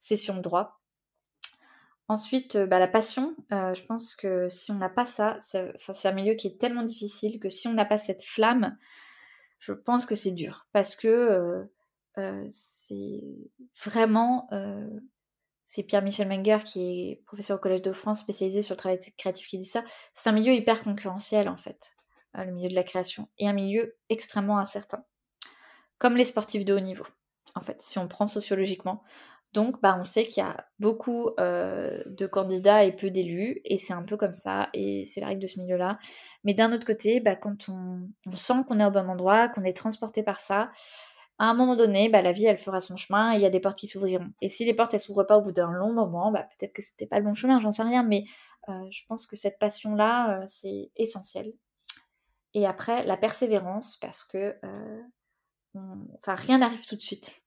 session 0.00 0.36
de 0.36 0.40
droit. 0.40 0.75
Ensuite, 2.08 2.56
bah, 2.56 2.78
la 2.78 2.88
passion, 2.88 3.34
je 3.50 3.82
pense 3.86 4.14
que 4.14 4.48
si 4.48 4.70
on 4.70 4.76
n'a 4.76 4.88
pas 4.88 5.04
ça, 5.04 5.36
c'est 5.40 6.08
un 6.08 6.12
milieu 6.12 6.34
qui 6.34 6.46
est 6.46 6.60
tellement 6.60 6.84
difficile 6.84 7.40
que 7.40 7.48
si 7.48 7.66
on 7.66 7.72
n'a 7.72 7.84
pas 7.84 7.98
cette 7.98 8.22
flamme, 8.22 8.76
je 9.58 9.72
pense 9.72 10.06
que 10.06 10.14
c'est 10.14 10.30
dur. 10.30 10.68
Parce 10.72 10.94
que 10.94 11.66
c'est 12.48 13.50
vraiment 13.84 14.48
c'est 15.68 15.82
Pierre-Michel 15.82 16.28
Menger, 16.28 16.58
qui 16.64 17.10
est 17.10 17.22
professeur 17.26 17.56
au 17.56 17.60
Collège 17.60 17.82
de 17.82 17.92
France, 17.92 18.20
spécialisé 18.20 18.62
sur 18.62 18.74
le 18.74 18.78
travail 18.78 19.00
créatif, 19.18 19.48
qui 19.48 19.58
dit 19.58 19.64
ça. 19.64 19.82
C'est 20.12 20.30
un 20.30 20.32
milieu 20.32 20.52
hyper 20.52 20.80
concurrentiel, 20.80 21.48
en 21.48 21.56
fait, 21.56 21.96
euh, 22.38 22.44
le 22.44 22.52
milieu 22.52 22.68
de 22.68 22.74
la 22.76 22.84
création, 22.84 23.28
et 23.38 23.48
un 23.48 23.52
milieu 23.52 23.96
extrêmement 24.08 24.60
incertain. 24.60 25.04
Comme 25.98 26.16
les 26.16 26.24
sportifs 26.24 26.64
de 26.64 26.72
haut 26.72 26.80
niveau, 26.80 27.04
en 27.56 27.60
fait, 27.60 27.82
si 27.82 27.98
on 27.98 28.06
prend 28.06 28.28
sociologiquement. 28.28 29.02
Donc, 29.56 29.80
bah, 29.80 29.96
on 29.98 30.04
sait 30.04 30.24
qu'il 30.24 30.44
y 30.44 30.46
a 30.46 30.66
beaucoup 30.78 31.30
euh, 31.40 32.02
de 32.04 32.26
candidats 32.26 32.84
et 32.84 32.94
peu 32.94 33.08
d'élus, 33.08 33.62
et 33.64 33.78
c'est 33.78 33.94
un 33.94 34.02
peu 34.02 34.18
comme 34.18 34.34
ça, 34.34 34.68
et 34.74 35.06
c'est 35.06 35.22
la 35.22 35.28
règle 35.28 35.40
de 35.40 35.46
ce 35.46 35.58
milieu-là. 35.60 35.98
Mais 36.44 36.52
d'un 36.52 36.74
autre 36.74 36.86
côté, 36.86 37.20
bah, 37.20 37.36
quand 37.36 37.70
on, 37.70 38.06
sent 38.36 38.64
qu'on 38.68 38.80
est 38.80 38.84
au 38.84 38.90
bon 38.90 39.08
endroit, 39.08 39.48
qu'on 39.48 39.64
est 39.64 39.74
transporté 39.74 40.22
par 40.22 40.40
ça, 40.40 40.70
à 41.38 41.46
un 41.46 41.54
moment 41.54 41.74
donné, 41.74 42.10
bah, 42.10 42.20
la 42.20 42.32
vie, 42.32 42.44
elle 42.44 42.58
fera 42.58 42.80
son 42.80 42.96
chemin 42.96 43.32
et 43.32 43.36
il 43.36 43.40
y 43.40 43.46
a 43.46 43.50
des 43.50 43.60
portes 43.60 43.78
qui 43.78 43.86
s'ouvriront. 43.86 44.28
Et 44.42 44.50
si 44.50 44.66
les 44.66 44.74
portes, 44.74 44.92
elles 44.92 45.00
s'ouvrent 45.00 45.24
pas 45.24 45.38
au 45.38 45.40
bout 45.42 45.52
d'un 45.52 45.72
long 45.72 45.94
moment, 45.94 46.30
peut-être 46.30 46.74
que 46.74 46.82
c'était 46.82 47.06
pas 47.06 47.18
le 47.18 47.24
bon 47.24 47.32
chemin, 47.32 47.58
j'en 47.58 47.72
sais 47.72 47.82
rien, 47.82 48.02
mais 48.02 48.24
euh, 48.68 48.72
je 48.90 49.04
pense 49.08 49.26
que 49.26 49.36
cette 49.36 49.58
passion-là, 49.58 50.42
euh, 50.42 50.44
c'est 50.46 50.90
essentiel. 50.96 51.54
Et 52.52 52.66
après, 52.66 53.06
la 53.06 53.16
persévérance, 53.16 53.96
parce 53.96 54.22
que 54.22 54.54
rien 56.26 56.58
n'arrive 56.58 56.84
tout 56.84 56.96
de 56.96 57.00
suite. 57.00 57.42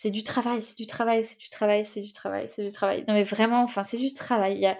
C'est 0.00 0.12
du 0.12 0.22
travail, 0.22 0.62
c'est 0.62 0.78
du 0.78 0.86
travail, 0.86 1.24
c'est 1.24 1.40
du 1.40 1.48
travail, 1.48 1.84
c'est 1.84 2.00
du 2.00 2.12
travail, 2.12 2.48
c'est 2.48 2.62
du 2.62 2.70
travail. 2.70 3.04
Non 3.08 3.14
mais 3.14 3.24
vraiment, 3.24 3.64
enfin, 3.64 3.82
c'est 3.82 3.96
du 3.96 4.12
travail. 4.12 4.64
A 4.64 4.78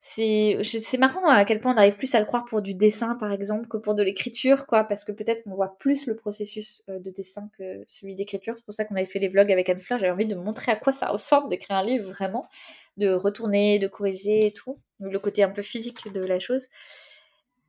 c'est 0.00 0.58
c'est 0.64 0.98
marrant 0.98 1.24
à 1.28 1.44
quel 1.44 1.60
point 1.60 1.72
on 1.74 1.76
arrive 1.76 1.94
plus 1.96 2.12
à 2.16 2.20
le 2.20 2.24
croire 2.26 2.46
pour 2.46 2.60
du 2.60 2.74
dessin 2.74 3.14
par 3.20 3.30
exemple 3.32 3.68
que 3.68 3.76
pour 3.76 3.94
de 3.94 4.02
l'écriture 4.02 4.66
quoi 4.66 4.82
parce 4.82 5.04
que 5.04 5.12
peut-être 5.12 5.44
qu'on 5.44 5.52
voit 5.52 5.76
plus 5.78 6.06
le 6.06 6.16
processus 6.16 6.82
euh, 6.88 6.98
de 6.98 7.10
dessin 7.10 7.48
que 7.58 7.84
celui 7.86 8.16
d'écriture. 8.16 8.54
C'est 8.56 8.64
pour 8.64 8.74
ça 8.74 8.84
qu'on 8.84 8.96
avait 8.96 9.06
fait 9.06 9.20
les 9.20 9.28
vlogs 9.28 9.52
avec 9.52 9.68
Anne 9.68 9.76
Fleur 9.76 10.00
j'avais 10.00 10.10
envie 10.10 10.26
de 10.26 10.34
montrer 10.34 10.72
à 10.72 10.76
quoi 10.76 10.92
ça 10.92 11.08
ressemble 11.10 11.48
d'écrire 11.48 11.76
un 11.76 11.84
livre 11.84 12.10
vraiment 12.10 12.48
de 12.96 13.12
retourner 13.12 13.78
de 13.78 13.86
corriger 13.86 14.46
et 14.46 14.52
tout. 14.52 14.76
Le 14.98 15.18
côté 15.20 15.44
un 15.44 15.50
peu 15.50 15.62
physique 15.62 16.12
de 16.12 16.24
la 16.24 16.40
chose. 16.40 16.68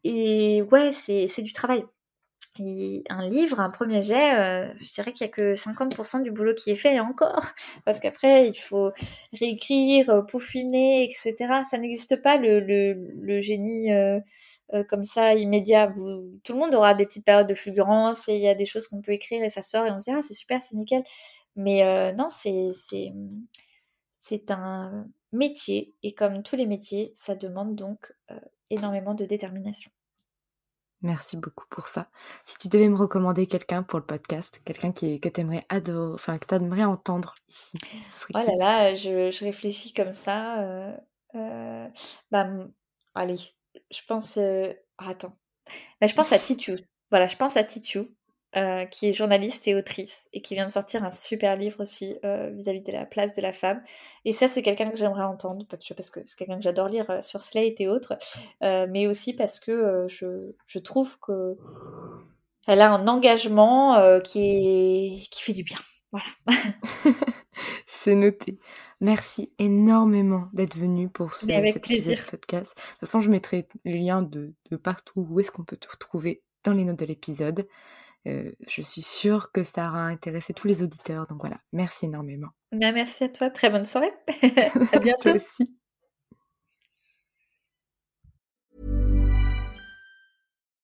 Et 0.04 0.64
ouais 0.72 0.92
c'est 0.94 1.42
du 1.44 1.52
travail 1.54 1.84
un 2.60 3.30
livre, 3.30 3.60
un 3.60 3.70
premier 3.70 4.02
jet, 4.02 4.36
euh, 4.36 4.74
je 4.82 4.94
dirais 4.94 5.14
qu'il 5.14 5.26
n'y 5.26 5.32
a 5.32 5.34
que 5.34 5.56
50% 5.56 6.22
du 6.22 6.32
boulot 6.32 6.54
qui 6.54 6.72
est 6.72 6.76
fait 6.76 7.00
encore. 7.00 7.46
Parce 7.86 8.00
qu'après, 8.00 8.48
il 8.48 8.58
faut 8.58 8.92
réécrire, 9.34 10.10
euh, 10.10 10.22
peaufiner, 10.22 11.04
etc. 11.04 11.36
Ça 11.70 11.78
n'existe 11.78 12.22
pas 12.22 12.38
le, 12.38 13.42
génie 13.42 13.92
euh, 13.92 14.20
comme 14.90 15.04
ça 15.04 15.34
immédiat. 15.36 15.92
Tout 16.44 16.54
le 16.54 16.60
monde 16.60 16.76
aura 16.76 16.94
des 16.94 17.06
petites 17.06 17.26
périodes 17.26 17.48
de 17.48 17.54
fulgurance 17.54 18.28
et 18.28 18.36
il 18.36 18.42
y 18.42 18.50
a 18.50 18.56
des 18.56 18.66
choses 18.66 18.88
qu'on 18.88 19.02
peut 19.02 19.14
écrire 19.14 19.44
et 19.44 19.50
ça 19.50 19.62
sort 19.62 19.86
et 19.86 19.92
on 19.92 20.00
se 20.00 20.06
dit 20.06 20.12
ah 20.12 20.22
c'est 20.22 20.34
super, 20.34 20.62
c'est 20.64 20.76
nickel. 20.76 21.04
Mais 21.56 22.14
non, 22.14 22.28
c'est 22.30 22.72
un 24.52 25.06
métier 25.34 25.94
et 26.04 26.14
comme 26.14 26.44
tous 26.44 26.56
les 26.56 26.68
métiers, 26.68 27.12
ça 27.16 27.36
demande 27.36 27.76
donc 27.76 28.14
énormément 28.70 29.14
de 29.14 29.26
détermination. 29.26 29.92
Merci 31.02 31.38
beaucoup 31.38 31.66
pour 31.70 31.88
ça. 31.88 32.10
Si 32.46 32.58
tu 32.60 32.68
devais 32.68 32.88
me 32.90 32.96
recommander 32.96 33.48
quelqu'un 33.48 33.82
pour 33.84 33.98
le 34.00 34.06
podcast, 34.06 34.62
quelqu'un 34.66 34.92
qui 34.92 35.20
que 35.20 35.30
t'aimerais 35.30 35.66
adorer, 35.70 36.14
enfin 36.14 36.38
que 36.38 36.46
t'aimerais 36.46 36.84
entendre 36.84 37.34
ici, 37.48 37.78
Oh 38.34 38.40
là 38.40 38.56
là, 38.58 38.96
je, 38.96 39.32
je 39.32 39.44
réfléchis 39.46 39.94
comme 39.94 40.12
ça. 40.14 40.62
euh, 40.64 40.98
euh, 41.36 41.88
bah, 42.32 42.48
allez, 43.16 43.38
je 43.92 44.02
pense. 44.08 44.38
euh, 44.38 44.74
attends. 44.98 45.38
Bah, 46.02 46.08
je 46.08 46.16
pense 46.16 46.32
à 46.34 46.40
Titu. 46.40 46.78
Voilà, 47.10 47.28
je 47.28 47.38
pense 47.38 47.58
à 47.58 47.64
Titu. 47.64 48.00
Euh, 48.58 48.84
qui 48.84 49.08
est 49.08 49.14
journaliste 49.14 49.66
et 49.70 49.76
autrice 49.76 50.28
et 50.34 50.42
qui 50.42 50.56
vient 50.56 50.68
de 50.68 50.74
sortir 50.74 51.06
un 51.06 51.12
super 51.12 51.56
livre 51.56 51.80
aussi 51.80 52.18
euh, 52.26 52.50
vis-à-vis 52.50 52.82
de 52.82 52.92
la 52.92 53.06
place 53.06 53.32
de 53.32 53.42
la 53.42 53.54
femme. 53.54 53.82
Et 54.26 54.34
ça, 54.34 54.50
c'est 54.50 54.62
quelqu'un 54.62 54.90
que 54.90 54.98
j'aimerais 54.98 55.24
entendre, 55.24 55.66
parce 55.70 56.10
que 56.10 56.20
c'est 56.26 56.38
quelqu'un 56.38 56.58
que 56.58 56.64
j'adore 56.64 56.90
lire 56.90 57.10
euh, 57.10 57.22
sur 57.22 57.44
Slate 57.44 57.80
et 57.80 57.88
autres, 57.88 58.18
mais 58.60 59.08
aussi 59.08 59.34
parce 59.34 59.62
que 59.62 60.06
je, 60.10 60.52
je, 60.68 60.80
trouve 60.80 61.18
que 61.20 61.56
elle 62.68 62.82
a 62.82 62.92
un 62.92 63.08
engagement 63.08 64.20
qui, 64.20 64.42
est, 64.42 65.30
qui 65.32 65.42
fait 65.44 65.54
du 65.54 65.64
bien. 65.64 65.78
Voilà. 66.12 66.26
c'est 67.88 68.16
noté. 68.16 68.60
merci 69.00 69.54
énormément 69.60 70.50
d'être 70.52 70.76
venu 70.76 71.08
pour 71.08 71.32
ce, 71.32 71.46
cet 71.46 71.78
épisode 71.78 71.82
plaisir. 71.84 72.18
de 72.26 72.32
podcast. 72.32 72.76
De 72.76 72.82
toute 72.82 73.00
façon, 73.00 73.22
je 73.22 73.30
mettrai 73.30 73.70
les 73.86 73.98
liens 73.98 74.22
de, 74.22 74.54
de 74.70 74.76
partout 74.76 75.26
où 75.30 75.40
est-ce 75.40 75.54
qu'on 75.54 75.64
peut 75.64 75.78
te 75.78 75.90
retrouver 75.90 76.44
dans 76.66 76.74
les 76.74 76.84
notes 76.84 77.00
de 77.00 77.06
l'épisode. 77.06 77.66
Euh, 78.28 78.52
je 78.68 78.82
suis 78.82 79.02
sûre 79.02 79.52
que 79.52 79.64
ça 79.64 79.88
aura 79.88 80.06
intéressé 80.06 80.54
tous 80.54 80.68
les 80.68 80.84
auditeurs. 80.84 81.28
Donc 81.28 81.40
voilà, 81.40 81.58
merci 81.74 82.06
énormément. 82.06 82.50
Bien, 82.72 82.92
merci 82.92 83.24
à 83.24 83.30
toi. 83.30 83.50
Très 83.50 83.70
bonne 83.70 83.86
soirée. 83.86 84.12
à 84.94 85.00
bientôt. 85.00 85.24
Toi 85.24 85.34
aussi. 85.34 85.76